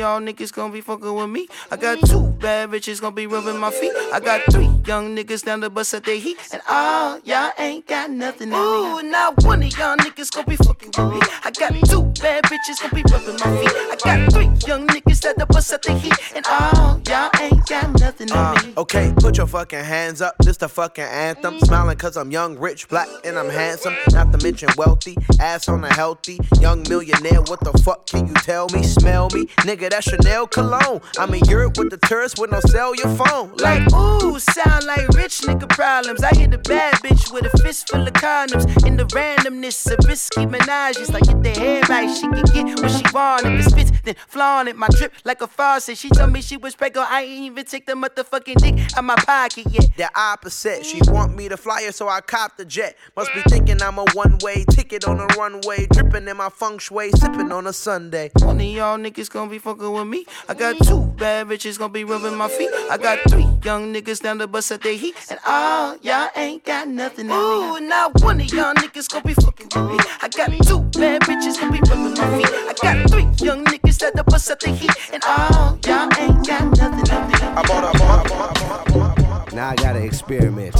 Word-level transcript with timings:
Y'all 0.00 0.18
niggas 0.18 0.50
gonna 0.50 0.72
be 0.72 0.80
fucking 0.80 1.14
with 1.14 1.28
me. 1.28 1.46
I 1.70 1.76
got 1.76 2.00
two 2.00 2.22
bad 2.40 2.70
bitches 2.70 3.02
gonna 3.02 3.14
be 3.14 3.26
rubbing 3.26 3.58
my 3.58 3.70
feet. 3.70 3.92
I 4.14 4.18
got 4.18 4.40
three 4.50 4.70
young 4.86 5.14
niggas 5.14 5.44
down 5.44 5.60
the 5.60 5.68
bus 5.68 5.92
at 5.92 6.04
their 6.04 6.16
heat. 6.16 6.38
And 6.54 6.62
all 6.70 7.20
y'all 7.22 7.50
ain't 7.58 7.86
got 7.86 8.10
nothing 8.10 8.50
on 8.54 9.02
me. 9.02 9.08
Ooh, 9.08 9.10
now 9.10 9.34
one 9.42 9.62
of 9.62 9.76
y'all 9.76 9.98
niggas 9.98 10.32
gonna 10.32 10.46
be 10.46 10.56
fucking 10.56 10.92
with 10.96 11.14
me. 11.14 11.20
I 11.44 11.50
got 11.50 11.74
two 11.86 12.04
bad 12.22 12.44
bitches 12.44 12.80
gonna 12.80 12.94
be 12.94 13.02
rubbing 13.12 13.36
my 13.44 13.50
feet. 13.60 13.76
I 13.76 13.96
got 14.02 14.32
three 14.32 14.48
young 14.66 14.86
niggas 14.88 15.26
at 15.26 15.36
the 15.36 15.44
bus 15.44 15.70
at 15.70 15.82
their 15.82 15.98
heat. 15.98 16.14
And 16.34 16.46
all 16.48 16.98
y'all 17.06 17.30
ain't 17.38 17.66
got 17.66 18.00
nothing 18.00 18.32
on 18.32 18.54
me. 18.64 18.72
Uh, 18.76 18.80
okay, 18.80 19.12
put 19.18 19.36
your 19.36 19.46
fucking 19.46 19.84
hands 19.84 20.22
up. 20.22 20.34
This 20.40 20.56
the 20.56 20.68
fucking 20.70 21.04
anthem. 21.04 21.60
Smiling 21.60 21.98
cause 21.98 22.16
I'm 22.16 22.30
young, 22.30 22.58
rich, 22.58 22.88
black, 22.88 23.08
and 23.24 23.38
I'm 23.38 23.50
handsome. 23.50 23.94
Not 24.12 24.32
to 24.32 24.42
mention 24.42 24.70
wealthy, 24.78 25.18
ass 25.40 25.68
on 25.68 25.84
a 25.84 25.92
healthy. 25.92 26.38
Young 26.58 26.84
millionaire, 26.88 27.42
what 27.42 27.60
the 27.60 27.72
fuck 27.84 28.06
can 28.06 28.28
you 28.28 28.34
tell 28.34 28.66
me? 28.70 28.82
Smell 28.82 29.28
me? 29.34 29.44
Nigga, 29.68 29.89
that's 29.90 30.08
Chanel 30.08 30.46
cologne. 30.46 31.00
I'm 31.18 31.34
in 31.34 31.44
Europe 31.44 31.76
with 31.78 31.90
the 31.90 31.98
tourists 31.98 32.38
with 32.38 32.50
no 32.50 32.60
your 32.94 33.14
phone. 33.16 33.52
Like, 33.56 33.82
ooh, 33.92 34.38
sound 34.38 34.84
like 34.86 35.08
rich 35.10 35.40
nigga 35.42 35.68
problems. 35.68 36.22
I 36.22 36.34
hit 36.34 36.54
a 36.54 36.58
bad 36.58 36.94
bitch 36.94 37.32
with 37.32 37.52
a 37.52 37.58
fist 37.58 37.88
full 37.88 38.06
of 38.06 38.12
condoms. 38.14 38.86
In 38.86 38.96
the 38.96 39.04
randomness 39.06 39.90
of 39.90 40.06
risky 40.06 40.46
menages, 40.46 41.12
like 41.12 41.24
get 41.24 41.42
the 41.42 41.60
head 41.60 41.88
right, 41.88 42.08
she 42.14 42.22
can 42.22 42.44
get 42.44 42.80
what 42.80 42.90
she 42.90 43.04
want. 43.12 43.46
If 43.46 43.66
it 43.66 43.70
spits, 43.70 43.92
then 44.04 44.14
flaunt 44.28 44.68
it. 44.68 44.76
My 44.76 44.88
drip 44.88 45.12
like 45.24 45.42
a 45.42 45.46
faucet. 45.46 45.98
She 45.98 46.08
told 46.10 46.32
me 46.32 46.42
she 46.42 46.56
was 46.56 46.74
pregnant. 46.74 47.10
I 47.10 47.22
ain't 47.22 47.44
even 47.46 47.64
take 47.64 47.86
the 47.86 47.92
motherfucking 47.92 48.56
dick 48.56 48.96
out 48.96 49.04
my 49.04 49.16
pocket 49.16 49.66
yet. 49.70 49.96
The 49.96 50.10
opposite, 50.18 50.84
she 50.86 51.00
want 51.06 51.36
me 51.36 51.48
to 51.48 51.56
fly 51.56 51.82
her, 51.84 51.92
so 51.92 52.08
I 52.08 52.20
cop 52.20 52.56
the 52.56 52.64
jet. 52.64 52.96
Must 53.16 53.32
be 53.34 53.42
thinking 53.48 53.82
I'm 53.82 53.98
a 53.98 54.04
one-way 54.14 54.64
ticket 54.70 55.04
on 55.06 55.20
a 55.20 55.26
runway, 55.38 55.86
dripping 55.92 56.28
in 56.28 56.36
my 56.36 56.48
feng 56.48 56.78
shui, 56.78 57.10
sipping 57.12 57.52
on 57.52 57.66
a 57.66 57.72
Sunday. 57.72 58.30
One 58.40 58.56
of 58.56 58.66
y'all 58.66 58.98
niggas 58.98 59.30
gonna 59.30 59.50
be 59.50 59.58
fucking 59.58 59.79
with 59.88 60.06
me. 60.06 60.26
I 60.48 60.54
got 60.54 60.76
two 60.84 61.02
bad 61.16 61.46
bitches 61.46 61.78
gonna 61.78 61.92
be 61.92 62.04
rubbing 62.04 62.36
my 62.36 62.48
feet. 62.48 62.70
I 62.90 62.98
got 62.98 63.18
three 63.30 63.46
young 63.64 63.94
niggas 63.94 64.22
down 64.22 64.38
the 64.38 64.46
bus 64.46 64.70
at 64.70 64.82
their 64.82 64.96
heat. 64.96 65.14
And 65.30 65.38
all 65.46 65.96
y'all 66.02 66.28
ain't 66.36 66.64
got 66.64 66.88
nothing 66.88 67.30
on 67.30 67.78
me. 67.78 67.86
Ooh, 67.86 67.88
now 67.88 68.10
one 68.20 68.40
of 68.40 68.52
y'all 68.52 68.74
niggas 68.74 69.08
gonna 69.10 69.24
be 69.24 69.34
fucking 69.34 69.68
with 69.74 69.92
me. 69.92 69.98
I 70.20 70.28
got 70.28 70.50
two 70.66 70.80
bad 70.98 71.22
bitches 71.22 71.58
gonna 71.58 71.72
be 71.72 71.80
rubbing 71.88 72.14
my 72.14 72.38
feet. 72.38 72.50
I 72.50 72.74
got 72.82 73.10
three 73.10 73.46
young 73.46 73.64
niggas 73.64 74.02
at 74.02 74.14
the 74.14 74.24
bus 74.24 74.50
at 74.50 74.60
their 74.60 74.74
heat. 74.74 74.90
And 75.12 75.22
all 75.24 75.78
y'all 75.86 76.08
ain't 76.18 76.46
got 76.46 76.76
nothing 76.76 77.10
on 77.10 77.28
me. 77.28 77.34
I 77.34 77.62
bought, 77.66 77.84
I 77.84 77.98
bought, 77.98 78.26
I 78.26 78.28
bought, 78.28 78.58
I 78.58 78.92
bought, 78.92 79.18
I 79.18 79.22
bought. 79.22 79.52
Now 79.54 79.70
I 79.70 79.76
gotta 79.76 80.04
experiment. 80.04 80.74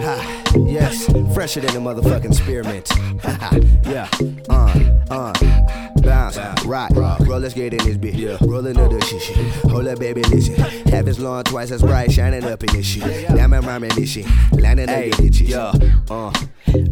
Ha, 0.00 0.42
yes, 0.66 1.06
fresher 1.32 1.60
than 1.60 1.76
a 1.76 1.80
motherfucking 1.80 2.34
spearmint. 2.34 2.90
yeah, 3.86 4.08
uh, 4.50 5.02
uh, 5.10 5.83
bounce, 6.04 6.38
rock, 6.64 6.90
roll, 6.94 7.40
let's 7.40 7.54
get 7.54 7.72
in 7.72 7.84
this 7.84 7.96
bitch. 7.96 8.18
Yeah. 8.18 8.36
Rolling 8.40 8.74
the 8.74 9.00
shit, 9.04 9.22
shit. 9.22 9.36
Hold 9.70 9.86
up, 9.86 9.98
baby, 9.98 10.22
listen. 10.24 10.54
Have 10.92 11.06
his 11.06 11.18
lawn 11.18 11.44
twice 11.44 11.70
as 11.70 11.82
bright, 11.82 12.12
shining 12.12 12.44
up 12.44 12.62
in 12.62 12.72
this 12.72 12.86
shit. 12.86 13.28
Diamond 13.28 13.66
rhyming 13.66 13.90
this 13.94 14.10
shit, 14.10 14.26
landing 14.52 14.88
up 14.88 15.04
your 15.04 15.14
bitches. 15.14 15.48
Yeah, 15.48 15.72
uh, 16.10 16.32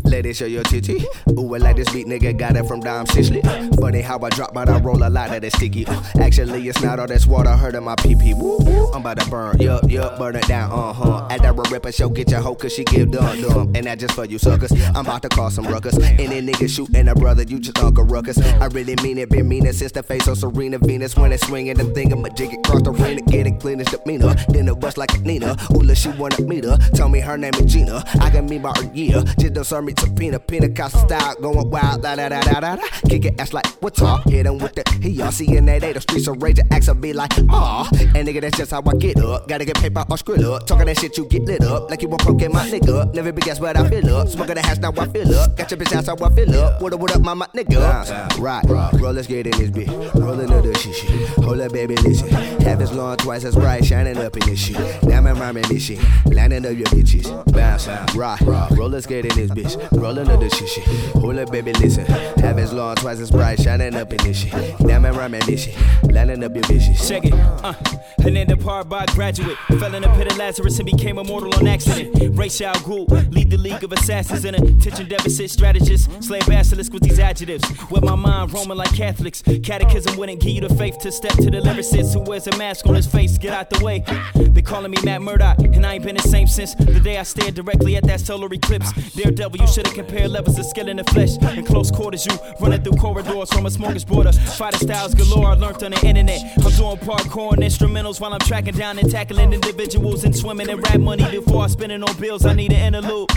lady, 0.05 0.33
show 0.33 0.47
your 0.47 0.63
titty. 0.65 1.05
Ooh, 1.39 1.55
I 1.55 1.59
like 1.59 1.77
this 1.77 1.93
beat, 1.93 2.07
nigga, 2.07 2.37
got 2.37 2.57
it 2.57 2.67
from 2.67 2.81
Dom 2.81 3.07
Sicily. 3.07 3.43
Funny 3.81 4.01
how 4.01 4.19
I 4.19 4.29
drop, 4.31 4.55
but 4.55 4.69
I 4.69 4.79
roll 4.79 5.03
a 5.03 5.09
lot 5.09 5.35
of 5.35 5.41
that 5.43 5.53
sticky. 5.53 5.87
Actually, 6.21 6.69
it's 6.69 6.83
not 6.83 6.99
all 6.99 7.07
that's 7.07 7.27
water, 7.27 7.51
hurt 7.51 7.75
in 7.75 7.85
my 7.85 7.95
pee 7.97 8.15
pee. 8.15 8.35
Woo, 8.35 8.59
I'm 8.93 9.01
about 9.01 9.19
to 9.21 9.31
burn, 9.31 9.59
yup, 9.61 9.89
yup, 9.91 10.19
burn 10.19 10.37
it 10.37 10.47
down, 10.47 10.71
uh 10.73 10.93
huh. 10.93 11.27
At 11.31 11.43
that 11.43 11.55
ripper 11.71 11.93
show, 11.93 12.09
get 12.09 12.31
your 12.31 12.41
hoe, 12.41 12.55
cause 12.55 12.73
she 12.73 12.85
give 12.85 13.11
dumb, 13.11 13.41
dumb. 13.41 13.73
And 13.75 13.87
that 13.87 13.99
just 13.99 14.15
for 14.15 14.25
you 14.25 14.39
suckers. 14.39 14.73
I'm 14.95 15.07
about 15.07 15.23
to 15.23 15.29
cause 15.29 15.55
some 15.55 15.67
ruckus. 15.67 15.99
Any 15.99 16.43
nigga 16.43 16.69
shooting 16.69 17.09
a 17.09 17.15
brother, 17.15 17.43
you 17.43 17.59
just 17.59 17.79
uncle 17.79 18.05
ruckus. 18.05 18.39
I 18.39 18.67
really 18.67 18.97
mean 19.03 19.19
it, 19.19 19.29
been 19.29 19.49
meaning 19.49 19.73
since 19.73 19.93
the 19.93 20.03
face 20.03 20.27
of 20.29 20.39
Serena 20.39 20.79
Venus. 20.79 21.17
When 21.17 21.33
it's 21.33 21.47
swinging, 21.47 21.75
them 21.75 21.93
thing, 21.93 22.13
I'm 22.13 22.25
a 22.25 22.31
jig 22.31 22.53
across 22.55 22.83
the 22.83 22.93
arena, 22.93 23.21
get 23.23 23.47
it 23.47 23.61
clean 23.61 23.81
as 23.81 23.95
Mina. 24.07 24.35
Then 24.49 24.67
the 24.67 24.75
bust 24.75 24.97
like 24.97 25.13
a 25.15 25.19
Nina. 25.19 25.57
Oola, 25.75 25.95
she 25.95 26.09
wanna 26.11 26.41
meet 26.43 26.65
her. 26.65 26.77
Tell 26.95 27.09
me 27.09 27.21
her 27.21 27.37
name 27.37 27.55
is 27.55 27.73
Gina. 27.73 28.03
I 28.21 28.31
can 28.31 28.47
mean 28.47 28.63
by 28.63 28.73
her 28.77 28.93
year. 28.95 29.23
Just 29.39 29.55
don't 29.55 29.65
serve 29.65 29.85
me 29.85 29.93
to 29.95 30.11
Pina, 30.11 30.39
Pentecostal 30.39 31.01
style, 31.01 31.35
going 31.37 31.71
wild, 31.71 32.03
da 32.03 32.17
da 32.17 32.29
da 32.29 32.41
da 32.41 32.61
da 32.61 32.77
da. 32.77 32.89
Kick 33.09 33.25
it 33.25 33.41
ass 33.41 33.53
like 33.53 33.67
what's 33.83 34.01
up? 34.03 34.29
Hit 34.29 34.47
him 34.47 34.59
with 34.59 34.75
the 34.75 34.83
he 35.03 35.11
y'all 35.11 35.33
seeing 35.33 35.67
that 35.67 35.81
day, 35.81 35.93
the 35.93 36.01
streets 36.01 36.29
are 36.29 36.35
raging, 36.35 36.67
acts 36.71 36.89
will 36.89 36.95
be 36.95 37.13
like, 37.13 37.33
aw. 37.49 37.89
And 38.15 38.29
nigga, 38.29 38.41
that's 38.41 38.57
just 38.57 38.71
how 38.71 38.83
I 38.87 38.95
get 38.95 39.19
up. 39.19 39.49
Gotta 39.49 39.65
get 39.65 39.77
paper 39.77 40.05
or 40.09 40.17
skrill 40.17 40.45
up. 40.55 40.67
Talking 40.67 40.87
that 40.87 40.99
shit, 40.99 41.17
you 41.17 41.27
get 41.27 41.43
lit 41.43 41.63
up. 41.63 41.91
Like 41.91 42.03
you 42.03 42.09
won't 42.09 42.23
broke 42.25 42.41
my 42.53 42.69
nigga. 42.69 43.13
Never 43.15 43.33
be 43.33 43.43
guess 43.43 43.61
what 43.61 43.77
I 43.77 43.89
feel 43.89 44.17
up. 44.17 44.29
Smoking 44.29 44.55
the 44.55 44.63
hash, 44.63 44.79
now 44.79 44.93
I 44.97 45.07
feel 45.09 45.35
up. 45.35 45.57
Got 45.57 45.71
your 45.71 45.81
bitch 45.81 45.95
ass, 45.97 46.07
how 46.07 46.17
I 46.17 46.35
feel 46.35 46.55
up. 46.57 46.81
What 46.81 46.93
up, 46.93 47.01
what 47.01 47.15
up, 47.15 47.23
mama, 47.23 47.49
nigga? 47.55 48.39
Right, 48.39 48.92
roll, 48.95 49.13
let's 49.13 49.27
get 49.27 49.47
in 49.47 49.53
this 49.53 49.71
bitch. 49.71 50.15
Rolling 50.15 50.53
up 50.53 50.65
the 50.65 50.75
shit, 50.79 50.95
shit. 50.95 51.29
Hold 51.45 51.61
up, 51.61 51.73
baby, 51.73 51.97
listen. 51.97 52.29
Have 52.29 52.81
his 52.81 52.93
long 52.93 53.17
twice 53.17 53.45
as 53.45 53.55
bright, 53.55 53.85
shining 53.85 54.19
up 54.19 54.37
in 54.37 54.47
this 54.47 54.59
shit. 54.59 54.77
Diamond 55.03 55.39
rhyming 55.39 55.65
this 55.69 55.83
shit. 55.83 55.99
Lining 56.27 56.67
up 56.67 56.77
your 56.77 56.87
bitches. 56.89 57.27
Bounce, 57.53 57.87
rock, 58.15 58.41
roll, 58.73 58.89
let's 58.89 59.07
get 59.07 59.25
in 59.25 59.35
this 59.35 59.51
bitch. 59.51 60.01
Rolling 60.01 60.29
up 60.29 60.41
the 60.41 60.51
shit, 60.51 60.69
shit. 60.69 60.85
Hold 61.15 61.39
up, 61.39 61.51
baby, 61.51 61.73
listen. 61.75 62.05
Have 62.43 62.57
his 62.57 62.73
long 62.73 62.97
twice 62.97 63.21
as 63.21 63.31
bright, 63.31 63.61
shining 63.61 63.95
up 63.95 64.13
in 64.13 64.19
this 64.19 64.39
shit. 64.39 64.53
Diamond 64.79 65.17
rhyming 65.17 65.43
this 65.47 65.65
shit. 65.65 65.77
Lining 66.11 66.43
up 66.45 66.55
your 66.55 66.65
bitches. 66.65 67.09
Check 67.09 67.25
it. 67.25 67.33
Uh, 67.35 67.75
Hernando 68.23 68.57
Parbat 68.57 69.15
graduate. 69.15 69.57
Fell 69.79 69.95
in 69.95 70.03
the 70.03 70.09
pit 70.11 70.31
of 70.31 70.39
Lazarus 70.39 70.79
and 70.79 70.87
became 70.87 71.19
immortal 71.19 71.55
on 71.55 71.67
accident. 71.67 72.37
Ra's 72.37 72.61
al 72.61 72.75
Ghul, 72.77 73.09
lead 73.33 73.51
the 73.51 73.59
league 73.59 73.83
of 73.85 73.93
assassins 73.93 74.45
and 74.45 74.57
attention 74.57 75.09
deficit 75.09 75.51
strategists. 75.51 76.09
Slay 76.27 76.41
basilisk 76.41 76.93
with 76.93 77.03
these 77.03 77.19
adjectives. 77.19 77.65
With 77.91 78.05
my 78.05 78.15
mind 78.15 78.53
roaming 78.53 78.77
like 78.77 78.82
like 78.83 78.95
Catholics. 78.97 79.43
Catechism 79.43 80.17
wouldn't 80.17 80.41
give 80.41 80.51
you 80.51 80.61
the 80.61 80.75
faith 80.75 80.99
to 80.99 81.13
step 81.13 81.33
to 81.35 81.51
the 81.51 81.61
lyricist 81.61 82.15
who 82.15 82.21
wears 82.21 82.47
a 82.49 82.57
mask 82.57 82.87
on 82.87 82.95
his 82.95 83.07
face. 83.07 83.39
Get 83.39 83.53
out 83.53 83.71
the 83.71 83.85
way. 83.85 84.05
They 84.35 84.63
calling 84.63 84.91
me 84.91 84.99
Matt 85.05 85.23
Murdock, 85.23 85.59
and 85.59 85.87
I 85.87 85.95
ain't 85.95 86.05
been 86.05 86.17
the 86.17 86.23
same 86.23 86.49
since 86.49 86.75
the 86.75 86.99
day 86.99 87.17
I 87.19 87.23
stared 87.23 87.55
directly 87.55 87.97
at 87.97 88.05
that 88.05 88.21
solar 88.21 88.53
eclipse. 88.53 88.91
Daredevil, 89.15 89.61
you 89.61 89.67
should've 89.69 89.95
compared 89.95 90.31
levels 90.31 90.59
of 90.59 90.67
skill 90.67 90.89
in 90.89 90.97
the 90.97 91.05
flesh. 91.05 91.37
In 91.57 91.65
close 91.65 91.91
quarters, 91.91 92.27
you 92.27 92.37
running 92.61 92.83
through 92.83 92.99
corridors 92.99 93.53
from 93.53 93.67
a 93.67 93.69
smorgasbord. 93.69 94.35
Fighter 94.57 94.79
styles 94.79 95.15
galore, 95.15 95.53
I 95.53 95.55
learned 95.55 95.83
on 95.85 95.93
the 95.93 96.05
internet. 96.05 96.41
I'm 96.57 96.73
doing 96.73 96.97
parkour 96.99 97.53
and 97.53 97.63
instrumentals 97.63 98.21
while 98.21 98.33
I'm 98.33 98.41
tracking 98.41 98.75
down 98.75 98.99
and 98.99 99.09
tackling 99.11 99.53
individuals 99.53 100.25
and 100.25 100.37
swimming 100.37 100.69
in 100.69 100.81
rap 100.81 100.99
money 100.99 101.31
before 101.31 101.63
I 101.63 101.69
spend 101.69 101.93
it 101.93 102.03
on 102.03 102.17
bills. 102.21 102.45
I 102.45 102.55
need 102.55 102.73
an 102.73 102.95
interlude. 102.95 103.31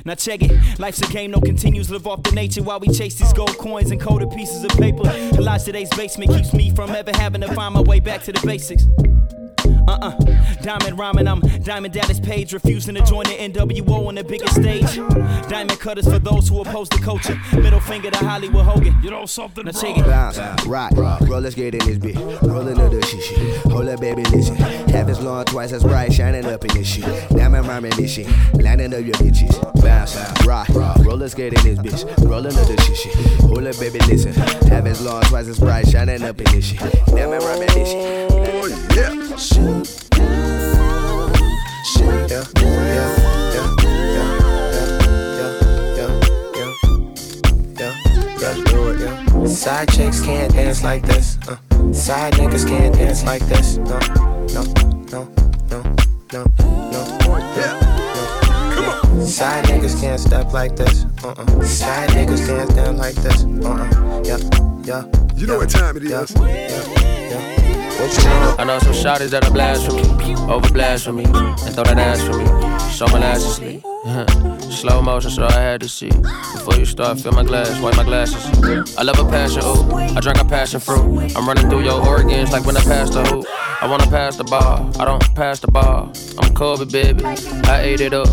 Now 0.06 0.16
check 0.16 0.42
it, 0.42 0.80
life's 0.80 1.02
a 1.02 1.08
game, 1.08 1.32
no 1.32 1.42
continues. 1.42 1.90
Live 1.90 2.08
off 2.08 2.24
the 2.24 2.32
nature 2.32 2.64
while 2.64 2.80
we 2.80 2.88
chase 2.90 3.16
these 3.16 3.34
gold 3.34 3.58
coins 3.58 3.92
and 3.92 4.00
coated 4.00 4.32
pieces 4.32 4.64
of 4.64 4.72
paper. 4.72 5.04
The 5.04 5.42
lies 5.42 5.64
today's 5.64 5.90
basement 5.90 6.32
keeps 6.32 6.54
me 6.54 6.72
from 6.72 6.92
ever 6.92 7.12
having 7.16 7.42
to 7.42 7.54
find 7.54 7.74
my 7.74 7.82
way 7.82 8.00
back 8.00 8.24
to 8.24 8.32
the 8.32 8.46
basics. 8.46 8.86
Uh-uh. 9.90 10.12
Diamond 10.62 11.00
rhyming, 11.00 11.28
I'm 11.28 11.40
Diamond 11.64 11.94
Dallas 11.94 12.20
Page, 12.20 12.54
refusing 12.54 12.96
to 12.96 13.02
join 13.04 13.26
the 13.26 13.32
NWO 13.32 14.08
on 14.08 14.16
the 14.16 14.24
biggest 14.24 14.56
stage. 14.56 14.96
Diamond 15.50 15.80
cutters 15.80 16.06
for 16.06 16.20
those 16.20 16.48
who 16.48 16.62
oppose 16.62 16.90
the 16.90 16.98
culture. 16.98 17.40
Middle 17.54 17.80
finger 17.80 18.12
to 18.12 18.18
Hollywood 18.20 18.66
Hogan. 18.66 18.96
You 19.02 19.10
know 19.10 19.26
something? 19.26 19.66
Now 19.66 19.72
check 19.72 19.98
it. 19.98 20.06
Bounce, 20.06 20.38
rock, 20.68 20.92
roll, 21.22 21.42
let's 21.42 21.56
get 21.56 21.74
in 21.74 21.80
this 21.80 21.98
bitch. 21.98 22.42
Rolling 22.44 22.80
up 22.80 22.92
the 22.92 23.04
shit, 23.06 23.24
shit. 23.24 23.58
Hold 23.72 23.88
up, 23.88 24.00
baby, 24.00 24.24
listen. 24.26 24.56
Half 24.56 25.10
as 25.10 25.20
long, 25.22 25.46
twice 25.46 25.72
as 25.72 25.84
bright, 25.84 26.14
shining 26.14 26.46
up 26.46 26.64
in 26.66 26.74
this 26.76 26.88
shit. 26.88 27.30
Diamond 27.30 27.68
rhyming 27.68 27.92
this 27.96 28.14
shit. 28.14 28.28
Lining 28.54 28.94
up 28.94 29.04
your 29.04 29.16
bitches. 29.16 29.60
Bounce, 29.82 30.16
rock, 30.46 30.68
roll, 31.00 31.18
let's 31.18 31.34
get 31.34 31.54
in 31.54 31.64
this 31.64 31.80
bitch. 31.80 32.30
Rolling 32.30 32.56
up 32.56 32.68
the 32.68 32.80
shit, 32.84 32.98
shit. 32.98 33.16
Hold 33.42 33.66
up, 33.66 33.80
baby, 33.80 34.00
listen. 34.08 34.34
Half 34.34 34.86
as 34.86 35.02
long, 35.02 35.22
twice 35.24 35.48
as 35.48 35.60
bright, 35.60 35.88
shining 35.88 36.22
up 36.24 36.38
in 36.40 36.46
this 36.52 36.66
shit. 36.66 36.80
Diamond 37.08 37.44
rhyming 37.44 37.68
this 37.74 37.90
shit. 37.90 38.32
Oh, 38.32 38.68
yeah. 38.96 39.38
Side 39.40 39.88
chicks 49.92 50.20
can't 50.22 50.52
dance 50.52 50.84
like 50.84 51.04
this. 51.04 51.38
Uh. 51.48 51.56
Side 51.94 52.34
niggas 52.34 52.68
can't 52.68 52.94
dance 52.94 53.24
like 53.24 53.42
this. 53.48 53.78
No, 53.78 53.98
no, 54.54 54.64
no, 55.10 55.30
no, 55.70 55.72
no, 55.72 55.84
no. 56.92 57.02
Yeah. 57.56 57.80
Come 58.76 58.90
on. 58.90 59.26
Side 59.26 59.64
niggas 59.66 59.96
can't 60.02 60.20
step 60.20 60.52
like 60.52 60.76
this. 60.76 61.06
Uh-uh. 61.24 61.64
Side 61.64 62.10
niggas 62.10 62.46
can't 62.46 62.76
dance 62.76 63.00
like 63.00 63.16
this. 63.16 63.46
Uh-uh. 63.46 64.22
Yeah. 64.26 64.38
Yeah, 64.84 65.06
you 65.36 65.48
know 65.48 65.58
what 65.58 65.70
time 65.70 65.96
it 65.96 66.04
is. 66.04 66.32
Yeah. 66.36 67.30
Yeah. 67.30 67.69
I 68.02 68.64
know 68.64 68.80
some 68.80 68.94
shotties 68.94 69.32
that'll 69.32 69.52
blast 69.52 69.86
for 69.86 69.94
me, 69.94 70.36
over 70.50 70.72
blast 70.72 71.04
for 71.04 71.12
me, 71.12 71.26
and 71.26 71.76
throw 71.76 71.84
that 71.84 71.98
ass 71.98 72.22
for 72.22 72.38
me. 72.38 72.46
Show 72.94 73.08
my 73.08 73.38
sleep. 73.38 73.89
Slow 74.70 75.02
motion, 75.02 75.30
so 75.30 75.46
I 75.46 75.52
had 75.52 75.82
to 75.82 75.90
see. 75.90 76.08
Before 76.08 76.76
you 76.76 76.86
start, 76.86 77.20
fill 77.20 77.34
my 77.34 77.44
glass, 77.44 77.82
wipe 77.82 77.98
my 77.98 78.06
glasses. 78.06 78.46
I 78.98 79.04
love 79.04 79.20
a 79.20 79.30
passion, 79.30 79.62
ooh. 79.66 79.94
I 79.94 80.22
drink 80.22 80.40
a 80.40 80.46
passion 80.46 80.80
fruit. 80.80 81.36
I'm 81.36 81.46
running 81.46 81.70
through 81.70 81.84
your 81.84 82.02
organs 82.08 82.54
like 82.54 82.66
when 82.66 82.78
I 82.78 82.82
pass 82.82 83.10
the 83.10 83.24
hoop. 83.26 83.46
I 83.82 83.88
wanna 83.88 84.08
pass 84.08 84.38
the 84.38 84.46
ball, 84.46 84.90
I 85.00 85.04
don't 85.04 85.22
pass 85.36 85.60
the 85.60 85.68
ball. 85.70 86.14
I'm 86.38 86.54
Kobe, 86.54 86.86
baby. 86.86 87.26
I 87.26 87.82
ate 87.82 88.00
it 88.00 88.14
up. 88.14 88.28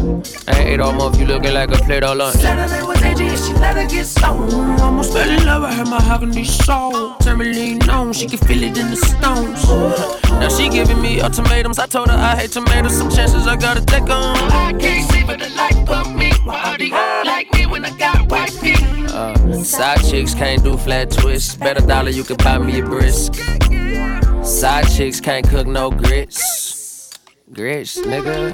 I 0.47 0.59
ain't 0.59 0.69
ate 0.71 0.81
all 0.81 0.93
month, 0.93 1.19
you 1.19 1.27
looking 1.27 1.53
like 1.53 1.73
a 1.73 1.79
plate 1.85 2.05
of 2.05 2.17
lunch. 2.17 2.37
Saturday 2.37 2.87
was 2.87 3.03
AG 3.03 3.21
and 3.21 3.39
she 3.39 3.53
let 3.55 3.77
her 3.77 3.87
get 3.87 4.05
stoned. 4.07 4.81
Almost 4.81 5.13
fell 5.13 5.29
in 5.29 5.45
love 5.47 5.65
I 5.65 5.69
with 5.69 5.79
her 5.79 5.85
mahogany 5.85 6.45
soul. 6.45 7.15
Tell 7.17 7.37
me 7.37 7.53
lean 7.53 7.91
on, 7.91 8.13
she 8.13 8.27
can 8.29 8.39
feel 8.39 8.63
it 8.63 8.79
in 8.79 8.91
the 8.91 8.97
stones. 8.97 9.65
Now 10.31 10.49
she 10.49 10.69
giving 10.69 11.01
me 11.01 11.21
ultimatums. 11.21 11.79
I 11.79 11.87
told 11.87 12.09
her 12.09 12.17
I 12.17 12.37
hate 12.37 12.53
tomatoes. 12.53 12.97
Some 12.97 13.11
chances 13.11 13.47
I 13.47 13.57
gotta 13.57 13.85
take 13.85 14.09
on. 14.11 14.37
I 14.53 14.73
can't 14.73 15.11
see 15.11 15.25
but 15.25 15.39
the 15.39 15.56
light 15.57 15.87
pump 15.87 16.17
me. 16.17 16.31
Why 16.45 16.77
do 16.77 16.87
you 16.87 16.95
like 17.25 17.53
me 17.55 17.67
when 17.67 17.85
I 17.85 17.91
got 17.97 18.31
white 18.31 18.53
feet? 18.53 18.83
Uh, 19.11 19.63
side 19.65 20.05
chicks 20.05 20.35
can't 20.35 20.63
do 20.63 20.77
flat 20.77 21.11
twists. 21.11 21.57
Bet 21.57 21.83
a 21.83 21.87
dollar 21.87 22.11
you 22.11 22.25
can 22.25 22.37
buy 22.37 22.59
me 22.59 22.81
a 22.81 22.85
brisk. 22.85 23.35
Side 24.45 24.89
chicks 24.95 25.21
can't 25.21 25.49
cook 25.49 25.67
no 25.67 25.91
grits. 25.91 27.19
Grits, 27.53 27.99
nigga. 27.99 28.53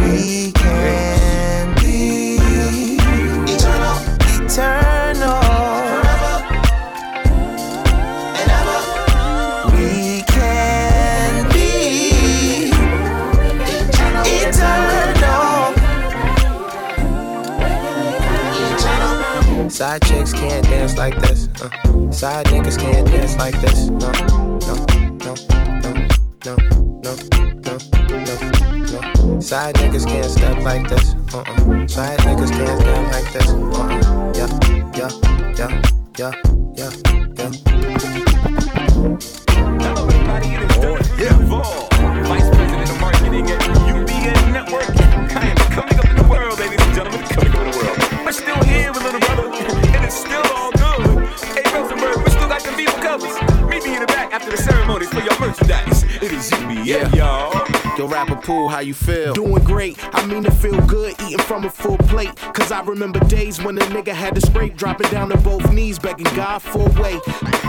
We 0.00 0.52
can 0.52 1.74
be 1.76 2.36
eternal, 3.52 4.46
eternal. 4.46 4.91
Side 19.72 20.02
chicks 20.02 20.34
can't 20.34 20.62
dance 20.66 20.98
like 20.98 21.18
this. 21.20 21.48
Uh. 21.62 21.70
Side 22.12 22.44
niggas 22.46 22.78
can't 22.78 23.06
dance 23.06 23.36
like 23.38 23.58
this. 23.62 23.88
No, 23.88 24.12
no, 24.12 24.50
no, 24.58 24.74
no, 25.24 25.34
no, 25.80 25.94
no, 26.44 26.54
no, 27.00 27.14
no. 28.92 29.40
Side 29.40 29.74
niggas 29.76 30.06
can't 30.06 30.30
step 30.30 30.58
like 30.58 30.86
this. 30.90 31.14
Uh 31.32 31.38
uh. 31.38 31.86
Side 31.86 32.18
niggas 32.18 32.50
can't 32.50 32.80
step 32.82 33.12
like 33.14 33.32
this. 33.32 33.48
Uh 33.48 33.70
uh. 33.80 34.32
Yeah, 34.36 34.50
yeah, 34.94 35.10
yeah, 35.56 35.82
yeah, 36.18 36.34
yeah, 36.76 36.92
yeah. 37.38 37.91
UBN, 56.92 57.14
y'all. 57.16 57.98
Yo, 57.98 58.06
Rapper 58.06 58.36
Pooh, 58.36 58.68
how 58.68 58.80
you 58.80 58.94
feel? 58.94 59.32
Doing 59.34 59.62
great, 59.64 59.98
I 60.14 60.26
mean 60.26 60.42
to 60.44 60.50
feel 60.50 60.80
good, 60.86 61.14
eating 61.22 61.38
from 61.38 61.64
a 61.64 61.70
full 61.70 61.98
plate. 61.98 62.34
Cause 62.54 62.72
I 62.72 62.82
remember 62.82 63.18
days 63.20 63.62
when 63.62 63.78
a 63.78 63.82
nigga 63.82 64.12
had 64.12 64.34
to 64.34 64.40
scrape, 64.40 64.76
dropping 64.76 65.10
down 65.10 65.28
to 65.30 65.38
both 65.38 65.70
knees, 65.72 65.98
begging 65.98 66.34
God 66.34 66.60
for 66.60 66.88
a 66.88 67.00
way. 67.00 67.20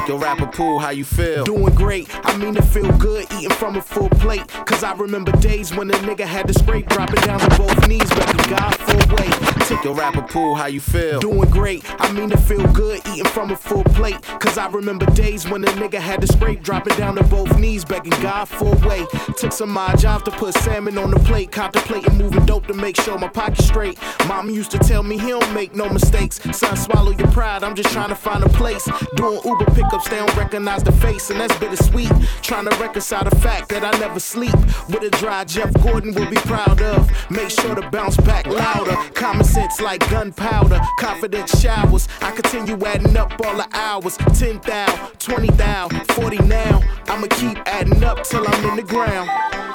Yo, 0.08 0.18
Rapper 0.18 0.48
Pooh, 0.48 0.80
how 0.80 0.90
you 0.90 1.06
feel? 1.06 1.44
Doing 1.44 1.74
great, 1.76 2.10
I 2.26 2.38
mean 2.38 2.56
to 2.56 2.62
feel 2.62 2.92
good, 2.98 3.26
eating 3.34 3.50
from 3.52 3.78
a 3.78 3.82
full 3.82 4.10
plate. 4.10 4.48
Cause 4.66 4.84
I 4.84 4.94
remember 4.94 5.32
days 5.34 5.76
when 5.76 5.90
a 5.90 5.96
nigga 5.96 6.26
had 6.26 6.48
to 6.48 6.54
scrape, 6.54 6.88
dropping 6.88 7.22
down 7.22 7.40
to 7.40 7.58
both 7.58 7.88
knees, 7.88 8.10
begging 8.10 8.50
God 8.50 8.76
for 8.76 8.94
a 8.94 9.16
way. 9.16 9.43
Yo, 9.70 9.94
Rapper 9.94 10.22
Pooh, 10.22 10.56
how 10.56 10.68
you 10.68 10.80
feel? 10.80 11.20
Doing 11.20 11.50
great, 11.50 11.84
I 12.00 12.12
mean 12.12 12.30
to 12.30 12.38
feel 12.38 12.66
good, 12.72 13.02
eating 13.08 13.26
from 13.26 13.52
a 13.52 13.56
full 13.56 13.84
plate. 13.84 14.22
Cause 14.40 14.58
I 14.58 14.68
remember 14.68 15.06
days 15.08 15.50
when 15.50 15.64
a 15.64 15.68
nigga 15.68 16.00
had 16.00 16.22
to 16.22 16.28
scrape, 16.28 16.64
dropping 16.64 16.96
down 16.96 17.16
to 17.16 17.24
both 17.24 17.58
knees, 17.58 17.84
begging 17.84 18.14
God 18.22 18.48
for 18.48 18.74
a 18.74 18.88
way. 18.88 19.06
Took 19.38 19.52
some 19.52 19.72
my 19.72 19.96
job 19.96 20.24
to 20.26 20.32
put 20.32 20.54
salmon 20.54 20.98
on 20.98 21.12
the 21.12 21.20
plate, 21.20 21.52
contemplating 21.52 22.18
moving 22.18 22.46
dope 22.46 22.68
to 22.68 22.74
make 22.74 22.96
sure 23.02 23.18
my 23.18 23.28
pocket's 23.28 23.66
straight. 23.66 23.98
Mom 24.28 24.50
used 24.50 24.72
to 24.72 24.80
tell 24.80 25.02
me 25.04 25.18
he 25.18 25.30
don't 25.30 25.54
make 25.54 25.76
no 25.76 25.90
mistakes. 25.90 26.40
Son, 26.58 26.78
swallow 26.78 27.12
your 27.12 27.28
pride, 27.32 27.64
I'm 27.64 27.76
just 27.76 27.92
trying 27.92 28.10
to 28.10 28.16
find 28.16 28.44
a 28.44 28.50
place. 28.50 28.88
Doing 29.16 29.40
Uber 29.44 29.66
pickups, 29.72 30.08
they 30.10 30.18
don't 30.18 30.36
recognize 30.38 30.84
the 30.84 30.92
face, 30.94 31.30
and 31.30 31.40
that's 31.40 31.58
bittersweet. 31.58 32.12
Trying 32.42 32.70
to 32.70 32.76
reconcile 32.78 33.24
the 33.24 33.36
fact 33.38 33.70
that 33.70 33.84
I 33.84 33.98
never 34.00 34.20
sleep. 34.20 34.56
With 34.90 35.04
a 35.04 35.10
dry 35.20 35.44
Jeff 35.46 35.74
Gordon 35.82 36.14
will 36.14 36.30
be 36.30 36.38
proud 36.38 36.82
of. 36.82 37.10
Make 37.30 37.50
sure 37.50 37.76
to 37.76 37.90
bounce 37.90 38.18
back 38.18 38.46
louder. 38.48 38.96
Common 39.14 39.44
sense 39.54 39.80
like 39.80 40.08
gunpowder. 40.10 40.80
Confidence 41.00 41.62
showers. 41.62 42.08
I 42.22 42.32
continue 42.32 42.78
adding 42.86 43.16
up 43.16 43.32
all 43.46 43.56
the 43.56 43.68
hours. 43.74 44.18
10 44.18 44.62
thou, 44.62 45.12
20 45.20 45.48
thou, 45.52 45.90
40 46.14 46.38
now. 46.40 46.82
I'ma 47.08 47.28
keep 47.28 47.58
adding 47.68 48.04
up 48.04 48.24
till 48.24 48.46
I'm 48.48 48.70
in 48.70 48.76
the 48.78 48.84
ground. 48.84 49.28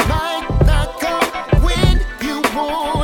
Might 0.09 0.47
not 0.67 1.01
come 1.01 1.63
when 1.63 2.01
you 2.23 2.43
want 2.55 2.98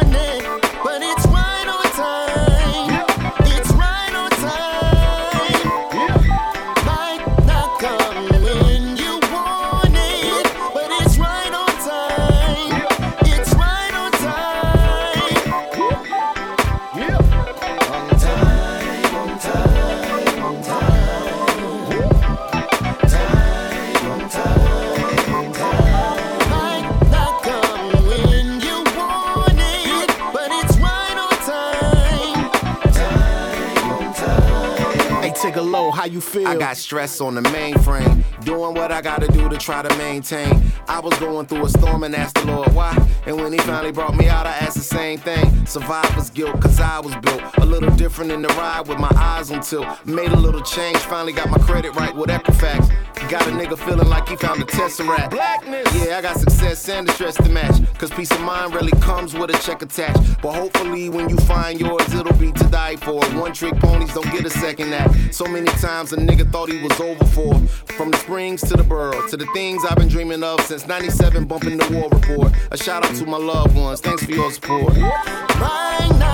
how 36.04 36.10
you 36.10 36.20
feel? 36.20 36.46
I 36.46 36.56
got 36.56 36.76
stress 36.76 37.20
on 37.22 37.34
the 37.34 37.40
mainframe, 37.40 38.22
doing 38.44 38.74
what 38.74 38.92
I 38.92 39.00
gotta 39.00 39.26
do 39.28 39.48
to 39.48 39.56
try 39.56 39.80
to 39.80 39.96
maintain. 39.96 40.62
I 40.86 41.00
was 41.00 41.18
going 41.18 41.46
through 41.46 41.64
a 41.64 41.68
storm 41.70 42.04
and 42.04 42.14
asked 42.14 42.34
the 42.34 42.44
Lord 42.44 42.74
why. 42.74 42.94
And 43.26 43.36
when 43.36 43.52
he 43.52 43.58
finally 43.60 43.90
brought 43.90 44.14
me 44.14 44.28
out, 44.28 44.46
I 44.46 44.50
asked 44.50 44.76
the 44.76 44.82
same 44.82 45.18
thing. 45.18 45.64
Survivor's 45.64 46.28
guilt, 46.28 46.60
cause 46.60 46.78
I 46.78 47.00
was 47.00 47.16
built 47.16 47.42
a 47.56 47.64
little 47.64 47.90
different 47.96 48.32
in 48.32 48.42
the 48.42 48.48
ride 48.48 48.86
with 48.86 48.98
my 48.98 49.10
eyes 49.16 49.50
on 49.50 49.62
tilt. 49.62 49.86
Made 50.04 50.30
a 50.30 50.36
little 50.36 50.60
change, 50.60 50.98
finally 50.98 51.32
got 51.32 51.48
my 51.48 51.58
credit 51.58 51.94
right 51.94 52.14
with 52.14 52.28
Equifax. 52.28 53.03
Got 53.34 53.48
a 53.48 53.50
nigga 53.50 53.76
feeling 53.76 54.08
like 54.08 54.28
he 54.28 54.36
found 54.36 54.62
a 54.62 54.64
tesseract. 54.64 55.30
Blackness. 55.30 55.92
Yeah, 56.06 56.18
I 56.18 56.22
got 56.22 56.38
success 56.38 56.88
and 56.88 57.08
the 57.08 57.12
stress 57.14 57.34
to 57.34 57.48
match. 57.48 57.74
Cause 57.98 58.08
peace 58.10 58.30
of 58.30 58.40
mind 58.42 58.72
really 58.72 58.92
comes 59.00 59.34
with 59.34 59.50
a 59.50 59.58
check 59.58 59.82
attached. 59.82 60.40
But 60.40 60.52
hopefully, 60.52 61.08
when 61.08 61.28
you 61.28 61.36
find 61.38 61.80
yours, 61.80 62.14
it'll 62.14 62.32
be 62.34 62.52
to 62.52 62.64
die 62.70 62.94
for. 62.94 63.24
One 63.34 63.52
trick 63.52 63.74
ponies 63.80 64.14
don't 64.14 64.30
get 64.30 64.46
a 64.46 64.50
second 64.50 64.94
act. 64.94 65.34
So 65.34 65.46
many 65.46 65.66
times 65.66 66.12
a 66.12 66.16
nigga 66.16 66.48
thought 66.52 66.70
he 66.70 66.80
was 66.80 67.00
over 67.00 67.24
for. 67.24 67.58
From 67.94 68.12
the 68.12 68.18
springs 68.18 68.60
to 68.68 68.76
the 68.76 68.84
borough, 68.84 69.26
to 69.26 69.36
the 69.36 69.46
things 69.46 69.84
I've 69.84 69.96
been 69.96 70.06
dreaming 70.06 70.44
of 70.44 70.60
since 70.60 70.86
97, 70.86 71.44
bumping 71.46 71.78
the 71.78 71.88
war 71.90 72.08
report. 72.10 72.52
A 72.70 72.76
shout 72.76 73.04
out 73.04 73.16
to 73.16 73.26
my 73.26 73.36
loved 73.36 73.74
ones, 73.74 74.00
thanks 74.00 74.24
for 74.24 74.30
your 74.30 74.52
support. 74.52 74.96
Might 74.96 76.16
not 76.20 76.33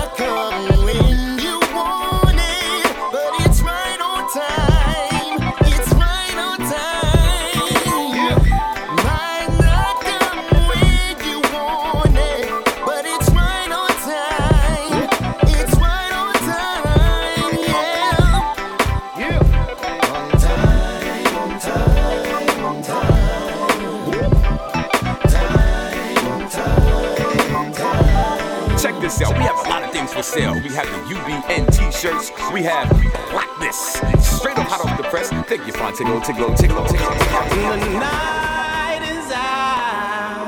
sale. 30.31 30.53
We 30.53 30.69
have 30.69 30.87
the 30.87 31.13
UBN 31.13 31.63
t-shirts. 31.75 32.31
We 32.53 32.63
have 32.63 32.89
Blackness. 33.31 33.99
Straight 34.37 34.57
up 34.57 34.67
hot 34.67 34.85
off 34.85 34.97
the 34.97 35.03
press. 35.03 35.29
Thank 35.29 35.67
you, 35.67 35.73
Fontego, 35.73 36.21
Tigallo, 36.21 36.55
Tigallo, 36.55 36.87
Tigallo, 36.87 37.79
The 37.79 37.99
night 37.99 39.03
is 39.11 39.31
out, 39.33 40.47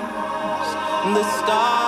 the 1.13 1.23
stars 1.37 1.82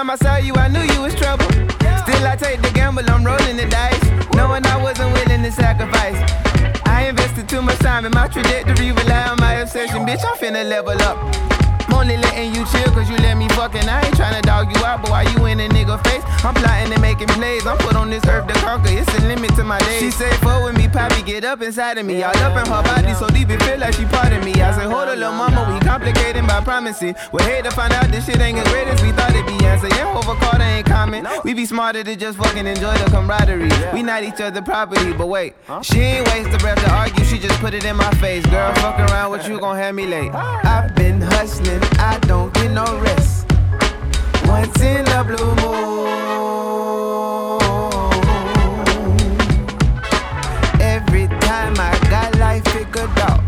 time 0.00 0.08
I 0.08 0.16
saw 0.16 0.36
you, 0.36 0.54
I 0.54 0.68
knew 0.68 0.80
you 0.80 1.02
was 1.02 1.14
trouble. 1.14 1.44
Still, 1.44 2.26
I 2.26 2.34
take 2.34 2.62
the 2.62 2.70
gamble, 2.72 3.04
I'm 3.10 3.22
rolling 3.22 3.56
the 3.58 3.66
dice. 3.66 4.02
Knowing 4.34 4.64
I 4.64 4.82
wasn't 4.82 5.12
willing 5.12 5.42
to 5.42 5.52
sacrifice. 5.52 6.16
I 6.86 7.08
invested 7.08 7.48
too 7.50 7.60
much 7.60 7.78
time 7.80 8.06
in 8.06 8.12
my 8.12 8.26
trajectory, 8.28 8.92
rely 8.92 9.28
on 9.28 9.38
my 9.40 9.54
obsession. 9.56 10.06
Bitch, 10.06 10.24
I'm 10.24 10.36
finna 10.38 10.66
level 10.66 10.98
up. 11.02 11.59
Only 12.00 12.16
letting 12.16 12.54
you 12.54 12.64
chill 12.72 12.90
cause 12.96 13.10
you 13.10 13.16
let 13.18 13.36
me 13.36 13.46
fucking. 13.50 13.86
I 13.86 14.00
ain't 14.00 14.14
tryna 14.14 14.40
dog 14.40 14.74
you 14.74 14.82
out, 14.86 15.02
but 15.02 15.10
why 15.10 15.22
you 15.24 15.44
in 15.44 15.60
a 15.60 15.68
nigga 15.68 16.02
face? 16.06 16.24
I'm 16.42 16.54
plotting 16.54 16.90
and 16.90 17.02
making 17.02 17.28
plays. 17.28 17.66
I'm 17.66 17.76
put 17.76 17.94
on 17.94 18.08
this 18.08 18.24
earth 18.24 18.46
to 18.48 18.54
conquer. 18.54 18.88
It's 18.88 19.12
the 19.12 19.26
limit 19.28 19.54
to 19.56 19.64
my 19.64 19.78
days. 19.80 20.00
She 20.00 20.10
say, 20.10 20.30
fuck 20.38 20.64
with 20.64 20.78
me, 20.78 20.88
poppy, 20.88 21.22
get 21.22 21.44
up 21.44 21.60
inside 21.60 21.98
of 21.98 22.06
me. 22.06 22.22
All 22.22 22.34
up 22.38 22.56
in 22.56 22.72
her 22.72 22.82
body, 22.82 23.12
so 23.12 23.28
deep 23.28 23.50
it 23.50 23.62
feel 23.64 23.78
like 23.78 23.92
she 23.92 24.06
part 24.06 24.32
of 24.32 24.42
me. 24.42 24.52
I 24.62 24.72
say, 24.72 24.84
hold 24.84 25.10
on, 25.10 25.18
little 25.18 25.34
mama, 25.34 25.74
we 25.74 25.78
complicating 25.86 26.46
by 26.46 26.62
promising. 26.64 27.14
We 27.34 27.42
hate 27.42 27.64
to 27.64 27.70
find 27.70 27.92
out 27.92 28.08
this 28.10 28.24
shit 28.24 28.40
ain't 28.40 28.56
as 28.56 28.66
great 28.72 28.88
as 28.88 29.02
we 29.02 29.12
thought 29.12 29.34
it'd 29.34 29.44
be. 29.44 29.62
Answer, 29.66 29.88
yeah, 29.88 30.16
over 30.16 30.34
Carter 30.40 30.62
ain't 30.62 30.86
common. 30.86 31.26
We 31.44 31.52
be 31.52 31.66
smarter 31.66 32.02
to 32.02 32.16
just 32.16 32.38
fucking 32.38 32.66
enjoy 32.66 32.94
the 32.94 33.10
camaraderie. 33.10 33.68
We 33.92 34.02
not 34.02 34.22
each 34.22 34.40
other 34.40 34.62
property, 34.62 35.12
but 35.12 35.26
wait, 35.26 35.52
she 35.82 36.00
ain't 36.00 36.26
waste 36.28 36.50
the 36.50 36.58
breath 36.58 36.82
to 36.82 36.90
argue. 36.90 37.26
She 37.26 37.38
just 37.38 37.60
put 37.60 37.74
it 37.74 37.84
in 37.84 37.96
my 37.96 38.10
face. 38.12 38.44
Girl, 38.46 38.74
fuck 38.76 38.98
around 38.98 39.32
with 39.32 39.46
you, 39.46 39.60
gon' 39.60 39.76
have 39.76 39.94
me 39.94 40.06
late. 40.06 40.32
I've 40.34 40.94
been 40.94 41.20
hustling, 41.20 41.80
I 41.98 42.18
don't 42.26 42.52
get 42.54 42.70
no 42.70 42.84
rest. 43.00 43.46
Once 44.46 44.80
in 44.82 45.06
a 45.08 45.24
blue 45.24 45.54
moon. 45.62 45.90
Every 50.80 51.26
time 51.48 51.74
I 51.78 51.98
got 52.10 52.36
life 52.38 52.64
figured 52.68 53.18
out, 53.18 53.39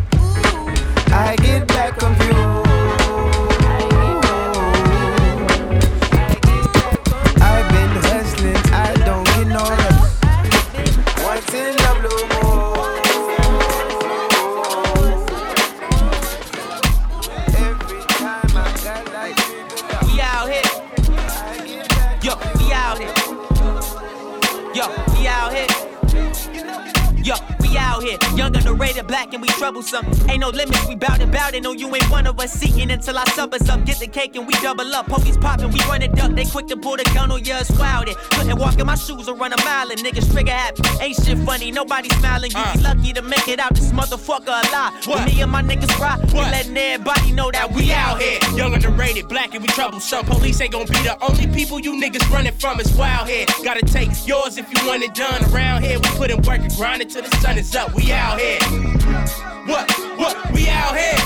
we 29.92 30.00
troublesome. 30.00 30.30
Ain't 30.30 30.40
no 30.40 30.48
limits, 30.50 30.86
we 30.88 30.94
bout 30.94 31.20
it, 31.20 31.30
bout 31.30 31.54
it. 31.54 31.62
No, 31.62 31.72
you 31.72 31.94
ain't 31.94 32.10
one 32.10 32.26
of 32.26 32.38
us 32.40 32.52
seeking 32.52 32.90
until 32.90 33.18
our 33.18 33.26
suppers 33.26 33.68
up. 33.68 33.84
Get 33.84 33.98
the 33.98 34.06
cake 34.06 34.36
and 34.36 34.46
we 34.46 34.54
double 34.54 34.94
up. 34.94 35.06
Police 35.06 35.36
popping, 35.36 35.70
we 35.70 35.80
run 35.80 36.02
it 36.02 36.18
up. 36.20 36.32
They 36.32 36.44
quick 36.44 36.66
to 36.68 36.76
pull 36.76 36.96
the 36.96 37.04
gun 37.14 37.30
on 37.30 37.44
you, 37.44 37.54
swallowed 37.64 38.08
it. 38.08 38.16
Couldn't 38.30 38.58
walk 38.58 38.78
in 38.78 38.86
my 38.86 38.94
shoes 38.94 39.28
or 39.28 39.34
run 39.34 39.52
a 39.52 39.64
mile, 39.64 39.90
and 39.90 40.00
niggas 40.00 40.30
trigger 40.32 40.52
happy. 40.52 40.82
Ain't 41.00 41.16
shit 41.16 41.38
funny, 41.38 41.70
nobody 41.70 42.08
smiling. 42.16 42.50
You 42.50 42.62
be 42.72 42.78
uh. 42.80 42.94
lucky 42.94 43.12
to 43.12 43.22
make 43.22 43.48
it 43.48 43.58
out 43.58 43.74
this 43.74 43.92
motherfucker 43.92 44.48
alive. 44.48 45.06
When 45.06 45.24
me 45.24 45.40
and 45.40 45.50
my 45.50 45.62
niggas 45.62 45.98
ride, 45.98 46.20
we 46.32 46.40
letting 46.40 46.76
everybody 46.76 47.32
know 47.32 47.50
that 47.50 47.72
we 47.72 47.92
out 47.92 48.20
here. 48.20 48.38
Young, 48.54 48.74
underrated, 48.74 49.28
black, 49.28 49.54
and 49.54 49.62
we 49.62 49.68
troublesome. 49.68 50.26
Police 50.26 50.60
ain't 50.60 50.72
gonna 50.72 50.86
be 50.86 50.98
the 51.02 51.16
only 51.22 51.46
people 51.48 51.80
you 51.80 52.00
niggas 52.00 52.28
running 52.30 52.54
from. 52.54 52.80
It's 52.80 52.94
wild 52.94 53.28
here. 53.28 53.46
Gotta 53.64 53.84
take 53.84 54.10
yours 54.26 54.58
if 54.58 54.68
you 54.72 54.86
want 54.86 55.02
it 55.02 55.14
done. 55.14 55.44
Around 55.52 55.82
here, 55.82 55.98
we 55.98 56.08
put 56.10 56.30
in 56.30 56.40
work 56.42 56.60
and 56.60 56.72
grind 56.74 57.02
it 57.02 57.10
till 57.10 57.22
the 57.22 57.36
sun 57.38 57.58
is 57.58 57.74
up. 57.74 57.94
We 57.94 58.12
out 58.12 58.40
here. 58.40 59.41
What? 59.72 59.90
What? 60.18 60.52
We 60.52 60.68
out 60.68 60.94
here. 60.94 61.16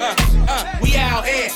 Uh, 0.00 0.43
uh, 0.48 0.78
we 0.82 0.96
out 0.96 1.24
here. 1.24 1.48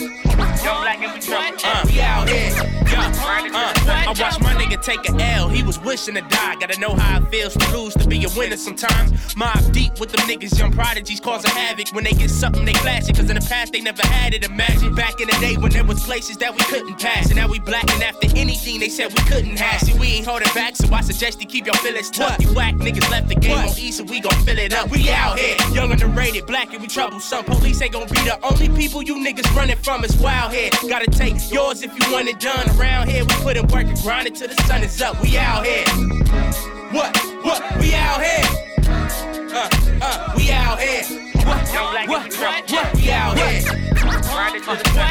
Young 0.64 0.82
black 0.82 1.02
and 1.02 1.12
we 1.12 1.20
trouble. 1.20 1.58
Uh, 1.64 1.84
we 1.86 2.00
out 2.00 2.28
here. 2.28 2.50
Yeah, 2.88 3.12
uh, 3.54 4.08
I 4.08 4.14
watched 4.18 4.40
my 4.40 4.54
nigga 4.54 4.82
take 4.82 5.08
a 5.08 5.22
L. 5.36 5.48
He 5.48 5.62
was 5.62 5.78
wishing 5.78 6.14
to 6.14 6.22
die. 6.22 6.56
Gotta 6.56 6.80
know 6.80 6.94
how 6.94 7.20
it 7.20 7.28
feels 7.28 7.54
to 7.54 7.76
lose, 7.76 7.94
to 7.94 8.06
be 8.08 8.24
a 8.24 8.28
winner 8.36 8.56
sometimes. 8.56 9.36
Mob 9.36 9.72
deep 9.72 10.00
with 10.00 10.10
them 10.10 10.26
niggas, 10.26 10.58
young 10.58 10.72
prodigies 10.72 11.20
causing 11.20 11.50
havoc. 11.50 11.88
When 11.92 12.04
they 12.04 12.12
get 12.12 12.30
something, 12.30 12.64
they 12.64 12.72
flash 12.74 13.08
it. 13.08 13.16
Cause 13.16 13.28
in 13.28 13.36
the 13.36 13.46
past, 13.46 13.72
they 13.72 13.80
never 13.80 14.04
had 14.06 14.34
it. 14.34 14.44
Imagine 14.44 14.94
back 14.94 15.20
in 15.20 15.28
the 15.28 15.36
day 15.40 15.56
when 15.56 15.70
there 15.70 15.84
was 15.84 16.02
places 16.04 16.36
that 16.38 16.52
we 16.54 16.60
couldn't 16.60 16.98
pass. 16.98 17.26
And 17.26 17.36
now 17.36 17.48
we 17.48 17.58
blacking 17.58 18.02
after 18.02 18.28
anything 18.36 18.80
they 18.80 18.88
said 18.88 19.12
we 19.12 19.22
couldn't 19.24 19.58
have. 19.58 19.80
See, 19.80 19.98
we 19.98 20.08
ain't 20.08 20.26
holding 20.26 20.52
back, 20.54 20.76
so 20.76 20.92
I 20.92 21.02
suggest 21.02 21.40
you 21.40 21.46
keep 21.46 21.66
your 21.66 21.76
feelings 21.76 22.10
tucked. 22.10 22.42
You 22.42 22.54
whack 22.54 22.74
niggas 22.76 23.10
left 23.10 23.28
the 23.28 23.34
game 23.34 23.58
on 23.58 23.78
E, 23.78 23.92
so 23.92 24.04
we 24.04 24.20
gon' 24.20 24.38
fill 24.44 24.58
it 24.58 24.72
up. 24.72 24.90
We 24.90 25.10
out 25.10 25.38
here, 25.38 25.56
young 25.72 25.92
underrated, 25.92 26.46
black 26.46 26.72
and 26.72 26.80
we 26.80 26.88
troublesome. 26.88 27.44
Police 27.44 27.82
ain't 27.82 27.92
gon' 27.92 28.08
be 28.08 28.20
the 28.22 28.38
only 28.42 28.68
people 28.78 29.02
you 29.02 29.16
niggas 29.16 29.52
running 29.56 29.76
from. 29.76 30.04
It's 30.04 30.16
wild 30.18 30.52
here. 30.52 30.70
Gotta 30.88 31.10
take 31.10 31.34
yours 31.52 31.82
if 31.82 31.92
you 31.98 32.12
want 32.12 32.28
it 32.28 32.38
done. 32.38 32.64
Around 32.78 33.08
here, 33.08 33.24
we 33.24 33.34
put 33.42 33.56
in 33.56 33.66
work 33.66 33.86
and 33.86 33.98
grind 33.98 34.28
it 34.28 34.36
till 34.36 34.46
the 34.48 34.54
sun 34.62 34.82
is 34.84 35.02
up. 35.02 35.20
We 35.20 35.36
out 35.36 35.66
here. 35.66 35.84
What? 36.92 37.16
What? 37.42 37.60
We 37.80 37.92
out 37.94 38.22
here. 38.22 38.44
Uh, 39.52 39.68
uh, 40.00 40.32
we 40.36 40.50
out 40.52 40.78
here. 40.78 41.27
What? 41.48 42.08
What? 42.08 42.34
What? 42.70 42.94
We 42.96 43.10
out 43.10 43.38
here. 43.38 43.88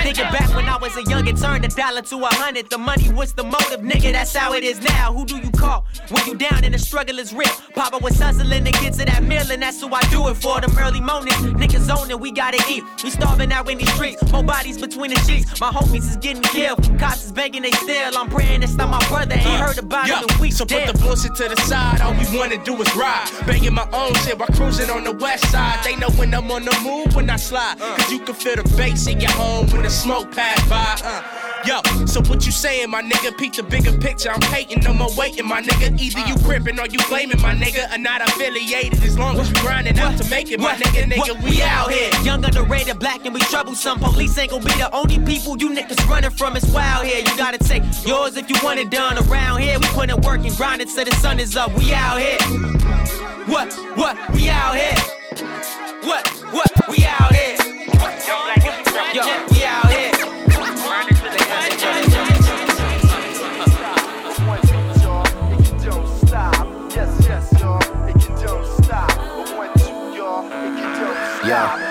Thinking 0.03 0.31
back 0.31 0.55
when 0.55 0.69
I 0.69 0.77
was 0.77 0.95
a 0.95 1.03
young 1.03 1.27
and 1.27 1.37
turned 1.37 1.65
a 1.65 1.67
dollar 1.67 2.01
to 2.03 2.17
a 2.17 2.27
hundred. 2.35 2.69
The 2.69 2.77
money 2.77 3.11
was 3.11 3.33
the 3.33 3.43
motive, 3.43 3.81
nigga. 3.81 4.11
That's 4.11 4.35
how 4.35 4.53
it 4.53 4.63
is 4.63 4.81
now. 4.81 5.13
Who 5.13 5.25
do 5.25 5.37
you 5.37 5.49
call 5.51 5.85
when 6.09 6.25
you 6.27 6.35
down 6.35 6.63
and 6.63 6.73
the 6.73 6.79
struggle 6.79 7.17
is 7.19 7.33
real? 7.33 7.49
Papa 7.73 7.97
was 7.97 8.19
hustling 8.19 8.63
to 8.65 8.71
get 8.71 8.93
to 8.93 9.05
that 9.05 9.23
mill, 9.23 9.51
and 9.51 9.61
that's 9.61 9.81
who 9.81 9.93
I 9.93 10.01
do 10.09 10.27
it 10.29 10.35
for. 10.35 10.61
Them 10.61 10.77
early 10.77 11.01
mornings, 11.01 11.35
niggas 11.57 11.93
on 11.95 12.09
it, 12.11 12.19
we 12.19 12.31
gotta 12.31 12.63
eat. 12.69 12.83
We 13.03 13.09
starving 13.09 13.51
out 13.51 13.69
in 13.69 13.79
these 13.79 13.91
streets, 13.93 14.31
more 14.31 14.43
bodies 14.43 14.77
between 14.77 15.11
the 15.11 15.19
sheets. 15.21 15.59
My 15.59 15.71
homies 15.71 16.09
is 16.09 16.17
getting 16.17 16.43
killed, 16.43 16.83
cops 16.99 17.25
is 17.25 17.31
begging 17.31 17.63
they 17.63 17.71
still. 17.71 18.17
I'm 18.17 18.29
praying 18.29 18.63
it's 18.63 18.75
not 18.75 18.89
my 18.89 19.05
brother. 19.07 19.35
Ain't 19.35 19.45
uh, 19.45 19.65
heard 19.65 19.77
about 19.77 20.07
it 20.07 20.31
in 20.31 20.39
weeks. 20.39 20.57
So 20.57 20.65
put 20.65 20.85
the 20.85 20.93
bullshit 20.99 21.35
to 21.35 21.49
the 21.49 21.59
side. 21.63 22.01
All 22.01 22.13
we 22.13 22.37
wanna 22.37 22.63
do 22.63 22.79
is 22.81 22.95
ride. 22.95 23.29
Banging 23.45 23.73
my 23.73 23.87
own 23.91 24.13
shit 24.15 24.37
while 24.37 24.47
cruising 24.49 24.89
on 24.89 25.03
the 25.03 25.13
west 25.13 25.49
side. 25.51 25.83
They 25.83 25.95
know 25.95 26.09
when 26.11 26.26
I'm 26.33 26.51
on 26.51 26.65
the 26.65 26.79
move 26.83 27.15
when 27.15 27.29
I 27.29 27.35
slide. 27.37 27.79
Cause 27.79 28.11
you 28.11 28.19
can 28.19 28.35
feel 28.35 28.55
the 28.55 28.63
bass 28.75 29.07
in 29.07 29.19
your 29.19 29.31
home 29.31 29.67
when 29.67 29.83
the 29.83 29.89
smoke 29.89 30.31
pass 30.31 30.61
by. 30.69 31.07
Uh. 31.07 31.47
Yo, 31.65 31.81
so 32.05 32.21
what 32.29 32.45
you 32.45 32.51
saying, 32.51 32.89
my 32.89 33.01
nigga? 33.01 33.35
Peep 33.37 33.53
the 33.53 33.63
bigger 33.63 33.91
picture. 33.97 34.29
I'm 34.29 34.41
hating, 34.43 34.81
no 34.83 34.93
more 34.93 35.09
waiting, 35.17 35.45
my 35.45 35.61
nigga. 35.61 35.99
Either 35.99 36.19
you 36.27 36.35
crippin' 36.45 36.79
or 36.79 36.85
you 36.87 36.99
blaming, 37.09 37.41
my 37.41 37.53
nigga. 37.55 37.93
Or 37.93 37.97
not 37.97 38.21
affiliated 38.21 39.03
as 39.03 39.17
long 39.17 39.37
as 39.37 39.49
you 39.49 39.55
grindin' 39.55 39.97
out 39.97 40.17
to 40.21 40.29
make 40.29 40.51
it, 40.51 40.59
my 40.59 40.75
nigga. 40.75 41.11
Nigga, 41.11 41.43
we 41.43 41.61
out 41.61 41.91
here. 41.91 42.09
Young, 42.23 42.45
underrated, 42.45 42.99
black, 42.99 43.25
and 43.25 43.33
we 43.33 43.41
troublesome. 43.41 43.99
Police 43.99 44.37
ain't 44.37 44.51
gonna 44.51 44.63
be 44.63 44.71
the 44.73 44.89
only 44.95 45.19
people 45.19 45.57
you 45.57 45.69
niggas 45.69 46.07
running 46.07 46.31
from. 46.31 46.55
It's 46.55 46.71
wild 46.71 47.05
here. 47.05 47.19
You 47.19 47.37
gotta 47.37 47.57
take 47.57 47.83
yours 48.05 48.37
if 48.37 48.49
you 48.49 48.55
want 48.63 48.79
it 48.79 48.89
done. 48.89 49.17
Around 49.27 49.61
here, 49.61 49.79
we 49.79 49.87
put 49.87 50.09
in 50.09 50.21
work 50.21 50.41
and 50.45 50.55
grind 50.55 50.81
it 50.81 50.89
till 50.89 51.05
the 51.05 51.15
sun 51.15 51.39
is 51.39 51.57
up. 51.57 51.75
We 51.77 51.93
out 51.93 52.19
here. 52.19 52.37
What? 53.47 53.73
What? 53.97 54.15
We 54.33 54.49
out 54.49 54.75
here. 54.75 55.16
What? 55.37 56.27
What? 56.51 56.71
We 56.89 57.05
out 57.05 57.35
here. 57.35 57.57
Yo, 59.13 59.23
we 59.51 59.63
out 59.63 59.91
here. 59.91 60.11
Yeah. 71.45 71.86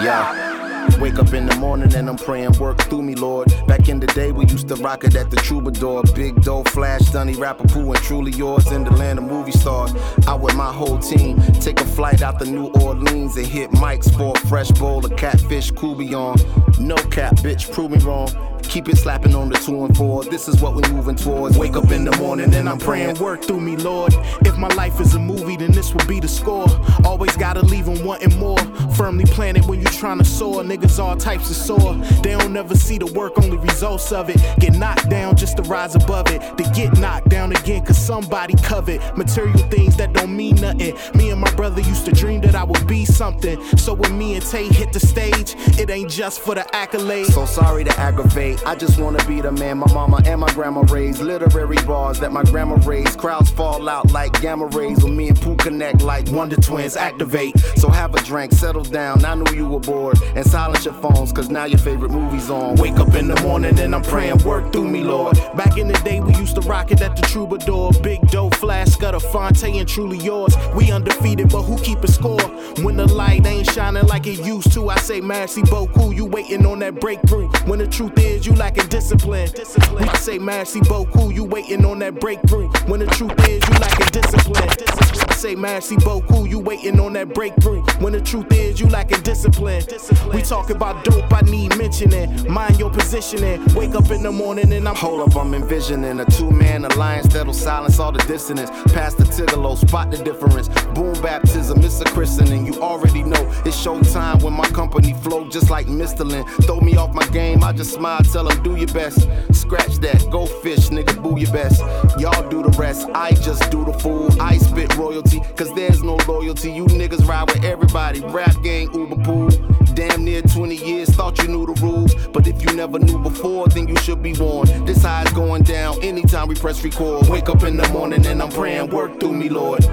Yeah. 0.00 0.98
Wake 1.00 1.18
up 1.18 1.32
in 1.32 1.46
the 1.46 1.56
morning 1.56 1.94
and 1.94 2.08
I'm 2.08 2.16
praying, 2.16 2.52
work 2.58 2.78
through 2.82 3.02
me, 3.02 3.14
Lord. 3.14 3.52
Back 3.66 3.88
in 3.88 4.00
the 4.00 4.06
day, 4.08 4.32
we 4.32 4.46
used 4.46 4.68
to 4.68 4.76
rock 4.76 5.04
it 5.04 5.14
at 5.16 5.30
the 5.30 5.36
Troubadour. 5.36 6.02
Big 6.14 6.40
dough, 6.42 6.62
Flash, 6.64 7.10
Dunny, 7.10 7.34
Rapper 7.34 7.66
Pooh, 7.68 7.92
and 7.92 8.02
truly 8.02 8.32
yours 8.32 8.70
in 8.70 8.84
the 8.84 8.90
land 8.90 9.18
of 9.18 9.24
movie 9.24 9.52
stars. 9.52 9.92
Out 10.26 10.40
with 10.40 10.54
my 10.54 10.72
whole 10.72 10.98
team, 10.98 11.40
take 11.60 11.80
a 11.80 11.84
flight 11.84 12.22
out 12.22 12.38
the 12.38 12.46
New 12.46 12.66
Orleans 12.82 13.36
and 13.36 13.46
hit 13.46 13.72
Mike's 13.72 14.10
for 14.10 14.34
a 14.36 14.40
fresh 14.48 14.70
bowl 14.72 15.04
of 15.04 15.16
catfish 15.16 15.70
couillon. 15.70 16.36
No 16.78 16.96
cap, 16.96 17.36
bitch, 17.36 17.70
prove 17.72 17.90
me 17.90 17.98
wrong. 17.98 18.53
Keep 18.68 18.88
it 18.88 18.96
slapping 18.96 19.34
on 19.34 19.48
the 19.48 19.56
two 19.56 19.84
and 19.84 19.96
four. 19.96 20.24
This 20.24 20.48
is 20.48 20.60
what 20.60 20.74
we're 20.74 20.90
moving 20.92 21.14
towards. 21.14 21.56
Wake 21.56 21.76
up 21.76 21.90
in 21.90 22.04
the 22.04 22.16
morning 22.16 22.52
and 22.54 22.68
I'm 22.68 22.78
praying, 22.78 23.18
work 23.18 23.42
through 23.42 23.60
me, 23.60 23.76
Lord. 23.76 24.12
If 24.40 24.56
my 24.56 24.68
life 24.74 25.00
is 25.00 25.14
a 25.14 25.18
movie, 25.18 25.56
then 25.56 25.72
this 25.72 25.94
will 25.94 26.06
be 26.06 26.20
the 26.20 26.28
score. 26.28 26.66
Always 27.04 27.36
gotta 27.36 27.62
leave 27.62 27.86
them 27.86 28.04
wanting 28.04 28.36
more. 28.38 28.58
Firmly 28.96 29.24
planted 29.26 29.64
when 29.66 29.80
you 29.80 29.86
tryna 29.86 30.26
soar. 30.26 30.62
Niggas 30.62 30.98
all 30.98 31.16
types 31.16 31.50
of 31.50 31.56
sore. 31.56 31.94
They 32.22 32.36
don't 32.36 32.52
never 32.52 32.74
see 32.74 32.98
the 32.98 33.06
work, 33.06 33.38
only 33.38 33.56
results 33.58 34.12
of 34.12 34.28
it. 34.28 34.38
Get 34.58 34.74
knocked 34.74 35.08
down 35.08 35.36
just 35.36 35.56
to 35.58 35.62
rise 35.62 35.94
above 35.94 36.30
it. 36.30 36.40
To 36.58 36.64
get 36.74 36.98
knocked 36.98 37.28
down 37.28 37.52
again, 37.52 37.84
cause 37.84 37.98
somebody 37.98 38.54
covet 38.62 39.00
material 39.16 39.58
things 39.70 39.96
that 39.96 40.12
don't 40.12 40.34
mean 40.34 40.56
nothing. 40.56 40.96
Me 41.14 41.30
and 41.30 41.40
my 41.40 41.50
brother 41.54 41.80
used 41.80 42.04
to 42.06 42.12
dream 42.12 42.40
that 42.42 42.54
I 42.54 42.64
would 42.64 42.86
be 42.86 43.04
something. 43.04 43.62
So 43.76 43.94
when 43.94 44.18
me 44.18 44.34
and 44.34 44.44
Tay 44.44 44.68
hit 44.68 44.92
the 44.92 45.00
stage, 45.00 45.54
it 45.78 45.90
ain't 45.90 46.10
just 46.10 46.40
for 46.40 46.54
the 46.54 46.66
accolades. 46.72 47.32
So 47.32 47.46
sorry 47.46 47.84
to 47.84 48.00
aggravate. 48.00 48.53
I 48.64 48.74
just 48.74 48.98
wanna 48.98 49.24
be 49.26 49.40
the 49.40 49.52
man 49.52 49.78
my 49.78 49.92
mama 49.92 50.22
and 50.26 50.40
my 50.40 50.52
grandma 50.52 50.82
raised. 50.88 51.20
Literary 51.20 51.76
bars 51.86 52.20
that 52.20 52.32
my 52.32 52.42
grandma 52.44 52.76
raised. 52.86 53.18
Crowds 53.18 53.50
fall 53.50 53.88
out 53.88 54.10
like 54.12 54.40
gamma 54.40 54.66
rays 54.66 55.02
when 55.02 55.16
me 55.16 55.28
and 55.28 55.40
Pooh 55.40 55.56
connect 55.56 56.02
like 56.02 56.28
Wonder 56.30 56.56
Twins 56.56 56.96
activate. 56.96 57.58
So 57.76 57.88
have 57.88 58.14
a 58.14 58.22
drink, 58.22 58.52
settle 58.52 58.84
down. 58.84 59.24
I 59.24 59.34
knew 59.34 59.54
you 59.54 59.68
were 59.68 59.80
bored. 59.80 60.18
And 60.34 60.44
silence 60.44 60.84
your 60.84 60.94
phones, 60.94 61.32
cause 61.32 61.50
now 61.50 61.64
your 61.64 61.78
favorite 61.78 62.10
movie's 62.10 62.50
on. 62.50 62.76
Wake 62.76 62.98
up 62.98 63.14
in 63.14 63.28
the 63.28 63.40
morning 63.42 63.78
and 63.78 63.94
I'm 63.94 64.02
praying, 64.02 64.38
work 64.44 64.72
through 64.72 64.88
me, 64.88 65.02
Lord. 65.02 65.36
Back 65.56 65.78
in 65.78 65.88
the 65.88 65.98
day, 66.04 66.20
we 66.20 66.34
used 66.36 66.54
to 66.56 66.60
rock 66.62 66.90
it 66.90 67.00
at 67.00 67.16
the 67.16 67.22
Troubadour. 67.22 67.92
Big 68.02 68.20
dough, 68.28 68.50
flash, 68.50 68.88
Scudder, 68.88 69.20
Phonte, 69.20 69.64
and 69.64 69.88
truly 69.88 70.18
yours. 70.18 70.54
We 70.74 70.90
undefeated, 70.90 71.50
but 71.50 71.62
who 71.62 71.78
keep 71.78 72.02
a 72.04 72.10
score? 72.10 72.40
When 72.82 72.96
the 72.96 73.06
light 73.06 73.46
ain't 73.46 73.70
shining 73.70 74.06
like 74.06 74.26
it 74.26 74.44
used 74.44 74.72
to, 74.72 74.88
I 74.90 74.96
say, 74.98 75.20
merci 75.20 75.62
beaucoup. 75.62 76.14
You 76.14 76.26
waiting 76.26 76.66
on 76.66 76.78
that 76.80 77.00
breakthrough. 77.00 77.48
When 77.66 77.78
the 77.78 77.86
truth 77.86 78.18
is, 78.18 78.43
you 78.46 78.54
lacking 78.54 78.88
discipline. 78.88 79.50
discipline. 79.52 80.08
I 80.08 80.16
say, 80.16 80.38
merci 80.38 80.80
beaucoup. 80.80 81.32
You 81.34 81.44
waiting 81.44 81.84
on 81.84 81.98
that 82.00 82.20
breakthrough. 82.20 82.68
When 82.86 83.00
the 83.00 83.06
truth 83.06 83.38
is, 83.48 83.62
you 83.68 83.74
lacking 83.78 84.06
discipline. 84.12 84.68
discipline. 84.76 85.30
Say, 85.36 85.54
merci 85.54 85.96
beaucoup. 85.96 86.48
You 86.48 86.58
waiting 86.58 86.98
on 87.00 87.12
that 87.14 87.34
breakthrough. 87.34 87.82
When 88.00 88.12
the 88.12 88.20
truth 88.20 88.52
is, 88.52 88.80
you 88.80 88.88
lacking 88.88 89.22
discipline. 89.22 89.84
We 90.32 90.42
talk 90.42 90.70
about 90.70 91.04
dope, 91.04 91.32
I 91.32 91.40
need 91.42 91.76
mentioning. 91.76 92.50
Mind 92.50 92.78
your 92.78 92.90
positioning. 92.90 93.62
Wake 93.74 93.94
up 93.94 94.10
in 94.10 94.22
the 94.22 94.32
morning 94.32 94.72
and 94.72 94.88
I'm 94.88 94.94
Hold 94.94 95.28
up, 95.28 95.36
I'm 95.36 95.52
envisioning 95.52 96.18
a 96.20 96.24
two 96.24 96.50
man 96.50 96.84
alliance 96.86 97.26
that'll 97.26 97.52
silence 97.52 97.98
all 97.98 98.10
the 98.10 98.22
dissonance. 98.24 98.70
Past 98.92 99.18
the 99.18 99.24
Tigallo, 99.24 99.76
spot 99.76 100.10
the 100.10 100.16
difference. 100.16 100.68
Boom 100.94 101.12
baptism, 101.20 101.84
it's 101.84 102.00
a 102.00 102.04
christening. 102.04 102.64
You 102.64 102.80
already 102.80 103.22
know 103.22 103.42
it's 103.66 103.76
showtime 103.84 104.42
when 104.42 104.54
my 104.54 104.66
company 104.70 105.12
flow 105.14 105.46
just 105.48 105.68
like 105.68 105.86
Mistling. 105.88 106.46
Throw 106.62 106.80
me 106.80 106.96
off 106.96 107.12
my 107.12 107.26
game, 107.26 107.62
I 107.62 107.72
just 107.72 107.92
smile, 107.92 108.23
tell 108.32 108.44
them 108.44 108.62
do 108.62 108.76
your 108.76 108.88
best. 108.88 109.28
Scratch 109.52 109.96
that, 109.98 110.26
go 110.30 110.46
fish, 110.46 110.88
nigga, 110.88 111.22
boo 111.22 111.38
your 111.38 111.52
best. 111.52 111.80
Y'all 112.18 112.48
do 112.48 112.62
the 112.62 112.74
rest, 112.78 113.08
I 113.14 113.32
just 113.32 113.70
do 113.70 113.84
the 113.84 113.92
fool. 113.92 114.30
I 114.40 114.58
spit 114.58 114.94
royalty, 114.96 115.40
cause 115.56 115.72
there's 115.74 116.02
no 116.02 116.16
loyalty. 116.28 116.72
You 116.72 116.86
niggas 116.86 117.26
ride 117.26 117.50
with 117.50 117.64
everybody. 117.64 118.20
Rap 118.20 118.54
gang, 118.62 118.92
Uber 118.92 119.22
pool. 119.22 119.50
Damn 119.94 120.24
near 120.24 120.42
20 120.42 120.74
years, 120.74 121.08
thought 121.10 121.40
you 121.40 121.48
knew 121.48 121.66
the 121.66 121.80
rules. 121.80 122.14
But 122.28 122.46
if 122.48 122.62
you 122.62 122.76
never 122.76 122.98
knew 122.98 123.18
before, 123.18 123.68
then 123.68 123.86
you 123.86 123.96
should 123.96 124.22
be 124.22 124.32
warned. 124.32 124.88
This 124.88 125.02
high 125.02 125.22
is 125.22 125.32
going 125.32 125.62
down 125.62 126.02
anytime 126.02 126.48
we 126.48 126.56
press 126.56 126.82
record. 126.82 127.28
Wake 127.28 127.48
up 127.48 127.62
in 127.62 127.76
the 127.76 127.88
morning 127.90 128.26
and 128.26 128.42
I'm 128.42 128.50
praying, 128.50 128.90
work 128.90 129.20
through 129.20 129.34
me, 129.34 129.48
Lord. 129.48 129.84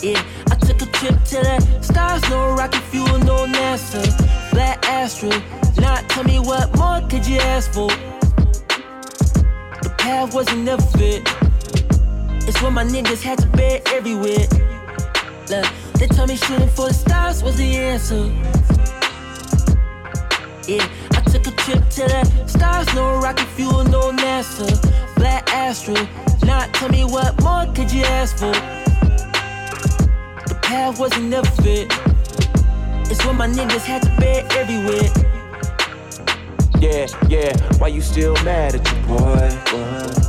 Yeah. 0.00 0.22
I 0.50 0.54
took 0.54 0.80
a 0.80 0.86
trip 0.86 1.24
to 1.24 1.36
the 1.42 1.82
stars, 1.82 2.22
no 2.30 2.54
rocket 2.54 2.82
fuel, 2.82 3.18
no 3.18 3.46
NASA. 3.46 4.02
Black 4.52 4.86
Astro. 4.88 5.30
Now 5.78 5.96
tell 6.08 6.22
me 6.22 6.38
what 6.38 6.76
more 6.76 7.00
could 7.08 7.26
you 7.26 7.38
ask 7.38 7.72
for? 7.72 7.88
The 9.82 9.92
path 9.98 10.34
wasn't 10.34 10.62
never 10.62 10.82
fit. 10.98 11.22
It's 12.46 12.62
when 12.62 12.74
my 12.74 12.84
niggas 12.84 13.22
had 13.22 13.38
to 13.38 13.48
bed 13.48 13.82
everywhere. 13.86 14.46
Look, 15.50 15.66
they 15.94 16.06
tell 16.06 16.26
me 16.28 16.36
shooting 16.36 16.68
for 16.68 16.88
the 16.88 16.94
stars 16.94 17.42
was 17.42 17.56
the 17.56 17.76
answer. 17.76 18.30
Yeah, 20.68 20.86
took 21.32 21.46
a 21.46 21.56
trip 21.62 21.88
to 21.88 22.02
the 22.02 22.46
stars, 22.46 22.92
no 22.94 23.18
rocket 23.18 23.46
fuel, 23.56 23.84
no 23.84 24.12
NASA. 24.12 24.68
Black 25.16 25.50
Astro. 25.52 25.94
Now 26.44 26.66
tell 26.72 26.90
me 26.90 27.04
what 27.04 27.40
more 27.42 27.64
could 27.74 27.90
you 27.90 28.02
ask 28.02 28.36
for? 28.36 28.52
The 30.46 30.58
path 30.62 30.98
wasn't 30.98 31.28
never 31.30 31.48
fit. 31.62 31.90
It's 33.10 33.24
when 33.24 33.36
my 33.36 33.46
niggas 33.46 33.84
had 33.84 34.02
to 34.02 34.10
bear 34.20 34.44
everywhere. 34.60 35.08
Yeah, 36.80 37.06
yeah, 37.28 37.56
why 37.78 37.88
you 37.88 38.02
still 38.02 38.34
mad 38.44 38.74
at 38.74 38.84
your 38.92 39.02
boy? 39.06 39.48
boy? 39.70 40.22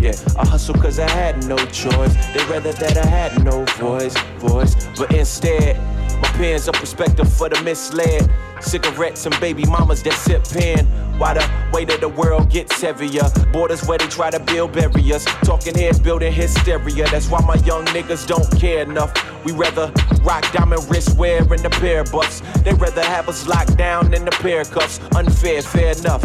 Yeah, 0.00 0.14
I 0.38 0.46
hustle 0.46 0.76
cause 0.76 0.98
I 0.98 1.10
had 1.10 1.46
no 1.46 1.56
choice. 1.66 2.14
They 2.32 2.44
rather 2.46 2.72
that 2.72 2.96
I 2.96 3.06
had 3.06 3.44
no 3.44 3.64
voice, 3.76 4.16
voice. 4.38 4.74
But 4.96 5.12
instead, 5.12 5.76
my 6.22 6.28
pen's 6.38 6.68
a 6.68 6.72
perspective 6.72 7.30
for 7.30 7.48
the 7.48 7.60
misled. 7.62 8.30
Cigarettes 8.60 9.26
and 9.26 9.38
baby 9.40 9.64
mamas 9.64 10.02
that 10.02 10.14
sip 10.14 10.44
pen. 10.44 10.86
Why 11.18 11.34
the 11.34 11.50
weight 11.72 11.90
of 11.92 12.00
the 12.00 12.08
world 12.08 12.50
gets 12.50 12.80
heavier? 12.80 13.28
Borders 13.52 13.86
where 13.86 13.98
they 13.98 14.06
try 14.06 14.30
to 14.30 14.40
build 14.40 14.72
barriers. 14.72 15.24
Talking 15.42 15.74
heads 15.74 15.98
building 15.98 16.32
hysteria. 16.32 17.06
That's 17.08 17.28
why 17.28 17.40
my 17.40 17.56
young 17.64 17.84
niggas 17.86 18.26
don't 18.26 18.48
care 18.60 18.82
enough. 18.82 19.12
We 19.44 19.52
rather 19.52 19.92
rock 20.22 20.50
diamond 20.52 20.88
wrist 20.90 21.16
wear 21.18 21.42
in 21.42 21.62
the 21.62 21.70
pair 21.70 22.04
bucks. 22.04 22.42
They 22.62 22.72
rather 22.74 23.02
have 23.02 23.28
us 23.28 23.46
locked 23.46 23.76
down 23.76 24.14
in 24.14 24.24
the 24.24 24.30
pair 24.30 24.64
cuffs. 24.64 25.00
Unfair, 25.14 25.62
fair 25.62 25.96
enough. 25.96 26.22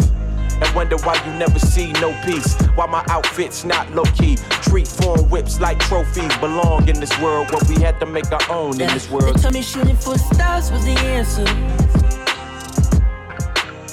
And 0.60 0.72
wonder 0.74 0.96
why 0.98 1.20
you 1.26 1.32
never 1.32 1.58
see 1.58 1.92
no 1.94 2.12
peace. 2.24 2.54
Why 2.76 2.86
my 2.86 3.04
outfit's 3.08 3.64
not 3.64 3.90
low 3.92 4.04
key. 4.04 4.36
Treat 4.62 4.86
foreign 4.86 5.28
whips 5.28 5.60
like 5.60 5.80
trophies. 5.80 6.36
Belong 6.38 6.88
in 6.88 7.00
this 7.00 7.18
world, 7.20 7.48
but 7.50 7.68
we 7.68 7.82
had 7.82 7.98
to 8.00 8.06
make 8.06 8.30
our 8.30 8.50
own 8.50 8.80
in 8.80 8.88
this 8.88 9.10
world. 9.10 9.34
They 9.36 9.42
told 9.42 9.54
me 9.54 9.62
shooting 9.62 9.96
for 9.96 10.16
stars 10.16 10.70
was 10.70 10.84
the 10.84 10.96
answer. 11.00 12.03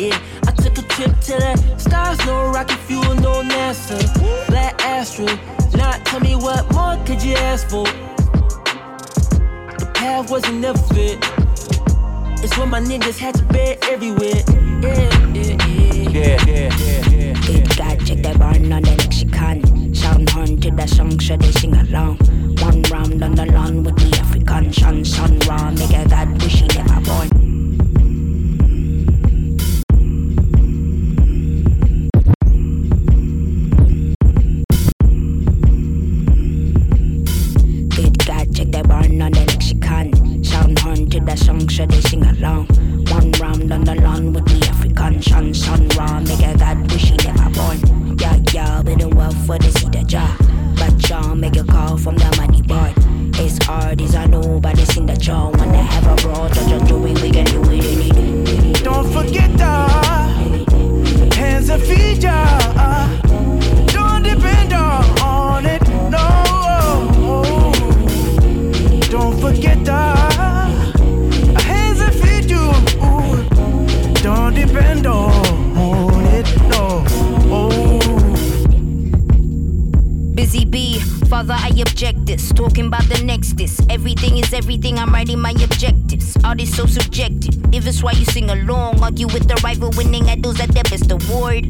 Yeah, 0.02 0.20
I 0.48 0.52
took 0.54 0.80
a 0.80 0.82
trip 0.82 1.14
to 1.28 1.34
the 1.38 1.78
stars, 1.78 2.18
no 2.26 2.50
rocket 2.50 2.80
fuel, 2.88 3.14
no 3.22 3.44
NASA. 3.44 4.02
Black 4.48 4.84
Astro, 4.84 5.28
now 5.78 5.92
tell 6.06 6.20
me 6.22 6.36
what 6.36 6.66
more 6.74 6.98
could 7.06 7.22
you 7.22 7.36
ask 7.36 7.70
for? 7.70 7.86
The 9.78 9.92
path 9.94 10.32
wasn't 10.32 10.58
never 10.58 10.80
fit. 10.96 11.20
It's 12.44 12.58
what 12.58 12.70
my 12.70 12.80
niggas 12.82 13.20
had 13.20 13.36
to 13.36 13.44
bear 13.44 13.78
everywhere. 13.84 14.42
Yeah, 14.82 15.06
yeah, 15.36 15.68
yeah. 15.68 16.10
Yeah, 16.10 16.46
yeah, 16.48 16.76
yeah, 16.80 17.10
yeah. 17.10 17.34
Good 17.46 17.78
guy, 17.78 17.96
check 17.98 18.24
that 18.24 18.40
barn 18.40 18.74
on 18.74 18.82
the 18.82 18.96
Lexicon. 18.98 19.94
Sound 19.94 20.32
horn 20.32 20.60
to 20.62 20.72
the 20.72 20.88
song 20.88 21.20
so 21.20 21.38
they 21.38 21.52
sing 21.52 21.76
along. 21.76 22.18
One 22.58 22.82
round 22.90 23.22
on 23.22 23.36
the 23.36 23.46
lawn 23.46 23.84
with 23.84 23.98
the 23.98 24.18
African 24.18 24.74
sun, 24.74 25.06
sun 25.06 25.38
raw. 25.48 25.70
Make 25.70 25.94
a 25.94 26.10
god 26.10 26.42
wish 26.42 26.62
he 26.62 26.68
never 26.70 27.02
born. 27.02 27.31
If 87.24 87.86
it's 87.86 88.02
why 88.02 88.14
you 88.14 88.26
sing 88.26 88.50
along, 88.50 89.04
argue 89.04 89.28
with 89.28 89.48
the 89.48 89.54
rival 89.64 89.92
winning 89.96 90.28
at 90.30 90.42
those 90.42 90.60
at 90.60 90.70
their 90.70 90.84
best 90.84 91.12
award. 91.12 91.68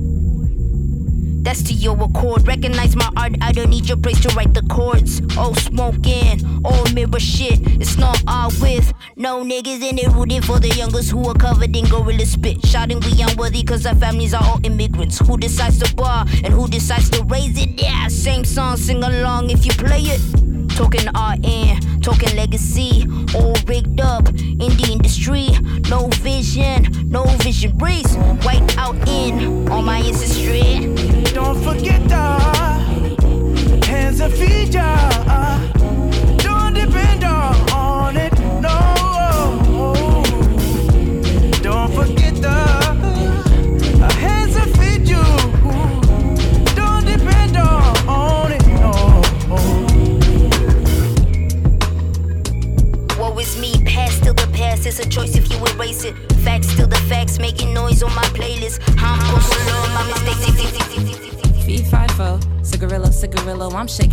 That's 1.44 1.62
to 1.64 1.74
your 1.74 2.02
accord. 2.02 2.48
Recognize 2.48 2.96
my 2.96 3.10
art, 3.18 3.34
I 3.42 3.52
don't 3.52 3.70
need 3.70 3.90
your 3.90 3.98
praise 3.98 4.22
to 4.22 4.30
write 4.30 4.54
the 4.54 4.62
chords. 4.70 5.22
Oh, 5.38 5.54
smoking, 5.54 6.40
oh, 6.64 6.86
mirror 6.94 7.20
shit. 7.20 7.60
It's 7.82 7.98
not 7.98 8.24
all 8.28 8.50
with 8.62 8.94
no 9.18 9.44
niggas 9.44 9.82
in 9.82 9.98
it 9.98 10.08
rooting 10.14 10.42
for 10.42 10.58
the 10.60 10.70
youngest 10.70 11.12
who 11.12 11.28
are 11.28 11.34
covered 11.34 11.76
in 11.76 11.86
gorilla 11.86 12.26
spit. 12.26 12.66
Shouting 12.66 13.02
we 13.02 13.22
unworthy 13.22 13.64
cause 13.64 13.86
our 13.86 13.96
families 13.96 14.34
are 14.34 14.44
all 14.44 14.60
immigrants. 14.64 15.20
Who 15.20 15.38
decides 15.38 15.80
to 15.80 15.94
bar 15.96 16.26
and 16.46 16.54
who 16.54 16.70
decides 16.70 17.10
to 17.10 17.24
raise 17.24 17.62
it? 17.62 17.72
Yeah, 17.82 18.08
same 18.08 18.46
song, 18.46 18.78
sing 18.78 19.04
along 19.04 19.50
if 19.50 19.66
you 19.66 19.74
play 19.74 20.02
it. 20.02 20.51
Talking 20.82 21.10
RN, 21.13 22.02
talking 22.02 22.36
legacy, 22.36 23.06
all 23.36 23.54
rigged 23.67 24.02
up 24.02 24.28
in 24.30 24.58
the 24.58 24.89
industry. 24.91 25.50
No 25.91 26.08
vision, 26.24 27.08
no 27.08 27.24
vision 27.44 27.78
race. 27.78 28.15
White 28.44 28.76
out 28.80 28.96
in 29.08 29.70
all 29.70 29.84
my 29.84 30.00
ancestry. 30.00 30.91
Don't 31.36 31.63
forget 31.63 32.02
the 32.10 33.86
hands 33.86 34.22
and 34.22 34.34
feet, 34.34 34.74
yeah. 34.74 35.81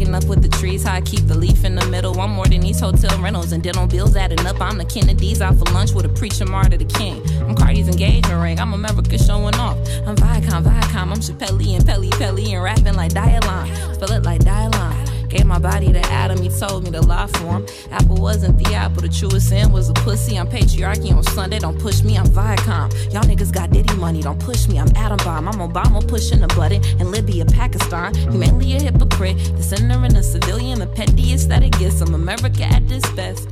Cigarillo. 0.09 0.19
Up 0.19 0.25
with 0.25 0.43
the 0.43 0.49
trees. 0.49 0.85
How 0.85 0.95
I 0.95 1.01
keep 1.01 1.27
the 1.27 1.37
leaf 1.37 1.65
in 1.65 1.75
the 1.75 1.87
middle. 1.87 2.19
I'm 2.21 2.33
more 2.33 2.47
than 2.47 2.61
these 2.61 2.81
hotel 2.81 3.17
rentals 3.21 3.53
and 3.53 3.63
dental 3.63 3.87
bills 3.87 4.17
adding 4.17 4.45
up. 4.47 4.61
I'm 4.61 4.79
the 4.79 4.85
Kennedys 4.85 5.41
out 5.41 5.57
for 5.57 5.73
lunch 5.73 5.93
with 5.93 6.07
a 6.07 6.09
preacher 6.09 6.45
martyr 6.45 6.77
the 6.77 6.85
king. 6.85 7.23
I'm 7.43 7.55
Cardi's 7.55 7.89
engagement 7.89 8.43
ring. 8.43 8.59
I'm 8.59 8.75
America 8.75 9.19
showing 9.19 9.55
off. 9.57 9.77
I'm 10.07 10.17
Viacom, 10.17 10.65
Viacom. 10.65 11.13
I'm 11.13 11.21
Chappelle 11.21 11.77
and 11.77 11.87
Pelly 11.87 12.11
Pelly 12.11 12.55
and 12.55 12.63
rapping 12.63 12.95
like 12.95 13.13
Dialon. 13.13 13.95
Spell 13.95 14.13
it 14.13 14.25
like 14.25 14.41
Dialon. 14.41 15.08
Gave 15.29 15.47
my 15.47 15.59
body 15.59 15.93
to 15.93 16.01
Adam, 16.11 16.41
he 16.41 16.49
told 16.49 16.85
me 16.85 16.91
to 16.93 17.03
lie 17.03 17.27
for 17.27 17.59
him. 17.59 17.67
Apple 17.91 18.17
wasn't 18.17 18.59
the 18.59 18.75
apple, 18.75 19.03
the 19.03 19.09
truest 19.09 19.49
sin 19.51 19.71
was 19.73 19.91
a 19.91 19.95
pussy. 19.95 20.39
I'm 20.39 20.49
patriarchy 20.49 21.15
on 21.15 21.23
Sunday, 21.23 21.59
don't 21.59 21.79
push 21.79 22.03
me, 22.03 22.17
I'm 22.17 22.27
Viacom. 22.27 22.93
Y'all 23.13 23.23
niggas 23.25 23.53
got 23.53 23.71
Diddy 23.71 23.95
money, 23.97 24.23
don't 24.23 24.41
push 24.41 24.67
me, 24.69 24.79
I'm 24.79 24.89
Adam 24.97 25.19
Bomb. 25.19 25.49
I'm 25.49 25.61
Obama 25.61 26.07
pushing 26.07 26.41
the 26.41 26.49
button 26.49 26.83
in 27.01 27.11
Libya, 27.11 27.45
Pakistan. 27.45 28.15
Humanly 28.15 28.77
a 28.77 28.81
hypocrite, 28.81 29.37
the 29.57 29.63
sinner 29.63 30.03
and 30.05 30.17
a 30.17 30.23
civilian, 30.23 30.79
the 30.79 30.87
pettiest 30.87 31.49
that 31.51 31.63
it 31.63 31.73
gets. 31.79 32.01
I'm 32.01 32.15
America 32.15 32.65
at 32.65 32.89
this 32.89 33.05
best. 33.13 33.49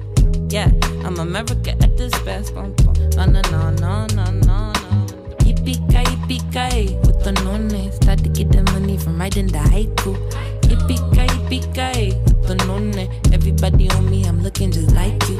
Yeah, 0.48 0.70
I'm 1.04 1.18
America 1.18 1.72
at 1.72 1.96
this 1.98 2.16
best. 2.22 2.54
No, 2.54 2.72
no, 3.16 3.26
no, 3.26 3.70
no, 3.70 3.70
no, 3.70 4.06
no, 4.06 4.24
no. 4.30 4.72
Yippee-ki, 5.44 6.02
yippee-ki, 6.10 6.96
with 7.06 7.22
the 7.22 7.32
nonne. 7.44 7.92
Start 7.92 8.18
to 8.20 8.28
get 8.28 8.50
the 8.50 8.62
money 8.72 8.96
from 8.96 9.18
writing 9.18 9.48
the 9.48 9.58
haiku. 9.58 10.16
Yippee-ki, 10.62 11.15
yippee-ki, 11.46 12.14
with 12.26 12.46
the 12.48 12.54
nonne. 12.66 13.08
Everybody 13.32 13.90
on 13.90 14.10
me, 14.10 14.24
I'm 14.24 14.42
looking 14.42 14.72
just 14.72 14.90
like 14.92 15.28
you. 15.28 15.36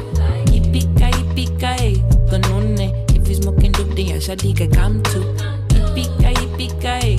Yippee-ki, 0.51 1.11
yippee-ki, 1.11 2.01
with 2.01 2.29
the 2.29 2.39
nonne. 2.39 2.79
If 3.15 3.27
you 3.27 3.35
smoking 3.35 3.71
dope, 3.73 3.95
then 3.95 4.07
your 4.07 4.17
shawty 4.17 4.55
can 4.55 4.71
come 4.71 5.03
too. 5.03 5.23
Yippee-ki, 5.69 6.33
yippee-ki, 6.33 6.87
eh, 6.87 7.17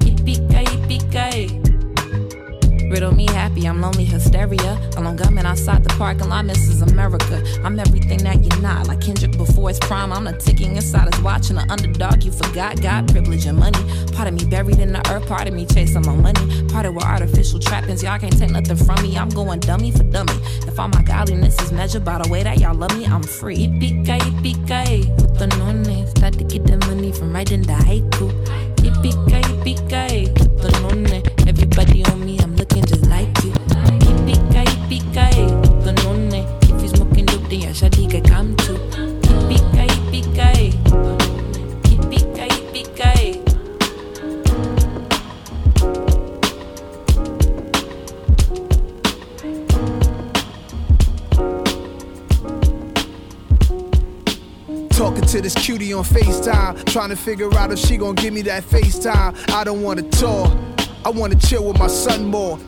yippee-ki, 0.00 0.64
yippee-ki. 0.64 1.55
Riddle 2.96 3.14
me 3.14 3.26
happy, 3.26 3.68
I'm 3.68 3.82
lonely 3.82 4.06
hysteria. 4.06 4.80
Alone 4.96 5.16
gunman 5.16 5.44
outside 5.44 5.84
the 5.84 5.90
parking 5.98 6.30
lot, 6.30 6.46
Mrs. 6.46 6.80
America. 6.80 7.44
I'm 7.62 7.78
everything 7.78 8.24
that 8.24 8.42
you're 8.42 8.62
not. 8.62 8.88
Like 8.88 9.02
Kendrick 9.02 9.36
before 9.36 9.68
his 9.68 9.78
prime, 9.80 10.14
I'm 10.14 10.24
the 10.24 10.32
ticking 10.32 10.76
inside 10.76 11.12
his 11.12 11.22
watch 11.22 11.50
and 11.50 11.58
the 11.58 11.70
underdog 11.70 12.22
you 12.24 12.32
forgot. 12.32 12.80
Got 12.80 13.08
privilege 13.08 13.44
and 13.44 13.58
money. 13.58 13.78
Part 14.14 14.28
of 14.28 14.34
me 14.34 14.46
buried 14.46 14.78
in 14.78 14.94
the 14.94 15.06
earth, 15.10 15.28
part 15.28 15.46
of 15.46 15.52
me 15.52 15.66
chasing 15.66 16.06
my 16.06 16.16
money. 16.16 16.66
Part 16.68 16.86
of 16.86 16.94
with 16.94 17.04
artificial 17.04 17.60
trappings, 17.60 18.02
y'all 18.02 18.18
can't 18.18 18.34
take 18.38 18.48
nothing 18.48 18.78
from 18.78 19.02
me. 19.02 19.14
I'm 19.18 19.28
going 19.28 19.60
dummy 19.60 19.90
for 19.90 20.04
dummy. 20.04 20.32
If 20.66 20.80
all 20.80 20.88
my 20.88 21.02
godliness 21.02 21.60
is 21.60 21.72
measured 21.72 22.02
by 22.02 22.16
the 22.22 22.30
way 22.30 22.44
that 22.44 22.60
y'all 22.60 22.74
love 22.74 22.96
me, 22.96 23.04
I'm 23.04 23.22
free. 23.22 23.58
Yippee-ki, 23.58 24.20
yippee-ki, 24.24 25.10
with 25.20 25.38
the 25.38 25.48
nonne. 25.58 26.06
Start 26.16 26.32
to 26.38 26.44
get 26.44 26.64
the 26.66 26.78
money 26.86 27.12
from 27.12 27.34
writing 27.34 27.60
the 27.60 27.74
haiku. 27.74 28.32
Yippee-ki, 28.76 29.42
yippee-ki, 29.52 30.32
with 30.32 30.62
the 30.62 30.70
nonne. 30.80 31.22
Everybody 31.46 32.04
on 32.06 32.24
me, 32.24 32.25
to 55.36 55.42
this 55.42 55.54
cutie 55.54 55.92
on 55.92 56.02
FaceTime, 56.02 56.82
trying 56.86 57.10
to 57.10 57.16
figure 57.16 57.52
out 57.58 57.70
if 57.70 57.78
she 57.78 57.98
gon' 57.98 58.14
give 58.14 58.32
me 58.32 58.40
that 58.40 58.62
FaceTime. 58.62 59.36
I 59.50 59.64
don't 59.64 59.82
wanna 59.82 60.02
tour, 60.02 60.46
I 61.04 61.10
wanna 61.10 61.34
chill 61.34 61.66
with 61.68 61.78
my 61.78 61.88
son 61.88 62.30
more. 62.30 62.58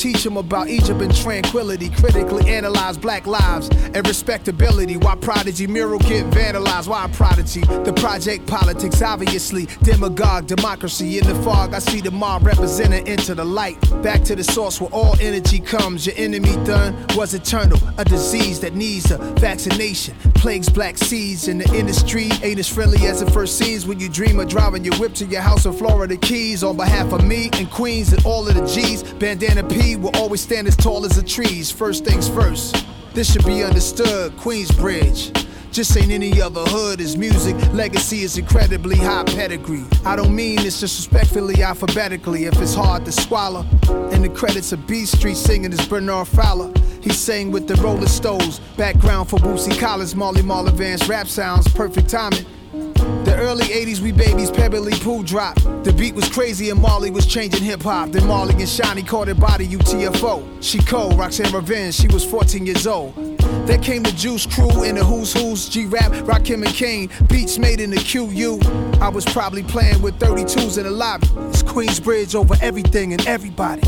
Teach 0.00 0.24
him 0.24 0.38
about 0.38 0.68
Egypt 0.68 1.02
and 1.02 1.14
tranquility. 1.14 1.90
Critically 1.90 2.50
analyze 2.50 2.96
black 2.96 3.26
lives 3.26 3.68
and 3.68 4.08
respectability. 4.08 4.96
Why 4.96 5.14
Prodigy 5.14 5.66
mural 5.66 5.98
get 5.98 6.24
vandalized? 6.30 6.88
Why 6.88 7.06
Prodigy? 7.12 7.60
The 7.60 7.92
project 7.92 8.46
politics, 8.46 9.02
obviously. 9.02 9.66
Demagogue, 9.82 10.46
democracy. 10.46 11.18
In 11.18 11.26
the 11.26 11.34
fog, 11.42 11.74
I 11.74 11.80
see 11.80 12.00
the 12.00 12.10
mob 12.10 12.46
represented 12.46 13.08
into 13.08 13.34
the 13.34 13.44
light. 13.44 13.78
Back 14.02 14.24
to 14.24 14.34
the 14.34 14.42
source 14.42 14.80
where 14.80 14.88
all 14.90 15.16
energy 15.20 15.58
comes. 15.58 16.06
Your 16.06 16.14
enemy 16.16 16.56
done 16.64 16.96
was 17.14 17.34
eternal. 17.34 17.78
A 17.98 18.04
disease 18.06 18.58
that 18.60 18.74
needs 18.74 19.10
a 19.10 19.18
vaccination. 19.34 20.16
Plagues 20.34 20.70
black 20.70 20.96
seeds 20.96 21.46
in 21.46 21.58
the 21.58 21.70
industry. 21.74 22.30
Ain't 22.42 22.58
as 22.58 22.70
friendly 22.70 23.06
as 23.06 23.20
it 23.20 23.30
first 23.32 23.58
seems 23.58 23.86
when 23.86 24.00
you 24.00 24.08
dream 24.08 24.40
of 24.40 24.48
driving 24.48 24.82
your 24.82 24.96
whip 24.96 25.12
to 25.16 25.26
your 25.26 25.42
house 25.42 25.66
in 25.66 25.74
Florida 25.74 26.16
Keys. 26.16 26.64
On 26.64 26.74
behalf 26.74 27.12
of 27.12 27.22
me 27.22 27.50
and 27.52 27.70
Queens 27.70 28.14
and 28.14 28.24
all 28.24 28.48
of 28.48 28.54
the 28.54 28.64
G's, 28.66 29.02
Bandana 29.02 29.62
P 29.64 29.89
will 29.96 30.14
always 30.16 30.40
stand 30.40 30.68
as 30.68 30.76
tall 30.76 31.04
as 31.04 31.12
the 31.12 31.22
trees. 31.22 31.70
First 31.70 32.04
things 32.04 32.28
first. 32.28 32.84
This 33.14 33.32
should 33.32 33.44
be 33.44 33.64
understood. 33.64 34.32
Queensbridge. 34.36 35.46
Just 35.72 35.96
ain't 35.96 36.10
any 36.10 36.42
other 36.42 36.62
hood. 36.62 36.98
His 36.98 37.16
music 37.16 37.54
legacy 37.72 38.22
is 38.22 38.36
incredibly 38.36 38.96
high 38.96 39.24
pedigree. 39.24 39.84
I 40.04 40.16
don't 40.16 40.34
mean 40.34 40.56
this 40.56 40.80
disrespectfully, 40.80 41.62
alphabetically. 41.62 42.46
If 42.46 42.60
it's 42.60 42.74
hard 42.74 43.04
to 43.04 43.12
swallow, 43.12 43.64
in 44.10 44.22
the 44.22 44.28
credits 44.28 44.72
of 44.72 44.86
Beat 44.86 45.06
Street 45.06 45.36
singing 45.36 45.72
is 45.72 45.86
Bernard 45.86 46.26
Fowler. 46.26 46.72
He 47.00 47.10
sang 47.10 47.52
with 47.52 47.68
the 47.68 47.76
Rolling 47.76 48.08
Stones. 48.08 48.60
Background 48.76 49.30
for 49.30 49.38
Bootsy 49.38 49.78
Collins, 49.78 50.16
Marley 50.16 50.42
Marl 50.42 50.66
Advanced 50.66 51.08
rap 51.08 51.28
sounds. 51.28 51.68
Perfect 51.68 52.08
timing. 52.08 52.44
The 53.24 53.36
early 53.36 53.66
80s, 53.66 54.00
we 54.00 54.12
babies, 54.12 54.50
Pebblee 54.50 54.98
Poo 55.02 55.22
drop. 55.22 55.56
The 55.84 55.92
beat 55.92 56.14
was 56.14 56.28
crazy 56.28 56.70
and 56.70 56.80
Marley 56.80 57.10
was 57.10 57.26
changing 57.26 57.62
hip 57.62 57.82
hop. 57.82 58.10
Then 58.10 58.26
Marley 58.26 58.54
and 58.54 58.62
Shanté 58.62 59.06
caught 59.06 59.28
her 59.28 59.34
body 59.34 59.66
UTFO. 59.66 60.62
She 60.62 60.78
cold, 60.78 61.18
Roxanne 61.18 61.52
Revenge, 61.52 61.94
she 61.94 62.08
was 62.08 62.24
14 62.24 62.66
years 62.66 62.86
old. 62.86 63.14
Then 63.66 63.80
came 63.82 64.02
the 64.02 64.12
Juice 64.12 64.46
Crew 64.46 64.84
and 64.84 64.98
the 64.98 65.04
Who's 65.04 65.32
Who's, 65.32 65.68
G 65.68 65.86
Rap, 65.86 66.12
Rakim 66.24 66.64
and 66.64 66.74
Kane. 66.74 67.10
Beats 67.28 67.58
made 67.58 67.80
in 67.80 67.90
the 67.90 67.96
QU. 67.96 68.58
I 69.00 69.08
was 69.08 69.24
probably 69.24 69.62
playing 69.62 70.02
with 70.02 70.18
32s 70.18 70.78
in 70.78 70.84
the 70.84 70.90
lobby. 70.90 71.26
It's 71.48 71.62
Queensbridge 71.62 72.34
over 72.34 72.56
everything 72.60 73.12
and 73.12 73.26
everybody. 73.26 73.82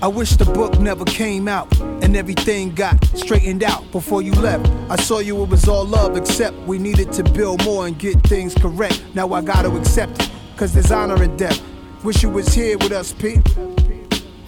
I 0.00 0.08
wish 0.08 0.30
the 0.32 0.44
book 0.44 0.78
never 0.78 1.04
came 1.04 1.48
out 1.48 1.68
and 2.08 2.16
everything 2.16 2.74
got 2.74 3.04
straightened 3.08 3.62
out 3.62 3.92
before 3.92 4.22
you 4.22 4.32
left. 4.32 4.66
I 4.88 4.96
saw 4.96 5.18
you, 5.18 5.42
it 5.42 5.50
was 5.50 5.68
all 5.68 5.84
love, 5.84 6.16
except 6.16 6.56
we 6.60 6.78
needed 6.78 7.12
to 7.12 7.22
build 7.22 7.62
more 7.66 7.86
and 7.86 7.98
get 7.98 8.16
things 8.22 8.54
correct. 8.54 9.02
Now 9.14 9.30
I 9.34 9.42
gotta 9.42 9.70
accept 9.76 10.22
it, 10.22 10.30
cause 10.56 10.72
there's 10.72 10.90
honor 10.90 11.22
in 11.22 11.36
death. 11.36 11.62
Wish 12.02 12.22
you 12.22 12.30
was 12.30 12.54
here 12.54 12.78
with 12.78 12.92
us, 12.92 13.12
Pete. 13.12 13.46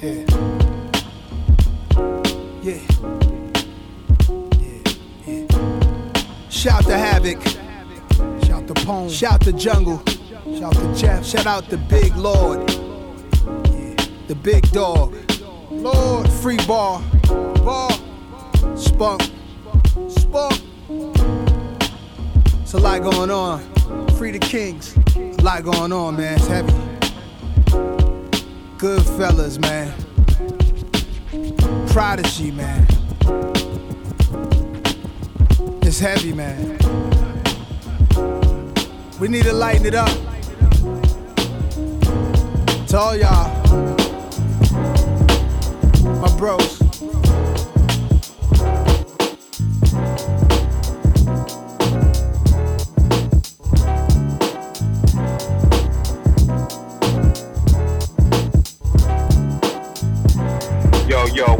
Yeah. 0.00 0.24
Yeah. 2.62 2.80
Yeah. 4.58 4.92
Yeah. 5.26 6.48
Shout 6.48 6.84
to 6.84 6.96
Havoc. 6.96 7.42
Shout 8.46 8.66
to 8.68 8.74
Pone. 8.86 9.10
Shout 9.10 9.42
to 9.42 9.52
Jungle. 9.52 10.02
Shout 10.58 10.72
to 10.72 10.94
Jeff. 10.96 11.26
Shout 11.26 11.46
out 11.46 11.68
the 11.68 11.76
Big 11.76 12.16
Lord. 12.16 12.66
The 14.28 14.34
Big 14.34 14.70
Dog. 14.70 15.14
Lord, 15.70 16.28
free 16.30 16.58
bar, 16.66 17.02
bar, 17.64 17.90
spunk, 18.76 19.22
spunk. 20.08 20.60
It's 22.62 22.74
a 22.74 22.78
lot 22.78 23.02
going 23.02 23.30
on. 23.30 23.60
Free 24.16 24.30
the 24.30 24.38
kings. 24.38 24.96
A 25.16 25.42
lot 25.42 25.64
going 25.64 25.92
on, 25.92 26.16
man. 26.16 26.38
It's 26.38 26.46
heavy. 26.46 26.72
Good 28.78 29.02
fellas, 29.02 29.58
man. 29.58 29.92
Prodigy, 31.88 32.50
man. 32.50 32.86
It's 35.82 35.98
heavy, 35.98 36.32
man. 36.32 36.78
We 39.18 39.28
need 39.28 39.44
to 39.44 39.52
lighten 39.52 39.86
it 39.86 39.94
up. 39.94 40.10
To 42.88 42.98
all 42.98 43.16
y'all 43.16 43.60
my 46.20 46.36
bros. 46.36 46.79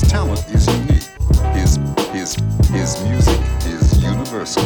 His 0.00 0.10
talent 0.12 0.46
is 0.54 0.64
unique. 0.68 1.02
His 1.56 1.76
his 2.12 2.36
his 2.70 3.02
music 3.02 3.40
is 3.66 4.00
universal. 4.00 4.62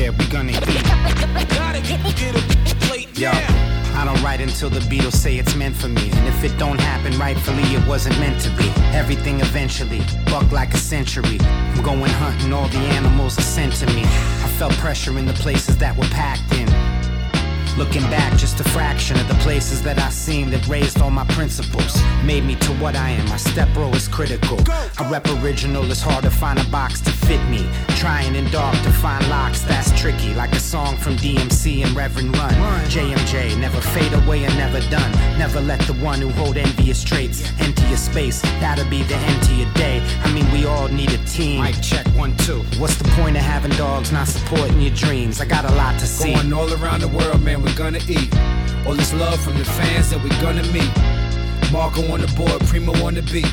Yeah, 0.00 0.10
we 0.10 0.26
gonna 0.26 0.52
eat. 0.52 0.66
Yo, 3.18 3.30
I 3.30 4.04
don't 4.06 4.22
write 4.22 4.40
until 4.40 4.70
the 4.70 4.80
Beatles 4.80 5.12
say 5.12 5.36
it's 5.36 5.54
meant 5.54 5.76
for 5.76 5.88
me. 5.88 6.10
And 6.12 6.26
if 6.26 6.42
it 6.42 6.56
don't 6.58 6.80
happen 6.80 7.18
rightfully, 7.18 7.62
it 7.74 7.86
wasn't 7.86 8.18
meant 8.18 8.40
to 8.42 8.50
be. 8.56 8.68
Everything 8.96 9.40
eventually, 9.40 10.00
buck 10.26 10.50
like 10.52 10.72
a 10.72 10.78
century. 10.78 11.38
I'm 11.42 11.82
going 11.82 12.10
hunting, 12.12 12.52
all 12.52 12.68
the 12.68 12.78
animals 12.98 13.38
are 13.38 13.42
sent 13.42 13.74
to 13.74 13.86
me. 13.88 14.02
I 14.04 14.48
felt 14.58 14.72
pressure 14.74 15.18
in 15.18 15.26
the 15.26 15.34
places 15.34 15.76
that 15.78 15.94
were 15.96 16.08
packed 16.08 16.50
in. 16.54 16.68
Looking 17.78 18.02
back, 18.02 18.36
just 18.36 18.60
a 18.60 18.64
fraction 18.64 19.18
of 19.18 19.26
the 19.28 19.34
places 19.34 19.82
that 19.82 19.98
I 19.98 20.10
seen 20.10 20.50
that 20.50 20.66
raised 20.68 21.00
all 21.00 21.10
my 21.10 21.24
principles. 21.26 22.00
Made 22.24 22.44
me 22.44 22.56
to 22.56 22.72
what 22.74 22.96
I 22.96 23.10
am. 23.10 23.26
My 23.28 23.36
step 23.36 23.68
bro 23.72 23.90
is 23.90 24.08
critical. 24.08 24.58
I 24.98 25.08
rep 25.10 25.26
original, 25.42 25.90
it's 25.90 26.02
hard 26.02 26.24
to 26.24 26.30
find 26.30 26.58
a 26.58 26.64
box 26.64 27.00
to 27.02 27.10
fit 27.10 27.42
me. 27.48 27.66
Trying 27.96 28.34
in 28.34 28.50
dark 28.50 28.74
to 28.82 28.90
find 28.90 29.26
locks, 29.28 29.62
that's 29.62 29.98
tricky. 29.98 30.34
Like 30.34 30.52
a 30.52 30.60
song 30.60 30.96
from 30.96 31.16
DMC 31.16 31.84
and 31.84 31.94
Reverend 31.96 32.36
Run. 32.36 32.52
JMJ, 32.90 33.58
never 33.58 33.80
fade 33.80 34.12
away 34.12 34.44
and 34.44 34.54
never 34.56 34.80
done. 34.90 35.10
Never 35.38 35.60
let 35.60 35.80
the 35.82 35.94
one 35.94 36.20
who 36.20 36.30
hold 36.30 36.56
envious 36.56 37.02
traits 37.02 37.50
empty 37.60 37.86
your 37.88 37.96
space. 37.96 38.42
That'll 38.60 38.88
be 38.88 39.02
the 39.02 39.16
end 39.16 39.42
to 39.44 39.54
your 39.54 39.72
day. 39.74 40.00
I 40.22 40.32
mean, 40.32 40.50
we 40.52 40.66
all 40.66 40.88
need 40.88 41.12
a 41.12 41.18
team. 41.24 41.62
Mic 41.62 41.80
check 41.80 42.06
one, 42.08 42.36
two. 42.38 42.62
What's 42.78 42.96
the 42.96 43.08
point 43.10 43.36
of 43.36 43.42
having 43.42 43.72
dogs 43.72 44.12
not 44.12 44.28
supporting 44.28 44.80
your 44.80 44.94
dreams? 44.94 45.40
I 45.40 45.44
got 45.44 45.64
a 45.64 45.72
lot 45.74 45.98
to 46.00 46.06
see. 46.06 46.34
Going 46.34 46.52
all 46.52 46.72
around 46.74 47.00
the 47.00 47.08
world, 47.08 47.42
man, 47.42 47.62
we're 47.70 47.76
gonna 47.76 48.00
eat. 48.08 48.34
All 48.86 48.94
this 48.94 49.12
love 49.14 49.40
from 49.40 49.56
the 49.58 49.64
fans 49.64 50.10
that 50.10 50.22
we're 50.22 50.40
gonna 50.40 50.62
meet. 50.72 50.90
Marco 51.72 52.02
on 52.12 52.20
the 52.20 52.26
board, 52.36 52.60
Primo 52.66 52.92
on 53.04 53.14
the 53.14 53.22
beat. 53.22 53.46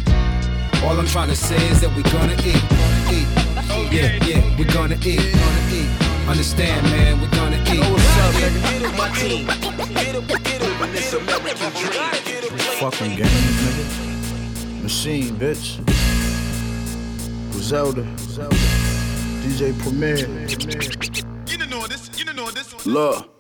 All 0.84 0.98
I'm 0.98 1.08
trying 1.08 1.30
to 1.30 1.36
say 1.36 1.58
is 1.70 1.82
that 1.82 1.94
we're 1.96 2.10
gonna 2.12 2.34
eat, 2.46 2.62
gonna 2.70 3.14
eat. 3.14 3.28
Yeah, 3.94 4.18
yeah, 4.26 4.58
we're 4.58 4.72
gonna 4.74 4.98
eat, 5.04 5.22
gonna 5.22 5.74
eat. 5.74 5.90
Understand, 6.28 6.84
man, 6.90 7.22
we're 7.22 7.30
gonna 7.32 7.62
eat. 7.70 7.80
what's 7.92 8.18
up, 8.18 8.34
nigga? 8.36 8.62
Get 8.72 8.84
up 8.90 8.98
my 8.98 9.10
team. 9.16 9.46
Get 9.94 10.16
up, 10.16 10.44
get 10.44 10.62
up 10.62 10.82
in 10.82 10.94
this 10.94 11.14
American 11.14 11.72
dream. 11.78 12.58
Fucking 12.80 13.16
game, 13.16 13.28
nigga. 13.64 14.84
Machine, 14.84 15.36
bitch. 15.36 15.78
Griselda. 17.52 18.04
DJ 19.44 19.78
Premier. 19.80 20.18
You 21.48 21.66
know 21.68 21.88
this? 21.88 22.10
You 22.18 22.34
know 22.34 22.50
this? 22.52 22.86
Look. 22.86 23.37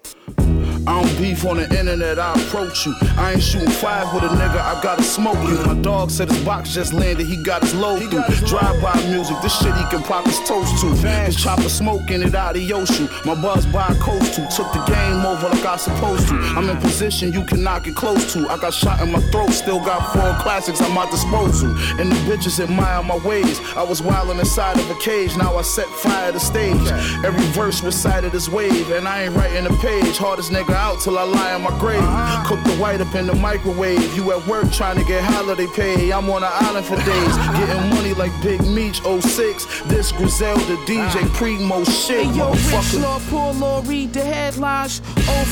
I 0.88 1.04
don't 1.04 1.18
beef 1.18 1.44
on 1.44 1.58
the 1.58 1.64
internet, 1.78 2.18
I 2.18 2.32
approach 2.32 2.86
you. 2.86 2.96
I 3.18 3.34
ain't 3.34 3.44
shooting 3.44 3.70
five 3.70 4.14
with 4.14 4.24
a 4.24 4.28
nigga, 4.28 4.58
I 4.58 4.82
gotta 4.82 5.04
smoke 5.04 5.36
you. 5.50 5.62
My 5.66 5.74
dog 5.82 6.10
said 6.10 6.30
his 6.30 6.42
box 6.46 6.74
just 6.74 6.94
landed, 6.94 7.28
he 7.28 7.36
got 7.36 7.62
his 7.62 7.76
load 7.76 8.10
through. 8.10 8.24
Drive 8.48 8.82
by 8.82 8.96
music, 9.10 9.36
this 9.42 9.60
shit 9.60 9.76
he 9.76 9.84
can 9.90 10.02
pop 10.02 10.26
his 10.26 10.40
toast 10.48 10.80
to. 10.80 10.88
His 11.26 11.36
chopper 11.36 11.68
smoking 11.68 12.22
it 12.22 12.34
out 12.36 12.56
of 12.56 12.62
Yoshu. 12.62 13.26
My 13.26 13.36
buzz 13.36 13.66
by 13.66 13.94
coast 14.00 14.36
to. 14.36 14.48
Took 14.48 14.72
the 14.72 14.80
game 14.86 15.26
over 15.26 15.50
like 15.50 15.66
I 15.66 15.76
supposed 15.76 16.30
to. 16.30 16.36
I'm 16.56 16.70
in 16.70 16.78
position 16.78 17.34
you 17.34 17.44
cannot 17.44 17.84
get 17.84 17.96
close 17.96 18.32
to. 18.32 18.48
I 18.48 18.58
got 18.58 18.74
shot 18.74 19.02
in 19.02 19.12
my 19.12 19.20
throat, 19.30 19.50
still 19.50 19.80
got 19.80 20.14
four 20.14 20.42
classics 20.42 20.80
at 20.80 20.92
my 20.92 21.10
disposal. 21.12 21.70
And 22.00 22.10
the 22.10 22.16
bitches 22.32 22.62
admire 22.64 23.04
my 23.04 23.18
ways. 23.28 23.60
I 23.76 23.84
was 23.84 24.02
wildin' 24.02 24.40
inside 24.40 24.80
of 24.80 24.90
a 24.90 24.96
cage, 25.02 25.36
now 25.36 25.58
I 25.58 25.64
set 25.64 25.88
fire 25.88 26.32
to 26.32 26.40
stage. 26.40 26.88
Every 27.26 27.46
verse 27.48 27.84
recited 27.84 28.34
as 28.34 28.50
wave, 28.50 28.90
and 28.92 29.06
I 29.06 29.24
ain't 29.24 29.36
writing 29.36 29.66
a 29.66 29.74
page. 29.82 30.18
Hardest 30.18 30.50
nigga 30.50 30.77
out 30.78 31.02
till 31.02 31.18
I 31.18 31.24
lie 31.24 31.54
on 31.54 31.64
my 31.64 31.78
grave. 31.80 32.00
Uh-huh. 32.00 32.48
Cook 32.48 32.64
the 32.64 32.76
white 32.82 33.02
up 33.02 33.14
in 33.16 33.26
the 33.28 33.34
microwave. 33.34 34.16
You 34.16 34.32
at 34.32 34.48
work 34.48 34.72
trying 34.72 34.98
to 35.00 35.06
get 35.06 35.24
holiday 35.24 35.68
pay. 35.76 36.12
I'm 36.12 36.30
on 36.30 36.44
an 36.44 36.52
island 36.54 36.86
for 36.86 36.94
uh-huh. 36.94 37.12
days, 37.12 37.36
getting 37.60 37.90
money 37.96 38.14
like 38.14 38.32
Big 38.44 38.62
Meech 38.68 39.02
06. 39.02 39.82
This 39.86 40.12
Griselda 40.12 40.62
uh-huh. 40.62 40.86
DJ 40.86 41.28
Primo 41.34 41.84
shit, 41.84 42.28
Hey 42.28 42.38
yo, 42.38 42.52
Rich. 42.52 42.94
Law, 42.96 43.20
poor 43.30 43.54
law, 43.54 43.82
read 43.86 44.14
the 44.14 44.22
headlines. 44.22 45.02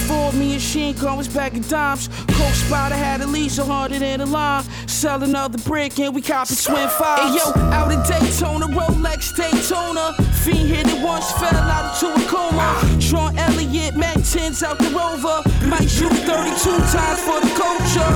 04, 0.08 0.34
me 0.34 0.54
and 0.54 0.62
Sheen 0.62 0.96
was 1.18 1.28
back 1.28 1.54
in 1.54 1.62
dimes. 1.64 2.08
Coke 2.08 2.54
Spider 2.54 2.96
had 2.96 3.22
at 3.22 3.30
least 3.30 3.60
a 3.60 3.66
hundred 3.66 4.02
in 4.02 4.20
the 4.20 4.26
line. 4.26 4.64
Sell 4.88 5.22
another 5.24 5.58
brick 5.60 6.00
and 6.00 6.14
we 6.14 6.22
copy 6.22 6.56
twin 6.56 6.88
fives. 6.90 7.22
Hey 7.22 7.38
yo, 7.38 7.68
out 7.72 7.92
in 7.92 8.02
Daytona, 8.04 8.68
Rolex 8.68 9.36
Daytona. 9.36 10.14
Fiend 10.44 10.70
hit 10.70 10.88
it 10.88 11.02
once, 11.04 11.32
fell 11.34 11.56
out 11.56 11.96
into 11.96 12.14
a 12.14 12.28
coma. 12.30 12.58
Ah. 12.62 12.98
Tron 13.00 13.38
Elliott, 13.38 13.96
Mac 13.96 14.18
10s 14.18 14.64
out 14.64 14.78
the 14.78 14.90
rover. 15.16 15.42
Might 15.66 15.90
shoot 15.90 16.12
32 16.12 16.78
times 16.92 17.20
for 17.22 17.40
the 17.42 17.52
culture. 17.56 18.12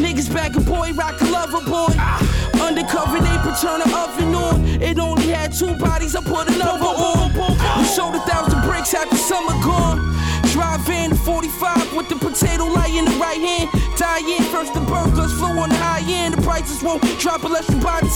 Niggas 0.00 0.32
back 0.32 0.56
a 0.56 0.60
boy, 0.60 0.92
rock 0.92 1.20
a 1.20 1.24
lover 1.26 1.60
boy. 1.60 1.92
Undercover, 2.60 3.18
they 3.20 3.36
turn 3.60 3.80
the 3.80 3.90
oven 3.96 4.34
on. 4.34 4.64
It 4.82 4.98
only 4.98 5.28
had 5.28 5.52
two 5.52 5.74
bodies, 5.74 6.14
I 6.16 6.22
put 6.22 6.48
another 6.48 6.84
on. 6.84 7.32
We 7.78 7.84
sold 7.84 8.14
a 8.14 8.20
thousand 8.20 8.62
bricks 8.62 8.94
after 8.94 9.16
summer 9.16 9.52
gone. 9.62 10.19
Drive 10.60 10.90
in 10.90 11.16
45 11.16 11.96
with 11.96 12.10
the 12.10 12.16
potato 12.16 12.66
light 12.66 12.92
in 12.94 13.06
the 13.06 13.16
right 13.16 13.40
hand. 13.40 13.70
In 14.28 14.42
first 14.52 14.74
the 14.74 14.80
burgers, 14.80 15.32
flow 15.32 15.58
on 15.58 15.70
the 15.70 15.74
high 15.76 16.04
end. 16.06 16.34
The 16.34 16.42
prices 16.42 16.82
won't 16.82 17.00
drop 17.18 17.42
unless 17.42 17.66
you 17.70 17.80
buy 17.80 18.00
10. 18.00 18.10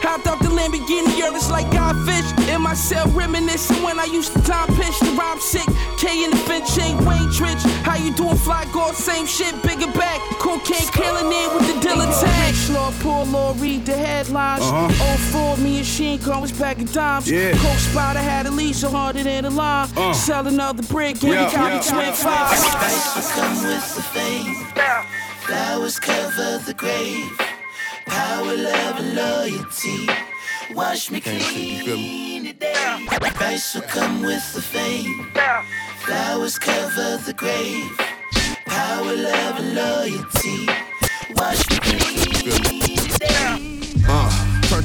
Hopped 0.00 0.26
off 0.26 0.38
the 0.38 0.48
Lamborghini, 0.48 1.12
it's 1.36 1.50
like 1.50 1.66
Godfish. 1.66 2.48
In 2.48 2.62
my 2.62 2.72
cell, 2.72 3.06
reminiscing 3.08 3.82
when 3.82 4.00
I 4.00 4.04
used 4.04 4.32
to 4.32 4.40
time 4.42 4.68
pitch 4.68 4.98
the 5.00 5.10
rhyme 5.12 5.38
sick. 5.38 5.68
K 5.98 6.24
in 6.24 6.30
the 6.30 6.36
Finch 6.48 6.78
ain't 6.78 6.98
Wayne 7.04 7.28
Trich. 7.28 7.60
How 7.82 7.96
you 7.96 8.14
doing, 8.14 8.36
fly 8.36 8.64
guard? 8.72 8.94
Same 8.96 9.26
shit, 9.26 9.52
bigger 9.62 9.92
back. 9.92 10.18
Cocaine 10.40 10.88
killing 10.92 11.28
it 11.28 11.52
with 11.52 11.66
the 11.68 11.80
dealer 11.80 12.06
tag. 12.06 12.54
Rich 12.54 12.70
law, 12.70 12.90
poor 13.00 13.54
read 13.54 13.84
the 13.84 13.92
headlines. 13.92 14.62
Uh-huh. 14.64 15.56
04, 15.56 15.56
me 15.58 15.78
and 15.78 15.86
Sheen 15.86 16.18
was 16.40 16.52
back 16.52 16.78
in 16.78 16.86
dimes. 16.86 17.30
Yeah. 17.30 17.52
Coke 17.52 17.78
Spider 17.78 18.20
had 18.20 18.46
at 18.46 18.54
least 18.54 18.82
a 18.82 18.88
hundred 18.88 19.26
in 19.26 19.44
the 19.44 19.50
line. 19.50 19.88
Uh. 19.96 20.14
Sell 20.14 20.46
another 20.46 20.82
brick, 20.84 21.22
and 21.22 21.32
Yeah, 21.32 21.52
got 21.52 21.84
yeah. 21.84 21.89
Twin 21.90 22.12
fives. 22.12 22.62
Spice 22.62 23.16
will 23.16 23.30
come 23.42 23.56
with 23.66 23.94
the 23.96 24.02
fame. 24.02 24.66
Flowers 25.46 25.98
cover 25.98 26.58
the 26.58 26.74
grave. 26.74 27.38
Power, 28.06 28.56
love, 28.56 28.96
and 29.00 29.14
loyalty. 29.14 30.08
Wash 30.74 31.10
me 31.10 31.20
clean 31.20 32.44
today. 32.44 33.06
Price 33.34 33.74
will 33.74 33.82
come 33.82 34.22
with 34.22 34.52
the 34.54 34.62
fame. 34.62 35.30
Flowers 36.04 36.58
cover 36.58 37.16
the 37.26 37.34
grave. 37.34 37.98
Power, 38.66 39.16
love, 39.16 39.58
and 39.58 39.74
loyalty. 39.74 40.66
Wash 41.34 41.68
me 41.70 41.76
clean 41.78 41.98
today. 41.98 42.19
Turned 42.19 42.19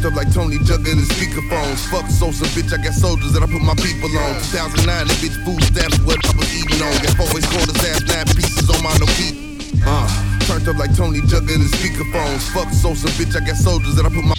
up 0.06 0.14
like 0.14 0.32
Tony 0.32 0.58
Jugger 0.58 0.94
the 0.94 1.06
speakerphones. 1.18 1.82
Fuck 1.90 2.06
Sosa, 2.10 2.46
bitch, 2.54 2.70
I 2.72 2.78
got 2.78 2.94
soldiers 2.94 3.34
that 3.34 3.42
I 3.42 3.48
put 3.50 3.62
my 3.62 3.74
people 3.74 4.10
on. 4.22 4.38
2009, 4.54 4.86
that 4.86 5.18
bitch 5.18 5.38
food 5.42 5.62
stamps 5.66 5.98
what 6.06 6.22
I 6.22 6.32
was 6.38 6.50
eating 6.54 6.78
on. 6.78 6.94
Got 7.02 7.18
four 7.18 7.30
ways 7.34 7.46
quarters, 7.50 7.74
ass 7.82 8.06
nine 8.06 8.30
pieces 8.38 8.70
on 8.70 8.82
my 8.86 8.94
no 9.02 9.10
feet. 9.18 9.34
Uh, 9.82 10.06
turned 10.46 10.68
up 10.70 10.78
like 10.78 10.94
Tony 10.96 11.22
Jugger 11.26 11.58
the 11.58 11.70
speakerphones. 11.82 12.46
Fuck 12.54 12.70
Sosa, 12.70 13.10
bitch, 13.18 13.34
I 13.34 13.46
got 13.46 13.58
soldiers 13.58 13.96
that 13.96 14.06
I 14.06 14.10
put 14.14 14.26
my. 14.26 14.38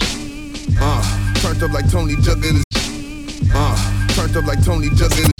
Uh, 0.79 1.03
turned 1.43 1.61
up 1.61 1.71
like 1.75 1.89
Tony 1.91 2.15
Jugger 2.15 2.53
the. 2.55 2.63
Uh, 3.51 3.75
turned 4.15 4.37
up 4.37 4.45
like 4.47 4.63
Tony 4.63 4.87
Jugger 4.89 5.36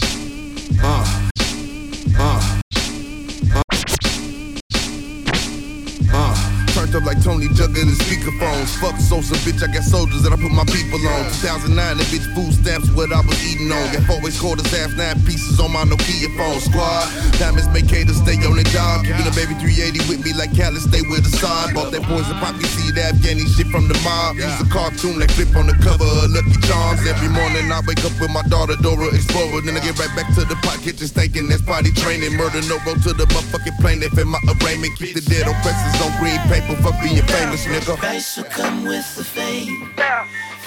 Jugger 7.87 7.97
the 7.97 8.03
speakerphones. 8.03 8.75
Fuck 8.79 8.99
Sosa, 8.99 9.35
bitch, 9.45 9.63
I 9.63 9.71
got 9.71 9.83
soldiers 9.83 10.23
that 10.23 10.33
I 10.33 10.35
put 10.35 10.51
my 10.51 10.65
people 10.65 10.99
on. 11.07 11.23
2009, 11.41 11.97
that 11.97 12.07
bitch 12.11 12.27
food 12.35 12.53
stamps 12.53 12.89
what 12.91 13.11
I 13.11 13.21
was 13.21 13.37
eating 13.45 13.71
on. 13.71 13.93
Got 13.93 14.03
four 14.03 14.19
ways 14.21 14.39
quarters, 14.39 14.67
half 14.71 14.95
nine 14.95 15.15
pieces 15.23 15.59
on 15.59 15.71
my 15.71 15.83
Nokia 15.83 16.29
phone. 16.35 16.59
Squad, 16.59 17.07
diamonds 17.39 17.67
make 17.69 17.87
haters 17.87 18.17
stay 18.17 18.35
on 18.43 18.55
the 18.55 18.63
job. 18.75 19.05
Keeping 19.05 19.27
a 19.27 19.33
baby 19.35 19.55
380 19.59 19.99
with 20.09 20.21
me 20.25 20.33
like 20.33 20.51
Cali, 20.55 20.79
stay 20.79 21.01
with 21.07 21.23
the 21.23 21.33
side. 21.37 21.73
Bought 21.73 21.91
that 21.91 22.03
poison 22.03 22.35
poppy 22.39 22.65
seed, 22.75 22.95
Afghani 22.95 23.47
shit 23.55 23.67
from 23.67 23.87
the 23.87 23.97
mob. 24.03 24.35
Use 24.37 24.59
a 24.59 24.67
cartoon 24.67 25.19
like 25.19 25.31
flip 25.31 25.53
on 25.55 25.67
the 25.67 25.77
cover 25.79 26.07
of 26.07 26.31
Lucky 26.31 26.57
Charms. 26.67 27.05
Every 27.07 27.29
morning 27.29 27.71
I 27.71 27.81
wake 27.87 28.03
up 28.03 28.13
with 28.19 28.31
my 28.31 28.43
daughter 28.47 28.75
Dora 28.81 29.13
Explorer. 29.13 29.61
Then 29.63 29.77
I 29.77 29.81
get 29.81 29.97
right 29.99 30.11
back 30.17 30.27
to 30.35 30.43
the 30.43 30.57
pot 30.65 30.79
kitchen 30.83 31.07
stinking. 31.07 31.47
That's 31.47 31.63
potty 31.63 31.91
training. 31.95 32.35
Murder 32.35 32.61
no 32.67 32.81
road 32.83 32.99
to 33.07 33.13
the 33.13 33.25
motherfucking 33.31 33.77
plane. 33.79 34.03
If 34.03 34.17
in 34.17 34.27
my 34.27 34.41
arraignment, 34.43 34.97
keep 34.97 35.15
the 35.15 35.23
dead 35.23 35.47
oppressors 35.47 35.97
on 36.03 36.11
green 36.19 36.41
paper. 36.51 36.75
Fuck 36.83 36.99
being 36.99 37.21
famous, 37.23 37.63
nigga. 37.79 37.97
Price 37.97 38.37
will 38.37 38.43
come 38.45 38.83
with 38.83 39.15
the 39.15 39.23
fame. 39.23 39.93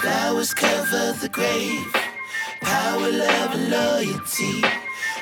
Flowers 0.00 0.54
cover 0.54 1.12
the 1.20 1.28
grave. 1.28 1.92
Power, 2.60 3.10
love, 3.10 3.54
and 3.54 3.70
loyalty. 3.70 4.62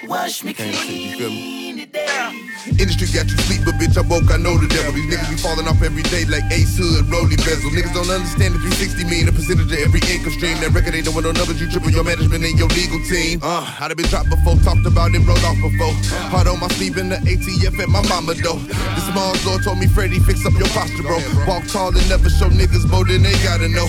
Wash 0.07 0.45
me 0.45 0.53
clean 0.55 1.79
today. 1.79 2.49
Industry 2.67 3.07
got 3.15 3.31
you 3.31 3.39
sleep, 3.47 3.63
but 3.63 3.79
bitch, 3.79 3.95
I 3.95 4.03
woke, 4.03 4.27
I 4.35 4.37
know 4.37 4.59
the 4.59 4.67
devil. 4.67 4.91
These 4.91 5.07
niggas 5.07 5.31
be 5.31 5.39
falling 5.39 5.71
off 5.71 5.79
every 5.79 6.03
day 6.11 6.27
like 6.27 6.43
Ace 6.51 6.75
Hood, 6.75 7.07
Rolly 7.07 7.39
Bezel. 7.39 7.71
Niggas 7.71 7.95
don't 7.95 8.11
understand 8.11 8.59
the 8.59 8.61
360 8.67 9.07
mean 9.07 9.31
a 9.31 9.33
percentage 9.33 9.71
of 9.71 9.79
every 9.79 10.03
income 10.11 10.35
stream. 10.35 10.59
That 10.59 10.75
record 10.75 10.99
ain't 10.99 11.07
no 11.07 11.15
numbers, 11.23 11.63
you 11.63 11.71
triple 11.71 11.95
your 11.95 12.03
management 12.03 12.43
and 12.43 12.59
your 12.59 12.67
legal 12.75 12.99
team. 13.07 13.39
Uh, 13.43 13.63
I'd 13.79 13.95
have 13.95 13.99
been 13.99 14.11
dropped 14.11 14.35
before, 14.35 14.59
talked 14.67 14.83
about 14.83 15.15
it, 15.15 15.23
rolled 15.23 15.45
off 15.47 15.55
before. 15.63 15.95
Heart 16.35 16.51
on 16.51 16.59
my 16.59 16.69
sleeve 16.75 16.99
in 16.99 17.09
the 17.09 17.19
ATF 17.23 17.79
at 17.79 17.89
my 17.89 18.03
mama 18.11 18.35
though. 18.35 18.59
The 18.59 19.03
small 19.07 19.39
Lord 19.47 19.63
told 19.63 19.79
me, 19.79 19.87
Freddie, 19.87 20.19
fix 20.19 20.43
up 20.43 20.59
your 20.59 20.69
posture, 20.75 21.07
bro. 21.07 21.23
Walk 21.47 21.63
tall 21.71 21.95
and 21.95 22.07
never 22.11 22.27
show 22.27 22.51
niggas 22.51 22.91
more 22.91 23.07
than 23.07 23.23
they 23.23 23.39
gotta 23.47 23.71
know. 23.71 23.87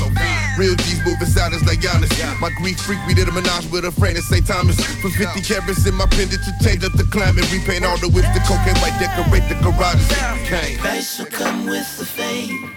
Real 0.59 0.75
G's 0.75 0.99
moving 1.07 1.25
silence 1.25 1.63
like 1.65 1.79
Giannis. 1.79 2.11
My 2.43 2.51
Greek 2.59 2.77
freak, 2.77 2.99
we 3.07 3.13
did 3.15 3.27
a 3.27 3.33
menage 3.33 3.65
with 3.71 3.85
a 3.85 3.91
friend 3.91 4.17
in 4.17 4.23
St. 4.23 4.45
Thomas. 4.45 4.75
For 5.01 5.09
50 5.09 5.41
carats 5.41 5.87
in 5.87 5.95
my 5.95 6.05
pendant 6.11 6.43
to 6.43 6.51
change 6.61 6.83
up 6.83 6.91
the 6.93 7.07
climate. 7.09 7.47
Repaint 7.51 7.85
all 7.85 7.97
the 7.97 8.09
whips, 8.11 8.27
to 8.35 8.39
the 8.39 8.58
cocaine 8.59 8.81
white, 8.81 8.99
decorate 8.99 9.47
the 9.49 9.55
garages. 9.61 10.07
Cane. 10.47 10.77
Price 10.77 11.19
will 11.19 11.25
come 11.27 11.65
with 11.65 11.97
the 11.97 12.05
fame. 12.05 12.73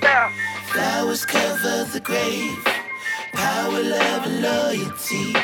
Flowers 0.66 1.24
cover 1.24 1.85
the 1.93 2.01
grave. 2.01 2.64
Power, 3.33 3.83
love, 3.83 4.26
and 4.26 4.43
loyalty. 4.43 5.35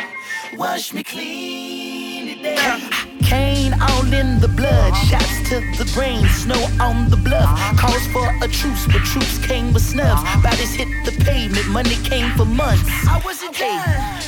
Wash 0.56 0.92
me 0.92 1.02
clean 1.02 2.36
today. 2.36 3.07
Cane 3.28 3.74
all 3.78 4.10
in 4.10 4.40
the 4.40 4.48
blood, 4.48 4.94
shots 4.94 5.50
to 5.50 5.60
the 5.76 5.84
brain, 5.94 6.26
snow 6.28 6.66
on 6.80 7.10
the 7.10 7.16
bluff. 7.18 7.60
Calls 7.76 8.06
for 8.06 8.26
a 8.42 8.48
truce, 8.48 8.86
but 8.86 9.04
troops 9.04 9.36
came 9.46 9.74
with 9.74 9.82
snubs. 9.82 10.22
Bodies 10.42 10.72
hit 10.72 10.88
the 11.04 11.12
pavement, 11.24 11.68
money 11.68 11.96
came 12.04 12.30
for 12.38 12.46
months. 12.46 12.88
I 13.06 13.20
wasn't 13.26 13.54
paid. 13.54 13.82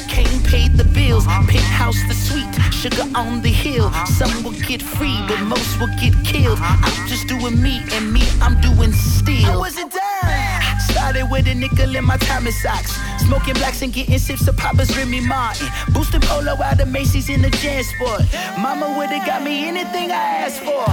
Kane 0.07 0.43
paid 0.43 0.77
the 0.77 0.85
bills, 0.85 1.25
penthouse 1.49 1.97
the 2.09 2.15
suite, 2.15 2.55
sugar 2.75 3.09
on 3.15 3.41
the 3.41 3.49
hill. 3.49 3.91
Some 4.05 4.45
will 4.45 4.61
get 4.69 4.83
free, 4.83 5.19
but 5.27 5.41
most 5.45 5.81
will 5.81 5.95
get 5.99 6.13
killed. 6.23 6.59
I'm 6.61 7.09
just 7.09 7.27
doing 7.27 7.57
me, 7.63 7.81
and 7.93 8.13
me, 8.13 8.23
I'm 8.43 8.61
doing 8.61 8.93
still. 8.93 9.47
I 9.47 9.57
wasn't 9.57 9.93
done. 9.93 10.61
Started 10.91 11.31
with 11.31 11.47
a 11.47 11.55
nickel 11.55 11.95
in 11.95 12.05
my 12.05 12.17
Thomas 12.19 12.61
socks. 12.63 12.99
Smoking 13.25 13.55
blacks 13.55 13.81
and 13.83 13.93
getting 13.93 14.19
sips 14.19 14.49
of 14.49 14.57
Papa's 14.57 14.95
Remy 14.97 15.21
Martin. 15.21 15.69
Boosting 15.93 16.21
polo 16.21 16.61
out 16.61 16.81
of 16.81 16.89
Macy's 16.89 17.29
in 17.29 17.43
the 17.43 17.49
Jansport. 17.49 18.27
Mama 18.61 18.87
would've 18.97 19.25
got 19.27 19.43
me 19.43 19.69
anything 19.69 20.11
I 20.11 20.25
asked 20.45 20.61
for. 20.61 20.85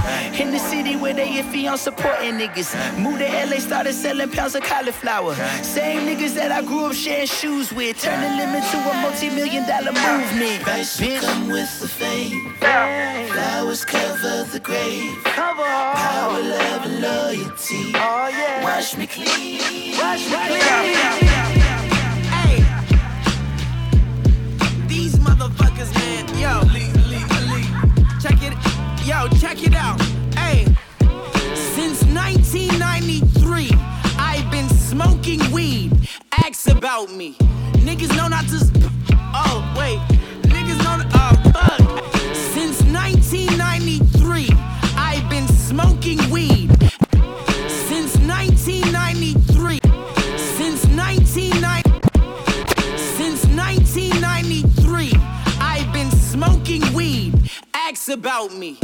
In 0.42 0.52
the 0.52 0.60
city 0.60 0.96
where 0.96 1.14
they 1.14 1.30
iffy 1.42 1.70
on 1.72 1.78
supporting 1.78 2.34
niggas. 2.34 2.70
Moved 3.00 3.20
to 3.20 3.28
LA, 3.28 3.60
started 3.60 3.94
selling 3.94 4.30
pounds 4.32 4.56
of 4.56 4.64
cauliflower. 4.64 5.36
Same 5.64 6.08
niggas 6.08 6.36
that 6.36 6.52
I 6.52 6.62
grew 6.62 6.86
up 6.86 6.94
sharing 6.94 7.28
shoes 7.28 7.72
with. 7.74 8.00
Turning 8.02 8.38
them 8.38 8.56
into 8.56 8.78
a 8.78 8.94
multi-million 9.02 9.68
dollar 9.68 9.92
movement. 9.92 10.64
Bitch. 10.64 11.22
come 11.22 11.50
with 11.50 11.80
the 11.80 11.88
fame. 11.88 12.54
Flowers 12.60 13.86
cover 13.86 14.44
the 14.52 14.60
grave. 14.60 15.24
Cover. 15.24 15.64
Power, 15.64 16.42
love, 16.42 16.86
and 16.86 17.02
loyalty. 17.02 17.92
Oh, 17.96 18.28
yeah. 18.30 18.64
Wash 18.64 18.96
me 18.98 19.08
clean. 19.08 19.98
Wash 19.98 20.26
me 20.30 20.38
clean. 20.48 20.96
Hey, 22.36 22.58
these 24.88 25.16
motherfuckers, 25.16 25.94
man. 25.96 26.28
Yo, 26.40 26.62
it. 26.76 26.77
Yo, 29.08 29.26
check 29.40 29.64
it 29.64 29.74
out. 29.74 30.02
Hey, 30.36 30.66
since 31.56 32.04
1993, 32.04 33.72
I've 34.20 34.52
been 34.52 34.68
smoking 34.68 35.40
weed. 35.50 35.94
Ask 36.34 36.68
about 36.68 37.10
me. 37.14 37.36
Niggas 37.88 38.14
know 38.18 38.28
not 38.28 38.44
to. 38.50 38.60
Sp- 38.60 38.84
oh 39.34 39.64
wait, 39.78 40.00
niggas 40.52 40.84
know. 40.84 41.02
Uh, 41.14 41.36
fuck. 41.54 41.80
Since 42.36 42.84
1993, 42.84 44.50
I've 44.98 45.30
been 45.30 45.48
smoking 45.48 46.20
weed. 46.30 46.70
Since 47.88 48.18
1993. 48.18 49.80
Since 50.36 50.86
1990. 50.86 51.92
Since 53.16 53.46
1993, 53.56 55.14
I've 55.62 55.94
been 55.94 56.12
smoking 56.12 56.84
weed. 56.94 57.34
Ask 57.74 58.10
about 58.10 58.54
me. 58.54 58.78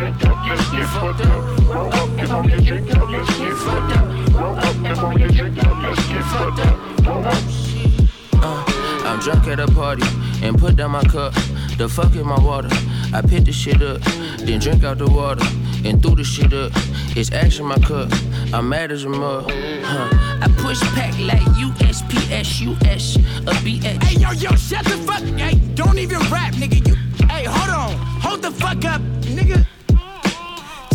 Drink 0.00 0.24
up, 0.24 0.46
let's 0.48 0.70
get 0.70 0.86
fucked 0.88 1.20
up. 1.26 1.68
Roll 1.68 1.92
up, 1.92 2.08
a 2.18 2.60
drink 2.62 2.96
up, 2.96 3.10
let's 3.10 3.38
get 3.38 3.52
fucked 3.52 3.96
up. 3.98 4.32
Roll 4.32 4.56
up, 4.56 5.14
a 5.14 5.28
drink 5.28 5.58
up, 5.62 5.82
let's 5.82 6.08
get 6.08 6.24
fucked 6.24 6.60
up. 6.60 7.06
Roll 7.06 7.24
up. 7.26 8.70
I'm 9.04 9.20
drunk 9.20 9.46
at 9.48 9.60
a 9.60 9.66
party 9.66 10.02
and 10.42 10.58
put 10.58 10.76
down 10.76 10.92
my 10.92 11.02
cup. 11.02 11.34
The 11.76 11.86
fuck 11.86 12.14
in 12.16 12.26
my 12.26 12.40
water. 12.40 12.70
I 13.12 13.20
pick 13.20 13.44
the 13.44 13.52
shit 13.52 13.82
up, 13.82 14.00
then 14.38 14.58
drink 14.60 14.84
out 14.84 14.96
the 14.96 15.06
water 15.06 15.44
and 15.84 16.02
threw 16.02 16.14
the 16.14 16.24
shit 16.24 16.54
up. 16.54 16.72
It's 17.14 17.30
action 17.32 17.66
my 17.66 17.78
cup. 17.80 18.08
I'm 18.54 18.70
mad 18.70 18.92
as 18.92 19.04
a 19.04 19.10
mug. 19.10 19.50
Huh. 19.50 20.08
I 20.40 20.48
push 20.56 20.80
back 20.94 21.12
like 21.18 21.44
USPS, 21.60 22.62
US, 22.62 23.16
a 23.16 23.52
BH. 23.60 24.02
Hey 24.02 24.18
yo 24.18 24.30
yo, 24.30 24.56
shut 24.56 24.82
the 24.86 24.96
fuck. 25.06 25.22
Hey, 25.38 25.56
don't 25.74 25.98
even 25.98 26.20
rap, 26.30 26.54
nigga. 26.54 26.88
You. 26.88 26.94
Hey, 27.26 27.44
hold 27.44 27.68
on, 27.68 27.96
hold 28.22 28.40
the 28.40 28.50
fuck 28.50 28.82
up, 28.86 29.02
nigga. 29.28 29.66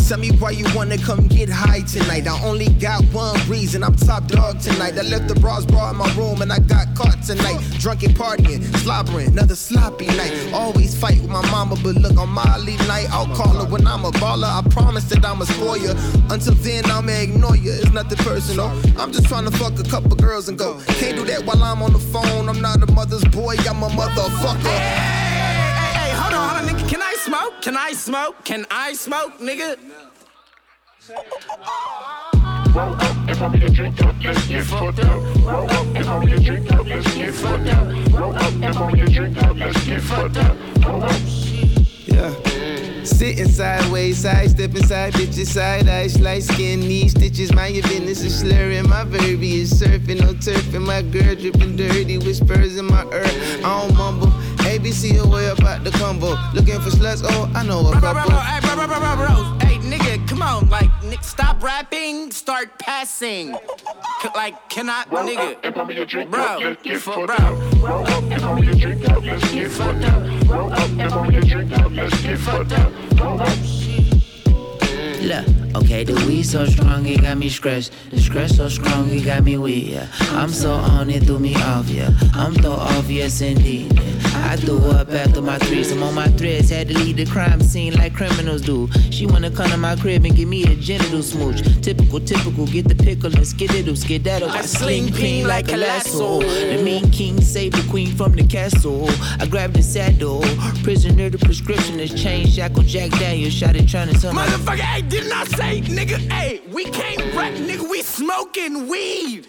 Tell 0.06 0.18
me 0.18 0.30
why 0.38 0.50
you 0.52 0.64
wanna 0.72 0.98
come 0.98 1.26
get 1.26 1.48
high 1.48 1.80
tonight. 1.80 2.28
I 2.28 2.40
only 2.44 2.68
got 2.68 3.02
one 3.06 3.36
reason, 3.48 3.82
I'm 3.82 3.96
top 3.96 4.28
dog 4.28 4.60
tonight. 4.60 4.96
I 4.96 5.02
left 5.02 5.26
the 5.26 5.34
bras 5.34 5.66
bra 5.66 5.90
in 5.90 5.96
my 5.96 6.08
room 6.14 6.42
and 6.42 6.52
I 6.52 6.60
got 6.60 6.94
caught 6.94 7.20
tonight. 7.24 7.58
Drunk 7.80 8.04
and 8.04 8.14
partying, 8.14 8.62
slobbering, 8.78 9.30
another 9.30 9.56
sloppy 9.56 10.06
night. 10.06 10.52
Always 10.52 10.96
fight 10.96 11.20
with 11.20 11.28
my 11.28 11.44
mama, 11.50 11.74
but 11.82 11.96
look 11.96 12.16
on 12.18 12.32
lead 12.64 12.78
night. 12.86 13.08
I'll 13.10 13.34
call 13.34 13.54
her 13.54 13.68
when 13.68 13.84
I'm 13.84 14.04
a 14.04 14.12
baller. 14.12 14.46
I 14.46 14.62
promise 14.70 15.06
that 15.06 15.24
I'ma 15.24 15.44
spoil 15.44 15.76
you. 15.76 15.92
Until 16.30 16.54
then, 16.54 16.88
I'ma 16.88 17.10
ignore 17.10 17.56
you. 17.56 17.72
It's 17.72 17.90
nothing 17.90 18.18
personal. 18.18 18.68
I'm 18.96 19.10
just 19.10 19.26
trying 19.26 19.46
to 19.46 19.58
fuck 19.58 19.76
a 19.80 19.90
couple 19.90 20.14
girls 20.14 20.48
and 20.48 20.56
go. 20.56 20.80
Can't 21.00 21.16
do 21.16 21.24
that 21.24 21.44
while 21.44 21.60
I'm 21.64 21.82
on 21.82 21.92
the 21.92 21.98
phone. 21.98 22.48
I'm 22.48 22.60
not 22.60 22.80
a 22.80 22.92
mother's 22.92 23.24
boy, 23.24 23.56
I'm 23.68 23.82
a 23.82 23.88
motherfucker. 23.88 25.15
Smoke? 27.26 27.60
Can 27.60 27.76
I 27.76 27.92
smoke? 27.92 28.44
Can 28.44 28.66
I 28.70 28.92
smoke, 28.92 29.38
nigga? 29.40 29.76
Yeah. 42.06 42.32
Sitting 43.04 43.48
sideways, 43.48 44.18
side 44.18 44.50
stepping 44.50 44.86
side 44.86 45.12
bitches, 45.14 45.46
side 45.46 45.88
eyes, 45.88 46.20
light 46.20 46.42
skin, 46.44 46.80
knee 46.80 47.08
stitches. 47.08 47.50
Your 47.50 47.82
business 47.82 48.22
is 48.22 48.40
slurring. 48.40 48.88
My 48.88 49.04
verbiage 49.04 49.70
surfing, 49.70 50.20
no 50.20 50.34
turfing. 50.34 50.86
My 50.86 51.02
girl 51.02 51.34
dripping 51.34 51.76
dirty 51.76 52.18
with 52.18 52.36
spurs 52.36 52.76
in 52.76 52.86
my 52.86 53.04
earth. 53.12 53.64
I 53.64 53.86
don't 53.86 53.96
mumble. 53.96 54.32
Maybe 54.76 54.92
see 54.92 55.16
a 55.16 55.26
way 55.26 55.48
up 55.48 55.58
about 55.58 55.84
the 55.84 55.90
combo. 55.90 56.36
Looking 56.52 56.78
for 56.82 56.90
sluts, 56.90 57.22
oh, 57.24 57.50
I 57.54 57.64
know 57.64 57.80
a 57.88 57.92
couple. 57.98 58.30
Hey, 58.30 58.60
bro, 58.60 58.76
bro, 58.76 58.86
bro, 58.86 59.16
bro, 59.16 59.66
hey, 59.66 59.78
nigga, 59.78 60.28
come 60.28 60.42
on, 60.42 60.68
like, 60.68 60.90
stop 61.22 61.62
rapping, 61.62 62.30
start 62.30 62.78
passing. 62.78 63.56
C- 64.20 64.28
like, 64.34 64.68
cannot, 64.68 65.10
well, 65.10 65.26
nigga. 65.26 65.64
Uh, 65.64 66.04
drink, 66.04 66.30
bro, 66.30 66.58
let's 66.60 66.82
get. 66.82 67.06
Well, 67.06 67.22
uh, 67.22 67.32
up, 67.32 68.22
uh, 68.22 68.56
and 68.56 68.78
drink, 68.78 69.02
let's 69.24 69.50
get 69.50 69.70
fucked 69.70 70.04
up. 70.04 70.46
Well, 70.46 70.70
up, 70.70 70.90
drink, 71.42 71.96
let's 71.96 72.20
get 72.20 72.38
fucked 72.38 72.72
up. 72.72 72.92
Well, 73.18 73.40
up. 73.40 73.95
Look, 75.26 75.44
okay, 75.74 76.04
the 76.04 76.14
weed 76.24 76.44
so 76.44 76.66
strong, 76.66 77.04
it 77.06 77.22
got 77.22 77.36
me 77.36 77.48
scratched. 77.48 77.90
The 78.12 78.20
scratch 78.20 78.52
so 78.52 78.68
strong, 78.68 79.10
it 79.10 79.24
got 79.24 79.42
me 79.42 79.58
weak, 79.58 79.88
yeah. 79.88 80.06
I'm 80.20 80.50
so 80.50 80.70
on 80.70 81.10
it, 81.10 81.24
threw 81.24 81.40
me 81.40 81.56
off, 81.56 81.88
yeah. 81.88 82.10
I'm 82.32 82.54
so 82.62 82.74
off, 82.74 83.10
yes 83.10 83.40
indeed. 83.40 83.92
yeah. 83.92 84.16
I 84.48 84.54
threw 84.54 84.78
up 84.90 85.10
after 85.10 85.42
my 85.42 85.58
threes. 85.58 85.90
I'm 85.90 86.02
on 86.04 86.14
my 86.14 86.28
threads, 86.28 86.70
had 86.70 86.86
to 86.88 86.94
leave 86.94 87.16
the 87.16 87.26
crime 87.26 87.60
scene 87.60 87.94
like 87.94 88.14
criminals 88.14 88.62
do. 88.62 88.88
She 89.10 89.26
wanna 89.26 89.50
come 89.50 89.68
to 89.70 89.76
my 89.76 89.96
crib 89.96 90.24
and 90.24 90.36
give 90.36 90.48
me 90.48 90.62
a 90.64 90.76
genital 90.76 91.22
smooch. 91.22 91.62
Typical, 91.82 92.20
typical, 92.20 92.66
get 92.66 92.86
the 92.86 92.94
pickle 92.94 93.34
and 93.34 93.44
skididdle, 93.44 93.96
skedaddle. 93.96 94.48
I 94.48 94.60
sling 94.60 95.12
ping 95.12 95.46
like 95.46 95.72
a 95.72 95.76
lasso. 95.76 96.40
The 96.40 96.80
mean 96.84 97.10
king 97.10 97.40
saved 97.40 97.74
the 97.76 97.90
queen 97.90 98.14
from 98.14 98.32
the 98.32 98.46
castle. 98.46 99.08
I 99.40 99.46
grabbed 99.46 99.74
the 99.74 99.82
saddle. 99.82 100.42
Prisoner, 100.84 101.28
the 101.30 101.38
prescription 101.38 101.98
is 101.98 102.14
changed. 102.14 102.54
Shackle 102.54 102.84
Jack 102.84 103.10
Daniel, 103.18 103.50
shot 103.50 103.74
it 103.74 103.88
trying 103.88 104.12
to 104.12 104.20
tell 104.20 104.32
my 104.32 104.46
Motherfucker, 104.46 104.80
didn't 105.16 105.32
I 105.32 105.44
say, 105.44 105.80
nigga, 105.80 106.18
hey, 106.30 106.60
we 106.70 106.84
can't 106.84 107.34
rap, 107.34 107.54
nigga, 107.54 107.88
we 107.88 108.02
smoking 108.02 108.86
weed. 108.86 109.46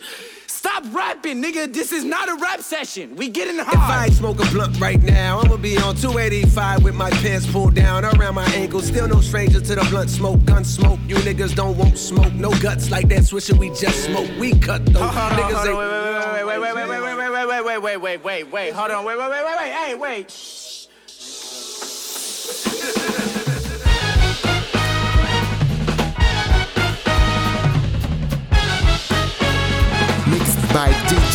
Stop 0.47 0.83
rapping, 0.93 1.43
nigga. 1.43 1.71
This 1.71 1.91
is 1.91 2.03
not 2.03 2.29
a 2.29 2.35
rap 2.35 2.61
session. 2.61 3.15
We 3.15 3.29
getting 3.29 3.59
If 3.59 3.67
I 3.67 4.09
smoke 4.09 4.39
a 4.39 4.45
blunt 4.51 4.79
right 4.79 5.01
now, 5.01 5.39
I'ma 5.39 5.57
be 5.57 5.77
on 5.77 5.95
285 5.95 6.83
with 6.83 6.95
my 6.95 7.09
pants 7.09 7.49
pulled 7.51 7.75
down 7.75 8.05
around 8.05 8.35
my 8.35 8.45
ankles. 8.51 8.87
Still 8.87 9.07
no 9.07 9.19
stranger 9.19 9.59
to 9.59 9.75
the 9.75 9.85
blunt 9.89 10.09
smoke, 10.09 10.43
gun 10.45 10.63
smoke. 10.63 10.99
You 11.05 11.15
niggas 11.17 11.53
don't 11.53 11.77
want 11.77 11.97
smoke, 11.97 12.33
no 12.33 12.51
guts 12.59 12.89
like 12.89 13.09
that 13.09 13.23
swisher 13.23 13.57
we 13.57 13.69
just 13.69 14.05
smoke. 14.05 14.29
We 14.39 14.57
cut 14.57 14.85
those 14.85 14.95
niggas 15.03 15.65
hold 15.65 15.77
on, 15.77 16.33
wait, 16.33 16.45
wait, 16.45 16.59
wait, 16.59 16.75
wait, 16.75 16.87
wait, 16.87 17.01
wait, 17.01 17.31
wait, 17.31 17.47
wait, 17.47 17.63
wait, 17.65 17.79
wait, 17.79 17.79
wait, 17.79 17.97
wait, 17.97 18.23
wait, 18.23 18.51
wait, 18.51 18.73
hold 18.73 18.91
on, 18.91 19.05
wait, 19.05 19.17
wait, 19.17 19.29
wait, 19.29 19.43
wait, 19.43 19.57
wait, 19.59 19.71
hey, 19.73 19.95
wait. 19.95 20.57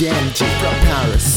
From 0.03 0.75
Paris. 0.81 1.32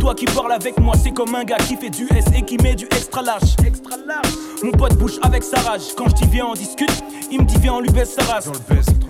Toi 0.00 0.14
qui 0.16 0.24
parles 0.24 0.52
avec 0.52 0.78
moi, 0.80 0.94
c'est 1.00 1.12
comme 1.12 1.34
un 1.34 1.44
gars 1.44 1.56
qui 1.56 1.76
fait 1.76 1.90
du 1.90 2.08
S 2.16 2.24
et 2.34 2.42
qui 2.42 2.56
met 2.58 2.74
du 2.74 2.86
extra 2.86 3.22
large. 3.22 3.54
Extra 3.64 3.96
large. 4.06 4.26
Mon 4.64 4.72
pote 4.72 4.96
bouge 4.96 5.18
avec 5.22 5.42
sa 5.44 5.60
rage. 5.60 5.82
Quand 5.96 6.08
je 6.08 6.14
dis 6.14 6.26
viens, 6.30 6.46
on 6.46 6.54
discute. 6.54 6.90
Il 7.30 7.40
me 7.40 7.44
dit 7.46 7.56
viens, 7.60 7.74
on 7.74 7.80
lui 7.80 7.90
baisse 7.90 8.14
sa 8.14 8.24
race. 8.24 8.50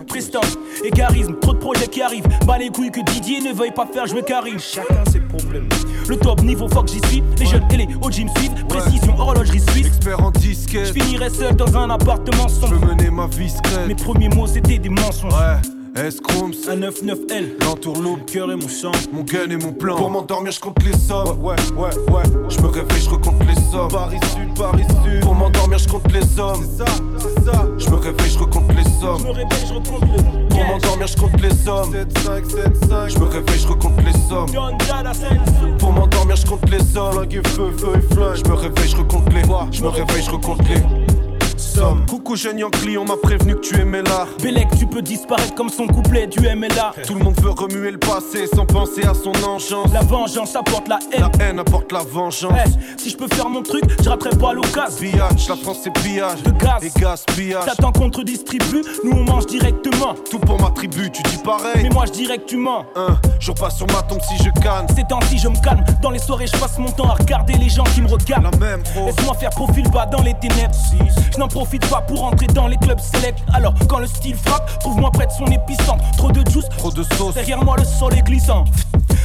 Prestance 0.07 0.59
et 0.85 0.91
charisme, 0.91 1.35
trop 1.41 1.55
de 1.55 1.59
projets 1.59 1.87
qui 1.89 2.03
arrivent. 2.03 2.27
Bah 2.47 2.59
les 2.59 2.69
couilles 2.69 2.91
que 2.91 3.01
Didier 3.01 3.41
ne 3.41 3.55
veuille 3.55 3.73
pas 3.73 3.87
faire 3.87 4.07
jouer 4.07 4.23
Karim. 4.23 4.59
Chacun 4.59 5.03
ses 5.11 5.21
problèmes. 5.21 5.69
Le 6.09 6.17
top 6.19 6.43
niveau, 6.43 6.67
que 6.67 6.89
j'y 6.89 7.01
suis. 7.09 7.23
Les 7.39 7.47
jeunes 7.47 7.65
et 7.73 7.77
les 7.79 7.89
OG 8.03 8.25
me 8.25 8.39
suivent. 8.39 8.67
Précision, 8.69 9.19
horlogerie 9.19 9.61
suisse. 9.61 9.87
Expert 9.87 10.23
en 10.23 10.31
disquette. 10.31 10.87
Je 10.89 10.93
finirai 10.93 11.31
seul 11.31 11.57
dans 11.57 11.75
un 11.77 11.89
appartement 11.89 12.49
Je 12.49 12.55
sombre. 12.55 12.75
veux 12.75 12.87
mener 12.95 13.11
ma 13.11 13.27
vie 13.29 13.49
secrète. 13.49 13.87
Mes 13.89 13.95
premiers 13.95 14.29
mots 14.29 14.47
c'était 14.47 14.79
des 14.79 14.91
mensonges. 14.91 15.33
Ouais. 15.33 15.61
S-Chromes, 15.95 16.52
un 16.73 16.77
9-9L, 16.77 17.63
l'entourloupe, 17.65 18.25
cœur 18.25 18.51
et 18.51 18.57
mon 18.57 18.69
sang, 18.69 18.93
mon 19.13 19.23
gun 19.23 19.51
et 19.51 19.57
mon 19.57 19.73
plan. 19.73 19.97
Pour 19.97 20.11
m'endormir, 20.11 20.53
je 20.53 20.61
compte 20.61 20.83
les 20.83 20.97
sommes. 20.97 21.39
Ouais, 21.43 21.55
ouais, 21.77 21.91
ouais. 22.11 22.23
Je 22.49 22.61
me 22.61 22.69
réveille, 22.69 23.03
je 23.03 23.11
recompte 23.11 23.45
les 23.47 23.61
sommes. 23.71 23.91
Paris 23.91 24.19
Sud, 24.33 24.55
Paris 24.57 24.85
Sud. 25.05 25.21
Pour 25.21 25.35
m'endormir, 25.35 25.79
je 25.79 25.89
compte 25.89 26.11
les 26.13 26.25
sommes. 26.25 26.65
C'est 26.65 26.85
ça, 26.85 26.93
c'est 27.19 27.45
ça. 27.45 27.69
Je 27.77 27.91
me 27.91 27.97
réveille, 27.97 28.31
je 28.31 28.39
recompte 28.39 28.73
les 28.75 28.85
sommes. 29.01 29.19
Je 29.19 29.25
me 29.25 29.33
réveille, 29.33 29.67
je 29.69 29.75
recompte 29.75 30.03
le 30.17 30.49
Pour 30.49 30.65
m'endormir, 30.65 31.07
je 31.07 31.17
compte 31.17 31.41
les 31.43 31.55
sommes. 31.55 31.93
7, 31.93 32.19
5, 32.19 32.47
7, 32.47 32.77
5. 32.89 33.09
Je 33.09 33.19
me 33.19 33.25
réveille, 33.25 33.59
je 33.59 33.69
recompte 33.69 34.01
les 34.07 34.29
sommes. 34.29 35.79
Pour 35.79 35.93
m'endormir, 35.93 36.37
je 36.37 36.47
compte 36.47 36.71
les 36.71 36.79
sommes. 36.79 37.13
Flingue, 37.13 37.47
feu, 37.49 37.71
feu 37.77 37.93
et 37.97 38.15
flingue. 38.15 38.37
Je 38.37 38.51
me 38.51 38.55
réveille, 38.55 38.89
je 38.89 38.97
recompte 38.97 39.33
les. 39.35 39.43
Je 39.73 39.83
me 39.83 39.89
réveille, 39.89 40.23
je 40.23 40.31
recompte 40.31 40.69
les. 40.69 41.02
Coucou 42.09 42.37
jeune 42.37 42.59
Yankee, 42.59 42.99
on 42.99 43.05
m'a 43.05 43.17
prévenu 43.17 43.55
que 43.55 43.61
tu 43.61 43.81
aimais 43.81 44.03
l'art. 44.03 44.29
Bélec, 44.43 44.69
tu 44.79 44.87
peux 44.87 45.01
disparaître 45.01 45.55
comme 45.55 45.71
son 45.71 45.87
couplet 45.87 46.27
du 46.27 46.41
MLA. 46.41 46.93
Tout 47.07 47.15
le 47.15 47.25
monde 47.25 47.35
veut 47.41 47.51
remuer 47.51 47.91
le 47.91 47.99
passé 47.99 48.47
sans 48.47 48.67
penser 48.67 49.03
à 49.07 49.15
son 49.15 49.33
engeance. 49.45 49.93
La 49.93 50.03
vengeance 50.03 50.55
apporte 50.55 50.89
la 50.89 50.99
haine. 51.13 51.21
La 51.39 51.45
haine 51.45 51.59
apporte 51.59 51.91
la 51.91 52.01
vengeance. 52.01 52.53
Eh, 52.67 53.01
si 53.01 53.11
je 53.11 53.17
peux 53.17 53.29
faire 53.29 53.49
mon 53.49 53.63
truc, 53.63 53.83
je 54.03 54.09
raterai 54.09 54.37
pas 54.37 54.53
l'occasion. 54.53 55.11
Pillage, 55.11 55.49
la 55.49 55.57
France 55.57 55.79
c'est 55.83 55.93
pillage. 56.03 56.43
De 56.43 56.51
gaz. 56.51 56.83
Et 56.83 57.01
gaspillage. 57.01 57.65
T'attends 57.65 57.93
qu'on 57.93 58.11
te 58.11 58.19
redistribue, 58.19 58.83
nous 59.05 59.13
on 59.13 59.25
mange 59.25 59.47
directement. 59.47 60.15
Tout 60.31 60.39
pour 60.39 60.61
ma 60.61 60.71
tribu, 60.71 61.11
tu 61.11 61.23
dis 61.23 61.39
pareil. 61.39 61.83
Mais 61.83 61.91
moi 61.91 62.05
je 62.07 62.13
dirais 62.13 62.39
que 62.39 62.45
tu 62.45 62.59
mens. 62.59 62.85
Un 62.97 63.19
jour 63.41 63.55
pas 63.55 63.71
sur 63.71 63.87
ma 63.87 64.03
tombe 64.03 64.21
si 64.21 64.37
je 64.45 64.51
canne. 64.61 64.87
Ces 64.95 65.05
temps-ci 65.05 65.39
je 65.39 65.49
me 65.49 65.57
calme. 65.63 65.85
Dans 66.03 66.11
les 66.11 66.19
soirées, 66.19 66.47
je 66.47 66.59
passe 66.59 66.79
mon 66.79 66.91
temps 66.91 67.09
à 67.09 67.15
regarder 67.15 67.55
les 67.55 67.71
gens 67.71 67.85
qui 67.85 68.03
me 68.03 68.09
regardent. 68.09 68.51
La 68.53 68.59
même. 68.59 68.83
Laisse-moi 69.07 69.35
faire 69.35 69.51
profil 69.51 69.89
bas 69.91 70.07
dans 70.07 70.23
les 70.23 70.35
ténèbres. 70.35 70.75
Je 71.33 71.39
n'en 71.39 71.49
profite 71.49 71.62
pas 71.91 72.01
pour 72.03 72.25
entrer 72.25 72.47
dans 72.49 72.67
les 72.67 72.77
clubs 72.77 72.99
select. 73.01 73.39
Alors, 73.55 73.75
quand 73.89 73.99
le 73.99 74.07
style 74.07 74.35
frappe, 74.37 74.79
trouve-moi 74.81 75.11
près 75.13 75.27
de 75.27 75.33
son 75.33 75.47
épicentre. 75.47 76.05
Trop 76.17 76.31
de 76.31 76.49
juice, 76.51 76.65
Trop 76.79 76.91
de 76.91 77.03
sauce. 77.03 77.35
derrière 77.35 77.63
moi 77.65 77.77
le 77.79 77.85
sol 77.85 78.13
est 78.15 78.23
glissant. 78.23 78.65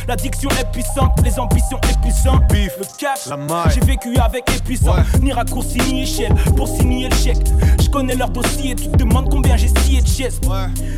L'addiction 0.08 0.50
est 0.52 0.72
puissante, 0.72 1.12
les 1.24 1.38
ambitions 1.38 1.78
épuisantes. 1.92 2.42
Beef, 2.50 2.72
le 2.80 2.86
cash, 2.98 3.26
la 3.30 3.36
maille. 3.38 3.72
j'ai 3.74 3.82
vécu 3.82 4.18
avec 4.18 4.50
épuisant. 4.56 4.94
Ouais. 4.96 5.02
Ni 5.22 5.34
raccourci 5.34 5.80
ni 5.92 6.04
échelle 6.04 6.34
pour 6.56 6.68
signer 6.68 7.10
le 7.10 7.16
chèque. 7.16 7.46
Je 7.82 7.90
connais 7.90 8.16
leur 8.16 8.30
dossier, 8.30 8.74
tu 8.76 8.88
te 8.88 8.96
demandes 8.98 9.30
combien 9.30 9.58
j'ai 9.58 9.68
scié 9.68 10.02
de 10.02 10.08
chaises. 10.08 10.40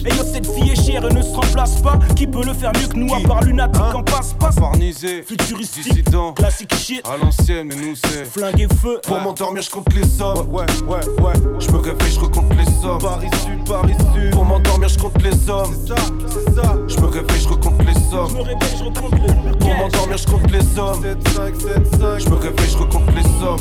Et 0.06 0.10
yo, 0.10 0.24
cette 0.32 0.46
fille 0.46 0.72
est 0.72 0.76
chère 0.86 1.06
et 1.10 1.14
ne 1.14 1.22
se 1.24 1.34
remplace 1.34 1.82
pas. 1.82 1.98
Qui 2.16 2.28
peut 2.28 2.44
le 2.46 2.54
faire 2.54 2.72
mieux 2.80 2.88
que 2.88 2.98
nous 2.98 3.14
à 3.16 3.20
part 3.28 3.42
lunatique 3.44 3.82
Hein 3.82 3.94
en 3.96 4.04
passe-passe? 4.04 4.56
Farnisé, 4.56 5.24
Futuristique, 5.24 5.84
dissident. 5.92 6.34
classique 6.34 6.74
shit, 6.76 7.02
À 7.08 7.18
l'ancienne, 7.18 7.68
mais 7.70 7.76
nous 7.76 7.96
c'est. 7.96 8.26
flingue 8.26 8.60
et 8.62 8.68
feu. 8.76 9.02
Pour 9.08 9.20
m'endormir, 9.22 9.64
je 9.64 9.70
compte 9.72 9.92
les 9.96 10.06
sommes. 10.08 10.48
Ouais, 10.52 10.66
ouais, 10.88 11.24
ouais. 11.24 11.29
Je 11.60 11.72
me 11.72 11.78
réveille, 11.78 12.12
je 12.12 12.20
recompte 12.20 12.54
les 12.56 12.66
sommes. 12.82 13.00
Paris 13.00 13.30
Sud, 13.44 13.68
Paris 13.68 13.96
Sud. 14.14 14.32
Pour 14.32 14.46
m'endormir, 14.46 14.90
je 14.90 14.98
compte 15.00 15.22
les 15.22 15.32
sommes. 15.32 15.74
C'est 15.86 15.94
ça, 15.96 16.02
c'est 16.28 16.54
ça. 16.56 16.76
Je 16.88 17.00
me 17.00 17.06
réveille, 17.08 17.42
je 17.42 17.48
recompte 17.50 17.82
les 17.86 17.94
Je 17.94 18.00
sommes. 18.10 18.34
me 18.34 18.42
réveille, 18.42 18.78
je 18.78 18.84
recompte 18.84 19.60
Pour 19.60 19.76
m'endormir, 19.76 20.18
je 20.18 20.28
compte 20.28 20.52
les 20.52 20.62
sommes. 20.62 21.02
7, 21.02 21.28
5, 21.30 21.56
7, 21.56 21.96
5. 22.00 22.20
Je 22.20 22.30
me 22.30 22.36
réveille, 22.36 22.70
je 22.70 22.78
recompte 22.78 23.16
les 23.16 23.24
sommes. 23.24 23.60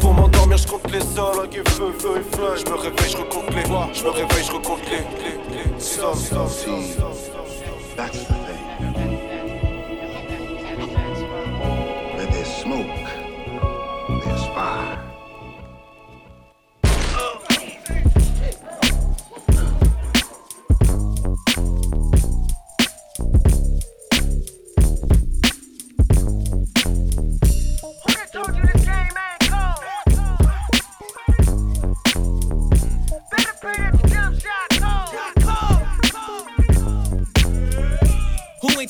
Pour 0.00 0.14
m'endormir, 0.14 0.56
je 0.58 0.66
compte 0.66 0.90
les 0.92 1.00
sommes. 1.00 1.48
Feu, 1.66 1.92
feu 1.98 2.08
et 2.16 2.36
flingue. 2.36 2.58
Je 2.64 2.70
me 2.70 2.76
réveille, 2.76 3.10
je 3.10 3.16
recompte 3.16 3.54
les. 3.54 3.64
Je 3.64 4.04
me 4.04 4.10
réveille, 4.10 4.44
je 4.46 4.52
recompte 4.52 4.84
les, 4.90 4.98
les, 4.98 5.74
les 5.74 5.80
sommes. 5.80 6.14
sommes, 6.14 6.48
sommes, 6.48 8.39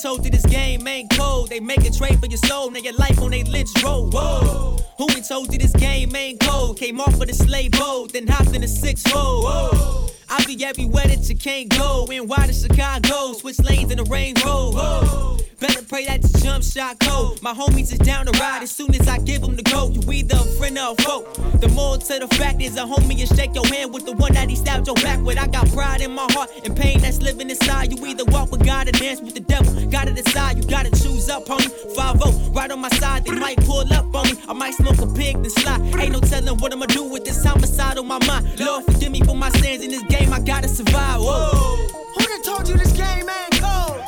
told 0.00 0.24
you 0.24 0.30
this 0.30 0.46
game 0.46 0.86
ain't 0.86 1.10
cold? 1.10 1.50
They 1.50 1.60
make 1.60 1.84
a 1.84 1.90
trade 1.90 2.20
for 2.20 2.26
your 2.26 2.38
soul, 2.38 2.70
now 2.70 2.80
your 2.80 2.94
life 2.94 3.20
on 3.20 3.32
they 3.32 3.42
lynch 3.42 3.68
road. 3.82 4.14
Whoa. 4.14 4.78
Who 4.96 5.10
ain't 5.10 5.28
told 5.28 5.52
you 5.52 5.58
this 5.58 5.72
game 5.72 6.14
ain't 6.16 6.40
cold? 6.40 6.78
Came 6.78 7.00
off 7.00 7.20
of 7.20 7.26
the 7.26 7.34
slave 7.34 7.72
boat, 7.72 8.12
then 8.12 8.26
hopped 8.26 8.54
in 8.54 8.62
the 8.62 8.68
six 8.68 9.02
fold. 9.02 9.44
Whoa. 9.44 10.06
I 10.32 10.44
be 10.44 10.64
everywhere 10.64 11.08
that 11.08 11.28
you 11.28 11.34
can't 11.34 11.68
go. 11.68 12.06
In 12.08 12.28
wide 12.28 12.46
to 12.46 12.52
Chicago, 12.52 13.32
switch 13.32 13.58
lanes 13.58 13.90
in 13.90 13.98
the 13.98 14.04
range 14.04 14.44
road. 14.44 15.42
Better 15.58 15.82
pray 15.82 16.06
that 16.06 16.22
the 16.22 16.38
jump 16.38 16.62
shot 16.62 17.00
cold. 17.00 17.42
My 17.42 17.52
homies 17.52 17.92
is 17.92 17.98
down 17.98 18.26
to 18.26 18.32
ride 18.38 18.62
as 18.62 18.70
soon 18.70 18.94
as 18.94 19.08
I 19.08 19.18
give 19.18 19.42
them 19.42 19.56
the 19.56 19.62
go. 19.64 19.90
You 19.90 20.00
either 20.12 20.36
a 20.36 20.44
friend 20.56 20.78
or 20.78 20.92
a 20.92 21.02
foe. 21.02 21.22
The 21.58 21.68
more 21.68 21.98
to 21.98 22.18
the 22.20 22.28
fact 22.36 22.62
is 22.62 22.76
a 22.76 22.82
homie 22.82 23.18
and 23.18 23.28
shake 23.36 23.56
your 23.56 23.66
hand 23.66 23.92
with 23.92 24.06
the 24.06 24.12
one 24.12 24.32
that 24.34 24.48
he 24.48 24.54
stabbed 24.54 24.86
your 24.86 24.96
back 24.96 25.20
with. 25.20 25.36
I 25.36 25.48
got 25.48 25.68
pride 25.72 26.00
in 26.00 26.12
my 26.12 26.26
heart 26.30 26.50
and 26.64 26.76
pain 26.76 27.00
that's 27.00 27.20
living 27.20 27.50
inside. 27.50 27.90
You 27.92 28.06
either 28.06 28.24
walk 28.26 28.52
with 28.52 28.64
God 28.64 28.88
or 28.88 28.92
dance 28.92 29.20
with 29.20 29.34
the 29.34 29.40
devil. 29.40 29.74
Gotta 29.90 30.12
decide, 30.12 30.58
you 30.58 30.64
gotta 30.64 30.90
choose 30.90 31.28
up, 31.28 31.44
homie. 31.46 31.70
5 31.96 32.54
right 32.54 32.70
on 32.70 32.80
my 32.80 32.88
side, 32.90 33.24
they 33.24 33.32
might 33.32 33.58
pull 33.58 33.90
up 33.92 34.14
on 34.14 34.26
me. 34.26 34.34
I 34.48 34.52
might 34.52 34.74
smoke 34.74 34.98
a 34.98 35.06
pig, 35.14 35.34
then 35.42 35.50
slide. 35.50 35.80
Ain't 35.96 36.12
no 36.12 36.20
telling 36.20 36.56
what 36.58 36.72
I'ma 36.72 36.86
do 36.86 37.04
with 37.04 37.24
this 37.24 37.44
homicide 37.44 37.98
on 37.98 38.06
my 38.06 38.18
mind. 38.26 38.58
Lord, 38.60 38.84
forgive 38.84 39.12
me 39.12 39.20
for 39.22 39.34
my 39.34 39.50
sins 39.50 39.84
in 39.84 39.90
this 39.90 40.02
game, 40.04 40.19
I 40.28 40.40
gotta 40.40 40.68
survive. 40.68 41.20
Whoa. 41.20 41.76
Who 42.14 42.24
done 42.26 42.42
told 42.42 42.68
you 42.68 42.76
this 42.76 42.92
game 42.92 43.28
ain't 43.28 43.60
cold? 43.60 44.00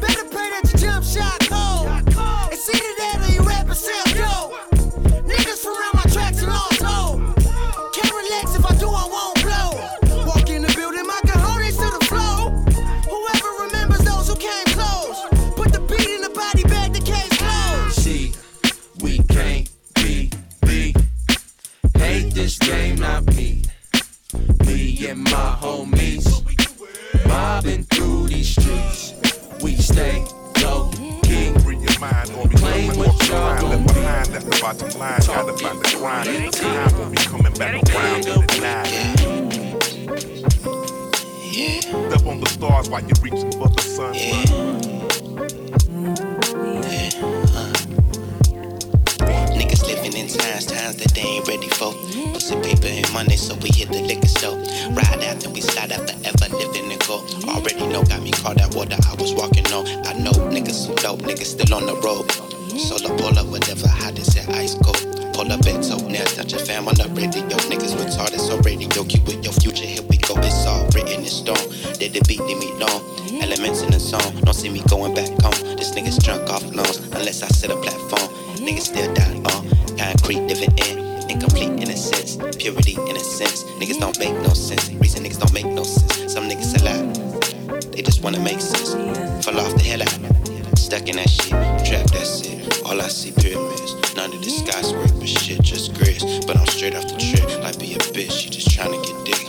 Better 0.00 0.24
pray 0.28 0.50
that 0.50 0.62
your 0.64 0.78
jump 0.80 1.04
shot 1.04 1.40
cold. 1.48 1.88
It's 2.52 2.68
either 2.68 2.94
that 2.98 3.20
or 3.22 3.32
you 3.32 3.40
rap 3.42 3.66
and 3.66 3.76
sell. 3.76 4.04
Niggas 5.24 5.62
from 5.62 5.76
around 5.76 5.94
my 5.94 6.06
tracks 6.12 6.42
and 6.42 6.48
lost 6.52 6.82
hope. 6.82 7.20
Can't 7.94 8.12
relax 8.12 8.54
if 8.56 8.64
I 8.64 8.74
do, 8.76 8.88
I 8.88 9.06
won't 9.08 9.42
blow. 9.42 10.24
Walk 10.26 10.50
in 10.50 10.62
the 10.62 10.72
building, 10.76 11.06
my 11.06 11.20
cojones 11.24 11.76
to 11.76 11.98
the 11.98 12.04
flow. 12.06 12.50
Whoever 13.10 13.64
remembers 13.64 14.04
those 14.04 14.28
who 14.28 14.36
came 14.36 14.66
close. 14.74 15.20
Put 15.56 15.72
the 15.72 15.80
beat 15.80 16.08
in 16.08 16.22
the 16.22 16.30
body 16.30 16.62
bag, 16.64 16.92
the 16.92 17.00
case 17.00 17.36
closed. 17.38 18.00
See, 18.00 18.32
we 19.02 19.18
can't 19.24 19.68
be 19.94 20.30
me. 20.66 20.94
Hate 21.96 22.34
this 22.34 22.58
game, 22.58 22.96
not 22.96 23.24
me. 23.34 23.63
Me 24.66 25.06
and 25.08 25.22
my 25.24 25.56
homies 25.60 26.26
mobbing 27.26 27.84
through 27.84 28.28
these 28.28 28.48
streets. 28.48 29.14
We 29.62 29.76
stay 29.76 30.24
low 30.62 30.90
key. 31.22 31.52
Free 31.60 31.76
your 31.76 31.98
mind, 31.98 32.30
or 32.36 32.48
be 32.48 32.56
Playing 32.56 32.90
coming 32.90 33.00
with 33.00 33.08
off 33.08 33.18
the 33.28 33.34
line, 33.34 33.62
left 33.70 33.86
behind, 33.94 34.32
left 34.32 34.46
the 34.50 34.58
bottom 34.60 34.98
line, 34.98 35.20
gotta 35.26 35.56
find 35.58 35.80
the 35.80 35.96
grind. 35.96 36.52
Time 36.52 36.98
won't 36.98 37.10
be 37.10 37.22
coming 37.24 37.52
back 37.54 37.74
around 37.90 38.26
in 38.26 38.46
the 38.46 38.58
night. 38.60 39.14
Step 41.84 42.26
on 42.26 42.40
the 42.40 42.46
stars 42.48 42.88
while 42.88 43.00
you're 43.00 43.22
reaching 43.22 43.52
for 43.52 43.68
the 43.68 43.82
sun. 43.82 44.93
Times, 50.38 50.66
times 50.66 50.96
that 50.96 51.14
they 51.14 51.22
ain't 51.22 51.46
ready 51.48 51.68
for. 51.68 51.92
Pussy 52.32 52.54
paper 52.60 52.88
and 52.90 53.06
money, 53.12 53.36
so 53.36 53.54
we 53.62 53.70
hit 53.70 53.88
the 53.88 54.00
liquor 54.02 54.28
store. 54.28 54.58
Ride 54.90 55.22
out, 55.24 55.40
then 55.40 55.52
we 55.52 55.60
slide 55.60 55.92
out 55.92 56.06
the 56.06 56.16
ever 56.26 56.48
living 56.54 56.90
and 56.90 57.00
go. 57.06 57.22
Already 57.46 57.86
know, 57.86 58.02
got 58.04 58.22
me 58.22 58.32
caught 58.32 58.56
that 58.58 58.74
water 58.74 58.96
I 59.06 59.14
was 59.14 59.32
walking 59.34 59.66
on. 59.72 59.86
I 60.06 60.12
know 60.18 60.34
niggas 60.50 60.86
some 60.86 60.96
dope, 60.96 61.20
niggas 61.22 61.54
still 61.54 61.74
on 61.74 61.86
the 61.86 61.96
road. 62.02 62.30
Solo 62.74 63.16
pull 63.16 63.38
up, 63.38 63.46
whatever, 63.46 63.86
hot 63.86 64.18
as 64.18 64.34
that 64.34 64.48
ice 64.50 64.74
cold. 64.74 64.98
Pull 65.34 65.50
up 65.50 65.66
and 65.66 65.84
so 65.84 65.96
now 66.08 66.24
touch 66.34 66.52
your 66.52 66.62
fam 66.62 66.88
on 66.88 66.94
the 66.94 67.08
radio. 67.14 67.56
Niggas 67.70 67.94
retarded, 67.94 68.40
so 68.40 68.58
radio 68.66 69.04
keep 69.04 69.24
with 69.26 69.42
your 69.44 69.54
future. 69.54 69.86
Here 69.86 70.02
we 70.10 70.18
go, 70.18 70.34
it's 70.38 70.66
all 70.66 70.86
written 70.94 71.22
in 71.22 71.30
stone. 71.30 71.62
Did 71.98 72.14
the 72.14 72.22
beat, 72.26 72.42
leave 72.42 72.58
me 72.58 72.70
long. 72.78 73.02
Elements 73.42 73.82
in 73.82 73.90
the 73.90 74.00
song, 74.00 74.34
don't 74.42 74.54
see 74.54 74.70
me 74.70 74.82
going 74.88 75.14
back 75.14 75.30
home. 75.42 75.76
This 75.76 75.94
nigga's 75.94 76.18
drunk 76.18 76.50
off 76.50 76.64
loans, 76.74 76.98
unless 77.14 77.42
I 77.42 77.48
set 77.48 77.70
a 77.70 77.76
platform. 77.76 78.26
Niggas 78.58 78.90
still 78.90 79.12
die 79.14 79.42
on 79.54 79.83
concrete, 79.96 80.40
living 80.40 80.72
in 80.78 80.98
incomplete 81.30 81.70
innocence, 81.82 82.36
purity 82.56 82.96
innocence. 83.08 83.64
Niggas 83.80 83.98
don't 83.98 84.18
make 84.18 84.34
no 84.42 84.52
sense. 84.54 84.90
Reason 84.92 85.22
niggas 85.24 85.38
don't 85.38 85.52
make 85.52 85.66
no 85.66 85.82
sense. 85.82 86.32
Some 86.32 86.48
niggas 86.48 86.80
alive, 86.80 87.92
they 87.92 88.02
just 88.02 88.22
wanna 88.22 88.40
make 88.40 88.60
sense. 88.60 88.94
Fall 89.44 89.58
off 89.60 89.74
the 89.74 89.84
hell 89.84 90.02
out, 90.02 90.78
stuck 90.78 91.08
in 91.08 91.16
that 91.16 91.28
shit, 91.28 91.52
trap 91.86 92.06
that's 92.10 92.42
it. 92.42 92.82
All 92.86 93.00
I 93.00 93.08
see 93.08 93.32
pyramids, 93.32 94.14
none 94.16 94.32
of 94.32 94.42
this 94.42 94.58
skyscraper 94.58 95.26
shit, 95.26 95.62
just 95.62 95.94
grace. 95.94 96.44
But 96.44 96.56
I'm 96.56 96.66
straight 96.66 96.94
off 96.94 97.08
the 97.08 97.16
trip, 97.16 97.46
like 97.62 97.78
be 97.78 97.94
a 97.94 97.98
bitch, 97.98 98.32
she 98.32 98.50
just 98.50 98.68
tryna 98.68 99.02
get 99.02 99.24
dick. 99.24 99.43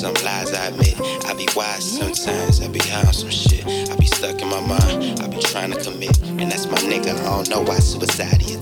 Some 0.00 0.14
lies 0.24 0.54
I 0.54 0.68
admit, 0.68 0.98
I 1.26 1.34
be 1.34 1.46
wise 1.54 1.98
sometimes, 1.98 2.62
I 2.62 2.68
be 2.68 2.78
high 2.78 3.06
on 3.06 3.12
some 3.12 3.28
shit. 3.28 3.66
I 3.66 3.94
be 3.96 4.06
stuck 4.06 4.40
in 4.40 4.48
my 4.48 4.58
mind, 4.62 5.20
I 5.20 5.28
be 5.28 5.36
trying 5.42 5.72
to 5.72 5.78
commit. 5.78 6.18
And 6.22 6.50
that's 6.50 6.64
my 6.64 6.78
nigga, 6.78 7.20
I 7.20 7.24
don't 7.24 7.50
know 7.50 7.60
why 7.60 7.76
suicide 7.80 8.40
him. 8.40 8.60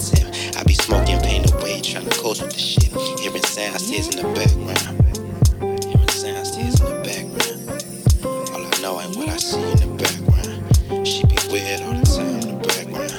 I 0.56 0.64
be 0.64 0.74
smoking 0.74 1.20
pain 1.20 1.44
away, 1.52 1.80
trying 1.80 2.06
to 2.06 2.18
cope 2.18 2.42
with 2.42 2.50
the 2.50 2.58
shit. 2.58 2.90
Hearing 3.20 3.40
sounds, 3.44 3.88
tears 3.88 4.08
in 4.08 4.16
the 4.16 4.24
background. 4.34 4.98
Hearing 5.84 6.08
sounds, 6.08 6.56
tears 6.56 6.80
in 6.80 6.86
the 6.90 6.98
background. 7.06 7.70
All 8.50 8.66
I 8.66 8.82
know 8.82 9.00
ain't 9.00 9.14
what 9.16 9.28
I 9.28 9.36
see 9.36 9.62
in 9.62 9.78
the 9.78 9.86
background. 9.94 11.06
She 11.06 11.22
be 11.22 11.38
weird 11.52 11.82
all 11.82 11.94
the 11.94 12.02
time 12.02 12.34
in 12.34 12.50
the 12.50 12.66
background. 12.66 13.14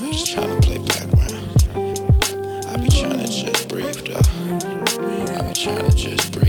I'm 0.00 0.12
just 0.12 0.30
trying 0.32 0.54
to 0.54 0.62
play 0.62 0.78
background. 0.78 1.42
I 2.70 2.76
be 2.76 2.88
trying 2.88 3.18
to 3.18 3.26
just 3.26 3.68
breathe 3.68 3.98
though. 4.06 4.22
I 5.34 5.42
be 5.42 5.54
trying 5.54 5.90
to 5.90 5.96
just 5.96 6.30
breathe 6.30 6.43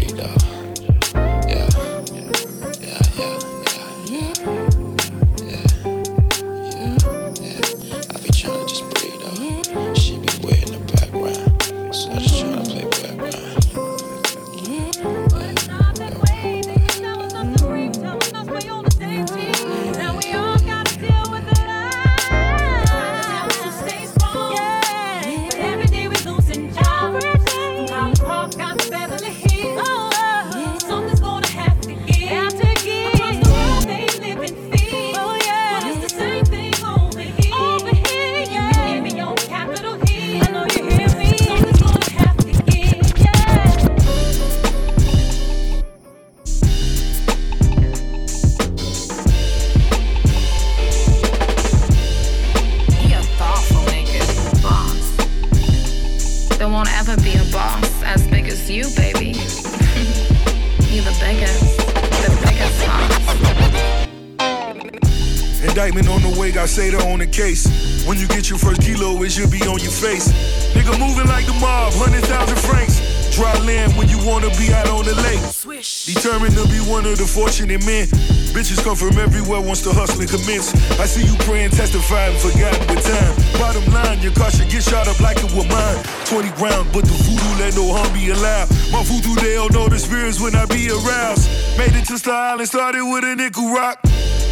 case. 67.35 67.67
When 68.07 68.17
you 68.17 68.27
get 68.27 68.49
your 68.49 68.57
first 68.57 68.81
kilo, 68.81 69.21
it 69.23 69.31
should 69.31 69.51
be 69.51 69.59
on 69.67 69.83
your 69.83 69.91
face. 69.91 70.31
Nigga 70.71 70.95
moving 70.95 71.27
like 71.27 71.45
the 71.45 71.53
mob, 71.59 71.91
100,000 71.99 72.23
francs. 72.63 73.03
Dry 73.35 73.51
land 73.67 73.91
when 73.99 74.07
you 74.07 74.15
wanna 74.23 74.47
be 74.55 74.71
out 74.71 74.87
on 74.87 75.03
the 75.03 75.13
lake. 75.19 75.43
Swish. 75.51 76.05
Determined 76.05 76.55
to 76.55 76.63
be 76.71 76.79
one 76.87 77.03
of 77.05 77.19
the 77.19 77.27
fortunate 77.27 77.83
men. 77.83 78.07
Bitches 78.55 78.79
come 78.79 78.95
from 78.95 79.19
everywhere, 79.19 79.59
to 79.59 79.91
hustle 79.91 80.23
and 80.23 80.31
commence. 80.31 80.71
I 80.95 81.03
see 81.03 81.27
you 81.27 81.35
praying, 81.43 81.71
testifying, 81.75 82.39
forgotten 82.39 82.79
with 82.87 83.03
time. 83.03 83.35
Bottom 83.59 83.83
line, 83.91 84.23
your 84.23 84.31
car 84.31 84.49
should 84.49 84.71
get 84.71 84.83
shot 84.83 85.11
up 85.11 85.19
like 85.19 85.35
it 85.43 85.51
was 85.51 85.67
mine. 85.67 85.99
20 86.31 86.47
round, 86.63 86.87
but 86.95 87.03
the 87.03 87.15
voodoo 87.27 87.51
let 87.59 87.75
no 87.75 87.91
harm 87.91 88.07
be 88.15 88.31
allowed. 88.31 88.71
My 88.95 89.03
voodoo, 89.03 89.35
they 89.43 89.59
don't 89.59 89.73
know 89.75 89.89
the 89.89 89.99
spirits 89.99 90.39
when 90.39 90.55
I 90.55 90.63
be 90.71 90.87
aroused. 90.87 91.51
Made 91.75 91.99
it 91.99 92.07
to 92.07 92.17
Star 92.17 92.55
Island, 92.55 92.69
started 92.69 93.03
with 93.03 93.27
a 93.27 93.35
nickel 93.35 93.75
rock. 93.75 93.99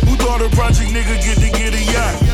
Who 0.03 0.19
thought 0.19 0.41
a 0.43 0.49
project 0.51 0.91
nigga 0.91 1.15
get 1.23 1.39
to 1.39 1.49
get 1.55 1.71
a 1.71 1.83
yacht? 1.87 2.32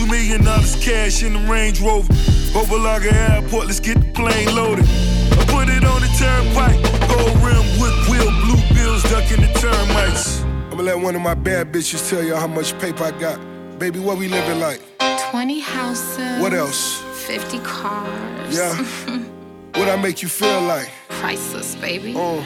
Two 0.00 0.06
million 0.06 0.42
dollars 0.42 0.76
cash 0.82 1.22
in 1.22 1.34
the 1.34 1.40
Range 1.40 1.78
Rover. 1.78 2.10
Opa-locka 2.54 3.12
Airport, 3.12 3.66
let's 3.66 3.80
get 3.80 4.00
the 4.00 4.10
plane 4.12 4.54
loaded. 4.54 4.86
I 4.88 5.44
put 5.44 5.68
it 5.68 5.84
on 5.84 6.00
the 6.00 6.08
turnpike. 6.16 6.80
Gold 7.06 7.36
rim, 7.44 7.60
wood 7.78 7.92
wheel, 8.08 8.30
blue 8.40 8.74
bills, 8.74 9.02
ducking 9.02 9.42
the 9.42 9.52
termites. 9.60 10.40
I'ma 10.72 10.82
let 10.84 10.98
one 10.98 11.14
of 11.16 11.20
my 11.20 11.34
bad 11.34 11.70
bitches 11.70 12.08
tell 12.08 12.22
y'all 12.22 12.40
how 12.40 12.46
much 12.46 12.78
paper 12.78 13.04
I 13.04 13.10
got. 13.10 13.38
Baby, 13.78 13.98
what 13.98 14.16
we 14.16 14.28
living 14.28 14.58
like? 14.58 14.80
20 15.30 15.60
houses. 15.60 16.40
What 16.40 16.54
else? 16.54 17.02
50 17.26 17.58
cars. 17.58 18.56
Yeah. 18.56 18.86
What 19.74 19.88
I 19.88 19.96
make 19.96 20.20
you 20.22 20.28
feel 20.28 20.62
like? 20.62 20.90
Priceless, 21.08 21.74
baby. 21.76 22.14
Uh, 22.14 22.42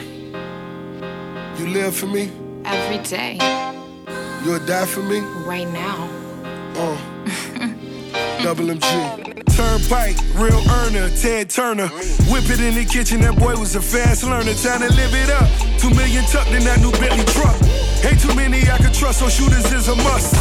you 1.57 1.67
live 1.67 1.95
for 1.95 2.05
me? 2.05 2.31
Every 2.65 2.99
day. 2.99 3.37
You'll 4.43 4.65
die 4.65 4.85
for 4.85 5.01
me? 5.01 5.19
Right 5.45 5.67
now. 5.67 6.07
Uh, 6.75 7.14
double 8.43 8.65
MG. 8.65 9.45
Turnpike, 9.55 10.17
real 10.35 10.61
earner, 10.69 11.09
Ted 11.17 11.49
Turner. 11.49 11.87
Whip 12.29 12.45
it 12.49 12.59
in 12.59 12.75
the 12.75 12.85
kitchen, 12.85 13.21
that 13.21 13.35
boy 13.39 13.55
was 13.55 13.75
a 13.75 13.81
fast 13.81 14.23
learner. 14.23 14.53
Time 14.53 14.81
to 14.81 14.93
live 14.93 15.13
it 15.15 15.29
up. 15.31 15.49
Two 15.79 15.89
million 15.89 16.23
tucked 16.25 16.51
in 16.51 16.63
that 16.65 16.79
new 16.79 16.91
Bentley 16.91 17.25
truck. 17.33 17.57
Ain't 18.05 18.21
too 18.21 18.35
many 18.35 18.61
I 18.69 18.77
can 18.77 18.93
trust, 18.93 19.19
so 19.19 19.29
shooters 19.29 19.65
is 19.73 19.87
a 19.87 19.95
must. 19.95 20.35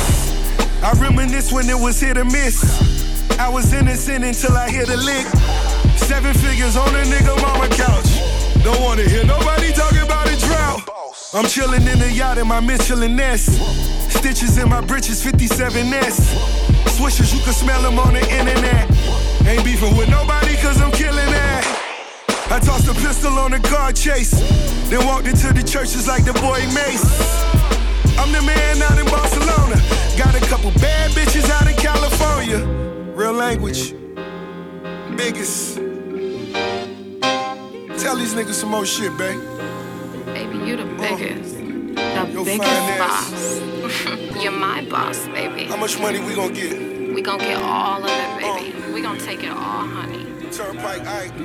I 0.83 0.93
reminisce 1.01 1.53
when 1.53 1.71
it 1.71 1.79
was 1.79 2.01
hit 2.01 2.19
or 2.19 2.25
miss. 2.25 2.61
I 3.39 3.49
was 3.49 3.73
innocent 3.73 4.25
until 4.25 4.57
I 4.57 4.69
hit 4.69 4.89
a 4.91 4.97
lick. 4.97 5.27
Seven 5.97 6.35
figures 6.35 6.77
on 6.77 6.89
a 6.95 7.05
nigga 7.09 7.41
mama 7.41 7.69
couch. 7.73 8.21
Don't 8.63 8.81
wanna 8.83 9.09
hear 9.09 9.25
nobody 9.25 9.73
drought. 9.73 9.94
I'm 11.35 11.47
chilling 11.47 11.83
in 11.89 11.99
the 11.99 12.13
yacht 12.13 12.39
in 12.39 12.47
my 12.47 12.61
Michelin 12.61 13.19
S. 13.19 13.47
Stitches 14.15 14.57
in 14.57 14.69
my 14.69 14.81
britches, 14.81 15.21
57S. 15.21 16.31
Swishers, 16.95 17.35
you 17.35 17.43
can 17.43 17.53
smell 17.53 17.83
them 17.83 17.99
on 17.99 18.15
the 18.15 18.21
internet. 18.21 18.89
Ain't 19.45 19.65
beefing 19.65 19.97
with 19.97 20.09
nobody 20.09 20.55
cause 20.59 20.81
I'm 20.81 20.93
killing 20.93 21.27
that. 21.35 21.67
I 22.53 22.61
tossed 22.61 22.87
a 22.87 22.95
pistol 22.95 23.37
on 23.41 23.53
a 23.53 23.59
car 23.59 23.91
chase. 23.91 24.31
Then 24.89 25.05
walked 25.07 25.27
into 25.27 25.53
the 25.53 25.65
churches 25.65 26.07
like 26.07 26.25
the 26.25 26.35
boy 26.35 26.63
Mace. 26.71 27.03
I'm 28.17 28.31
the 28.31 28.41
man 28.41 28.81
out 28.83 28.97
in 28.97 29.07
Barcelona. 29.07 29.75
Got 30.17 30.37
a 30.37 30.47
couple 30.47 30.71
bad 30.79 31.11
bitches 31.11 31.51
out 31.51 31.67
in 31.67 31.75
California. 31.75 32.65
Real 33.13 33.33
language. 33.33 33.93
Biggest. 35.17 35.79
Tell 37.99 38.15
these 38.15 38.35
niggas 38.35 38.55
some 38.55 38.71
more 38.71 38.87
shit, 38.87 39.19
babe. 39.19 39.54
Baby, 40.35 40.57
you 40.67 40.77
the 40.77 40.83
oh. 40.83 40.97
biggest. 40.99 41.55
The 41.55 42.43
biggest 42.45 42.99
boss. 42.99 43.61
You're 44.43 44.51
my 44.51 44.85
boss, 44.91 45.29
baby. 45.29 45.67
How 45.67 45.77
much 45.77 46.01
money 46.01 46.19
we 46.19 46.35
gonna 46.35 46.53
get? 46.53 47.15
We 47.15 47.23
gon' 47.23 47.39
get 47.39 47.63
all 47.63 48.03
of 48.03 48.11
it, 48.11 48.41
baby. 48.41 48.75
Oh. 48.77 48.93
We 48.93 49.01
gon' 49.01 49.19
take 49.19 49.45
it 49.45 49.51
all, 49.51 49.87
honey. 49.87 50.25
Turnpike, 50.51 51.03
aight. 51.03 51.39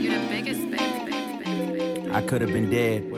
You 0.00 0.18
the 0.18 0.26
biggest, 0.26 0.68
baby. 0.72 1.11
I 2.12 2.20
could 2.20 2.42
have 2.42 2.52
been 2.52 2.70
dead. 2.70 3.10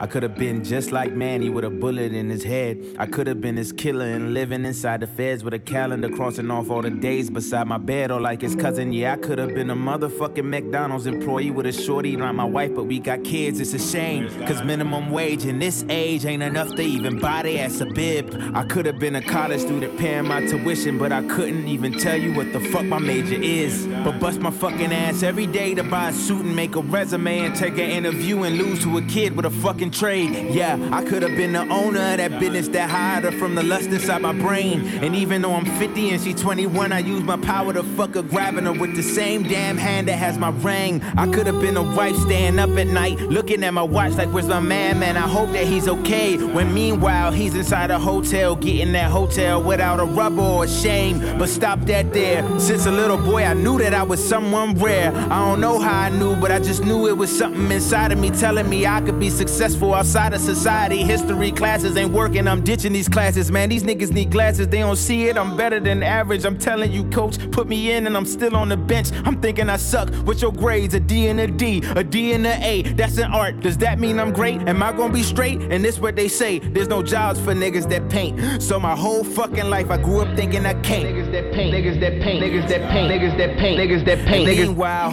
I 0.00 0.06
could 0.06 0.22
have 0.22 0.34
been 0.34 0.64
just 0.64 0.92
like 0.92 1.12
Manny 1.12 1.50
with 1.50 1.64
a 1.64 1.70
bullet 1.70 2.14
in 2.14 2.30
his 2.30 2.42
head. 2.42 2.82
I 2.98 3.06
could 3.06 3.26
have 3.26 3.40
been 3.40 3.56
his 3.56 3.70
killer 3.70 4.06
and 4.06 4.32
living 4.32 4.64
inside 4.64 5.00
the 5.00 5.06
feds 5.06 5.44
with 5.44 5.52
a 5.52 5.58
calendar 5.58 6.08
crossing 6.08 6.50
off 6.50 6.70
all 6.70 6.80
the 6.80 6.90
days 6.90 7.28
beside 7.28 7.66
my 7.66 7.76
bed, 7.76 8.10
or 8.10 8.18
like 8.18 8.40
his 8.40 8.56
cousin. 8.56 8.94
Yeah, 8.94 9.12
I 9.12 9.16
could 9.16 9.38
have 9.38 9.54
been 9.54 9.68
a 9.68 9.76
motherfucking 9.76 10.44
McDonald's 10.44 11.06
employee 11.06 11.50
with 11.50 11.66
a 11.66 11.72
shorty 11.72 12.16
like 12.16 12.34
my 12.34 12.44
wife, 12.44 12.74
but 12.74 12.84
we 12.84 12.98
got 12.98 13.24
kids. 13.24 13.60
It's 13.60 13.74
a 13.74 13.78
shame, 13.78 14.28
cause 14.46 14.62
minimum 14.62 15.10
wage 15.10 15.44
in 15.44 15.58
this 15.58 15.84
age 15.90 16.24
ain't 16.24 16.42
enough 16.42 16.74
to 16.76 16.82
even 16.82 17.18
buy 17.18 17.42
their 17.42 17.66
ass 17.66 17.80
a 17.80 17.86
bib. 17.86 18.34
I 18.54 18.64
could 18.64 18.86
have 18.86 18.98
been 18.98 19.16
a 19.16 19.22
college 19.22 19.60
student 19.60 19.98
paying 19.98 20.26
my 20.26 20.46
tuition, 20.46 20.96
but 20.96 21.12
I 21.12 21.22
couldn't 21.24 21.68
even 21.68 21.98
tell 21.98 22.16
you 22.16 22.32
what 22.32 22.52
the 22.54 22.60
fuck 22.60 22.86
my 22.86 22.98
major 22.98 23.40
is. 23.40 23.86
But 23.86 24.18
bust 24.18 24.40
my 24.40 24.50
fucking 24.50 24.92
ass 24.92 25.22
every 25.22 25.46
day 25.46 25.74
to 25.74 25.82
buy 25.82 26.08
a 26.08 26.12
suit 26.12 26.46
and 26.46 26.56
make 26.56 26.74
a 26.76 26.80
resume 26.80 27.40
and 27.40 27.54
take 27.54 27.74
an 27.74 27.90
interview 27.90 28.29
and 28.38 28.56
lose 28.56 28.82
to 28.82 28.98
a 28.98 29.02
kid 29.02 29.36
with 29.36 29.44
a 29.44 29.50
fucking 29.50 29.90
trade. 29.90 30.54
Yeah, 30.54 30.78
I 30.92 31.04
could 31.04 31.22
have 31.22 31.36
been 31.36 31.52
the 31.52 31.68
owner 31.68 32.00
of 32.00 32.16
that 32.18 32.38
business 32.40 32.68
that 32.68 32.88
hired 32.88 33.24
her 33.24 33.32
from 33.32 33.54
the 33.54 33.62
lust 33.62 33.88
inside 33.90 34.22
my 34.22 34.32
brain. 34.32 34.86
And 35.02 35.14
even 35.14 35.42
though 35.42 35.54
I'm 35.54 35.64
50 35.64 36.10
and 36.10 36.22
she 36.22 36.34
21, 36.34 36.92
I 36.92 37.00
use 37.00 37.22
my 37.22 37.36
power 37.36 37.72
to 37.72 37.82
fuck 37.82 38.14
her, 38.14 38.22
grabbing 38.22 38.64
her 38.64 38.72
with 38.72 38.94
the 38.94 39.02
same 39.02 39.42
damn 39.42 39.76
hand 39.76 40.08
that 40.08 40.16
has 40.16 40.38
my 40.38 40.50
ring. 40.50 41.02
I 41.16 41.26
could 41.30 41.46
have 41.46 41.60
been 41.60 41.76
a 41.76 41.82
wife 41.82 42.16
staying 42.16 42.58
up 42.58 42.70
at 42.70 42.86
night, 42.86 43.18
looking 43.20 43.64
at 43.64 43.74
my 43.74 43.82
watch 43.82 44.12
like, 44.12 44.28
where's 44.28 44.46
my 44.46 44.60
man, 44.60 44.98
man? 44.98 45.16
I 45.16 45.28
hope 45.28 45.50
that 45.52 45.66
he's 45.66 45.88
okay. 45.88 46.36
When 46.36 46.72
meanwhile, 46.72 47.32
he's 47.32 47.54
inside 47.54 47.90
a 47.90 47.98
hotel, 47.98 48.56
getting 48.56 48.92
that 48.92 49.10
hotel 49.10 49.62
without 49.62 50.00
a 50.00 50.04
rubber 50.04 50.42
or 50.42 50.64
a 50.64 50.68
shame. 50.68 51.20
But 51.38 51.48
stop 51.48 51.80
that 51.80 52.12
there. 52.12 52.42
Since 52.60 52.86
a 52.86 52.90
little 52.90 53.18
boy, 53.18 53.44
I 53.44 53.54
knew 53.54 53.78
that 53.78 53.94
I 53.94 54.02
was 54.02 54.22
someone 54.26 54.74
rare. 54.74 55.12
I 55.14 55.48
don't 55.48 55.60
know 55.60 55.78
how 55.78 56.02
I 56.02 56.10
knew, 56.10 56.36
but 56.36 56.50
I 56.50 56.58
just 56.58 56.84
knew 56.84 57.08
it 57.08 57.16
was 57.16 57.36
something 57.36 57.70
inside 57.70 58.12
of 58.12 58.18
me 58.18 58.19
telling 58.28 58.68
me 58.68 58.86
I 58.86 59.00
could 59.00 59.18
be 59.18 59.30
successful 59.30 59.94
outside 59.94 60.34
of 60.34 60.40
society. 60.42 60.98
History 60.98 61.50
classes 61.50 61.96
ain't 61.96 62.12
working, 62.12 62.46
I'm 62.46 62.62
ditching 62.62 62.92
these 62.92 63.08
classes, 63.08 63.50
man. 63.50 63.70
These 63.70 63.84
niggas 63.84 64.12
need 64.12 64.30
glasses, 64.30 64.68
they 64.68 64.80
don't 64.80 64.96
see 64.96 65.28
it. 65.28 65.38
I'm 65.38 65.56
better 65.56 65.80
than 65.80 66.02
average. 66.02 66.44
I'm 66.44 66.58
telling 66.58 66.92
you, 66.92 67.08
coach, 67.10 67.38
put 67.50 67.66
me 67.66 67.92
in 67.92 68.06
and 68.06 68.16
I'm 68.16 68.26
still 68.26 68.54
on 68.56 68.68
the 68.68 68.76
bench. 68.76 69.08
I'm 69.24 69.40
thinking 69.40 69.70
I 69.70 69.76
suck 69.76 70.10
with 70.26 70.42
your 70.42 70.52
grades, 70.52 70.92
a 70.92 71.00
D 71.00 71.28
and 71.28 71.40
a 71.40 71.46
D, 71.46 71.82
a 71.96 72.04
D 72.04 72.32
and 72.32 72.46
a 72.46 72.62
A. 72.62 72.82
That's 72.82 73.16
an 73.16 73.32
art. 73.32 73.60
Does 73.60 73.78
that 73.78 73.98
mean 73.98 74.18
I'm 74.18 74.32
great? 74.32 74.60
Am 74.68 74.82
I 74.82 74.92
gonna 74.92 75.12
be 75.12 75.22
straight? 75.22 75.62
And 75.62 75.82
this 75.82 75.98
what 75.98 76.16
they 76.16 76.28
say. 76.28 76.58
There's 76.58 76.88
no 76.88 77.02
jobs 77.02 77.40
for 77.40 77.54
niggas 77.54 77.88
that 77.88 78.10
paint. 78.10 78.60
So 78.62 78.78
my 78.78 78.96
whole 78.96 79.24
fucking 79.24 79.70
life 79.70 79.90
I 79.90 79.96
grew 79.96 80.20
up 80.20 80.36
thinking 80.36 80.66
I 80.66 80.74
can't. 80.82 81.06
Niggas 81.06 81.32
that 81.32 81.52
paint, 81.54 81.72
niggas 81.72 82.00
that 82.00 82.20
paint, 82.20 82.42
niggas 82.42 82.68
that 82.68 82.90
paint, 82.90 83.10
niggas 83.10 83.36
that 83.38 83.56
paint, 83.56 83.78
niggas 83.80 84.04
that 84.04 84.26
paint. 84.26 84.46
Meanwhile, 84.46 85.12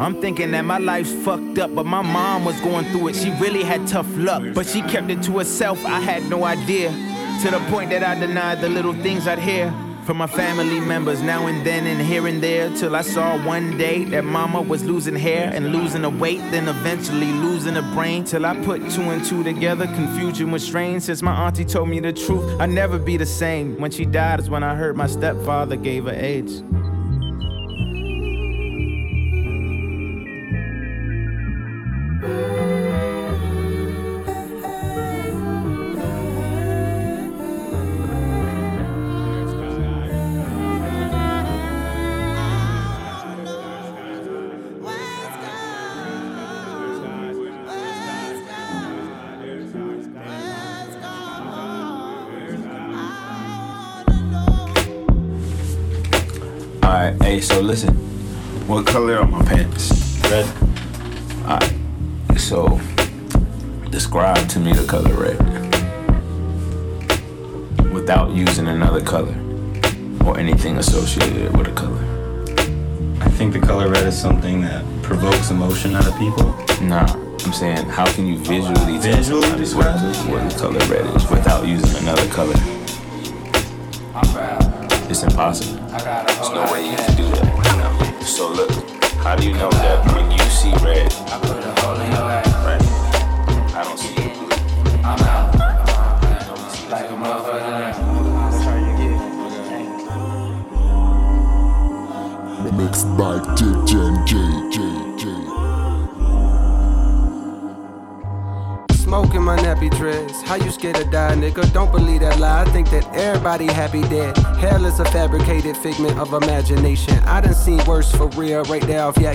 I'm 0.00 0.20
thinking 0.20 0.50
that 0.50 0.64
my 0.64 0.78
life's 0.78 1.12
fucked 1.12 1.58
up, 1.58 1.74
but 1.74 1.86
my 1.86 2.02
mom 2.02 2.41
was 2.44 2.60
going 2.60 2.84
through 2.86 3.08
it. 3.08 3.16
She 3.16 3.30
really 3.32 3.62
had 3.62 3.86
tough 3.86 4.08
luck, 4.16 4.42
but 4.54 4.66
she 4.66 4.82
kept 4.82 5.10
it 5.10 5.22
to 5.24 5.38
herself. 5.38 5.84
I 5.84 6.00
had 6.00 6.28
no 6.28 6.44
idea. 6.44 6.90
To 7.42 7.50
the 7.50 7.58
point 7.70 7.90
that 7.90 8.04
I 8.04 8.14
denied 8.14 8.60
the 8.60 8.68
little 8.68 8.94
things 8.94 9.26
I'd 9.26 9.38
hear 9.38 9.74
from 10.04 10.16
my 10.16 10.26
family 10.26 10.80
members 10.80 11.22
now 11.22 11.46
and 11.46 11.64
then 11.64 11.86
and 11.86 12.00
here 12.00 12.26
and 12.26 12.42
there 12.42 12.68
till 12.76 12.96
I 12.96 13.02
saw 13.02 13.44
one 13.46 13.78
day 13.78 14.04
that 14.06 14.24
mama 14.24 14.60
was 14.60 14.84
losing 14.84 15.14
hair 15.14 15.50
and 15.52 15.72
losing 15.72 16.04
a 16.04 16.10
weight, 16.10 16.38
then 16.50 16.68
eventually 16.68 17.32
losing 17.32 17.76
a 17.76 17.82
brain. 17.94 18.24
Till 18.24 18.44
I 18.44 18.56
put 18.64 18.88
two 18.90 19.02
and 19.02 19.24
two 19.24 19.42
together, 19.44 19.86
confusion 19.86 20.50
was 20.50 20.64
strange. 20.64 21.02
Since 21.02 21.22
my 21.22 21.46
auntie 21.46 21.64
told 21.64 21.88
me 21.88 22.00
the 22.00 22.12
truth, 22.12 22.60
I'd 22.60 22.70
never 22.70 22.98
be 22.98 23.16
the 23.16 23.26
same. 23.26 23.80
When 23.80 23.90
she 23.90 24.04
died 24.04 24.40
is 24.40 24.50
when 24.50 24.62
I 24.62 24.74
heard 24.74 24.96
my 24.96 25.06
stepfather 25.06 25.76
gave 25.76 26.04
her 26.04 26.14
AIDS. 26.14 26.62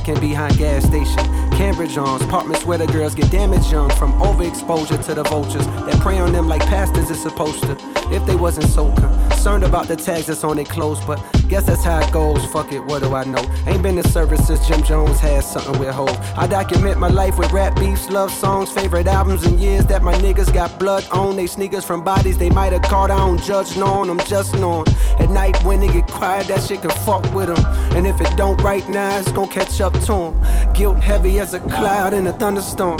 Yakking 0.07 0.21
behind 0.21 0.57
gas 0.57 0.85
station. 0.85 1.17
Cambridge 1.51 1.97
arms, 1.97 2.21
apartments 2.21 2.65
where 2.65 2.77
the 2.77 2.87
girls 2.87 3.15
get 3.15 3.29
damaged 3.31 3.71
young 3.71 3.89
from 3.91 4.13
overexposure 4.13 5.03
to 5.05 5.13
the 5.13 5.23
vultures 5.23 5.65
that 5.65 5.99
prey 5.99 6.19
on 6.19 6.31
them 6.31 6.47
like 6.47 6.61
pastors 6.61 7.09
is 7.09 7.21
supposed 7.21 7.63
to. 7.63 7.77
If 8.11 8.25
they 8.25 8.35
wasn't 8.35 8.67
so 8.67 8.91
concerned 8.93 9.63
about 9.63 9.87
the 9.87 9.95
tags 9.95 10.27
that's 10.27 10.43
on 10.43 10.57
their 10.57 10.65
clothes, 10.65 11.03
but 11.05 11.19
guess 11.47 11.65
that's 11.65 11.83
how 11.83 11.99
it 11.99 12.11
goes. 12.11 12.45
Fuck 12.45 12.71
it, 12.71 12.83
what 12.83 13.01
do 13.01 13.13
I 13.13 13.23
know? 13.23 13.43
Ain't 13.65 13.81
been 13.81 13.95
to 13.95 14.07
service 14.09 14.47
since 14.47 14.67
Jim 14.67 14.83
Jones 14.83 15.19
had 15.19 15.43
something 15.43 15.79
with 15.79 15.89
hope. 15.89 16.15
I 16.37 16.47
document 16.47 16.99
my 16.99 17.07
life 17.07 17.37
with 17.37 17.51
rap 17.51 17.75
beefs, 17.79 18.09
love 18.09 18.31
songs, 18.31 18.71
favorite 18.71 19.07
albums, 19.07 19.45
and 19.45 19.59
years 19.59 19.85
that 19.85 20.03
my 20.03 20.13
niggas 20.15 20.53
got 20.53 20.77
blood 20.79 21.05
on. 21.11 21.35
They 21.35 21.47
sneakers 21.47 21.85
from 21.85 22.03
bodies 22.03 22.37
they 22.37 22.49
might 22.49 22.73
have 22.73 22.83
caught. 22.83 23.11
I 23.11 23.17
don't 23.17 23.41
judge 23.41 23.77
none, 23.77 24.09
I'm 24.09 24.19
just 24.21 24.53
known. 24.55 24.85
At 25.19 25.29
night 25.29 25.57
when 25.63 25.79
they 25.79 25.87
get 25.87 26.07
quiet, 26.07 26.47
that 26.47 26.61
shit 26.63 26.81
can 26.81 26.91
fuck 26.91 27.23
with 27.33 27.47
them. 27.47 27.65
And 27.95 28.05
if 28.05 28.19
it 28.21 28.35
don't 28.35 28.61
right 28.61 28.87
now, 28.89 29.17
it's 29.17 29.31
gon' 29.31 29.47
catch 29.47 29.79
up 29.81 29.93
to 30.05 30.13
'em. 30.13 30.73
Guilt 30.73 30.97
heavy 30.97 31.39
as 31.39 31.53
a 31.53 31.59
cloud 31.59 32.13
in 32.13 32.27
a 32.27 32.33
thunderstorm. 32.33 32.97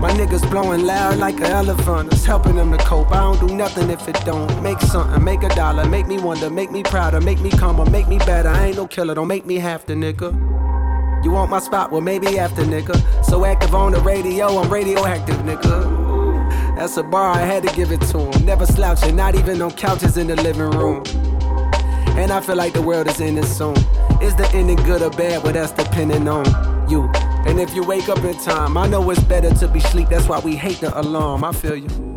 My 0.00 0.10
niggas 0.12 0.50
blowing 0.50 0.86
loud 0.86 1.18
like 1.18 1.36
an 1.36 1.44
elephant. 1.44 2.10
It's 2.10 2.24
helping 2.24 2.56
them 2.56 2.72
to 2.72 2.78
cope. 2.78 3.12
I 3.12 3.20
don't 3.20 3.46
do 3.46 3.54
nothing 3.54 3.90
if 3.90 4.08
it 4.08 4.18
don't. 4.24 4.62
Make 4.62 4.80
something, 4.80 5.22
make 5.22 5.42
a 5.42 5.50
dollar, 5.50 5.86
make 5.86 6.06
me 6.06 6.18
wonder, 6.18 6.48
make 6.48 6.70
me 6.70 6.82
prouder, 6.82 7.20
make 7.20 7.38
me 7.40 7.50
calmer, 7.50 7.84
make 7.90 8.08
me 8.08 8.16
better. 8.16 8.48
I 8.48 8.68
ain't 8.68 8.78
no 8.78 8.86
killer, 8.86 9.14
don't 9.14 9.28
make 9.28 9.44
me 9.44 9.56
have 9.56 9.84
to, 9.86 9.92
nigga. 9.92 10.32
You 11.22 11.32
want 11.32 11.50
my 11.50 11.58
spot? 11.58 11.92
Well, 11.92 12.00
maybe 12.00 12.38
after, 12.38 12.62
nigga. 12.62 12.96
So 13.22 13.44
active 13.44 13.74
on 13.74 13.92
the 13.92 14.00
radio, 14.00 14.46
I'm 14.58 14.72
radioactive, 14.72 15.36
nigga. 15.36 16.76
That's 16.76 16.96
a 16.96 17.02
bar, 17.02 17.32
I 17.32 17.40
had 17.40 17.62
to 17.68 17.76
give 17.76 17.92
it 17.92 18.00
to 18.00 18.20
him. 18.20 18.46
Never 18.46 18.64
slouching, 18.64 19.16
not 19.16 19.34
even 19.34 19.60
on 19.60 19.70
couches 19.72 20.16
in 20.16 20.28
the 20.28 20.36
living 20.36 20.70
room. 20.70 21.02
And 22.16 22.32
I 22.32 22.40
feel 22.40 22.56
like 22.56 22.72
the 22.72 22.80
world 22.80 23.06
is 23.06 23.20
ending 23.20 23.44
soon. 23.44 23.76
Is 24.22 24.34
the 24.34 24.50
ending 24.54 24.76
good 24.76 25.02
or 25.02 25.10
bad? 25.10 25.44
Well, 25.44 25.52
that's 25.52 25.72
depending 25.72 26.26
on 26.26 26.46
you. 26.88 27.12
And 27.50 27.58
if 27.58 27.74
you 27.74 27.82
wake 27.82 28.08
up 28.08 28.22
in 28.22 28.38
time, 28.38 28.76
I 28.76 28.86
know 28.86 29.10
it's 29.10 29.20
better 29.24 29.52
to 29.52 29.66
be 29.66 29.80
sleep. 29.80 30.08
That's 30.08 30.28
why 30.28 30.38
we 30.38 30.54
hate 30.54 30.78
the 30.78 30.96
alarm. 30.96 31.42
I 31.42 31.50
feel 31.50 31.74
you. 31.74 32.09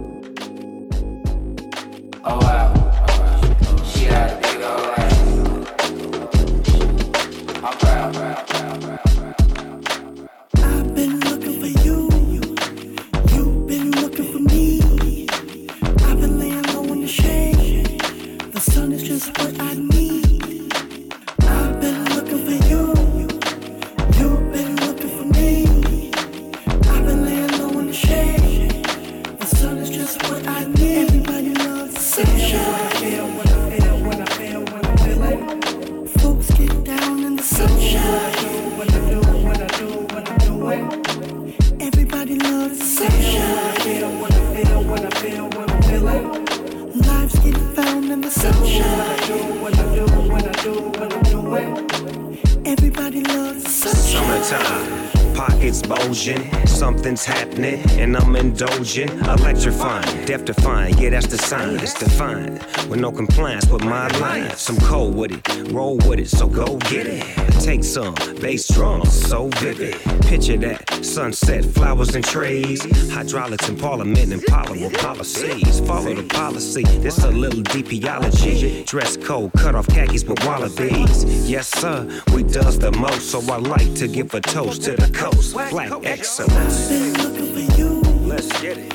With 62.94 63.02
no 63.02 63.12
compliance 63.12 63.66
with 63.66 63.84
my 63.84 64.08
life, 64.20 64.60
some 64.60 64.78
cold 64.78 65.16
with 65.16 65.32
it, 65.32 65.72
roll 65.72 65.98
with 66.08 66.20
it, 66.20 66.30
so 66.30 66.46
go 66.46 66.78
get 66.78 67.08
it. 67.08 67.24
Take 67.60 67.84
some 67.84 68.14
bass 68.40 68.68
drums, 68.68 69.12
so 69.12 69.48
vivid. 69.56 69.96
Picture 70.28 70.58
that 70.58 71.04
sunset, 71.04 71.66
flowers 71.66 72.14
and 72.14 72.24
trees, 72.24 72.84
hydraulics 73.12 73.68
in 73.68 73.80
parliament, 73.80 74.32
and 74.32 74.46
power 74.46 74.92
policies. 74.92 75.80
Follow 75.80 76.14
the 76.14 76.22
policy, 76.36 76.84
this 76.84 77.18
a 77.24 77.32
little 77.32 77.64
DPology. 77.64 78.86
Dress 78.86 79.18
code, 79.18 79.52
cut 79.54 79.74
off 79.74 79.88
khakis 79.88 80.24
with 80.26 80.46
wallabies. 80.46 81.50
Yes, 81.50 81.70
sir, 81.70 82.08
we 82.32 82.44
does 82.44 82.78
the 82.78 82.92
most, 82.92 83.32
so 83.32 83.40
I 83.52 83.58
like 83.58 83.96
to 83.96 84.08
give 84.08 84.36
a 84.36 84.40
toast 84.40 84.84
to 84.84 84.92
the 84.92 85.12
coast. 85.12 85.56
Black 85.72 85.92
excellence. 86.06 86.90
Been 86.90 87.14
looking 87.14 87.54
for 87.56 87.76
you. 87.76 88.02
Let's 88.28 88.62
get 88.62 88.78
it. 88.78 88.94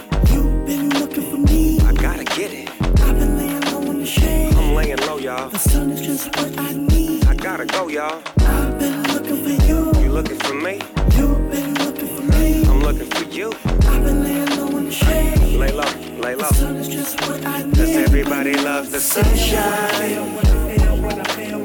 Y'all. 5.29 5.51
The 5.51 5.59
sun 5.59 5.91
is 5.91 6.01
just 6.01 6.26
what 6.37 6.59
I 6.59 6.72
need. 6.72 7.26
I 7.26 7.35
gotta 7.35 7.66
go, 7.66 7.89
y'all. 7.89 8.22
I've 8.39 8.79
been 8.79 9.03
looking 9.12 9.41
for 9.45 9.57
you. 9.68 9.79
You 10.03 10.11
looking 10.18 10.39
for 10.47 10.55
me? 10.55 10.74
You've 11.16 11.51
been 11.53 11.74
looking 11.83 12.11
for 12.16 12.24
me. 12.33 12.64
I'm 12.70 12.81
looking 12.81 13.11
for 13.16 13.24
you. 13.37 13.53
I've 13.93 14.05
been 14.07 14.24
laying 14.24 14.51
low 14.59 14.79
in 14.79 14.85
the 14.87 14.91
shade. 14.91 15.39
Lay 15.62 15.72
low, 15.81 15.93
lay 16.24 16.35
low. 16.35 16.49
The 16.49 16.55
sun 16.55 16.76
is 16.76 16.89
just 16.89 17.20
what 17.26 17.45
I 17.45 17.62
need. 17.62 17.76
Cause 17.76 17.97
everybody 18.09 18.55
loves 18.57 18.91
the 18.91 19.01
sunshine. 19.01 20.37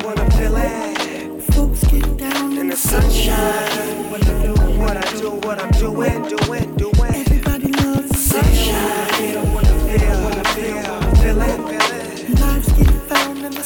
Wanna 0.06 0.32
feel 0.32 0.58
it 0.58 1.42
Folks 1.54 1.84
get 1.86 2.18
down 2.18 2.58
in 2.58 2.68
the 2.68 2.76
sunshine. 2.76 4.12
What 4.12 4.28
I 4.28 4.44
do, 4.44 4.54
What 4.82 4.98
I 4.98 5.12
do, 5.22 5.30
what 5.48 5.58
I'm 5.64 5.72
doing, 5.72 6.22
doing, 6.36 6.76
doing. 6.76 6.93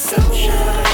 Sunshine. 0.08 0.87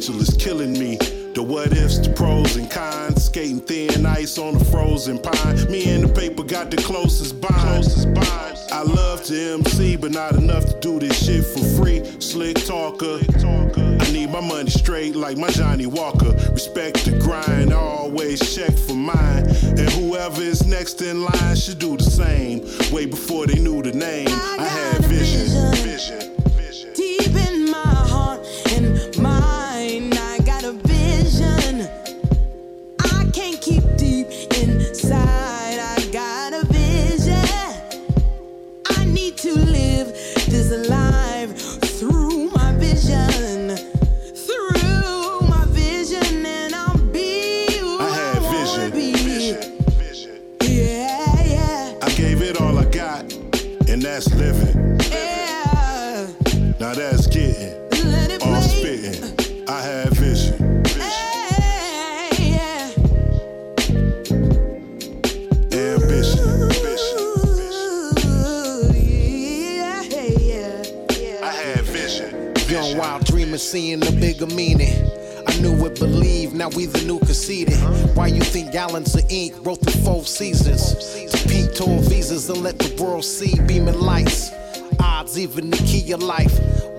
Potential 0.00 0.22
is 0.22 0.34
killing 0.42 0.72
me. 0.72 0.96
The 1.34 1.42
what 1.42 1.72
ifs, 1.72 1.98
the 1.98 2.10
pros 2.10 2.56
and 2.56 2.70
cons. 2.70 3.24
Skating 3.24 3.60
thin 3.60 4.06
ice 4.06 4.38
on 4.38 4.58
the 4.58 4.64
frozen 4.64 5.18
pine. 5.18 5.70
Me 5.70 5.90
and 5.90 6.04
the 6.04 6.08
paper 6.08 6.42
got 6.42 6.70
the 6.70 6.78
closest 6.78 7.40
bond. 7.40 7.86
I 8.72 8.82
love 8.82 9.22
to 9.24 9.54
MC, 9.54 9.96
but 9.96 10.12
not 10.12 10.36
enough 10.36 10.64
to 10.64 10.78
do 10.80 10.98
this 10.98 11.24
shit 11.24 11.44
for 11.44 11.64
free. 11.76 12.02
Slick 12.18 12.56
talker. 12.64 13.20
I 13.44 14.12
need 14.12 14.30
my 14.30 14.40
money 14.40 14.70
straight 14.70 15.14
like 15.14 15.36
my 15.36 15.50
Johnny 15.50 15.79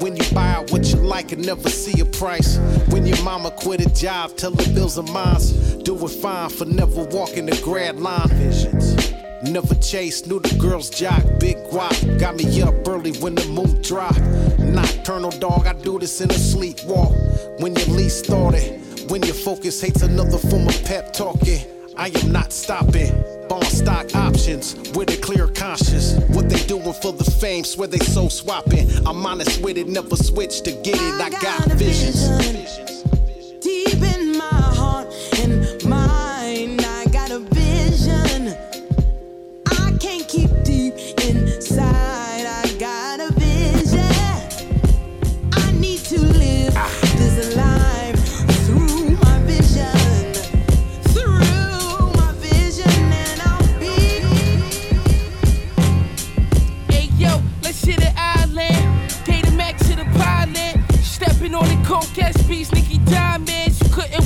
When 0.02 0.16
you 0.16 0.24
buy 0.34 0.66
what 0.70 0.88
you 0.88 0.96
like 0.96 1.32
and 1.32 1.46
never 1.46 1.70
see 1.70 2.02
a 2.02 2.06
price. 2.06 2.58
When 2.90 3.06
your 3.06 3.22
mama 3.24 3.52
quit 3.52 3.82
a 3.82 3.94
job, 3.94 4.36
tell 4.36 4.50
the 4.50 4.68
bills 4.74 4.98
are 4.98 5.04
mine. 5.04 5.40
Do 5.84 5.94
it 6.04 6.10
fine 6.10 6.50
for 6.50 6.66
never 6.66 7.04
walking 7.04 7.46
the 7.46 7.56
grad 7.64 8.00
line. 8.00 8.28
Visions. 8.30 9.14
Never 9.44 9.76
chased, 9.76 10.26
knew 10.26 10.40
the 10.40 10.56
girls 10.56 10.90
jock, 10.90 11.24
big 11.40 11.58
guap. 11.70 12.20
Got 12.20 12.36
me 12.36 12.64
up 12.64 12.74
early 12.88 13.12
when 13.20 13.36
the 13.36 13.46
moon 13.46 13.80
drop. 13.84 14.18
Nocturnal 14.58 15.32
dog, 15.40 15.68
I 15.68 15.74
do 15.74 16.00
this 16.00 16.20
in 16.20 16.32
a 16.32 16.34
sleepwalk. 16.34 17.62
When 17.62 17.76
you 17.76 17.86
least 17.94 18.26
thought 18.26 18.56
it, 18.56 19.10
when 19.12 19.22
your 19.22 19.36
focus 19.36 19.80
hates 19.80 20.02
another 20.02 20.40
form 20.40 20.68
of 20.68 20.84
pep 20.84 21.14
talking. 21.14 21.62
I 21.96 22.08
am 22.08 22.32
not 22.32 22.52
stopping. 22.52 23.14
Bond 23.52 23.66
stock 23.66 24.16
options 24.16 24.76
with 24.92 25.12
a 25.12 25.18
clear 25.18 25.46
conscience. 25.46 26.14
What 26.30 26.48
they 26.48 26.56
doing 26.68 26.94
for 26.94 27.12
the 27.12 27.26
fame, 27.26 27.66
swear 27.66 27.86
they 27.86 27.98
so 27.98 28.30
swapping. 28.30 28.90
I'm 29.06 29.26
honest 29.26 29.62
with 29.62 29.78
it, 29.78 29.90
never 29.90 30.16
switch 30.16 30.62
to 30.62 30.72
get 30.72 30.96
it. 30.96 31.22
I 31.22 31.30
got 31.32 31.70
visions. 31.74 32.91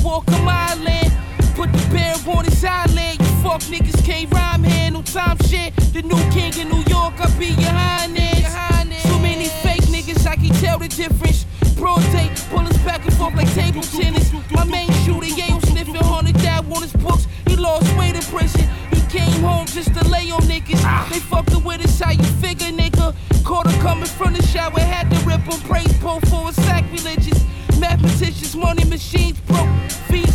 Walk 0.06 0.28
a 0.28 0.38
mile 0.42 0.86
in. 0.86 1.10
Put 1.56 1.72
the 1.72 1.84
bear 1.90 2.14
on 2.32 2.44
his 2.44 2.64
island. 2.64 3.18
You 3.18 3.26
fuck 3.42 3.60
niggas 3.62 4.04
can't 4.04 4.32
rhyme 4.32 4.62
here, 4.62 4.92
no 4.92 5.02
time 5.02 5.36
shit. 5.48 5.74
The 5.92 6.02
new 6.02 6.22
king 6.30 6.54
in 6.60 6.68
New 6.68 6.84
York, 6.86 7.14
I 7.18 7.26
be 7.36 7.46
your 7.46 7.74
highness. 7.74 9.02
So 9.02 9.18
many 9.18 9.48
fake 9.64 9.82
niggas, 9.90 10.24
I 10.24 10.36
can 10.36 10.54
tell 10.62 10.78
the 10.78 10.86
difference. 10.86 11.44
Broad 11.74 12.02
day, 12.12 12.30
bullets 12.52 12.78
back 12.84 13.04
and 13.04 13.14
forth 13.14 13.34
like 13.34 13.52
table 13.54 13.82
tennis. 13.82 14.32
My 14.52 14.62
main 14.62 14.92
shooter, 15.02 15.26
Yale 15.26 15.60
sniffing, 15.62 15.96
hundred 15.96 16.36
dad 16.36 16.64
on 16.70 16.82
his 16.82 16.92
books. 16.92 17.26
He 17.48 17.56
lost 17.56 17.90
weight 17.98 18.14
in 18.14 18.22
prison. 18.22 18.64
He 18.92 19.00
came 19.10 19.42
home 19.42 19.66
just 19.66 19.92
to 19.92 20.08
lay 20.08 20.30
on 20.30 20.42
niggas. 20.42 21.10
They 21.10 21.18
fucking 21.18 21.64
with 21.64 21.84
us, 21.84 21.98
how 21.98 22.12
you 22.12 22.22
figure, 22.38 22.70
nigga? 22.70 23.12
Caught 23.42 23.72
her 23.72 23.82
coming 23.82 24.06
from 24.06 24.34
the 24.34 24.42
shower, 24.44 24.78
had 24.78 25.10
to 25.10 25.18
rip 25.26 25.40
him. 25.40 25.60
Praise 25.68 25.92
Poe 25.98 26.20
for 26.30 26.48
a 26.48 26.52
sacrilegious. 26.52 27.44
Mathematicians, 27.80 28.54
money 28.54 28.84
machines 28.84 29.38
broke. 29.40 29.85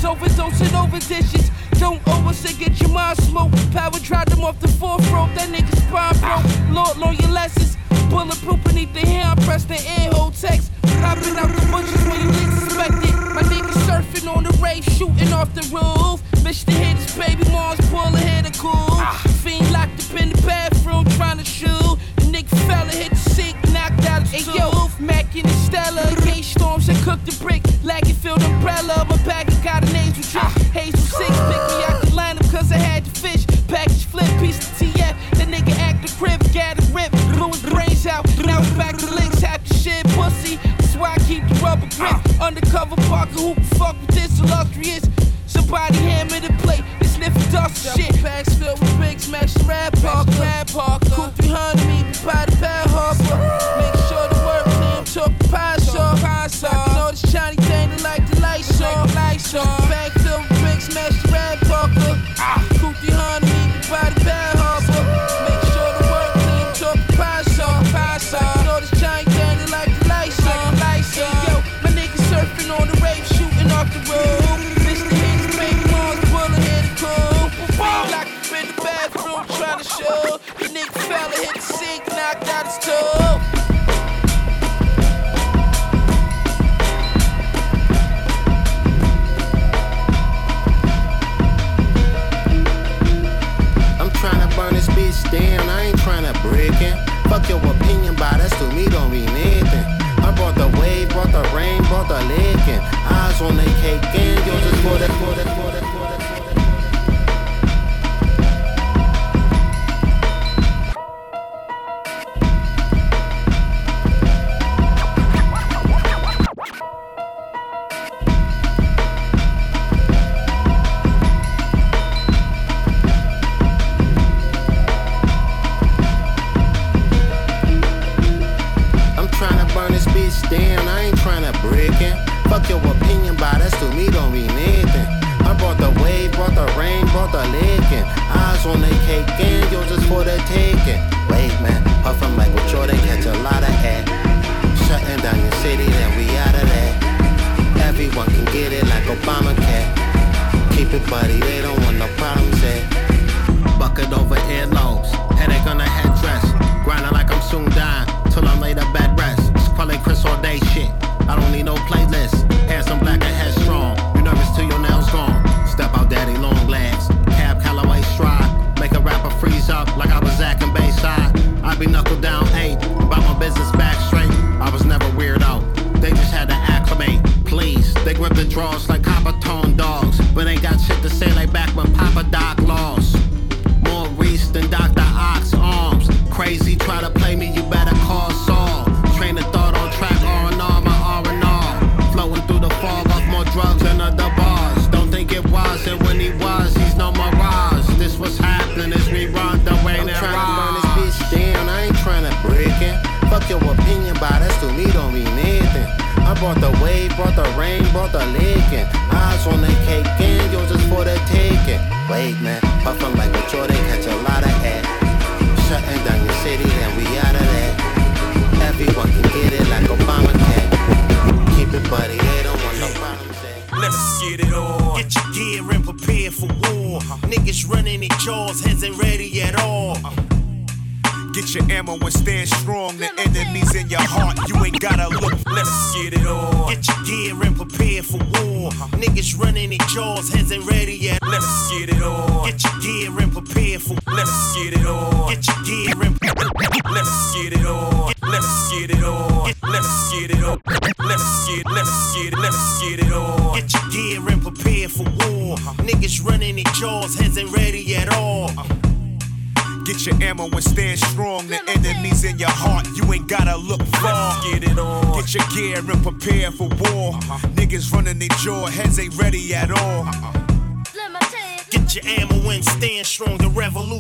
Fees 0.02 0.10
overdosing 0.10 0.74
over 0.84 1.00
dishes. 1.00 1.52
Don't 1.80 2.02
owe 2.08 2.32
get 2.58 2.80
your 2.80 2.90
mind 2.90 3.22
smoked. 3.22 3.72
Power 3.72 4.00
drive 4.00 4.30
them 4.30 4.44
off 4.44 4.60
the 4.60 4.68
forefront. 4.68 5.36
That 5.36 5.50
nigga 5.50 5.76
spine 5.78 6.18
broke. 6.20 6.76
Lord, 6.76 6.98
learn 6.98 7.16
your 7.16 7.30
lessons. 7.30 7.78
Bulletproof 8.10 8.64
beneath 8.64 8.94
the 8.94 9.02
hair, 9.02 9.26
I 9.26 9.36
press 9.46 9.64
the 9.64 9.80
air 10.00 10.12
hole 10.12 10.32
text. 10.32 10.72
Hopping 11.02 11.38
out 11.38 11.50
the 11.50 11.66
bushes 11.72 12.04
when 12.08 12.22
you 12.22 12.28
least 12.28 12.64
expect 12.66 13.04
it. 13.04 13.16
My 13.36 13.44
nigga 13.44 13.74
surfing 13.86 14.36
on 14.36 14.44
the 14.44 14.52
rave, 14.62 14.84
shooting 14.86 15.34
off 15.34 15.54
the 15.54 15.62
roof. 15.74 16.22
Mr. 16.44 16.72
Hit 16.72 16.98
his 16.98 17.16
baby 17.16 17.50
mom's 17.52 17.88
pull 17.90 18.14
ahead 18.16 18.46
of 18.46 18.58
cool. 18.58 18.98
Fiend 19.44 19.72
locked 19.72 20.02
up 20.04 20.22
in 20.22 20.30
the 20.30 20.42
bathroom 20.42 21.06
trying 21.18 21.38
to 21.38 21.46
shoot. 21.46 21.98
The 22.18 22.26
nigga 22.34 22.56
fella 22.68 22.92
hit 22.92 23.12
the 23.12 23.30
sink, 23.30 23.56
knocked 23.72 24.06
out 24.08 24.24
his 24.28 24.48
hey, 24.48 24.58
yo, 24.58 24.90
Mac 25.00 25.36
and 25.36 25.50
Stella. 25.66 26.04
Gay 26.26 26.42
storms 26.42 26.90
and 26.90 26.98
cooked 27.00 27.26
the 27.26 27.36
brick. 27.44 27.64
Lagerfeld 27.84 28.44
umbrella. 28.44 29.06
My 29.10 29.18
got 29.64 29.84
a 29.88 29.94
nasal 29.94 30.24
drip. 30.24 30.52
Hazel 30.74 31.00
six, 31.00 31.30
pick 31.30 31.62
me 31.70 31.84
out 31.86 32.02
the 32.02 32.12
lineup 32.14 32.52
cause 32.52 32.72
I 32.72 32.78
had 32.78 33.06
to 33.06 33.12
fish. 33.12 33.46
Package 33.68 34.06
flip, 34.06 34.28
piece 34.40 34.58
of 34.58 34.78
TF. 34.78 35.16
The 35.38 35.46
nigga 35.46 35.78
act 35.78 36.02
the 36.02 36.14
crib, 36.18 36.42
got 36.54 36.80
a 36.80 36.86
rip. 36.94 37.12
Blew 37.34 37.50
his 37.50 37.62
brains 37.62 38.06
out. 38.08 38.26
Now 38.46 38.60
it's 38.60 38.72
back 38.72 38.98
to 38.98 39.06
links, 39.14 39.42
half 39.42 39.64
the 39.66 39.74
shit 39.76 40.06
pussy. 40.16 40.58
That's 40.78 40.96
why 40.96 41.14
I 41.14 41.20
keep 41.28 41.48
the 41.48 41.56
rubber 41.56 41.88
grip. 41.96 42.42
Undercover 42.42 42.96
Parker, 43.08 43.32
who 43.34 43.54
can 43.54 43.64
fuck 43.78 43.96
with 44.02 44.16
this 44.16 44.40
illustrious? 44.40 45.08
Somebody 45.46 45.98
hammer 45.98 46.40
the 46.40 46.54
plate. 46.64 46.84
This 47.00 47.16
sniffing 47.16 47.52
dust 47.52 47.96
shit. 47.96 48.16
Packs 48.22 48.54
filled 48.56 48.80
with 48.80 49.00
big 49.00 49.20
smash 49.20 49.56
rap 49.64 49.94
park, 50.02 50.28
Rap 50.40 50.68
Parker. 50.68 51.11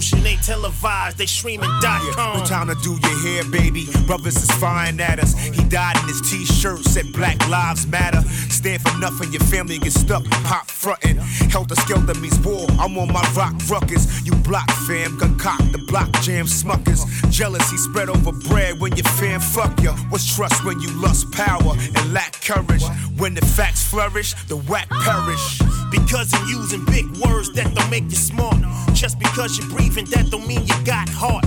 Revolution 0.02 0.28
ain't 0.28 0.44
televised. 0.44 1.18
They 1.18 1.26
streaming 1.26 1.69
dot 1.82 2.02
com. 2.15 2.40
No 2.40 2.45
time 2.45 2.68
to 2.68 2.76
do 2.76 2.91
your 2.91 3.19
hair, 3.19 3.44
baby. 3.52 3.88
Brothers 4.06 4.38
is 4.38 4.52
firing 4.52 4.99
at 4.99 5.19
us. 5.19 5.38
He 5.38 5.64
died 5.65 5.98
in 5.98 6.07
his 6.07 6.22
t-shirt, 6.22 6.80
said 6.80 7.11
Black 7.14 7.38
Lives 7.49 7.88
Matter. 7.88 8.22
Stand 8.49 8.82
for 8.82 8.98
nothing, 8.98 9.32
your 9.32 9.41
family 9.44 9.78
get 9.78 9.94
stuck. 9.94 10.23
Pop 10.44 10.68
frontin'. 10.68 11.18
Helter 11.49 11.76
Skelter 11.76 12.19
means 12.19 12.40
war. 12.40 12.65
I'm 12.80 12.98
on 12.98 13.11
my 13.11 13.22
rock 13.36 13.53
ruckus. 13.69 14.26
You 14.26 14.34
block 14.44 14.69
fam, 14.88 15.18
concoct 15.19 15.72
the 15.72 15.80
block 15.88 16.11
jam 16.22 16.45
smuckers. 16.45 17.06
Jealousy 17.32 17.78
spread 17.78 18.10
over 18.10 18.32
bread 18.32 18.80
when 18.80 18.95
your 18.95 19.06
fam 19.06 19.40
fuck 19.40 19.80
ya. 19.82 19.94
What's 20.10 20.36
trust 20.36 20.64
when 20.65 20.80
you 20.80 20.90
lust 20.91 21.32
power 21.32 21.73
and 21.95 22.14
lack 22.14 22.41
courage? 22.41 22.84
When 23.18 23.34
the 23.34 23.45
facts 23.45 23.84
flourish, 23.84 24.34
the 24.48 24.57
whack 24.57 24.90
perish. 24.90 25.60
Because 25.91 26.31
you're 26.34 26.61
using 26.61 26.84
big 26.85 27.05
words 27.18 27.51
that 27.53 27.73
don't 27.76 27.89
make 27.89 28.05
you 28.05 28.15
smart. 28.15 28.55
Just 28.93 29.19
because 29.19 29.57
you're 29.57 29.69
breathing, 29.69 30.05
that 30.05 30.30
don't 30.30 30.47
mean 30.47 30.61
you 30.65 30.76
got 30.85 31.09
heart. 31.09 31.45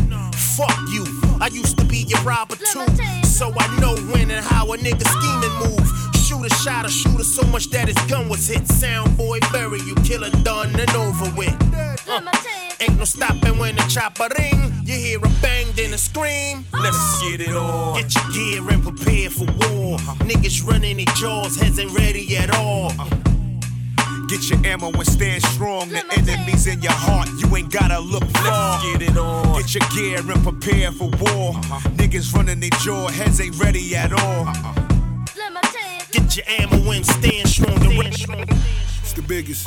Fuck 0.57 0.77
you. 0.93 1.05
I 1.41 1.49
used 1.49 1.79
to 1.79 1.85
be 1.85 2.05
your 2.09 2.21
robber 2.21 2.57
too. 2.57 2.87
So 3.25 3.53
I 3.57 3.81
know 3.81 3.97
when 4.13 4.31
and 4.31 4.45
how 4.45 4.73
a 4.73 4.77
nigga 4.77 5.07
scheming 5.07 5.57
move. 5.59 5.89
Shoot 6.15 6.47
a 6.47 6.55
shot 6.63 6.87
or 6.87 6.89
shoot 6.89 7.17
her 7.19 7.25
so 7.25 7.43
much 7.49 7.71
that 7.71 7.89
his 7.89 7.99
gun 8.11 8.29
was 8.29 8.47
hit. 8.47 8.67
Sound 8.69 9.17
boy, 9.17 9.41
bury 9.53 9.81
you, 9.81 9.95
killer 9.97 10.31
done 10.43 10.79
and 10.79 10.91
over 10.91 11.31
with. 11.37 11.55
Uh, 12.09 12.21
ain't 12.81 12.99
no 12.99 13.05
stopping 13.05 13.59
when 13.59 13.77
the 13.77 13.83
chopper 13.89 14.29
ring. 14.39 14.73
You 14.85 14.95
hear 14.95 15.19
a 15.19 15.29
bang, 15.43 15.67
then 15.75 15.93
a 15.93 15.99
scream. 15.99 16.65
Let's 16.73 17.23
get 17.23 17.41
it 17.41 17.55
on. 17.55 18.01
Get 18.01 18.15
your 18.15 18.31
gear 18.33 18.71
and 18.71 18.83
prepare 18.83 19.31
for 19.31 19.45
war. 19.45 19.99
Niggas 20.29 20.67
running 20.67 20.99
their 20.99 21.15
jaws, 21.17 21.57
heads 21.57 21.79
ain't 21.79 21.93
ready 21.93 22.37
at 22.37 22.55
all. 22.55 22.93
Get 24.29 24.49
your 24.49 24.67
ammo 24.67 24.91
and 24.91 25.07
stand 25.07 25.43
strong. 25.45 25.89
The 25.91 26.03
enemies 26.17 26.67
in 26.67 26.81
your 26.83 26.93
heart, 26.93 27.29
you 27.39 27.55
ain't 27.57 27.71
gotta 27.71 28.01
look 28.01 28.25
far. 28.25 28.81
Let's 28.83 28.99
get 28.99 29.11
it 29.11 29.17
on. 29.19 29.61
Get 29.61 29.75
your 29.75 29.89
gear 29.91 30.19
and 30.19 30.43
prepare 30.43 30.93
for 30.93 31.09
war. 31.21 31.55
Uh-huh. 31.57 31.89
Niggas 31.91 32.35
running 32.35 32.61
their 32.61 32.71
jaw, 32.83 33.09
heads 33.09 33.41
ain't 33.41 33.59
ready 33.59 33.95
at 33.95 34.13
all. 34.13 34.47
Get 36.11 36.37
your 36.37 36.47
ammo 36.49 36.91
and 36.93 37.05
stand 37.05 37.49
strong. 37.49 37.79
The 37.81 37.89
re- 37.89 38.07
It's 39.03 39.13
the 39.13 39.23
biggest. 39.23 39.67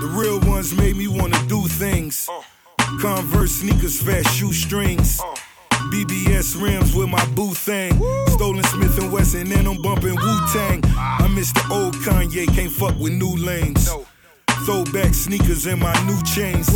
The 0.00 0.06
real 0.12 0.40
ones 0.40 0.74
made 0.74 0.96
me 0.96 1.08
wanna 1.08 1.42
do 1.48 1.66
things. 1.66 2.28
Converse 3.00 3.52
sneakers, 3.52 4.00
fast 4.00 4.34
shoestrings. 4.34 5.20
Uh. 5.20 5.34
BBS 5.90 6.60
rims 6.60 6.94
with 6.94 7.08
my 7.08 7.24
boo 7.34 7.54
thing. 7.54 7.92
Stolen 8.28 8.64
Smith 8.64 8.98
and 8.98 9.12
Wesson, 9.12 9.50
and 9.52 9.66
I'm 9.66 9.80
bumping 9.80 10.14
Wu 10.14 10.46
Tang. 10.52 10.82
I 10.96 11.28
miss 11.34 11.52
the 11.52 11.66
old 11.70 11.94
Kanye, 11.96 12.46
can't 12.54 12.70
fuck 12.70 12.98
with 12.98 13.12
new 13.12 13.36
lanes. 13.36 13.90
Throwback 14.64 15.14
sneakers 15.14 15.66
and 15.66 15.80
my 15.80 15.94
new 16.06 16.20
chains. 16.24 16.66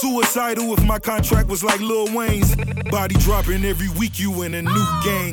Suicidal 0.00 0.72
if 0.72 0.84
my 0.84 0.98
contract 0.98 1.48
was 1.48 1.64
like 1.64 1.80
Lil 1.80 2.14
Wayne's. 2.14 2.54
Body 2.90 3.16
dropping 3.16 3.64
every 3.64 3.88
week, 3.98 4.20
you 4.20 4.42
in 4.42 4.54
a 4.54 4.62
new 4.62 4.86
gang. 5.04 5.32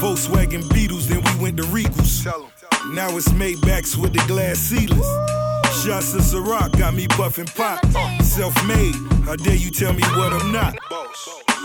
Volkswagen 0.00 0.68
Beetles, 0.74 1.08
then 1.08 1.22
we 1.22 1.42
went 1.42 1.56
to 1.58 1.62
Regals. 1.64 2.24
Now 2.92 3.16
it's 3.16 3.28
Maybachs 3.28 3.96
with 3.96 4.12
the 4.12 4.24
glass 4.26 4.58
ceilings. 4.58 5.06
Shots 5.84 6.14
of 6.14 6.22
Ciroc 6.22 6.76
got 6.78 6.94
me 6.94 7.06
puffing 7.06 7.46
pot. 7.46 7.84
Self 8.22 8.54
made, 8.66 8.94
how 9.24 9.36
dare 9.36 9.54
you 9.54 9.70
tell 9.70 9.92
me 9.92 10.02
what 10.02 10.32
I'm 10.32 10.50
not? 10.50 10.76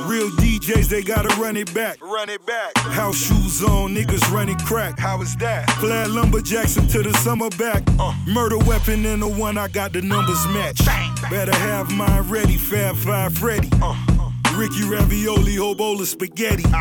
Real 0.06 0.30
DJs, 0.30 0.90
they 0.90 1.02
gotta 1.02 1.30
run 1.42 1.58
it 1.58 1.74
back. 1.74 1.98
Run 2.02 2.30
it 2.30 2.46
back. 2.46 2.78
House 2.78 3.18
shoes 3.18 3.64
on, 3.64 3.96
niggas 3.96 4.32
running 4.32 4.58
crack. 4.60 5.00
How 5.00 5.22
is 5.22 5.36
that? 5.38 5.70
Flat 5.72 6.10
lumberjacks 6.12 6.78
until 6.78 7.04
the 7.04 7.14
summer 7.14 7.50
back. 7.52 7.84
Uh. 8.00 8.14
Murder 8.28 8.60
weapon 8.60 9.06
in 9.06 9.20
the 9.20 9.28
one 9.28 9.58
I 9.58 9.68
got 9.68 9.94
the 9.94 10.02
numbers 10.02 10.46
match. 10.48 10.86
Better 11.30 11.56
have 11.56 11.92
mine 11.92 12.30
ready, 12.30 12.58
Fab 12.58 12.96
Five 12.96 13.34
Freddy. 13.38 13.70
Uh, 13.82 13.96
uh. 14.20 14.32
Ricky 14.56 14.84
Ravioli, 14.84 15.56
whole 15.56 15.76
bowl 15.76 16.00
of 16.00 16.08
spaghetti. 16.08 16.64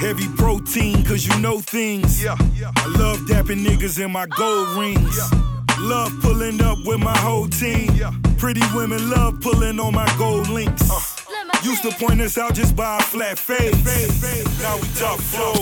Heavy 0.00 0.28
protein, 0.36 1.02
cause 1.04 1.26
you 1.26 1.38
know 1.40 1.60
things. 1.60 2.22
Yeah. 2.22 2.36
I 2.38 2.86
love 2.98 3.18
dapping 3.20 3.64
niggas 3.64 4.02
in 4.04 4.10
my 4.12 4.26
gold 4.26 4.68
rings. 4.76 5.18
Love 5.84 6.12
pulling 6.22 6.62
up 6.62 6.78
with 6.86 6.98
my 6.98 7.14
whole 7.18 7.46
team. 7.46 7.90
Pretty 8.38 8.62
women 8.74 9.10
love 9.10 9.38
pulling 9.42 9.78
on 9.78 9.92
my 9.92 10.06
gold 10.16 10.48
links. 10.48 10.82
Used 11.62 11.82
to 11.82 11.90
point 11.90 12.22
us 12.22 12.38
out 12.38 12.54
just 12.54 12.74
by 12.74 12.96
a 12.96 13.02
flat 13.02 13.38
face. 13.38 13.74
Now 14.62 14.76
we 14.76 14.88
talk 14.94 15.20
flow. 15.20 15.52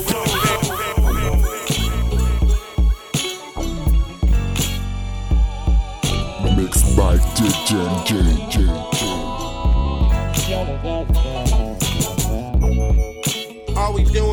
Mixed 6.56 6.96
by 6.96 7.16
DJ 7.34 7.84
JJ. 8.06 8.92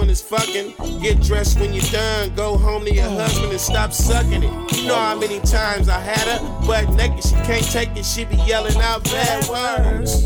Doing 0.09 0.11
is 0.11 0.21
fucking. 0.21 1.01
Get 1.01 1.21
dressed 1.21 1.59
when 1.59 1.73
you're 1.73 1.83
done. 1.91 2.33
Go 2.35 2.57
home 2.57 2.83
to 2.85 2.93
your 2.93 3.09
husband 3.09 3.51
and 3.51 3.61
stop 3.61 3.93
sucking 3.93 4.43
it. 4.43 4.77
You 4.77 4.87
know 4.87 4.95
how 4.95 5.15
many 5.15 5.39
times 5.41 5.87
I 5.87 5.99
had 5.99 6.27
her 6.27 6.65
butt 6.65 6.89
naked. 6.95 7.23
She 7.23 7.35
can't 7.45 7.63
take 7.65 7.95
it. 7.95 8.05
She 8.05 8.25
be 8.25 8.35
yelling 8.37 8.77
out 8.77 9.03
bad 9.03 9.47
words. 9.47 10.25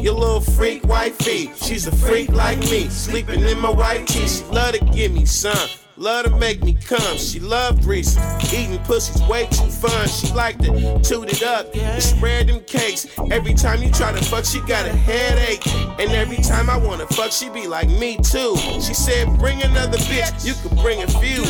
Your 0.00 0.14
little 0.14 0.40
freak 0.40 0.84
wifey. 0.84 1.50
She's 1.56 1.86
a 1.86 1.96
freak 1.96 2.30
like 2.30 2.58
me. 2.58 2.88
Sleeping 2.88 3.40
in 3.40 3.58
my 3.58 3.70
white 3.70 4.06
tee. 4.06 4.28
She 4.28 4.44
love 4.44 4.74
to 4.74 4.84
give 4.84 5.12
me 5.12 5.24
some. 5.24 5.83
Love 5.96 6.24
to 6.24 6.36
make 6.38 6.60
me 6.64 6.74
come. 6.74 7.16
She 7.16 7.38
love 7.38 7.80
greasing. 7.80 8.22
Eating 8.52 8.78
pussy's 8.80 9.22
way 9.28 9.46
too 9.46 9.68
fun. 9.70 10.08
She 10.08 10.32
like 10.32 10.58
to 10.58 11.00
toot 11.02 11.30
it 11.30 11.42
up 11.44 11.74
and 11.76 12.02
spread 12.02 12.48
them 12.48 12.60
cakes. 12.64 13.06
Every 13.30 13.54
time 13.54 13.80
you 13.80 13.92
try 13.92 14.10
to 14.12 14.24
fuck, 14.24 14.44
she 14.44 14.58
got 14.62 14.86
a 14.86 14.92
headache. 14.92 15.64
And 16.00 16.10
every 16.10 16.38
time 16.38 16.68
I 16.68 16.76
wanna 16.76 17.06
fuck, 17.06 17.30
she 17.30 17.48
be 17.48 17.68
like, 17.68 17.88
me 17.88 18.16
too. 18.16 18.56
She 18.80 18.92
said, 18.92 19.38
bring 19.38 19.62
another 19.62 19.98
bitch. 19.98 20.44
You 20.44 20.54
can 20.54 20.76
bring 20.82 21.02
a 21.02 21.06
few. 21.06 21.44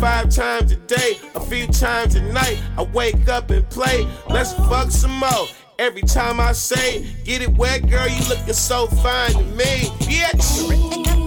Five 0.00 0.28
times 0.30 0.72
a 0.72 0.76
day, 0.76 1.18
a 1.36 1.40
few 1.40 1.66
times 1.68 2.16
a 2.16 2.22
night. 2.32 2.60
I 2.76 2.82
wake 2.82 3.28
up 3.28 3.50
and 3.50 3.68
play. 3.70 4.08
Let's 4.28 4.52
fuck 4.52 4.90
some 4.90 5.16
more. 5.16 5.46
Every 5.78 6.02
time 6.02 6.40
I 6.40 6.52
say, 6.52 7.06
get 7.22 7.40
it 7.40 7.56
wet, 7.56 7.88
girl, 7.88 8.08
you 8.08 8.28
looking 8.28 8.52
so 8.52 8.88
fine 8.88 9.30
to 9.30 9.44
me. 9.44 9.90
Bitch. 10.00 11.17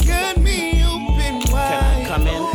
You 0.00 0.06
got 0.06 0.38
me 0.38 0.84
open 0.84 1.52
wide. 1.52 2.04
Come 2.06 2.26
in. 2.26 2.48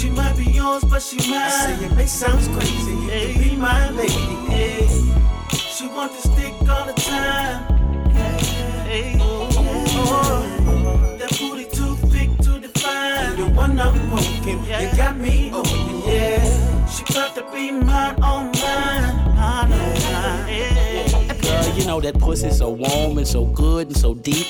She 0.00 0.08
might 0.08 0.36
be 0.36 0.44
yours, 0.44 0.82
but 0.84 1.02
she 1.02 1.16
mine. 1.30 1.42
I 1.42 1.50
say 1.50 1.84
it 1.84 1.94
may 1.94 2.06
sounds 2.06 2.48
crazy. 2.48 2.96
Hey, 3.10 3.36
be 3.38 3.56
my 3.56 3.90
lady. 3.90 4.12
Hey. 4.48 4.86
She 5.50 5.86
want 5.88 6.12
to 6.12 6.20
stick 6.28 6.54
all 6.68 6.86
the 6.86 6.92
time. 6.92 8.12
Hey, 8.12 9.16
oh, 9.20 9.48
oh, 9.52 11.16
that 11.18 11.30
booty 11.38 11.64
too 11.64 11.96
thick 12.08 12.36
to 12.38 12.58
define. 12.60 13.36
The 13.36 13.48
one 13.54 13.78
I'm 13.78 14.10
walking, 14.10 14.64
you 14.64 14.96
got 14.96 15.16
me 15.16 15.50
open, 15.52 16.02
yeah. 16.06 16.86
She 16.86 17.04
got 17.12 17.34
to 17.36 17.42
be 17.52 17.70
mine 17.70 18.20
on 18.22 18.52
mine, 18.52 18.52
mine 18.52 18.52
on 18.52 18.52
mine. 18.60 19.09
You 21.76 21.86
know 21.86 22.00
that 22.00 22.18
pussy 22.18 22.50
so 22.50 22.70
warm 22.70 23.18
and 23.18 23.26
so 23.26 23.46
good 23.46 23.86
and 23.88 23.96
so 23.96 24.14
deep. 24.14 24.46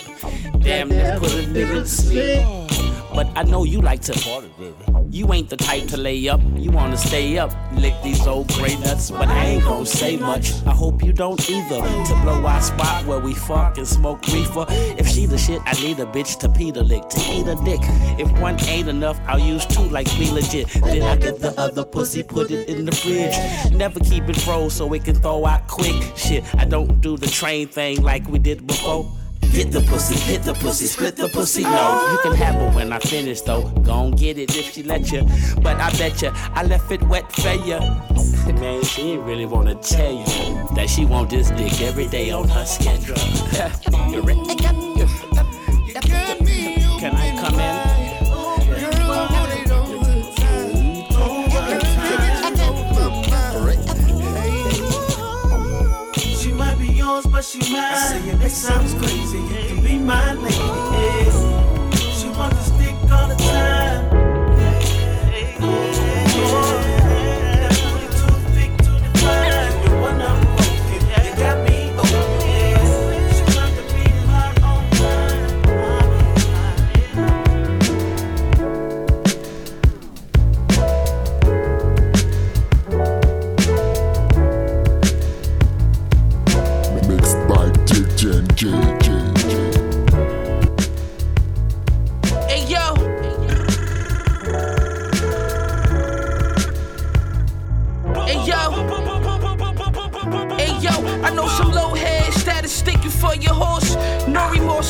Damn, 0.60 0.88
that 0.88 1.20
put 1.20 1.32
a 1.32 1.46
nigga 1.46 1.82
to 1.82 1.86
sleep. 1.86 2.59
But 3.20 3.36
I 3.36 3.42
know 3.42 3.64
you 3.64 3.82
like 3.82 4.00
to 4.08 4.14
You 5.10 5.30
ain't 5.34 5.50
the 5.50 5.56
type 5.58 5.86
to 5.88 5.98
lay 5.98 6.26
up. 6.30 6.40
You 6.56 6.70
wanna 6.70 6.96
stay 6.96 7.36
up, 7.36 7.52
lick 7.74 7.92
these 8.02 8.26
old 8.26 8.48
gray 8.54 8.76
nuts. 8.76 9.10
But 9.10 9.28
I 9.28 9.44
ain't 9.44 9.64
gonna 9.64 9.84
say 9.84 10.16
much. 10.16 10.54
I 10.64 10.70
hope 10.70 11.02
you 11.02 11.12
don't 11.12 11.38
either. 11.50 11.82
To 12.08 12.14
blow 12.22 12.46
our 12.46 12.62
spot 12.62 13.04
where 13.04 13.18
we 13.20 13.34
fuck 13.34 13.76
and 13.76 13.86
smoke 13.86 14.26
reefer. 14.28 14.64
If 14.96 15.06
she 15.06 15.26
the 15.26 15.36
shit, 15.36 15.60
I 15.66 15.74
need 15.82 16.00
a 16.00 16.06
bitch 16.06 16.38
to 16.38 16.48
pee 16.48 16.70
the 16.70 16.82
lick, 16.82 17.10
to 17.10 17.20
eat 17.30 17.46
a 17.46 17.56
dick. 17.62 17.80
If 18.18 18.32
one 18.40 18.58
ain't 18.64 18.88
enough, 18.88 19.20
I'll 19.26 19.38
use 19.38 19.66
two 19.66 19.86
like 19.90 20.08
me 20.18 20.30
legit. 20.30 20.68
Then 20.68 21.02
I 21.02 21.16
get 21.16 21.40
the 21.40 21.52
other 21.60 21.84
pussy, 21.84 22.22
put 22.22 22.50
it 22.50 22.70
in 22.70 22.86
the 22.86 22.92
fridge. 22.92 23.36
Never 23.70 24.00
keep 24.00 24.30
it 24.30 24.40
froze 24.40 24.72
so 24.72 24.90
it 24.94 25.04
can 25.04 25.16
thaw 25.16 25.44
out 25.44 25.68
quick. 25.68 26.00
Shit, 26.16 26.42
I 26.54 26.64
don't 26.64 27.02
do 27.02 27.18
the 27.18 27.26
train 27.26 27.68
thing 27.68 28.00
like 28.00 28.26
we 28.28 28.38
did 28.38 28.66
before. 28.66 29.12
Hit 29.50 29.72
the 29.72 29.80
pussy, 29.80 30.14
hit 30.14 30.42
the 30.42 30.54
pussy, 30.54 30.86
split 30.86 31.16
the 31.16 31.28
pussy. 31.28 31.62
No, 31.62 32.12
you 32.12 32.18
can 32.22 32.34
have 32.36 32.54
her 32.54 32.70
when 32.70 32.92
I 32.92 32.98
finish 33.00 33.40
though. 33.40 33.68
Gon' 33.82 34.12
get 34.12 34.38
it 34.38 34.56
if 34.56 34.72
she 34.72 34.82
let 34.82 35.10
you. 35.10 35.22
But 35.60 35.76
I 35.76 35.90
bet 35.98 36.22
you, 36.22 36.30
I 36.34 36.62
left 36.64 36.90
it 36.92 37.02
wet 37.04 37.30
for 37.32 37.52
ya. 37.52 37.80
Man, 38.60 38.82
she 38.84 39.12
ain't 39.12 39.22
really 39.22 39.46
wanna 39.46 39.74
tell 39.76 40.12
you 40.12 40.24
that 40.76 40.86
she 40.88 41.04
want 41.04 41.30
this 41.30 41.50
dick 41.50 41.80
every 41.82 42.06
day 42.06 42.30
on 42.30 42.48
her 42.48 42.64
schedule. 42.64 43.16
but 57.40 57.46
she 57.46 57.72
mine. 57.72 57.82
I 57.82 57.94
say 57.94 58.28
it 58.28 58.50
sounds 58.50 58.92
crazy. 58.94 59.38
You 59.38 59.66
can 59.66 59.82
be 59.82 59.98
my 59.98 60.34
lady. 60.34 60.89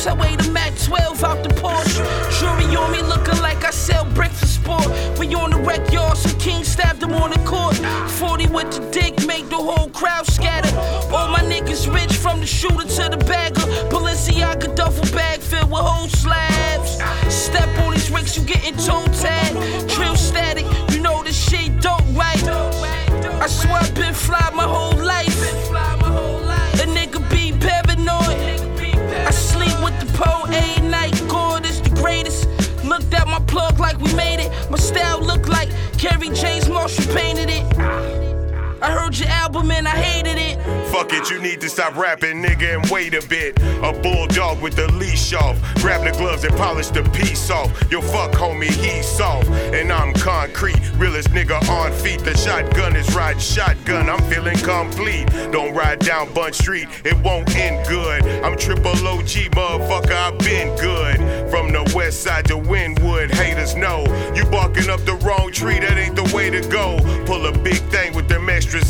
No 0.05 0.13
I 0.13 0.13
weigh 0.15 0.35
the 0.35 0.49
Mac 0.51 0.73
12 0.79 1.23
out 1.23 1.43
the 1.43 1.49
Porsche. 1.49 2.01
Jury 2.39 2.75
on 2.75 2.91
me 2.91 3.03
looking 3.03 3.39
like 3.39 3.63
I 3.63 3.69
sell 3.69 4.03
bricks 4.03 4.39
for 4.39 4.47
sport. 4.47 5.19
We 5.19 5.33
on 5.35 5.51
the 5.51 5.57
wreck 5.57 5.91
yard, 5.91 6.17
some 6.17 6.39
king 6.39 6.63
stabbed 6.63 7.03
him 7.03 7.13
on 7.13 7.29
the 7.29 7.39
court. 7.45 7.75
40 8.09 8.47
with 8.47 8.71
the 8.71 8.79
dick, 8.89 9.27
make 9.27 9.47
the 9.49 9.57
whole 9.57 9.89
crowd 9.89 10.25
scatter. 10.25 10.75
All 11.13 11.27
my 11.27 11.41
niggas 11.41 11.93
rich 11.93 12.13
from 12.17 12.39
the 12.39 12.47
shooter 12.47 12.87
to 12.87 13.15
the 13.15 13.23
bagger. 13.27 13.61
Balenciaga 13.91 14.75
duffel 14.75 15.05
bag 15.15 15.39
filled 15.39 15.69
with 15.69 15.81
whole 15.81 16.09
slabs. 16.09 16.93
Step 17.31 17.69
on 17.85 17.93
these 17.93 18.09
ricks, 18.09 18.35
you 18.35 18.43
getting 18.43 18.75
toe 18.77 19.05
tag. 19.21 19.53
Trill 19.87 20.15
static, 20.15 20.65
you 20.91 20.99
know 20.99 21.21
this 21.21 21.37
shit 21.37 21.79
don't 21.79 22.15
right. 22.15 22.43
I 22.43 23.45
swear 23.45 23.75
I've 23.75 23.93
been 23.93 24.15
fly 24.15 24.49
my 24.55 24.63
whole 24.63 24.97
life. 24.97 26.00
Pole 30.21 30.45
a 30.47 30.81
night. 30.81 31.13
God 31.27 31.65
is 31.65 31.81
the 31.81 31.89
greatest. 31.89 32.47
Looked 32.83 33.13
at 33.13 33.27
my 33.27 33.39
plug 33.39 33.79
like 33.79 33.97
we 33.99 34.13
made 34.13 34.39
it. 34.39 34.51
My 34.69 34.77
style 34.77 35.21
look 35.21 35.47
like 35.47 35.69
Kerry 35.97 36.29
James 36.29 36.69
Marshall 36.69 37.13
painted 37.13 37.49
it. 37.49 38.30
I 38.81 38.91
heard 38.91 39.17
your 39.19 39.29
album 39.29 39.69
and 39.69 39.87
I 39.87 39.91
hated 39.91 40.37
it. 40.37 40.57
Fuck 40.91 41.13
it, 41.13 41.29
you 41.29 41.39
need 41.39 41.61
to 41.61 41.69
stop 41.69 41.95
rapping, 41.95 42.41
nigga, 42.41 42.81
and 42.81 42.89
wait 42.89 43.13
a 43.13 43.25
bit. 43.27 43.59
A 43.83 43.93
bulldog 43.93 44.61
with 44.61 44.75
the 44.75 44.91
leash 44.93 45.33
off. 45.33 45.57
Grab 45.75 46.03
the 46.03 46.17
gloves 46.17 46.43
and 46.43 46.55
polish 46.57 46.89
the 46.89 47.03
piece 47.11 47.51
off. 47.51 47.69
Yo, 47.91 48.01
fuck, 48.01 48.31
homie, 48.31 48.65
he's 48.65 49.07
soft. 49.07 49.47
And 49.49 49.91
I'm 49.91 50.13
concrete. 50.13 50.79
Realest 50.97 51.29
nigga 51.29 51.61
on 51.69 51.91
feet. 51.93 52.21
The 52.21 52.35
shotgun 52.35 52.95
is 52.95 53.13
riding 53.13 53.39
shotgun. 53.39 54.09
I'm 54.09 54.21
feeling 54.23 54.57
complete. 54.57 55.27
Don't 55.51 55.75
ride 55.75 55.99
down 55.99 56.33
Bun 56.33 56.53
Street, 56.53 56.87
it 57.03 57.17
won't 57.23 57.53
end 57.55 57.87
good. 57.87 58.23
I'm 58.43 58.57
triple 58.57 58.91
OG, 58.91 59.51
motherfucker, 59.51 60.11
I've 60.11 60.39
been 60.39 60.75
good. 60.77 61.17
From 61.49 61.71
the 61.71 61.91
west 61.95 62.21
side 62.21 62.45
to 62.45 62.55
Wynwood, 62.55 63.31
haters 63.31 63.75
know. 63.75 64.05
You 64.35 64.45
barking 64.45 64.89
up 64.89 65.03
the 65.05 65.15
wrong 65.15 65.51
tree, 65.51 65.79
that 65.79 65.97
ain't 65.97 66.15
the 66.15 66.35
way 66.35 66.49
to 66.49 66.61
go. 66.69 66.97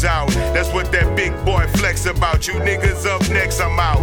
Out. 0.03 0.30
That's 0.53 0.72
what 0.73 0.91
that 0.91 1.15
big 1.15 1.34
boy 1.45 1.65
flex 1.76 2.06
about. 2.06 2.48
You 2.48 2.53
niggas 2.56 3.06
up 3.06 3.28
next, 3.30 3.60
I'm 3.60 3.80
out. 3.80 4.02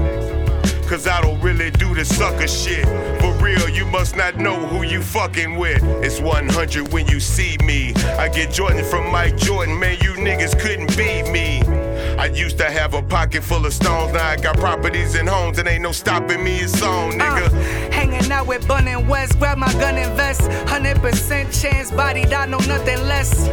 Cause 0.88 1.06
I 1.06 1.20
don't 1.20 1.40
really 1.40 1.70
do 1.70 1.94
the 1.94 2.04
sucker 2.04 2.48
shit. 2.48 2.86
For 3.20 3.32
real, 3.44 3.68
you 3.68 3.84
must 3.84 4.16
not 4.16 4.36
know 4.36 4.56
who 4.56 4.84
you 4.84 5.02
fucking 5.02 5.56
with. 5.56 5.82
It's 6.02 6.20
100 6.20 6.92
when 6.92 7.06
you 7.08 7.20
see 7.20 7.58
me. 7.62 7.92
I 8.18 8.28
get 8.28 8.52
Jordan 8.52 8.84
from 8.84 9.10
Mike 9.10 9.36
Jordan, 9.36 9.78
man, 9.78 9.98
you 10.00 10.14
niggas 10.14 10.58
couldn't 10.58 10.96
beat 10.96 11.30
me. 11.30 11.60
I 12.18 12.26
used 12.26 12.58
to 12.58 12.64
have 12.64 12.94
a 12.94 13.02
pocket 13.02 13.44
full 13.44 13.64
of 13.64 13.72
stones, 13.72 14.12
now 14.12 14.26
I 14.28 14.36
got 14.36 14.56
properties 14.56 15.14
and 15.14 15.28
homes, 15.28 15.58
and 15.58 15.68
ain't 15.68 15.82
no 15.82 15.92
stopping 15.92 16.42
me, 16.42 16.56
it's 16.58 16.82
on, 16.82 17.20
uh, 17.20 17.24
nigga. 17.24 17.92
Hanging 17.92 18.32
out 18.32 18.48
with 18.48 18.66
Bun 18.66 18.88
and 18.88 19.08
West, 19.08 19.38
grab 19.38 19.56
my 19.56 19.72
gun 19.74 19.94
and 19.94 20.12
vest. 20.16 20.40
100% 20.40 21.62
chance 21.62 21.92
bodied, 21.92 22.32
I 22.32 22.46
know 22.46 22.58
nothing 22.58 23.06
less. 23.06 23.48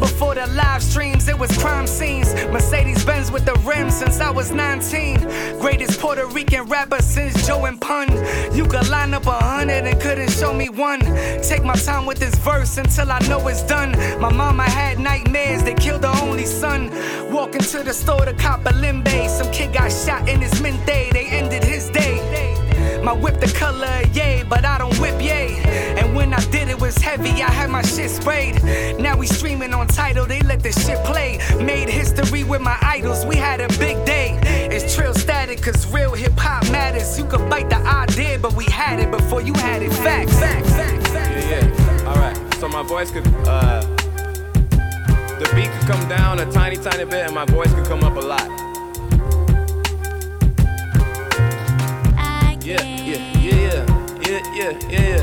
Before 0.00 0.34
the 0.34 0.46
live 0.48 0.82
streams, 0.82 1.28
it 1.28 1.38
was 1.38 1.50
crime 1.58 1.86
scenes. 1.86 2.34
Mercedes 2.52 3.04
Benz 3.04 3.30
with 3.30 3.44
the 3.44 3.54
rims 3.66 3.96
since 3.96 4.20
I 4.20 4.30
was 4.30 4.50
19. 4.50 5.20
Greatest 5.58 5.98
Puerto 6.00 6.26
Rican 6.26 6.64
rapper 6.64 7.00
since 7.00 7.46
Joe 7.46 7.64
and 7.64 7.80
Pun. 7.80 8.08
You 8.54 8.66
could 8.66 8.88
line 8.88 9.14
up 9.14 9.26
a 9.26 9.32
hundred 9.32 9.86
and 9.86 10.00
couldn't 10.00 10.30
show 10.30 10.52
me 10.52 10.68
one. 10.68 11.00
Take 11.42 11.64
my 11.64 11.74
time 11.74 12.06
with 12.06 12.18
this 12.18 12.34
verse 12.36 12.76
until 12.76 13.10
I 13.10 13.18
know 13.28 13.46
it's 13.48 13.62
done. 13.62 13.92
My 14.20 14.32
mama 14.32 14.64
had 14.64 14.98
nightmares, 14.98 15.62
they 15.62 15.74
killed 15.74 16.04
her 16.04 16.12
only 16.22 16.46
son. 16.46 16.90
Walking 17.32 17.62
to 17.62 17.82
the 17.82 17.92
store 18.06 18.24
to 18.24 18.34
cop 18.34 18.64
a 18.66 18.70
limbe. 18.70 19.28
Some 19.28 19.50
kid 19.50 19.72
got 19.72 19.90
shot 19.90 20.28
in 20.28 20.40
his 20.40 20.62
mint 20.62 20.86
day, 20.86 21.10
they 21.10 21.26
ended 21.26 21.64
his 21.64 21.90
day. 21.90 22.14
My 23.02 23.12
whip 23.12 23.40
the 23.40 23.52
color 23.58 24.02
yay, 24.12 24.44
but 24.48 24.64
I 24.64 24.78
don't 24.78 24.96
whip 25.00 25.20
yay. 25.20 25.48
And 25.98 26.14
when 26.14 26.32
I 26.32 26.42
did 26.54 26.68
it 26.68 26.80
was 26.80 26.96
heavy, 26.98 27.34
I 27.42 27.50
had 27.50 27.68
my 27.68 27.82
shit 27.82 28.10
sprayed. 28.10 28.62
Now 28.98 29.16
we 29.16 29.26
streaming 29.26 29.74
on 29.74 29.88
Tidal, 29.88 30.26
they 30.26 30.40
let 30.42 30.62
the 30.62 30.70
shit 30.70 31.00
play. 31.04 31.38
Made 31.60 31.88
history 31.88 32.44
with 32.44 32.60
my 32.60 32.78
idols, 32.80 33.26
we 33.26 33.36
had 33.36 33.60
a 33.60 33.68
big 33.86 33.96
day. 34.06 34.38
It's 34.74 34.94
trill 34.94 35.14
static, 35.14 35.60
cause 35.60 35.92
real 35.92 36.14
hip 36.14 36.38
hop 36.38 36.62
matters. 36.70 37.18
You 37.18 37.24
could 37.24 37.50
bite 37.50 37.70
the 37.70 37.80
idea, 38.02 38.38
but 38.38 38.52
we 38.54 38.66
had 38.66 39.00
it 39.00 39.10
before 39.10 39.42
you 39.42 39.54
had 39.54 39.82
it. 39.82 39.92
Facts, 39.92 40.38
facts, 40.38 40.70
facts. 40.76 41.10
Yeah, 41.12 41.50
yeah. 41.52 42.08
All 42.08 42.18
right. 42.24 42.36
So 42.54 42.68
my 42.68 42.82
voice 42.82 43.10
could, 43.10 43.26
uh, 43.46 43.95
the 45.38 45.52
beat 45.54 45.70
could 45.70 45.86
come 45.86 46.08
down 46.08 46.38
a 46.38 46.50
tiny, 46.50 46.76
tiny 46.76 47.04
bit, 47.04 47.26
and 47.26 47.34
my 47.34 47.44
voice 47.46 47.72
could 47.74 47.86
come 47.86 48.02
up 48.04 48.16
a 48.16 48.20
lot. 48.20 48.50
Yeah, 52.66 52.82
yeah, 52.82 53.22
yeah, 53.38 53.86
yeah, 54.26 54.42
yeah, 54.56 54.72
yeah, 54.90 55.22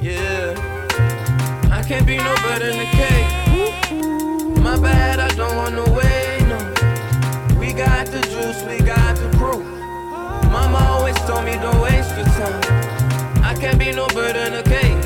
yeah. 0.00 1.68
I 1.72 1.82
can't 1.82 2.06
be 2.06 2.16
no 2.16 2.34
better 2.46 2.70
than 2.70 2.78
the 2.78 2.86
cake. 2.94 4.62
My 4.62 4.78
bad, 4.78 5.18
I 5.18 5.28
don't 5.34 5.56
want 5.56 5.74
no 5.74 5.84
way, 5.92 6.38
no. 6.46 6.58
We 7.58 7.72
got 7.72 8.06
the 8.06 8.20
juice, 8.20 8.62
we 8.62 8.78
got 8.86 9.16
the 9.16 9.28
crew. 9.36 9.64
Mama 10.52 10.78
always 10.90 11.16
told 11.26 11.44
me 11.44 11.54
don't 11.54 11.80
waste 11.80 12.14
your 12.16 12.26
time. 12.26 12.62
I 13.42 13.56
can't 13.58 13.78
be 13.78 13.90
no 13.90 14.06
better 14.08 14.48
than 14.48 14.54
a 14.54 14.62
cake. 14.62 15.04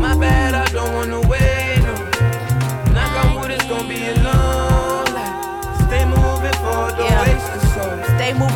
My 0.00 0.16
bad, 0.18 0.54
I 0.54 0.66
don't 0.72 0.92
want 0.94 1.10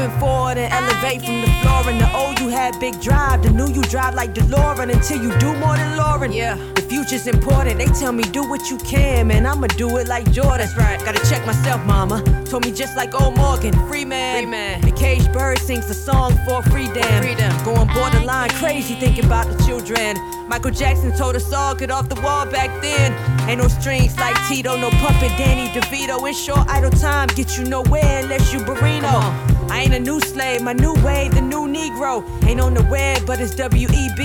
moving 0.06 0.20
forward 0.20 0.58
and 0.58 0.72
elevate 0.72 1.24
from 1.24 1.40
the 1.40 1.46
floor. 1.62 1.88
And 1.88 2.00
the 2.00 2.16
old 2.16 2.38
you 2.40 2.48
had 2.48 2.78
big 2.80 3.00
drive, 3.00 3.42
the 3.42 3.50
new 3.50 3.68
you 3.68 3.82
drive 3.82 4.14
like 4.14 4.34
DeLorean 4.34 4.92
until 4.92 5.22
you 5.22 5.36
do 5.38 5.54
more 5.58 5.76
than 5.76 5.96
Lauren. 5.96 6.32
Yeah, 6.32 6.56
the 6.74 6.82
future's 6.82 7.26
important. 7.26 7.78
They 7.78 7.86
tell 7.86 8.12
me 8.12 8.22
do 8.24 8.48
what 8.48 8.70
you 8.70 8.78
can, 8.78 9.28
man. 9.28 9.46
I'ma 9.46 9.68
do 9.68 9.96
it 9.98 10.08
like 10.08 10.30
Jordan. 10.32 10.58
That's 10.58 10.76
right. 10.76 10.98
Gotta 11.04 11.24
check 11.28 11.44
myself, 11.46 11.84
mama. 11.86 12.22
Told 12.44 12.64
me 12.64 12.72
just 12.72 12.96
like 12.96 13.20
old 13.20 13.36
Morgan, 13.36 13.72
free 13.88 14.04
man. 14.04 14.42
Free 14.42 14.50
man. 14.50 14.80
The 14.80 14.92
caged 14.92 15.32
bird 15.32 15.58
sings 15.58 15.86
the 15.86 15.94
song 15.94 16.32
for 16.46 16.62
freedom. 16.62 17.02
Freedom. 17.22 17.52
Going 17.64 17.88
borderline 17.88 18.50
crazy 18.50 18.94
thinking 18.94 19.24
about 19.24 19.46
the 19.46 19.62
children. 19.64 20.16
Michael 20.48 20.70
Jackson 20.70 21.16
told 21.16 21.34
us 21.34 21.52
all 21.52 21.74
get 21.74 21.90
off 21.90 22.08
the 22.08 22.20
wall 22.20 22.46
back 22.46 22.70
then. 22.80 23.12
Ain't 23.48 23.60
no 23.60 23.68
strings 23.68 24.16
like 24.18 24.36
Tito, 24.48 24.76
no 24.76 24.90
puppet 24.90 25.32
Danny 25.36 25.68
DeVito. 25.68 26.26
In 26.26 26.34
short, 26.34 26.68
idle 26.68 26.90
time 26.90 27.28
get 27.34 27.58
you 27.58 27.64
nowhere 27.64 28.20
unless 28.22 28.52
you 28.52 28.60
Barino. 28.60 29.55
I 29.70 29.82
ain't 29.82 29.94
a 29.94 30.00
new 30.00 30.20
slave, 30.20 30.62
my 30.62 30.72
new 30.72 30.94
wave, 31.04 31.34
the 31.34 31.40
new 31.40 31.66
Negro. 31.66 32.22
Ain't 32.44 32.60
on 32.60 32.74
the 32.74 32.82
web, 32.84 33.26
but 33.26 33.40
it's 33.40 33.54
WEB. 33.54 34.16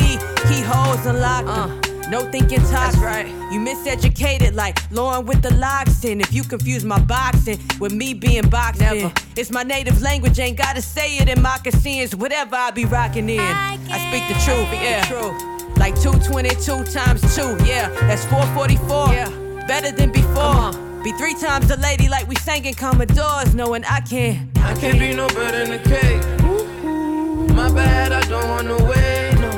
Keyholes 0.48 1.06
unlocked. 1.06 1.48
Uh, 1.48 1.68
no 2.10 2.30
thinking 2.30 2.60
tops. 2.60 2.98
right. 2.98 3.28
You 3.52 3.60
miseducated 3.60 4.54
like 4.54 4.78
Lauren 4.92 5.26
with 5.26 5.42
the 5.42 5.54
locks 5.56 6.04
in. 6.04 6.20
If 6.22 6.34
you 6.34 6.44
confuse 6.44 6.84
my 6.84 7.00
boxing 7.00 7.58
with 7.80 7.94
me 7.94 8.14
being 8.14 8.50
boxed 8.50 8.82
in, 8.82 9.12
it's 9.38 9.50
my 9.52 9.64
native 9.64 10.02
language. 10.02 10.38
Ain't 10.40 10.58
gotta 10.58 10.82
say 10.82 11.18
it 11.18 11.30
in 11.30 11.42
moccasins. 11.42 12.16
Whatever 12.16 12.56
I 12.58 12.72
be 12.72 12.86
rocking 12.86 13.30
in, 13.30 13.40
I 13.40 13.78
speak 14.10 14.28
the 14.28 14.44
truth. 14.44 14.68
Yeah, 14.74 15.08
like 15.78 15.96
222 16.02 16.84
times 16.92 17.22
two. 17.36 17.58
Yeah, 17.66 17.90
that's 18.08 18.26
444. 18.26 19.14
Yeah, 19.14 19.66
better 19.68 19.92
than 19.92 20.12
before. 20.12 20.91
Be 21.04 21.12
three 21.14 21.34
times 21.34 21.68
the 21.68 21.78
lady 21.78 22.08
like 22.08 22.28
we 22.28 22.36
sang 22.36 22.64
in 22.66 22.76
Commodores, 22.76 23.56
knowing 23.56 23.84
I 23.86 24.02
can't. 24.02 24.56
I 24.60 24.76
can't 24.76 25.00
be 25.00 25.16
no 25.16 25.28
better 25.30 25.66
than 25.66 25.72
a 25.72 25.84
cake. 25.84 26.22
My 27.56 27.72
bad, 27.74 28.12
I 28.12 28.22
don't 28.30 28.48
want 28.48 28.68
no 28.68 28.78
way, 28.78 29.32
no. 29.42 29.50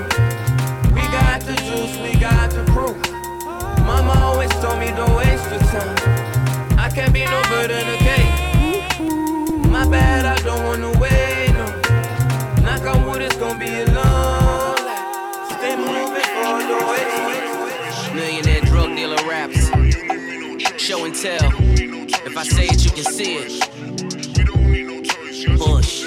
We 0.96 1.02
got 1.12 1.42
the 1.42 1.54
juice, 1.68 1.98
we 2.00 2.18
got 2.18 2.50
the 2.52 2.64
proof. 2.72 2.96
Mama 3.86 4.14
always 4.24 4.52
told 4.62 4.80
me 4.80 4.88
don't 4.92 5.14
waste 5.18 5.50
your 5.52 5.60
time. 5.60 6.80
I 6.80 6.90
can't 6.90 7.12
be 7.14 7.26
no 7.26 7.42
better 7.52 7.74
than 7.74 7.90
a 7.90 7.98
cake. 7.98 9.70
My 9.70 9.86
bad, 9.86 10.26
I 10.26 10.42
don't 10.44 10.64
want 10.64 10.80
no 10.80 10.92
Show 20.94 21.06
and 21.06 21.16
tell. 21.16 21.52
If 22.24 22.38
I 22.38 22.44
say 22.44 22.66
it, 22.66 22.86
you 22.86 22.92
can 22.92 23.04
see 23.04 23.38
it. 23.40 23.50
Bush. 25.58 26.06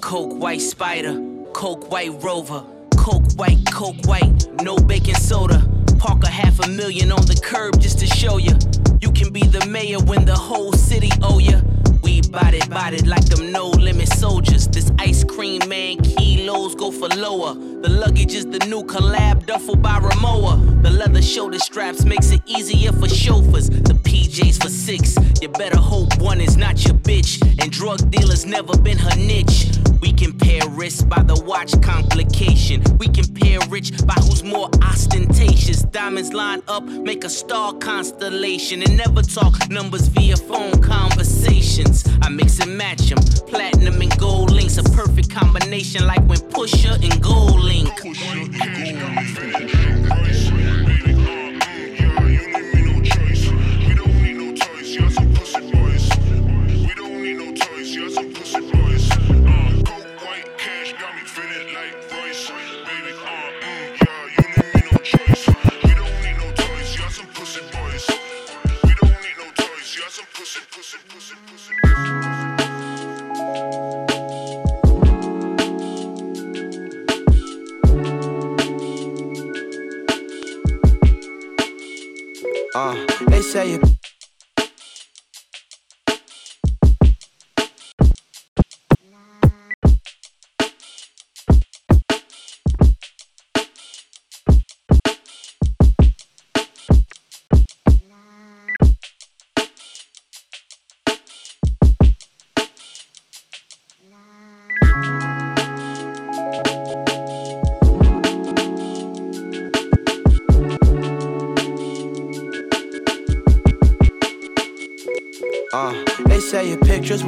Coke 0.00 0.38
white 0.40 0.60
spider. 0.60 1.20
Coke 1.52 1.90
white 1.90 2.22
rover. 2.22 2.62
Coke 2.96 3.32
white, 3.34 3.58
coke 3.72 3.96
white. 4.04 4.46
No 4.62 4.76
baking 4.76 5.16
soda. 5.16 5.68
Park 5.98 6.22
a 6.22 6.30
half 6.30 6.64
a 6.64 6.68
million 6.68 7.10
on 7.10 7.26
the 7.26 7.34
curb 7.34 7.80
just 7.80 7.98
to 7.98 8.06
show 8.06 8.36
you. 8.36 8.56
You 9.00 9.10
can 9.10 9.32
be 9.32 9.42
the 9.42 9.66
mayor 9.66 9.98
when 9.98 10.24
the 10.24 10.36
whole 10.36 10.72
city 10.72 11.10
owe 11.20 11.40
ya. 11.40 11.60
Bodied, 12.30 12.68
bodied 12.68 13.06
like 13.06 13.24
them 13.24 13.52
no 13.52 13.68
limit 13.68 14.08
soldiers. 14.08 14.68
This 14.68 14.92
ice 14.98 15.24
cream 15.24 15.66
man 15.68 15.96
kilos 15.98 16.74
go 16.74 16.90
for 16.90 17.08
lower. 17.08 17.54
The 17.54 17.88
luggage 17.88 18.34
is 18.34 18.44
the 18.44 18.58
new 18.66 18.82
collab 18.82 19.46
duffel 19.46 19.76
by 19.76 19.98
Rimowa. 19.98 20.82
The 20.82 20.90
leather 20.90 21.22
shoulder 21.22 21.58
straps 21.58 22.04
makes 22.04 22.30
it 22.30 22.42
easier 22.46 22.92
for 22.92 23.08
chauffeurs. 23.08 23.70
The 23.70 23.97
PJs 24.28 24.62
for 24.62 24.68
six. 24.68 25.16
You 25.40 25.48
better 25.48 25.78
hope 25.78 26.18
one 26.20 26.40
is 26.40 26.56
not 26.56 26.84
your 26.84 26.94
bitch. 26.94 27.40
And 27.62 27.72
drug 27.72 28.10
dealers 28.10 28.44
never 28.44 28.76
been 28.76 28.98
her 28.98 29.16
niche. 29.16 29.66
We 30.00 30.12
compare 30.12 30.68
risk 30.68 31.08
by 31.08 31.22
the 31.22 31.40
watch 31.44 31.80
complication. 31.82 32.82
We 32.98 33.08
compare 33.08 33.58
rich 33.68 33.92
by 34.06 34.14
who's 34.14 34.44
more 34.44 34.68
ostentatious. 34.82 35.82
Diamonds 35.82 36.32
line 36.32 36.62
up, 36.68 36.84
make 36.84 37.24
a 37.24 37.30
star 37.30 37.72
constellation. 37.74 38.82
And 38.82 38.98
never 38.98 39.22
talk 39.22 39.70
numbers 39.70 40.08
via 40.08 40.36
phone 40.36 40.82
conversations. 40.82 42.04
I 42.22 42.28
mix 42.28 42.60
and 42.60 42.76
match 42.76 43.08
them. 43.08 43.18
Platinum 43.48 44.00
and 44.02 44.18
gold 44.18 44.50
links, 44.50 44.76
a 44.76 44.82
perfect 44.82 45.30
combination 45.30 46.06
like 46.06 46.24
when 46.28 46.40
Pusher 46.50 46.98
and 47.02 47.22
Gold 47.22 47.60
Link. 47.60 47.88
Uh, 48.04 49.97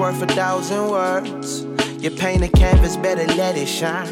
worth 0.01 0.23
a 0.23 0.27
thousand 0.29 0.89
words. 0.89 1.67
You 2.03 2.11
paint 2.11 2.43
a 2.43 2.49
canvas, 2.49 2.97
better 2.97 3.27
let 3.35 3.59
it 3.59 3.67
shine. 3.67 4.09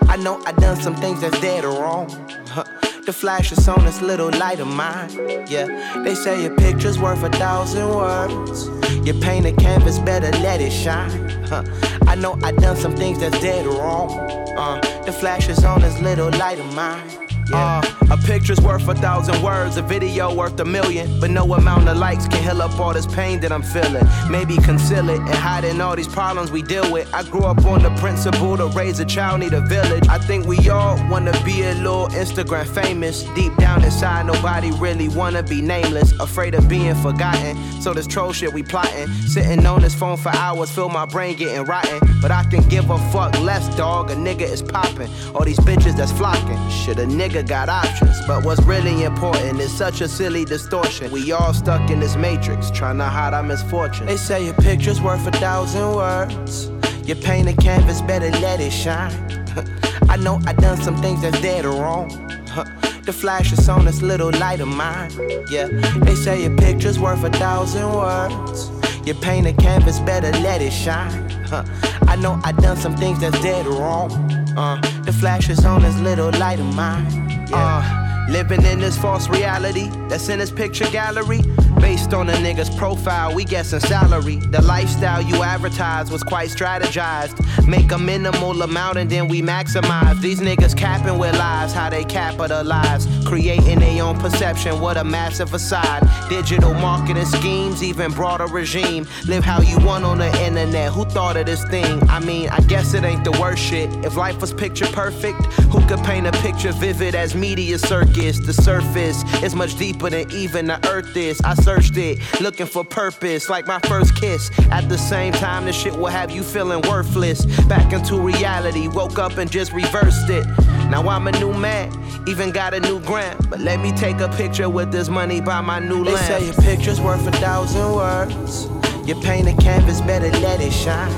I 0.08 0.16
know 0.16 0.42
I 0.46 0.52
done 0.52 0.80
some 0.80 0.96
things 0.96 1.20
that's 1.20 1.38
dead 1.40 1.64
or 1.64 1.82
wrong. 1.82 2.08
The 3.04 3.12
flash 3.12 3.52
is 3.52 3.68
on 3.68 3.84
this 3.84 4.00
little 4.00 4.30
light 4.30 4.60
of 4.60 4.66
mine. 4.66 5.10
Yeah, 5.46 5.66
they 6.02 6.14
say 6.14 6.42
your 6.42 6.56
picture's 6.56 6.98
worth 6.98 7.22
a 7.22 7.28
thousand 7.28 7.86
words. 7.86 8.70
You 9.06 9.12
paint 9.12 9.44
a 9.44 9.52
canvas, 9.52 9.98
better 9.98 10.30
let 10.38 10.62
it 10.62 10.72
shine. 10.72 11.12
I 12.06 12.14
know 12.14 12.38
I 12.42 12.52
done 12.52 12.78
some 12.78 12.96
things 12.96 13.20
that's 13.20 13.38
dead 13.40 13.66
or 13.66 13.76
wrong. 13.76 14.10
Uh, 14.56 14.80
the 15.04 15.12
flash 15.12 15.50
is 15.50 15.62
on 15.66 15.82
this 15.82 16.00
little 16.00 16.30
light 16.30 16.58
of 16.58 16.74
mine. 16.74 17.23
Uh, 17.52 17.82
a 18.10 18.16
picture's 18.16 18.60
worth 18.60 18.88
a 18.88 18.94
thousand 18.94 19.42
words, 19.42 19.76
a 19.76 19.82
video 19.82 20.34
worth 20.34 20.58
a 20.60 20.64
million. 20.64 21.20
But 21.20 21.30
no 21.30 21.52
amount 21.54 21.88
of 21.88 21.96
likes 21.96 22.26
can 22.28 22.42
heal 22.42 22.62
up 22.62 22.78
all 22.78 22.92
this 22.92 23.06
pain 23.06 23.40
that 23.40 23.52
I'm 23.52 23.62
feeling. 23.62 24.06
Maybe 24.30 24.56
conceal 24.56 25.08
it 25.08 25.18
and 25.18 25.34
hide 25.34 25.64
in 25.64 25.80
all 25.80 25.96
these 25.96 26.08
problems 26.08 26.50
we 26.50 26.62
deal 26.62 26.90
with. 26.92 27.12
I 27.12 27.22
grew 27.24 27.44
up 27.44 27.64
on 27.64 27.82
the 27.82 27.90
principle 27.96 28.56
to 28.56 28.66
raise 28.68 29.00
a 29.00 29.04
child 29.04 29.40
need 29.40 29.52
a 29.52 29.60
village. 29.60 30.06
I 30.08 30.18
think 30.18 30.46
we 30.46 30.68
all 30.68 30.96
wanna 31.08 31.32
be 31.44 31.62
a 31.62 31.74
little 31.74 32.08
Instagram 32.08 32.66
famous. 32.66 33.24
Deep 33.34 33.54
down 33.56 33.84
inside, 33.84 34.26
nobody 34.26 34.70
really 34.72 35.08
wanna 35.08 35.42
be 35.42 35.60
nameless. 35.60 36.12
Afraid 36.20 36.54
of 36.54 36.68
being 36.68 36.94
forgotten. 36.96 37.56
So 37.80 37.92
this 37.92 38.06
troll 38.06 38.32
shit 38.32 38.52
we 38.52 38.62
plotting. 38.62 39.08
Sitting 39.26 39.66
on 39.66 39.82
this 39.82 39.94
phone 39.94 40.16
for 40.16 40.30
hours, 40.30 40.70
feel 40.70 40.88
my 40.88 41.06
brain 41.06 41.36
getting 41.36 41.64
rotten. 41.64 42.00
But 42.22 42.30
I 42.30 42.44
can 42.44 42.66
give 42.68 42.90
a 42.90 42.98
fuck 43.10 43.38
less, 43.40 43.74
dog. 43.76 44.10
A 44.10 44.14
nigga 44.14 44.42
is 44.42 44.62
popping. 44.62 45.10
All 45.34 45.44
these 45.44 45.58
bitches 45.60 45.96
that's 45.96 46.12
flocking. 46.12 46.58
Shit, 46.70 46.98
a 46.98 47.02
nigga 47.02 47.33
got 47.42 47.68
options. 47.68 48.16
But 48.26 48.44
what's 48.44 48.62
really 48.62 49.02
important 49.02 49.60
is 49.60 49.72
such 49.76 50.00
a 50.00 50.08
silly 50.08 50.44
distortion. 50.44 51.10
We 51.10 51.32
all 51.32 51.52
stuck 51.52 51.90
in 51.90 52.00
this 52.00 52.16
matrix, 52.16 52.70
trying 52.70 52.98
to 52.98 53.04
hide 53.04 53.34
our 53.34 53.42
misfortune. 53.42 54.06
They 54.06 54.16
say 54.16 54.44
your 54.44 54.54
picture's 54.54 55.00
worth 55.00 55.26
a 55.26 55.32
thousand 55.32 55.94
words. 55.94 56.70
You 57.06 57.14
paint 57.14 57.48
a 57.48 57.54
canvas, 57.54 58.00
better 58.02 58.30
let 58.40 58.60
it 58.60 58.72
shine. 58.72 59.12
I 60.08 60.16
know 60.16 60.40
I 60.46 60.52
done 60.52 60.76
some 60.76 60.96
things 61.02 61.22
that's 61.22 61.40
dead 61.40 61.64
or 61.64 61.72
wrong. 61.72 62.10
The 63.04 63.12
flash 63.12 63.52
is 63.52 63.68
on 63.68 63.84
this 63.84 64.00
little 64.00 64.30
light 64.30 64.60
of 64.60 64.68
mine. 64.68 65.10
Yeah, 65.50 65.66
they 66.06 66.14
say 66.14 66.40
your 66.42 66.56
picture's 66.56 66.98
worth 66.98 67.22
a 67.22 67.28
thousand 67.28 67.92
words. 67.92 68.70
You 69.06 69.12
paint 69.12 69.46
a 69.46 69.52
canvas, 69.52 70.00
better 70.00 70.30
let 70.40 70.62
it 70.62 70.72
shine. 70.72 71.28
Huh. 71.44 71.64
I 72.08 72.16
know 72.16 72.40
I 72.44 72.52
done 72.52 72.78
some 72.78 72.96
things 72.96 73.20
that's 73.20 73.38
dead 73.42 73.66
or 73.66 73.72
wrong. 73.72 74.10
Uh, 74.56 74.80
the 75.02 75.12
flash 75.12 75.50
is 75.50 75.66
on 75.66 75.82
this 75.82 75.98
little 76.00 76.30
light 76.38 76.60
of 76.60 76.74
mine. 76.74 77.23
Uh, 77.52 78.26
living 78.30 78.62
in 78.64 78.80
this 78.80 78.96
false 78.96 79.28
reality 79.28 79.88
that's 80.08 80.28
in 80.28 80.38
this 80.38 80.50
picture 80.50 80.88
gallery. 80.90 81.40
Based 81.84 82.14
on 82.14 82.30
a 82.30 82.32
nigga's 82.32 82.74
profile, 82.74 83.34
we 83.34 83.44
guessing 83.44 83.78
salary. 83.78 84.36
The 84.36 84.62
lifestyle 84.62 85.20
you 85.20 85.42
advertise 85.42 86.10
was 86.10 86.22
quite 86.22 86.48
strategized. 86.48 87.36
Make 87.68 87.92
a 87.92 87.98
minimal 87.98 88.62
amount 88.62 88.96
and 88.96 89.10
then 89.10 89.28
we 89.28 89.42
maximize. 89.42 90.18
These 90.22 90.40
niggas 90.40 90.74
capping 90.74 91.18
with 91.18 91.36
lies, 91.38 91.74
how 91.74 91.90
they 91.90 92.04
capitalize. 92.04 93.06
Creating 93.26 93.80
their 93.80 94.02
own 94.02 94.18
perception, 94.18 94.80
what 94.80 94.96
a 94.96 95.04
massive 95.04 95.50
facade. 95.50 96.08
Digital 96.30 96.72
marketing 96.72 97.26
schemes, 97.26 97.82
even 97.82 98.10
broader 98.12 98.46
regime. 98.46 99.06
Live 99.28 99.44
how 99.44 99.60
you 99.60 99.78
want 99.80 100.04
on 100.04 100.18
the 100.18 100.32
internet. 100.42 100.90
Who 100.90 101.04
thought 101.04 101.36
of 101.36 101.44
this 101.44 101.64
thing? 101.64 102.02
I 102.08 102.18
mean, 102.18 102.48
I 102.48 102.60
guess 102.60 102.94
it 102.94 103.04
ain't 103.04 103.24
the 103.24 103.32
worst 103.32 103.62
shit. 103.62 103.90
If 104.06 104.16
life 104.16 104.40
was 104.40 104.54
picture 104.54 104.86
perfect, 104.86 105.42
who 105.70 105.86
could 105.86 106.02
paint 106.04 106.26
a 106.26 106.32
picture 106.32 106.72
vivid 106.72 107.14
as 107.14 107.34
media 107.34 107.78
circus? 107.78 108.38
The 108.38 108.54
surface 108.54 109.22
is 109.42 109.54
much 109.54 109.76
deeper 109.76 110.08
than 110.08 110.30
even 110.30 110.66
the 110.66 110.78
earth 110.88 111.14
is. 111.14 111.38
I 111.42 111.54
searched 111.74 111.96
it, 111.96 112.40
looking 112.40 112.66
for 112.66 112.84
purpose, 112.84 113.48
like 113.48 113.66
my 113.66 113.78
first 113.80 114.14
kiss. 114.16 114.50
At 114.70 114.88
the 114.88 114.98
same 114.98 115.32
time, 115.32 115.64
this 115.64 115.76
shit 115.76 115.94
will 115.94 116.06
have 116.06 116.30
you 116.30 116.42
feeling 116.42 116.80
worthless. 116.82 117.44
Back 117.66 117.92
into 117.92 118.20
reality, 118.20 118.88
woke 118.88 119.18
up 119.18 119.38
and 119.38 119.50
just 119.50 119.72
reversed 119.72 120.30
it. 120.30 120.46
Now 120.90 121.08
I'm 121.08 121.26
a 121.26 121.32
new 121.32 121.52
man, 121.52 121.90
even 122.28 122.50
got 122.52 122.74
a 122.74 122.80
new 122.80 123.00
gram. 123.00 123.36
But 123.48 123.60
let 123.60 123.80
me 123.80 123.90
take 123.92 124.20
a 124.20 124.28
picture 124.28 124.68
with 124.68 124.92
this 124.92 125.08
money 125.08 125.40
by 125.40 125.60
my 125.60 125.80
new 125.80 126.04
They 126.04 126.16
say 126.16 126.44
your 126.44 126.54
picture's 126.54 127.00
worth 127.00 127.26
a 127.26 127.32
thousand 127.32 127.92
words. 127.92 128.68
You 129.06 129.14
paint 129.16 129.48
a 129.48 129.56
canvas, 129.62 130.00
better 130.00 130.30
let 130.40 130.60
it 130.60 130.72
shine. 130.72 131.12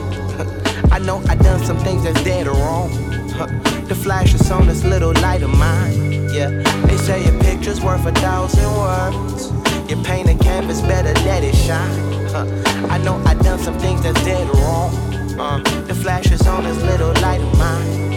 I 0.92 0.98
know 0.98 1.22
I 1.28 1.34
done 1.34 1.62
some 1.64 1.78
things 1.78 2.04
that's 2.04 2.22
dead 2.24 2.46
or 2.46 2.54
wrong. 2.54 2.90
The 3.86 3.94
flash 3.94 4.34
is 4.34 4.50
on 4.50 4.66
this 4.66 4.82
little 4.82 5.12
light 5.22 5.42
of 5.42 5.50
mine. 5.50 6.28
Yeah, 6.30 6.50
they 6.86 6.96
say 6.96 7.22
your 7.24 7.40
picture's 7.40 7.80
worth 7.80 8.04
a 8.04 8.10
thousand 8.10 8.66
words. 8.74 9.65
You 9.88 9.96
paint 10.02 10.28
a 10.28 10.34
canvas, 10.42 10.80
better 10.80 11.14
let 11.24 11.44
it 11.44 11.54
shine. 11.54 12.90
I 12.90 12.98
know 12.98 13.22
I 13.24 13.34
done 13.34 13.60
some 13.60 13.78
things 13.78 14.02
that's 14.02 14.20
dead 14.24 14.48
wrong. 14.56 14.90
Uh, 15.38 15.58
the 15.86 15.94
flash 15.94 16.32
is 16.32 16.44
on 16.46 16.64
this 16.64 16.82
little 16.82 17.12
light 17.22 17.40
of 17.40 17.56
mine. 17.56 18.15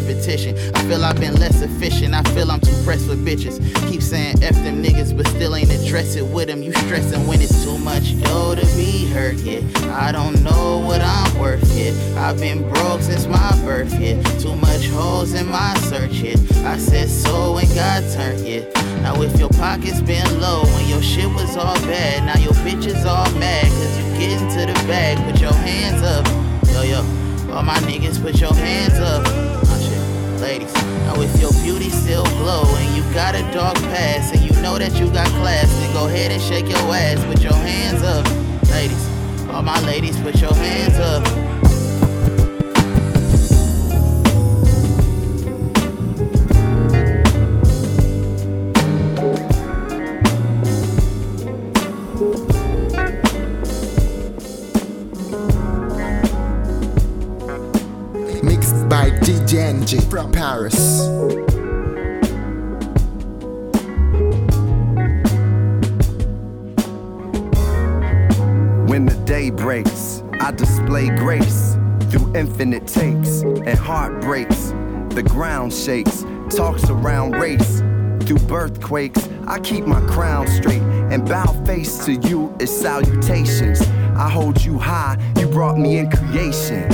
Repetition. 0.00 0.56
I 0.74 0.82
feel 0.84 1.04
I've 1.04 1.18
been 1.18 1.34
less 1.36 1.60
efficient, 1.62 2.14
I 2.14 2.22
feel 2.34 2.50
I'm 2.50 2.60
too 2.60 2.76
pressed 2.84 3.08
with 3.08 3.24
bitches. 3.26 3.58
Keep 3.90 4.02
saying 4.02 4.42
F 4.42 4.54
them 4.62 4.82
niggas, 4.82 5.16
but 5.16 5.26
still 5.26 5.56
ain't 5.56 5.70
address 5.70 6.16
it 6.16 6.24
with 6.24 6.48
them. 6.48 6.62
You 6.62 6.72
stressing 6.72 7.26
when 7.26 7.40
it's 7.40 7.64
too 7.64 7.78
much 7.78 8.20
dough 8.22 8.54
to 8.54 8.66
be 8.76 9.06
hurt 9.06 9.36
yet. 9.38 9.62
I 9.88 10.12
don't 10.12 10.42
know 10.42 10.78
what 10.78 11.00
I'm 11.00 11.38
worth 11.38 11.64
yet. 11.76 11.94
I've 12.16 12.38
been 12.38 12.68
broke 12.68 13.02
since 13.02 13.26
my 13.26 13.50
birth 13.64 13.92
yet. 13.98 14.24
Too 14.40 14.54
much 14.56 14.86
holes 14.88 15.34
in 15.34 15.46
my 15.46 15.74
search 15.90 16.12
yet. 16.12 16.38
I 16.64 16.78
said 16.78 17.08
so 17.08 17.58
and 17.58 17.68
God 17.74 18.02
turned 18.12 18.46
yet. 18.46 18.72
Now 19.02 19.20
if 19.22 19.38
your 19.38 19.50
pockets 19.50 20.00
been 20.00 20.40
low 20.40 20.62
when 20.64 20.88
your 20.88 21.02
shit 21.02 21.28
was 21.28 21.56
all 21.56 21.80
bad, 21.82 22.24
now 22.24 22.40
your 22.40 22.54
bitch 22.64 22.86
is 22.86 23.04
all 23.04 23.30
mad 23.38 23.66
cause 23.66 23.98
you 23.98 24.04
getting 24.18 24.48
to 24.50 24.72
the 24.72 24.86
bag. 24.86 25.16
Put 25.30 25.40
your 25.40 25.52
hands 25.52 26.02
up, 26.02 26.26
yo 26.72 26.82
yo. 26.82 27.18
All 27.52 27.62
my 27.62 27.78
niggas, 27.78 28.20
put 28.20 28.40
your 28.40 28.54
hands 28.54 28.98
up. 28.98 29.67
Ladies. 30.40 30.72
Now 31.04 31.20
if 31.20 31.40
your 31.40 31.52
beauty 31.64 31.90
still 31.90 32.24
glow 32.24 32.62
and 32.64 32.96
you 32.96 33.02
got 33.12 33.34
a 33.34 33.42
dog 33.52 33.74
pass 33.76 34.32
and 34.32 34.40
you 34.40 34.50
know 34.62 34.78
that 34.78 34.94
you 34.94 35.10
got 35.10 35.26
class, 35.40 35.68
then 35.68 35.92
go 35.92 36.06
ahead 36.06 36.30
and 36.30 36.40
shake 36.40 36.68
your 36.68 36.78
ass. 36.94 37.24
Put 37.24 37.42
your 37.42 37.52
hands 37.52 38.02
up, 38.02 38.24
ladies. 38.70 39.08
All 39.50 39.62
my 39.62 39.80
ladies, 39.80 40.18
put 40.20 40.40
your 40.40 40.54
hands 40.54 40.96
up. 40.98 41.47
Enjay 59.58 60.08
from 60.08 60.30
Paris. 60.30 61.00
When 68.88 69.04
the 69.04 69.20
day 69.26 69.50
breaks, 69.50 70.22
I 70.40 70.52
display 70.52 71.08
grace 71.08 71.76
through 72.08 72.36
infinite 72.36 72.86
takes 72.86 73.42
and 73.42 73.76
heartbreaks. 73.76 74.72
The 75.10 75.24
ground 75.28 75.74
shakes, 75.74 76.24
talks 76.54 76.88
around 76.88 77.32
race. 77.32 77.80
Through 78.26 78.38
birthquakes, 78.46 79.28
I 79.48 79.58
keep 79.58 79.84
my 79.84 80.00
crown 80.02 80.46
straight 80.46 80.82
and 81.10 81.28
bow 81.28 81.52
face 81.64 82.04
to 82.04 82.12
you 82.12 82.54
is 82.60 82.70
salutations. 82.70 83.80
I 84.14 84.30
hold 84.30 84.64
you 84.64 84.78
high, 84.78 85.18
you 85.36 85.48
brought 85.48 85.78
me 85.78 85.98
in 85.98 86.10
creation. 86.12 86.88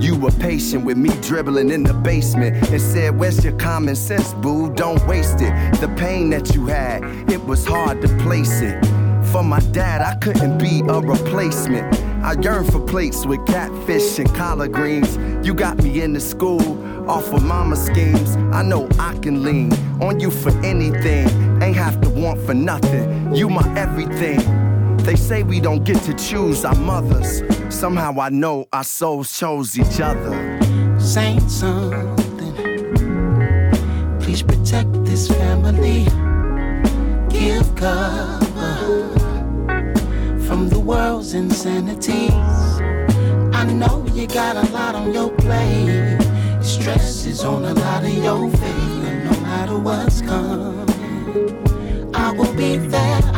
You 0.00 0.16
were 0.16 0.30
patient 0.30 0.86
with 0.86 0.96
me 0.96 1.10
dribbling 1.20 1.70
in 1.70 1.82
the 1.82 1.92
basement 1.92 2.56
and 2.70 2.80
said, 2.80 3.18
Where's 3.18 3.44
your 3.44 3.56
common 3.58 3.94
sense, 3.94 4.32
boo? 4.32 4.72
Don't 4.72 5.06
waste 5.06 5.42
it. 5.42 5.52
The 5.78 5.88
pain 5.98 6.30
that 6.30 6.54
you 6.54 6.66
had, 6.66 7.04
it 7.30 7.44
was 7.44 7.66
hard 7.66 8.00
to 8.00 8.08
place 8.18 8.62
it. 8.62 8.82
For 9.30 9.42
my 9.42 9.60
dad, 9.72 10.00
I 10.00 10.16
couldn't 10.16 10.56
be 10.56 10.80
a 10.88 11.00
replacement. 11.00 11.94
I 12.24 12.32
yearn 12.40 12.64
for 12.64 12.80
plates 12.80 13.26
with 13.26 13.44
catfish 13.46 14.18
and 14.18 14.34
collard 14.34 14.72
greens. 14.72 15.18
You 15.46 15.52
got 15.52 15.76
me 15.82 16.00
into 16.00 16.20
school 16.20 16.80
off 17.08 17.32
of 17.32 17.42
mama 17.42 17.76
schemes. 17.76 18.36
I 18.54 18.62
know 18.62 18.88
I 18.98 19.16
can 19.18 19.42
lean 19.42 19.72
on 20.00 20.18
you 20.18 20.30
for 20.30 20.50
anything. 20.64 21.28
Ain't 21.62 21.76
have 21.76 22.00
to 22.00 22.08
want 22.08 22.40
for 22.40 22.54
nothing. 22.54 23.34
You 23.34 23.50
my 23.50 23.66
everything. 23.78 24.59
They 25.02 25.16
say 25.16 25.42
we 25.42 25.60
don't 25.60 25.84
get 25.84 26.02
to 26.04 26.14
choose 26.14 26.64
our 26.64 26.74
mothers. 26.74 27.42
Somehow 27.68 28.20
I 28.20 28.28
know 28.28 28.66
our 28.72 28.84
souls 28.84 29.36
chose 29.36 29.78
each 29.78 30.00
other. 30.00 30.60
Saying 31.00 31.48
something. 31.48 32.54
Please 34.20 34.42
protect 34.42 34.92
this 35.04 35.28
family. 35.28 36.04
Give 37.28 37.74
cover 37.74 38.40
from 40.46 40.68
the 40.68 40.78
world's 40.78 41.34
insanities. 41.34 42.30
I 43.54 43.64
know 43.64 44.06
you 44.12 44.26
got 44.26 44.56
a 44.56 44.70
lot 44.72 44.94
on 44.94 45.12
your 45.12 45.30
plate. 45.30 46.18
Stress 46.60 47.26
is 47.26 47.42
on 47.42 47.64
a 47.64 47.74
lot 47.74 48.04
of 48.04 48.12
your. 48.12 48.44
And 48.44 49.24
no 49.24 49.40
matter 49.40 49.78
what's 49.78 50.20
coming, 50.20 50.86
I 52.14 52.32
will 52.32 52.52
be 52.54 52.76
there. 52.76 53.29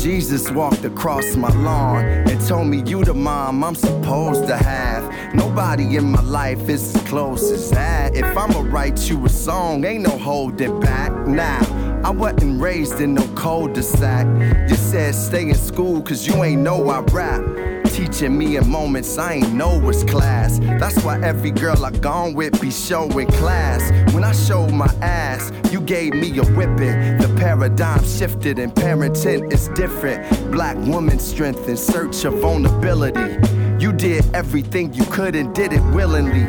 Jesus 0.00 0.50
walked 0.50 0.82
across 0.86 1.36
my 1.36 1.50
lawn 1.50 2.02
and 2.04 2.40
told 2.46 2.68
me 2.68 2.82
you 2.86 3.04
the 3.04 3.12
mom 3.12 3.62
I'm 3.62 3.74
supposed 3.74 4.46
to 4.46 4.56
have. 4.56 5.34
Nobody 5.34 5.96
in 5.96 6.10
my 6.10 6.22
life 6.22 6.70
is 6.70 6.96
as 6.96 7.02
close 7.02 7.50
as 7.50 7.70
that. 7.72 8.16
If 8.16 8.24
I'ma 8.24 8.60
write 8.60 9.10
you 9.10 9.22
a 9.26 9.28
song, 9.28 9.84
ain't 9.84 10.04
no 10.04 10.16
holding 10.16 10.80
back 10.80 11.12
now. 11.26 11.60
I 12.02 12.10
wasn't 12.10 12.62
raised 12.62 12.98
in 13.02 13.12
no 13.12 13.28
cul-de-sac. 13.34 14.26
You 14.70 14.76
said 14.76 15.14
stay 15.14 15.50
in 15.50 15.54
school 15.54 16.00
cause 16.00 16.26
you 16.26 16.44
ain't 16.44 16.62
know 16.62 16.88
I 16.88 17.00
rap. 17.00 17.42
Teaching 17.90 18.38
me 18.38 18.56
in 18.56 18.68
moments 18.68 19.18
I 19.18 19.34
ain't 19.34 19.52
know 19.52 19.78
was 19.78 20.04
class. 20.04 20.58
That's 20.60 21.02
why 21.02 21.20
every 21.20 21.50
girl 21.50 21.84
I 21.84 21.90
gone 21.90 22.34
with 22.34 22.60
be 22.60 22.70
showing 22.70 23.26
class. 23.26 23.90
When 24.14 24.22
I 24.22 24.32
showed 24.32 24.70
my 24.72 24.92
ass, 25.02 25.52
you 25.72 25.80
gave 25.80 26.14
me 26.14 26.38
a 26.38 26.44
whipping. 26.44 27.18
The 27.18 27.34
paradigm 27.38 28.04
shifted 28.04 28.58
and 28.58 28.72
parenting 28.72 29.52
is 29.52 29.68
different. 29.70 30.22
Black 30.52 30.76
woman 30.78 31.18
strength 31.18 31.68
in 31.68 31.76
search 31.76 32.24
of 32.24 32.34
vulnerability. 32.34 33.38
You 33.84 33.92
did 33.92 34.24
everything 34.34 34.94
you 34.94 35.04
could 35.06 35.34
and 35.34 35.52
did 35.54 35.72
it 35.72 35.82
willingly. 35.92 36.46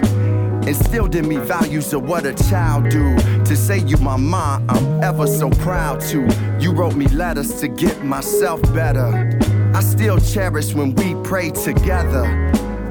Instilled 0.70 1.16
in 1.16 1.28
me 1.28 1.38
values 1.38 1.92
of 1.92 2.04
what 2.04 2.26
a 2.26 2.36
child 2.36 2.90
do. 2.90 3.18
To 3.46 3.56
say 3.56 3.80
you 3.80 3.98
my 3.98 4.16
mom, 4.16 4.70
I'm 4.70 5.04
ever 5.04 5.26
so 5.26 5.50
proud 5.50 6.02
to. 6.02 6.28
You 6.60 6.72
wrote 6.72 6.96
me 6.96 7.08
letters 7.08 7.60
to 7.62 7.68
get 7.68 8.06
myself 8.06 8.62
better. 8.74 9.40
I 9.82 9.84
still 9.84 10.20
cherish 10.20 10.76
when 10.76 10.94
we 10.94 11.16
pray 11.24 11.50
together. 11.50 12.22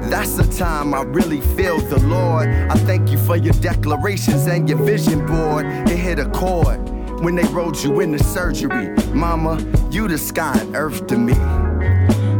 That's 0.09 0.33
the 0.33 0.43
time 0.57 0.93
I 0.93 1.03
really 1.03 1.39
feel 1.39 1.79
the 1.79 1.97
Lord. 1.99 2.49
I 2.49 2.73
thank 2.79 3.09
you 3.09 3.17
for 3.17 3.37
your 3.37 3.53
declarations 3.53 4.45
and 4.47 4.67
your 4.67 4.77
vision 4.79 5.25
board. 5.25 5.65
It 5.65 5.97
hit 5.97 6.19
a 6.19 6.29
chord 6.31 6.81
when 7.23 7.35
they 7.35 7.45
rolled 7.45 7.81
you 7.81 8.01
into 8.01 8.21
surgery. 8.21 8.89
Mama, 9.13 9.65
you 9.89 10.09
the 10.09 10.17
sky 10.17 10.57
and 10.59 10.75
earth 10.75 11.07
to 11.07 11.17
me. 11.17 11.33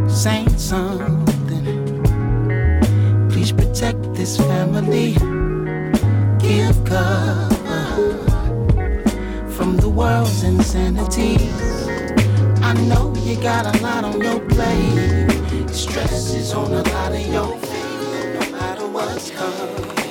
Saying 0.06 0.58
something. 0.58 2.02
Please 3.30 3.52
protect 3.52 4.02
this 4.12 4.36
family. 4.36 5.14
Give 6.46 6.76
cover 6.84 7.48
from 9.48 9.78
the 9.78 9.88
world's 9.88 10.42
insanities. 10.42 11.71
I 12.72 12.74
know 12.86 13.12
you 13.16 13.36
got 13.36 13.66
a 13.66 13.82
lot 13.82 14.02
on 14.02 14.18
your 14.18 14.40
plate. 14.48 15.68
Stress 15.68 16.32
is 16.32 16.54
on 16.54 16.72
a 16.72 16.82
lot 16.82 17.12
of 17.12 17.26
your 17.26 17.58
face. 17.58 18.50
No 18.50 18.50
matter 18.50 18.88
what's 18.88 19.30
coming, 19.30 20.01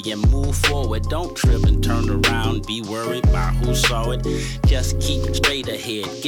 and 0.00 0.30
move 0.30 0.56
forward. 0.56 1.02
Don't 1.08 1.36
trip 1.36 1.51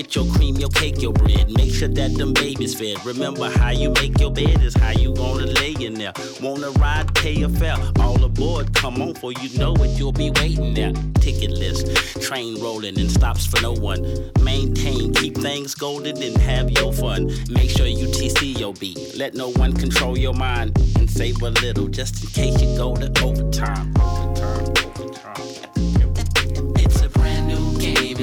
get 0.05 0.15
your 0.15 0.35
cream, 0.35 0.57
your 0.57 0.69
cake, 0.71 1.01
your 1.01 1.13
bread. 1.13 1.51
Make 1.51 1.73
sure 1.73 1.89
that 1.89 2.15
them 2.15 2.33
babies 2.33 2.75
fed. 2.75 3.05
Remember 3.07 3.51
how 3.59 3.71
you 3.71 3.91
make 3.91 4.19
your 4.21 4.31
bed 4.31 4.63
is 4.63 4.75
how 4.75 4.91
you 4.91 5.15
gonna 5.15 5.47
lay 5.47 5.73
in 5.81 5.95
there. 5.95 6.13
Wanna 6.43 6.71
ride, 6.73 7.15
pay 7.15 7.43
a 7.43 7.49
fare. 7.49 7.77
All 8.01 8.23
aboard, 8.23 8.75
come 8.75 9.01
on, 9.01 9.15
for 9.15 9.33
you 9.33 9.59
know 9.59 9.75
it, 9.77 9.99
you'll 9.99 10.13
be 10.13 10.31
waiting 10.31 10.75
there. 10.75 10.93
Ticket 11.21 11.51
list, 11.51 11.87
train 12.21 12.61
rolling 12.61 12.99
and 12.99 13.11
stops 13.11 13.47
for 13.47 13.61
no 13.63 13.73
one. 13.73 14.03
Maintain, 14.43 15.15
keep 15.15 15.37
things 15.37 15.75
golden 15.75 16.23
and 16.23 16.37
have 16.39 16.71
your 16.71 16.93
fun. 16.93 17.31
Make 17.49 17.71
sure 17.71 17.87
you 17.87 18.09
TC 18.09 18.59
your 18.59 18.75
beat. 18.75 19.17
Let 19.17 19.35
no 19.35 19.51
one 19.53 19.73
control 19.73 20.19
your 20.19 20.35
mind 20.35 20.77
and 20.99 21.11
save 21.11 21.41
a 21.43 21.51
little 21.51 21.89
just 21.89 22.23
in 22.23 22.31
case 22.31 22.61
you 22.61 22.77
go 22.77 22.95
to 22.95 23.07
overtime. 23.23 23.95
Overtime, 23.97 24.84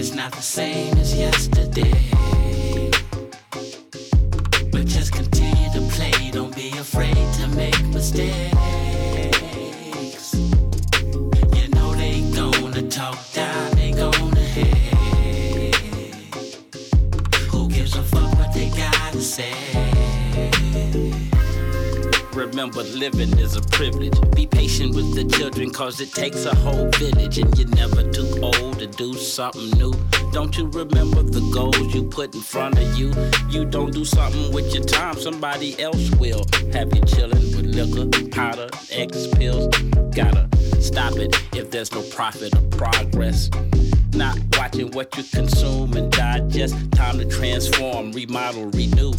not 0.10 0.32
the 0.32 0.42
same 0.42 0.98
as 0.98 1.16
yesterday. 1.16 1.94
But 4.72 4.88
just 4.88 5.14
continue 5.14 5.70
to 5.74 5.82
play, 5.94 6.32
don't 6.32 6.56
be 6.56 6.70
afraid 6.70 7.14
to 7.14 7.48
make 7.56 7.80
mistakes. 7.90 8.61
Remember, 22.52 22.84
living 22.84 23.40
is 23.40 23.56
a 23.56 23.62
privilege. 23.62 24.14
Be 24.36 24.46
patient 24.46 24.94
with 24.94 25.16
the 25.16 25.24
children, 25.24 25.72
cause 25.72 26.02
it 26.02 26.12
takes 26.12 26.44
a 26.44 26.54
whole 26.54 26.90
village. 27.00 27.38
And 27.38 27.58
you're 27.58 27.70
never 27.70 28.04
too 28.12 28.28
old 28.42 28.78
to 28.80 28.88
do 28.88 29.14
something 29.14 29.70
new. 29.80 29.94
Don't 30.32 30.58
you 30.58 30.68
remember 30.68 31.24
the 31.24 31.42
goals 31.54 31.94
you 31.94 32.04
put 32.04 32.34
in 32.34 32.40
front 32.40 32.78
of 32.78 32.98
you? 32.98 33.12
You 33.50 33.66
don't 33.66 33.92
do 33.92 34.06
something 34.06 34.54
with 34.54 34.74
your 34.74 34.84
time, 34.86 35.16
somebody 35.20 35.78
else 35.78 36.10
will. 36.12 36.46
Have 36.72 36.96
you 36.96 37.02
chillin' 37.02 37.54
with 37.54 37.66
liquor, 37.66 38.08
powder, 38.30 38.70
X 38.92 39.28
pills? 39.28 39.68
Gotta 40.16 40.48
stop 40.80 41.18
it 41.18 41.36
if 41.54 41.70
there's 41.70 41.92
no 41.92 42.02
profit 42.04 42.56
or 42.56 42.62
progress. 42.78 43.50
Not 44.14 44.40
watching 44.58 44.92
what 44.92 45.18
you 45.18 45.24
consume 45.24 45.94
and 45.98 46.10
digest. 46.10 46.76
Time 46.94 47.18
to 47.18 47.26
transform, 47.26 48.14
remodel, 48.14 48.68
renew. 48.68 49.14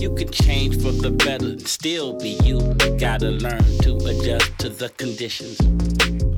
You 0.00 0.12
can 0.16 0.30
change 0.32 0.82
for 0.82 0.90
the 0.90 1.12
better 1.12 1.46
and 1.46 1.68
still 1.68 2.14
be 2.14 2.30
you. 2.42 2.58
Gotta 2.98 3.30
learn 3.30 3.62
to 3.82 3.96
adjust 4.06 4.58
to 4.58 4.70
the 4.70 4.88
conditions. 4.90 5.56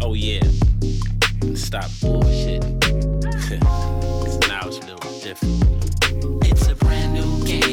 Oh 0.02 0.12
yeah, 0.12 0.42
stop 1.54 1.90
bullshit. 2.02 2.64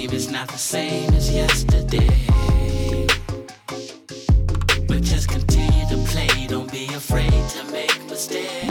game, 0.07 0.15
it's 0.15 0.29
not 0.29 0.47
the 0.47 0.57
same 0.57 1.13
as 1.13 1.33
yesterday. 1.33 2.07
But 4.87 5.01
just 5.01 5.29
continue 5.29 5.85
to 5.89 5.97
play, 6.09 6.47
don't 6.47 6.71
be 6.71 6.85
afraid 6.93 7.31
to 7.31 7.63
make 7.71 8.03
mistakes. 8.09 8.63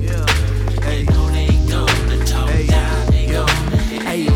Yeah. 0.00 0.26
They 0.80 1.04
know 1.04 1.28
they 1.30 1.48
gonna 1.68 2.24
talk 2.24 2.50
down, 2.66 3.06
they 3.10 3.26
gonna 3.26 3.76
hate. 3.76 4.30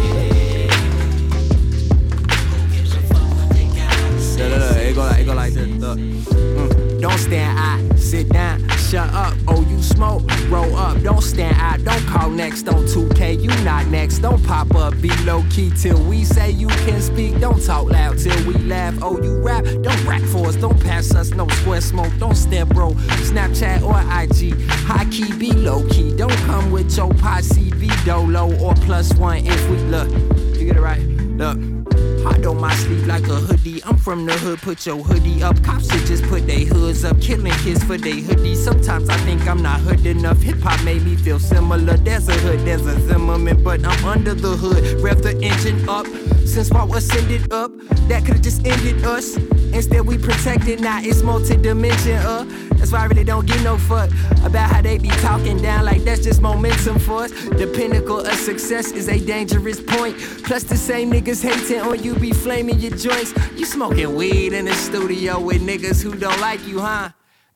Look, 4.39 4.51
look, 4.51 4.61
look, 4.61 4.77
it 4.77 4.95
go 4.95 5.03
like, 5.03 5.21
it 5.21 5.25
go 5.27 5.35
like 5.35 5.53
this. 5.53 5.69
Look. 5.69 5.99
Mm. 5.99 7.01
Don't 7.01 7.19
stand 7.19 7.59
out, 7.59 7.99
sit 7.99 8.29
down, 8.31 8.69
shut 8.91 9.09
up. 9.15 9.35
Oh, 9.47 9.65
you 9.71 9.81
smoke, 9.81 10.23
roll 10.49 10.75
up. 10.75 11.01
Don't 11.03 11.23
stand 11.23 11.57
out, 11.59 11.85
don't 11.85 12.05
call 12.09 12.29
next 12.29 12.69
on 12.69 12.85
2K. 12.87 13.41
You 13.41 13.49
not 13.65 13.87
next, 13.87 14.19
don't 14.19 14.43
pop 14.45 14.75
up. 14.75 15.01
Be 15.01 15.11
low 15.25 15.45
key 15.51 15.71
till 15.71 16.03
we 16.05 16.25
say 16.25 16.51
you 16.51 16.67
can 16.67 17.01
speak. 17.01 17.39
Don't 17.41 17.65
talk 17.65 17.89
loud 17.89 18.19
till 18.19 18.37
we 18.47 18.55
laugh. 18.55 18.99
Oh, 19.01 19.23
you 19.23 19.41
rap, 19.43 19.65
don't 19.65 20.05
rap 20.05 20.23
for 20.23 20.49
us. 20.49 20.57
Don't 20.57 20.79
pass 20.81 21.15
us 21.15 21.31
no 21.31 21.47
square 21.49 21.81
smoke. 21.81 22.12
Don't 22.19 22.35
step 22.35 22.69
bro, 22.69 22.91
Snapchat 23.31 23.83
or 23.83 24.01
IG. 24.21 24.61
High 24.69 25.05
key, 25.05 25.33
be 25.39 25.53
low 25.53 25.87
key. 25.89 26.17
Don't 26.17 26.37
come 26.47 26.73
with 26.73 26.97
your 26.97 27.15
posse. 27.15 27.71
Be 27.71 27.91
dolo 28.05 28.53
or 28.59 28.75
plus 28.75 29.15
one 29.15 29.47
if 29.47 29.71
we 29.71 29.77
look. 29.77 30.11
You 30.59 30.67
get 30.67 30.77
it 30.77 30.81
right. 30.81 31.01
Look. 31.39 31.80
Hot 32.22 32.44
on 32.47 32.60
my 32.60 32.74
sleeve 32.74 33.06
like 33.06 33.26
a 33.28 33.34
hoodie. 33.34 33.82
I'm 33.84 33.97
from 33.97 34.26
the 34.26 34.32
hood, 34.32 34.60
put 34.60 34.84
your 34.86 34.98
hoodie 34.98 35.42
up. 35.42 35.62
Cops 35.62 35.90
should 35.90 36.06
just 36.06 36.22
put 36.24 36.47
their 36.47 36.66
hoods 36.66 37.05
up. 37.05 37.20
Killing 37.20 37.52
kids 37.64 37.82
for 37.82 37.97
their 37.97 38.14
hoodies. 38.14 38.56
Sometimes 38.56 39.09
I 39.09 39.16
think 39.18 39.47
I'm 39.47 39.62
not 39.62 39.80
hood 39.80 40.05
enough. 40.06 40.40
Hip 40.42 40.60
hop 40.60 40.82
made 40.84 41.02
me 41.02 41.16
feel 41.16 41.38
similar. 41.38 41.97
There's 41.97 42.28
a 42.28 42.32
hood, 42.32 42.60
there's 42.60 42.86
a 42.86 42.98
Zimmerman, 43.09 43.62
but 43.62 43.84
I'm 43.84 44.05
under 44.05 44.34
the 44.34 44.56
hood. 44.56 45.01
Rev 45.01 45.22
the 45.22 45.38
engine 45.42 45.88
up. 45.88 46.06
Since 46.47 46.70
while 46.70 46.92
ascended 46.94 47.52
up, 47.52 47.70
that 48.09 48.24
could've 48.26 48.42
just 48.42 48.66
ended 48.66 49.05
us. 49.05 49.36
Instead, 49.72 50.06
we 50.06 50.18
protected, 50.18 50.80
now 50.80 51.01
it's 51.01 51.22
multi-dimension, 51.22 52.16
uh. 52.16 52.44
That's 52.81 52.93
why 52.93 53.01
I 53.01 53.05
really 53.05 53.24
don't 53.24 53.47
give 53.47 53.62
no 53.62 53.77
fuck 53.77 54.09
about 54.43 54.70
how 54.70 54.81
they 54.81 54.97
be 54.97 55.11
talking 55.20 55.61
down 55.61 55.85
like 55.85 56.02
that's 56.02 56.24
just 56.24 56.40
momentum 56.40 56.98
for 56.98 57.24
us. 57.24 57.31
The 57.31 57.70
pinnacle 57.77 58.20
of 58.20 58.35
success 58.35 58.90
is 58.93 59.09
a 59.09 59.20
dangerous 59.20 59.81
point. 59.81 60.19
Plus, 60.44 60.62
the 60.65 60.78
same 60.78 61.12
niggas 61.12 61.44
hating 61.44 61.81
on 61.81 62.02
you 62.02 62.15
be 62.15 62.32
flaming 62.32 62.78
your 62.78 62.97
joints. 62.97 63.35
You 63.55 63.66
smoking 63.66 64.15
weed 64.15 64.55
in 64.55 64.65
the 64.65 64.73
studio 64.73 65.39
with 65.39 65.61
niggas 65.61 66.02
who 66.02 66.16
don't 66.16 66.40
like 66.40 66.66
you, 66.66 66.81
huh? 66.81 67.11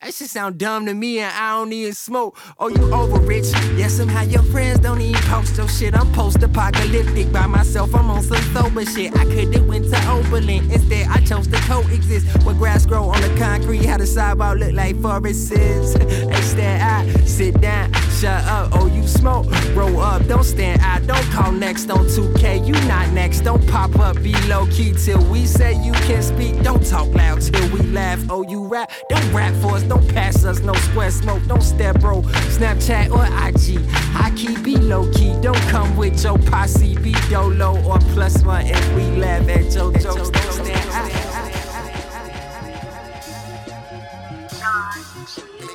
That 0.05 0.13
shit 0.13 0.29
sound 0.29 0.59
dumb 0.59 0.85
to 0.85 0.93
me 0.93 1.21
and 1.21 1.35
I 1.35 1.53
don't 1.53 1.73
even 1.73 1.95
smoke. 1.95 2.37
Oh, 2.59 2.69
you 2.69 2.93
over 2.93 3.19
rich? 3.21 3.47
Yeah, 3.75 3.89
somehow 3.89 4.21
your 4.21 4.43
friends 4.43 4.81
don't 4.81 5.01
even 5.01 5.23
post 5.23 5.57
your 5.57 5.67
shit. 5.67 5.95
I'm 5.99 6.13
post-apocalyptic 6.13 7.33
by 7.33 7.47
myself. 7.47 7.95
I'm 7.95 8.11
on 8.11 8.23
some 8.23 8.37
sober 8.53 8.85
shit. 8.85 9.17
I 9.17 9.25
could've 9.25 9.67
went 9.67 9.91
to 9.91 9.97
Oberlin. 10.11 10.71
Instead, 10.71 11.09
I 11.09 11.25
chose 11.25 11.47
to 11.47 11.57
coexist. 11.61 12.45
Where 12.45 12.55
grass 12.55 12.85
grow 12.85 13.05
on 13.05 13.19
the 13.23 13.35
concrete, 13.39 13.87
how 13.87 13.97
the 13.97 14.07
sidewalk 14.07 14.59
look 14.59 14.75
like 14.75 15.01
forests. 15.01 15.49
hey, 15.97 16.41
stand 16.43 16.83
out, 16.83 17.27
sit 17.27 17.59
down, 17.63 17.91
shut 18.21 18.45
up. 18.45 18.73
Oh, 18.75 18.87
you 18.89 19.09
smoke, 19.09 19.47
roll 19.75 20.01
up. 20.01 20.27
Don't 20.27 20.45
stand 20.45 20.83
out, 20.83 21.07
don't 21.07 21.25
call 21.33 21.51
next 21.51 21.89
on 21.89 22.05
2K. 22.09 22.67
You 22.67 22.75
not 22.89 23.11
next, 23.15 23.41
don't 23.41 23.67
pop 23.69 23.99
up, 23.99 24.23
be 24.23 24.35
low 24.49 24.67
key 24.67 24.93
till 24.93 25.25
we 25.31 25.47
say 25.47 25.73
you 25.83 25.93
can 25.93 26.23
speak. 26.23 26.63
Don't 26.63 26.85
talk 26.87 27.09
loud 27.15 27.41
till 27.41 27.67
we 27.71 27.81
laugh. 27.87 28.23
Oh, 28.29 28.43
you 28.51 28.67
rap, 28.67 28.93
don't 29.09 29.33
rap 29.33 29.55
for 29.63 29.77
us. 29.77 29.83
Don't 29.85 29.94
pass 30.09 30.45
us 30.45 30.61
no 30.61 30.73
square 30.75 31.11
smoke. 31.11 31.43
Don't 31.47 31.63
step 31.63 32.01
bro. 32.01 32.23
Snapchat 32.57 33.11
or 33.11 33.25
IG. 33.47 33.85
High 34.13 34.31
key, 34.37 34.57
be 34.63 34.77
low 34.77 35.11
key. 35.13 35.35
Don't 35.41 35.61
come 35.69 35.97
with 35.97 36.23
your 36.23 36.39
posse. 36.39 36.97
Be 36.97 37.13
dolo 37.31 37.83
or 37.85 37.99
plus 38.15 38.43
one 38.45 38.67
if 38.67 38.95
we 38.95 39.05
laugh 39.21 39.49
at 39.49 39.73
your 39.75 39.93
jokes. 39.93 40.31
Don't 40.31 40.53
stand 40.53 40.85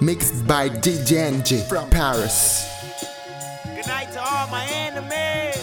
Mixed 0.01 0.47
by 0.47 0.69
DJ 0.69 1.29
Enjay 1.29 1.67
from 1.67 1.89
Paris. 1.89 2.65
Good 3.75 3.87
night 3.87 4.11
to 4.13 4.21
all 4.21 4.47
my 4.47 4.65
enemies. 4.65 5.57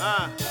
Uh. 0.00 0.45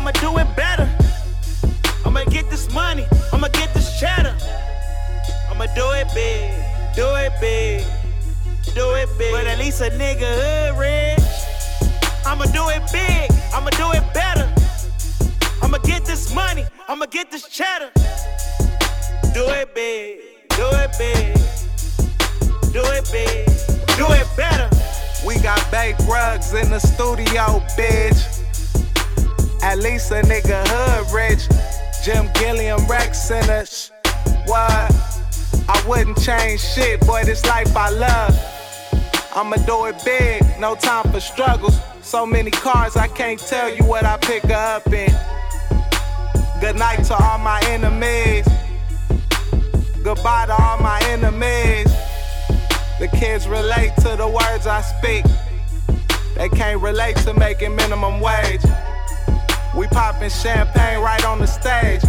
I'ma 0.00 0.12
do 0.12 0.38
it 0.38 0.56
better. 0.56 0.88
I'ma 2.06 2.24
get 2.24 2.48
this 2.48 2.72
money. 2.72 3.06
I'ma 3.34 3.48
get 3.48 3.74
this 3.74 4.00
cheddar. 4.00 4.34
I'ma 5.50 5.66
do 5.74 5.90
it 5.90 6.08
big. 6.14 6.50
Do 6.96 7.04
it 7.16 7.34
big. 7.38 7.84
Do 8.74 8.94
it 8.94 9.10
big. 9.18 9.30
But 9.30 9.46
at 9.46 9.58
least 9.58 9.82
a 9.82 9.90
nigga 9.90 10.24
hood 10.40 10.78
rich. 10.78 11.20
I'ma 12.24 12.46
do 12.46 12.70
it 12.70 12.82
big. 12.90 13.30
I'ma 13.52 13.68
do 13.76 13.92
it 13.92 14.02
better. 14.14 14.50
I'ma 15.60 15.76
get 15.76 16.06
this 16.06 16.34
money. 16.34 16.64
I'ma 16.88 17.04
get 17.04 17.30
this 17.30 17.46
cheddar. 17.46 17.90
Do 19.34 19.44
it 19.50 19.74
big. 19.74 20.20
Do 20.56 20.66
it 20.80 20.92
big. 20.96 21.36
Do 22.72 22.80
it 22.96 23.06
big. 23.12 23.46
Do 23.98 24.06
it 24.14 24.26
better. 24.34 24.70
We 25.26 25.38
got 25.40 25.60
baked 25.70 26.00
rugs 26.08 26.54
in 26.54 26.70
the 26.70 26.80
studio, 26.80 27.60
bitch. 27.76 28.40
At 29.62 29.78
least 29.78 30.10
a 30.10 30.22
nigga 30.22 30.66
hood 30.66 31.12
rich. 31.14 31.48
Jim 32.02 32.30
Gilliam 32.34 32.86
Rex 32.86 33.30
in 33.30 33.48
a 33.50 33.66
sh- 33.66 33.90
what? 34.46 34.90
I 35.68 35.84
wouldn't 35.86 36.20
change 36.20 36.60
shit, 36.60 37.00
boy. 37.02 37.24
This 37.24 37.44
life 37.46 37.76
I 37.76 37.90
love. 37.90 38.34
I'ma 39.34 39.56
do 39.66 39.86
it 39.86 39.96
big, 40.04 40.42
no 40.58 40.74
time 40.74 41.10
for 41.12 41.20
struggles. 41.20 41.78
So 42.02 42.26
many 42.26 42.50
cars, 42.50 42.96
I 42.96 43.06
can't 43.06 43.38
tell 43.38 43.72
you 43.72 43.84
what 43.84 44.04
I 44.04 44.16
pick 44.16 44.44
up 44.50 44.86
in. 44.92 45.14
Good 46.60 46.76
night 46.76 47.04
to 47.04 47.14
all 47.14 47.38
my 47.38 47.60
enemies. 47.66 48.46
Goodbye 50.02 50.46
to 50.46 50.60
all 50.60 50.78
my 50.78 51.00
enemies. 51.04 51.86
The 52.98 53.08
kids 53.16 53.46
relate 53.46 53.92
to 53.98 54.16
the 54.16 54.26
words 54.26 54.66
I 54.66 54.80
speak. 54.80 55.24
They 56.34 56.48
can't 56.48 56.80
relate 56.80 57.16
to 57.18 57.34
making 57.34 57.76
minimum 57.76 58.20
wage. 58.20 58.62
We 59.76 59.86
popping 59.86 60.30
champagne 60.30 61.00
right 61.00 61.24
on 61.24 61.38
the 61.38 61.46
stage. 61.46 62.02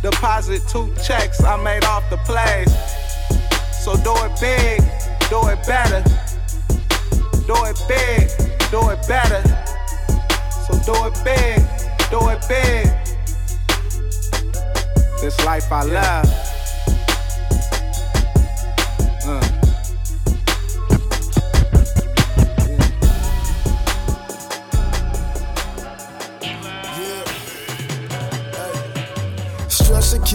Deposit 0.00 0.62
two 0.68 0.94
checks 1.02 1.42
I 1.42 1.56
made 1.62 1.84
off 1.84 2.08
the 2.08 2.18
plays. 2.18 2.72
So 3.82 3.96
do 3.96 4.14
it 4.24 4.40
big, 4.40 4.80
do 5.28 5.48
it 5.48 5.66
better. 5.66 6.02
Do 7.46 7.54
it 7.64 7.78
big, 7.88 8.30
do 8.70 8.90
it 8.90 9.06
better. 9.08 9.42
So 10.66 10.78
do 10.84 10.94
it 11.06 11.14
big, 11.24 11.60
do 12.10 12.28
it 12.30 12.40
big. 12.48 12.86
This 15.20 15.44
life 15.44 15.72
I 15.72 15.82
love. 15.82 16.26
Uh. 19.26 19.53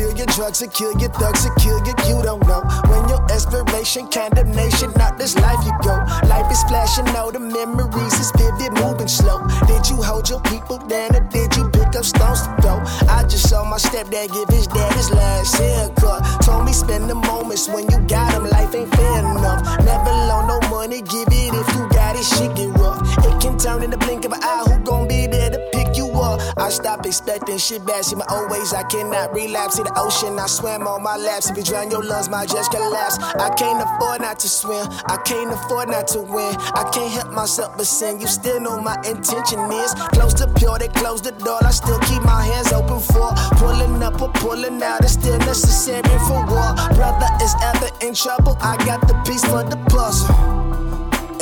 Your 0.07 0.27
drugs, 0.27 0.61
or 0.61 0.67
kill 0.67 0.93
your 0.99 1.09
thugs, 1.09 1.45
or 1.45 1.53
kill 1.55 1.79
you. 1.85 1.93
You 2.07 2.23
don't 2.23 2.45
know 2.47 2.61
when 2.87 3.07
your 3.09 3.21
aspiration, 3.31 4.07
condemnation, 4.07 4.91
not 4.95 5.17
this 5.17 5.35
life 5.35 5.59
you 5.65 5.73
go. 5.83 5.95
Life 6.27 6.51
is 6.51 6.63
flashing, 6.63 7.07
all 7.15 7.31
the 7.31 7.39
memories 7.39 8.13
is 8.19 8.31
vivid, 8.37 8.73
moving 8.79 9.07
slow. 9.07 9.45
Did 9.67 9.89
you 9.89 9.97
hold 10.01 10.29
your 10.29 10.41
people 10.41 10.77
down, 10.77 11.15
or 11.15 11.23
did 11.29 11.55
you 11.55 11.69
pick 11.69 11.95
up 11.95 12.05
stones 12.05 12.41
to 12.43 12.55
throw? 12.61 12.79
I 13.09 13.23
just 13.27 13.49
saw 13.49 13.63
my 13.63 13.77
stepdad 13.77 14.31
give 14.31 14.49
his 14.49 14.67
dad 14.67 14.93
his 14.93 15.11
last 15.11 15.55
haircut. 15.57 16.23
Told 16.41 16.65
me 16.65 16.73
spend 16.73 17.09
the 17.09 17.15
moments 17.15 17.67
when 17.67 17.89
you 17.91 17.99
got 18.07 18.33
him, 18.33 18.49
life 18.49 18.73
ain't 18.75 18.93
fair 18.95 19.19
enough. 19.19 19.61
Never 19.83 20.11
loan 20.29 20.47
no 20.47 20.59
money, 20.69 21.01
give 21.01 21.27
it 21.27 21.53
if 21.53 21.67
you 21.75 21.89
got 21.89 22.15
it, 22.15 22.23
shit 22.23 22.55
get 22.55 22.69
rough. 22.77 23.01
It 23.25 23.41
can 23.41 23.57
turn 23.57 23.83
in 23.83 23.91
the 23.91 23.97
blink 23.97 24.25
of 24.25 24.31
an 24.33 24.39
eye, 24.43 24.63
who 24.67 24.83
gon' 24.83 25.07
be 25.07 25.27
there 25.27 25.49
to 25.49 25.59
pick 25.73 25.97
you 25.97 26.09
up? 26.11 26.18
I 26.57 26.69
stop 26.69 27.05
expecting 27.05 27.57
shit 27.57 27.85
bad, 27.85 28.05
see 28.05 28.15
my 28.15 28.25
old 28.29 28.49
ways, 28.51 28.73
I 28.73 28.83
cannot 28.83 29.33
relapse. 29.33 29.75
See 29.75 29.83
the 29.83 29.93
ocean, 29.95 30.39
I 30.39 30.47
swam 30.47 30.87
on 30.87 31.03
my 31.03 31.17
laps. 31.17 31.49
If 31.49 31.57
you 31.57 31.63
drown 31.63 31.91
your 31.91 32.03
lungs, 32.03 32.29
my 32.29 32.45
just 32.45 32.71
collapse. 32.71 33.17
I 33.19 33.49
can't 33.55 33.81
afford 33.81 34.21
not 34.21 34.39
to 34.39 34.49
swim, 34.49 34.87
I 35.05 35.17
can't 35.25 35.51
afford 35.51 35.89
not 35.89 36.07
to 36.09 36.21
win. 36.21 36.55
I 36.75 36.89
can't 36.93 37.11
help 37.11 37.31
myself 37.33 37.77
but 37.77 37.85
sin. 37.85 38.19
You 38.19 38.27
still 38.27 38.59
know 38.59 38.79
my 38.81 38.95
intention 39.05 39.59
is 39.71 39.93
close 40.15 40.33
to 40.35 40.47
pure, 40.55 40.79
they 40.79 40.89
close 40.89 41.21
the 41.21 41.31
door. 41.31 41.59
I 41.63 41.71
still 41.71 41.99
keep 41.99 42.23
my 42.23 42.43
hands 42.43 42.71
open 42.73 42.99
for 42.99 43.31
pulling 43.57 44.01
up 44.03 44.21
or 44.21 44.31
pulling 44.33 44.81
out. 44.83 45.01
It's 45.01 45.13
still 45.13 45.37
necessary 45.39 46.01
for 46.27 46.45
war. 46.45 46.73
Brother 46.95 47.29
is 47.41 47.53
ever 47.63 47.89
in 48.01 48.13
trouble. 48.13 48.57
I 48.61 48.77
got 48.85 49.07
the 49.07 49.15
piece 49.25 49.45
for 49.45 49.63
the 49.63 49.77
puzzle. 49.89 50.58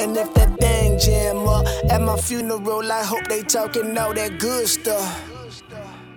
And 0.08 0.16
if 0.16 0.34
that 0.36 0.58
thing 0.58 0.98
jam 0.98 1.46
up 1.50 1.68
at 1.92 2.02
my 2.02 2.16
funeral, 2.16 2.90
I 2.90 3.04
hope 3.04 3.28
they 3.28 3.42
talking 3.42 3.98
all 3.98 4.14
that 4.14 4.40
good 4.40 4.66
stuff. 4.66 5.04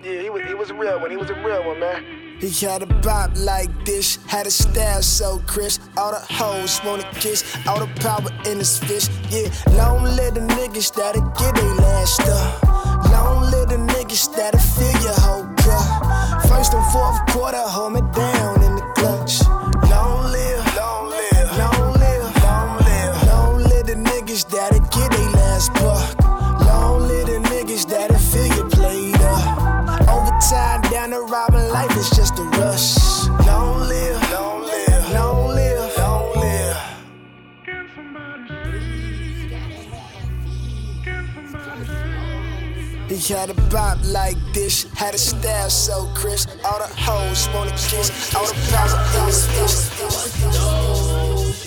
Yeah, 0.01 0.21
he 0.21 0.29
was, 0.29 0.43
he 0.47 0.53
was 0.53 0.69
a 0.69 0.73
real 0.73 0.97
one. 1.01 1.11
He 1.11 1.17
was 1.17 1.29
a 1.29 1.35
real 1.43 1.61
one, 1.65 1.81
man. 1.81 2.37
He 2.39 2.49
had 2.65 2.83
a 2.83 2.85
bop 2.85 3.31
like 3.35 3.69
this, 3.83 4.17
had 4.27 4.47
a 4.47 4.49
style 4.49 5.01
so 5.01 5.39
crisp. 5.45 5.81
All 5.97 6.11
the 6.11 6.19
hoes 6.33 6.79
wanna 6.85 7.03
kiss, 7.15 7.43
all 7.67 7.85
the 7.85 7.87
power 7.99 8.31
in 8.49 8.59
his 8.59 8.79
fist. 8.79 9.11
Yeah, 9.29 9.51
long 9.75 10.03
live 10.05 10.35
the 10.35 10.39
niggas 10.39 10.95
that'll 10.95 11.29
get 11.31 11.53
they 11.53 11.73
last 11.83 12.15
stuff. 12.15 12.63
Long 13.11 13.51
live 13.51 13.67
the 13.67 13.75
niggas 13.75 14.33
that'll 14.33 14.57
fill 14.57 15.03
your 15.03 15.19
whole 15.19 15.43
cup. 15.57 16.47
First 16.47 16.73
and 16.73 16.85
fourth 16.93 17.19
quarter, 17.27 17.57
hold 17.57 17.91
me 17.91 18.01
down 18.15 18.63
in 18.63 18.75
the 18.77 18.85
clutch. 18.95 19.60
He 43.21 43.33
had 43.35 43.51
a 43.51 43.53
bop 43.69 43.99
like 44.05 44.35
this, 44.51 44.91
had 44.95 45.13
a 45.13 45.17
style 45.19 45.69
so 45.69 46.07
crisp. 46.15 46.49
All 46.65 46.79
the 46.79 46.87
hoes 46.87 47.47
wanna 47.53 47.69
kiss, 47.69 48.33
all 48.33 48.47
the 48.47 48.55
power 48.71 48.97
in 49.19 49.25
his 49.27 49.45
fist. 49.45 49.91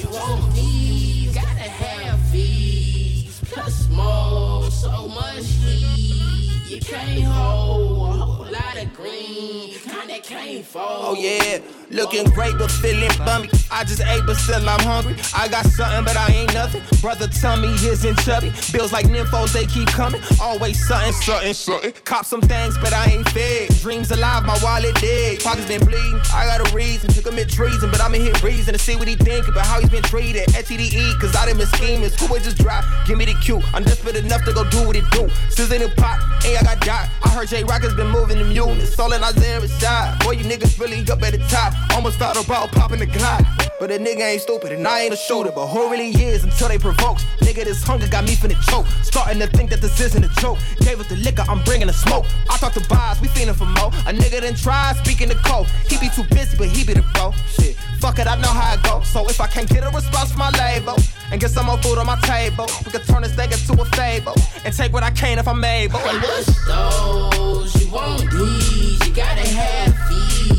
You 0.02 0.08
won't 0.10 1.32
gotta 1.32 1.68
have 1.70 2.20
fees. 2.32 3.40
Plus 3.52 3.88
more, 3.88 4.68
so 4.68 5.06
much 5.06 5.44
heat. 5.44 6.70
You 6.70 6.80
can't 6.80 7.22
hold 7.22 8.08
a 8.08 8.18
whole 8.18 8.46
lot 8.46 8.76
of 8.82 8.92
green, 8.92 9.78
kinda 9.78 10.18
can't 10.24 10.64
fold. 10.66 10.86
Oh 10.88 11.14
yeah, 11.16 11.60
looking 11.94 12.24
great 12.30 12.58
but 12.58 12.70
feeling 12.70 13.10
bummy. 13.18 13.48
I 13.70 13.84
just 13.84 14.02
ate 14.02 14.26
but 14.26 14.36
still 14.36 14.68
I'm 14.68 14.80
hungry. 14.80 15.16
I 15.34 15.48
got 15.48 15.64
something 15.66 16.04
but 16.04 16.16
I 16.16 16.28
ain't 16.32 16.52
nothing. 16.52 16.82
Brother 17.00 17.28
tummy 17.28 17.68
isn't 17.68 18.18
chubby. 18.20 18.52
Bills 18.72 18.92
like 18.92 19.06
nymphos 19.06 19.52
they 19.52 19.66
keep 19.66 19.88
coming. 19.88 20.20
Always 20.40 20.84
something, 20.86 21.12
something, 21.12 21.54
something. 21.54 21.92
Cop 22.04 22.26
some 22.26 22.40
things 22.40 22.76
but 22.78 22.92
I 22.92 23.06
ain't 23.06 23.28
fed. 23.30 23.70
Dreams 23.80 24.10
alive, 24.10 24.44
my 24.44 24.58
wallet 24.62 24.94
dead. 25.00 25.40
Pockets 25.42 25.68
been 25.68 25.84
bleeding. 25.84 26.20
I 26.34 26.46
got 26.46 26.68
a 26.68 26.74
reason 26.74 27.10
to 27.10 27.22
commit 27.22 27.48
treason, 27.48 27.90
but 27.90 28.00
I'm 28.00 28.14
in 28.14 28.22
here 28.22 28.34
reason 28.42 28.74
to 28.74 28.78
see 28.78 28.96
what 28.96 29.08
he 29.08 29.14
think 29.14 29.48
about 29.48 29.66
how 29.66 29.80
he's 29.80 29.90
been 29.90 30.02
treated. 30.02 30.48
STDE, 30.48 31.18
cause 31.20 31.34
I 31.36 31.46
done 31.46 31.58
been 31.58 31.66
scheming. 31.68 32.10
Would 32.30 32.42
just 32.42 32.58
drop? 32.58 32.84
Give 33.06 33.18
me 33.18 33.26
the 33.26 33.34
cue. 33.34 33.60
I'm 33.72 33.84
desperate 33.84 34.16
enough 34.16 34.44
to 34.44 34.52
go 34.52 34.68
do 34.68 34.86
what 34.86 34.96
it 34.96 35.04
do. 35.10 35.28
Sizzling 35.50 35.80
the 35.80 35.88
pop. 35.96 36.18
hey 36.42 36.56
I 36.56 36.62
got 36.62 36.80
dot. 36.80 37.08
I 37.22 37.28
heard 37.28 37.48
Jay 37.48 37.62
Rock 37.64 37.82
has 37.82 37.94
been 37.94 38.08
moving 38.08 38.38
them 38.38 38.50
units. 38.50 38.98
All 38.98 39.12
in 39.12 39.22
Isaiah 39.22 39.60
Rashad. 39.60 40.24
Boy, 40.24 40.32
you 40.32 40.44
niggas 40.44 40.80
really 40.80 41.00
up 41.10 41.22
at 41.22 41.32
the 41.32 41.38
top. 41.48 41.74
Almost 41.92 42.18
thought 42.18 42.42
about 42.42 42.72
popping 42.72 43.00
the 43.00 43.06
Glock. 43.06 43.44
But 43.80 43.90
a 43.90 43.98
nigga 43.98 44.20
ain't 44.20 44.40
stupid 44.40 44.72
and 44.72 44.86
I 44.86 45.02
ain't 45.02 45.12
a 45.12 45.16
shooter. 45.16 45.50
But 45.50 45.66
who 45.66 45.90
really 45.90 46.10
is 46.10 46.44
until 46.44 46.68
they 46.68 46.78
provokes? 46.78 47.24
Nigga, 47.40 47.64
this 47.64 47.82
hunger 47.82 48.08
got 48.08 48.24
me 48.24 48.34
finna 48.34 48.60
choke. 48.70 48.86
Starting 49.02 49.40
to 49.40 49.46
think 49.48 49.70
that 49.70 49.80
this 49.80 50.00
isn't 50.00 50.24
a 50.24 50.28
joke. 50.40 50.58
Gave 50.80 51.00
us 51.00 51.08
the 51.08 51.16
liquor, 51.16 51.44
I'm 51.48 51.62
bringing 51.64 51.88
the 51.88 51.92
smoke. 51.92 52.24
I 52.48 52.56
talk 52.58 52.72
to 52.74 52.88
bars, 52.88 53.20
we 53.20 53.28
feeling 53.28 53.54
for 53.54 53.66
more. 53.66 53.90
A 54.06 54.12
nigga 54.12 54.40
done 54.40 54.54
tried 54.54 54.96
speaking 54.96 55.28
to 55.28 55.34
Cole. 55.36 55.64
He 55.88 55.98
be 55.98 56.08
too 56.08 56.24
busy, 56.30 56.56
but 56.56 56.68
he 56.68 56.84
be 56.84 56.94
the 56.94 57.02
bro. 57.14 57.32
Shit, 57.48 57.76
fuck 58.00 58.18
it, 58.18 58.26
I 58.26 58.36
know 58.40 58.48
how 58.48 58.74
it 58.74 58.82
go. 58.82 59.02
So 59.02 59.28
if 59.28 59.40
I 59.40 59.46
can't 59.48 59.68
get 59.68 59.84
a 59.84 59.90
response 59.90 60.30
from 60.30 60.38
my 60.38 60.50
label 60.50 60.96
and 61.30 61.40
get 61.40 61.50
some 61.50 61.66
more 61.66 61.78
food 61.78 61.98
on 61.98 62.06
my 62.06 62.18
table, 62.20 62.66
we 62.84 62.90
can 62.92 63.02
turn 63.02 63.22
this 63.22 63.34
thing 63.34 63.50
into 63.50 63.80
a 63.80 63.84
fable 63.96 64.34
and 64.64 64.74
take 64.74 64.92
what 64.92 65.02
I 65.02 65.10
can 65.10 65.38
if 65.38 65.48
I'm 65.48 65.62
able. 65.64 65.98
And 65.98 66.22
what's 66.22 66.66
those 66.66 67.84
you 67.84 67.92
won't 67.92 68.30
these? 68.30 69.06
You 69.06 69.14
gotta 69.14 69.46
have 69.48 69.94
fees. 70.08 70.53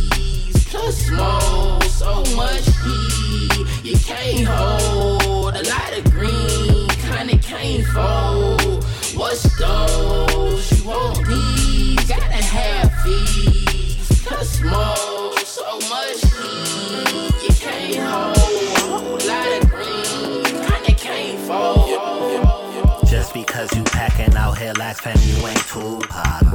Plus 0.76 1.10
more, 1.10 1.82
so 1.84 2.22
much 2.36 2.66
heat. 2.84 3.66
You 3.82 3.98
can't 3.98 4.46
hold 4.46 5.56
a 5.56 5.64
lot 5.64 5.98
of 5.98 6.04
green, 6.12 6.90
kinda 6.90 7.38
can't 7.38 7.86
fold. 7.88 8.84
What's 9.16 9.44
those 9.58 10.70
you 10.78 10.84
won't 10.90 11.26
these? 11.28 12.04
Gotta 12.04 12.44
have 12.56 12.92
fees. 13.04 14.22
Plus 14.26 14.62
more, 14.64 15.38
so 15.46 15.80
much 15.88 16.20
heat. 16.36 17.34
You 17.42 17.56
can't 17.56 17.96
hold 17.96 19.22
a 19.22 19.26
lot 19.26 19.48
of 19.58 19.70
green, 19.70 20.44
kinda 20.44 20.94
can't 20.98 21.40
fold. 21.48 23.08
Just 23.08 23.34
because 23.34 23.74
you 23.76 23.84
packing 23.86 24.36
out 24.36 24.58
here 24.58 24.74
like 24.78 24.98
fam, 24.98 25.18
you 25.24 25.48
ain't. 25.48 25.55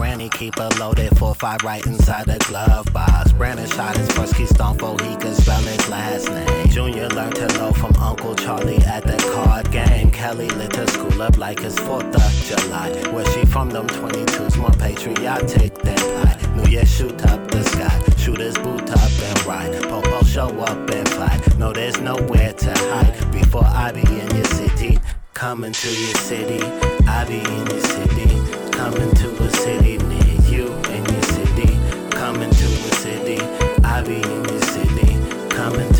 Granny 0.00 0.30
keep 0.30 0.56
a 0.56 0.70
loaded 0.78 1.10
4-5 1.10 1.62
right 1.62 1.84
inside 1.84 2.24
the 2.24 2.38
glove 2.48 2.90
box. 2.90 3.32
Brandon 3.32 3.68
shot 3.68 3.94
his 3.98 4.10
first 4.12 4.34
keystone 4.34 4.78
before 4.78 4.96
he 5.02 5.14
could 5.16 5.36
spell 5.36 5.60
his 5.60 5.90
last 5.90 6.30
name. 6.30 6.68
Junior 6.68 7.06
learned 7.10 7.34
to 7.34 7.46
know 7.58 7.70
from 7.72 7.94
Uncle 7.96 8.34
Charlie 8.34 8.78
at 8.78 9.02
the 9.02 9.18
card 9.34 9.70
game. 9.70 10.10
Kelly 10.10 10.48
lit 10.48 10.74
her 10.74 10.86
school 10.86 11.20
up 11.20 11.36
like 11.36 11.60
it's 11.60 11.78
4th 11.80 12.14
of 12.14 12.32
July. 12.48 13.12
Where 13.12 13.26
she 13.26 13.44
from 13.44 13.68
them 13.68 13.86
22s, 13.88 14.56
more 14.56 14.70
patriotic 14.70 15.74
than 15.82 15.98
I. 16.26 16.56
New 16.56 16.70
Year 16.70 16.86
shoot 16.86 17.22
up 17.26 17.50
the 17.50 17.62
sky, 17.62 18.02
shooters 18.16 18.56
boot 18.56 18.90
up 18.90 19.10
and 19.22 19.44
ride. 19.44 19.82
Popo 19.82 20.24
show 20.24 20.48
up 20.60 20.88
and 20.88 21.08
fly. 21.10 21.38
No, 21.58 21.74
there's 21.74 22.00
nowhere 22.00 22.54
to 22.54 22.72
hide 22.74 23.30
before 23.32 23.66
I 23.66 23.92
be 23.92 24.00
in 24.00 24.34
your 24.34 24.46
city. 24.46 24.98
Coming 25.34 25.74
to 25.74 25.88
your 25.88 26.14
city, 26.14 26.64
I 27.06 27.26
be 27.26 27.40
in 27.40 27.66
your 27.66 27.80
city. 27.80 28.69
Coming 28.80 29.14
to 29.16 29.28
a 29.44 29.50
city 29.50 29.98
near 29.98 30.40
you 30.48 30.66
in 30.88 31.04
your 31.04 31.22
city. 31.36 31.78
Coming 32.12 32.48
to 32.48 32.64
a 32.64 32.92
city, 33.04 33.38
I 33.84 34.02
be 34.02 34.16
in 34.16 34.44
your 34.48 34.62
city. 34.72 35.18
Coming 35.50 35.92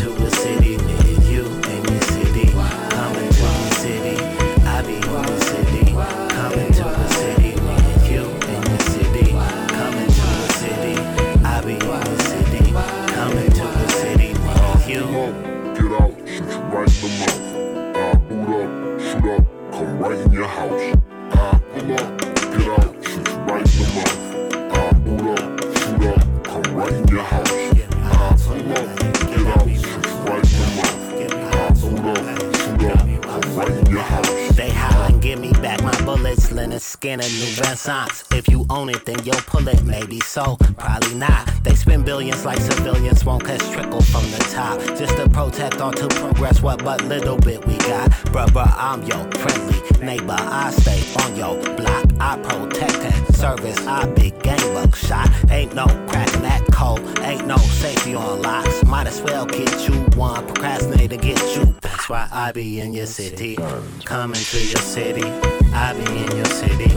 skin, 37.01 37.19
a 37.19 37.23
new 37.23 37.61
renaissance. 37.63 38.23
If 38.31 38.47
you 38.47 38.63
own 38.69 38.87
it, 38.89 39.07
then 39.07 39.17
you'll 39.23 39.45
pull 39.47 39.67
it, 39.67 39.83
maybe 39.83 40.19
so, 40.19 40.55
probably 40.77 41.15
not. 41.15 41.49
They 41.63 41.73
spend 41.73 42.05
billions 42.05 42.45
like 42.45 42.59
civilians, 42.59 43.25
won't 43.25 43.43
catch 43.43 43.67
trickle 43.71 44.01
from 44.01 44.29
the 44.29 44.37
top. 44.51 44.77
Just 44.99 45.17
to 45.17 45.27
protect 45.27 45.81
or 45.81 45.91
to 45.93 46.07
progress 46.07 46.61
what 46.61 46.83
but 46.83 47.03
little 47.05 47.37
bit 47.37 47.65
we 47.65 47.75
got. 47.77 48.11
Bruh, 48.31 48.71
I'm 48.77 49.01
your 49.01 49.23
friendly 49.41 50.05
neighbor. 50.05 50.37
I 50.37 50.69
stay 50.69 51.01
on 51.23 51.35
your 51.35 51.55
block. 51.75 52.05
I 52.19 52.37
protect 52.37 52.97
and 52.97 53.35
service. 53.35 53.79
I 53.87 54.05
big 54.05 54.39
game 54.43 54.73
buckshot. 54.75 55.27
Ain't 55.49 55.73
no 55.73 55.87
cracking 56.07 56.43
that 56.43 56.63
code. 56.71 57.01
Ain't 57.21 57.47
no 57.47 57.57
safety 57.57 58.13
on 58.13 58.43
locks. 58.43 58.83
Might 58.85 59.07
as 59.07 59.19
well 59.23 59.47
get 59.47 59.89
you 59.89 59.95
one. 60.15 60.45
Procrastinator 60.45 61.17
get 61.17 61.39
you. 61.55 61.73
That's 61.81 62.07
why 62.09 62.27
I 62.31 62.51
be 62.51 62.79
in 62.79 62.93
your 62.93 63.07
city. 63.07 63.57
Coming 64.05 64.39
to 64.39 64.57
your 64.57 64.83
city. 64.83 65.60
I 65.73 65.93
be 65.93 66.03
in 66.23 66.35
your 66.35 66.45
city. 66.45 66.89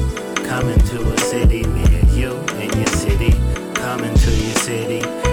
Coming 0.45 0.79
to 0.79 1.13
a 1.13 1.19
city. 1.19 1.63
near 1.63 2.05
you 2.11 2.33
in 2.61 2.77
your 2.77 2.87
city. 2.87 3.33
Coming 3.75 4.15
to 4.15 4.31
your 4.31 4.55
city. 4.57 5.24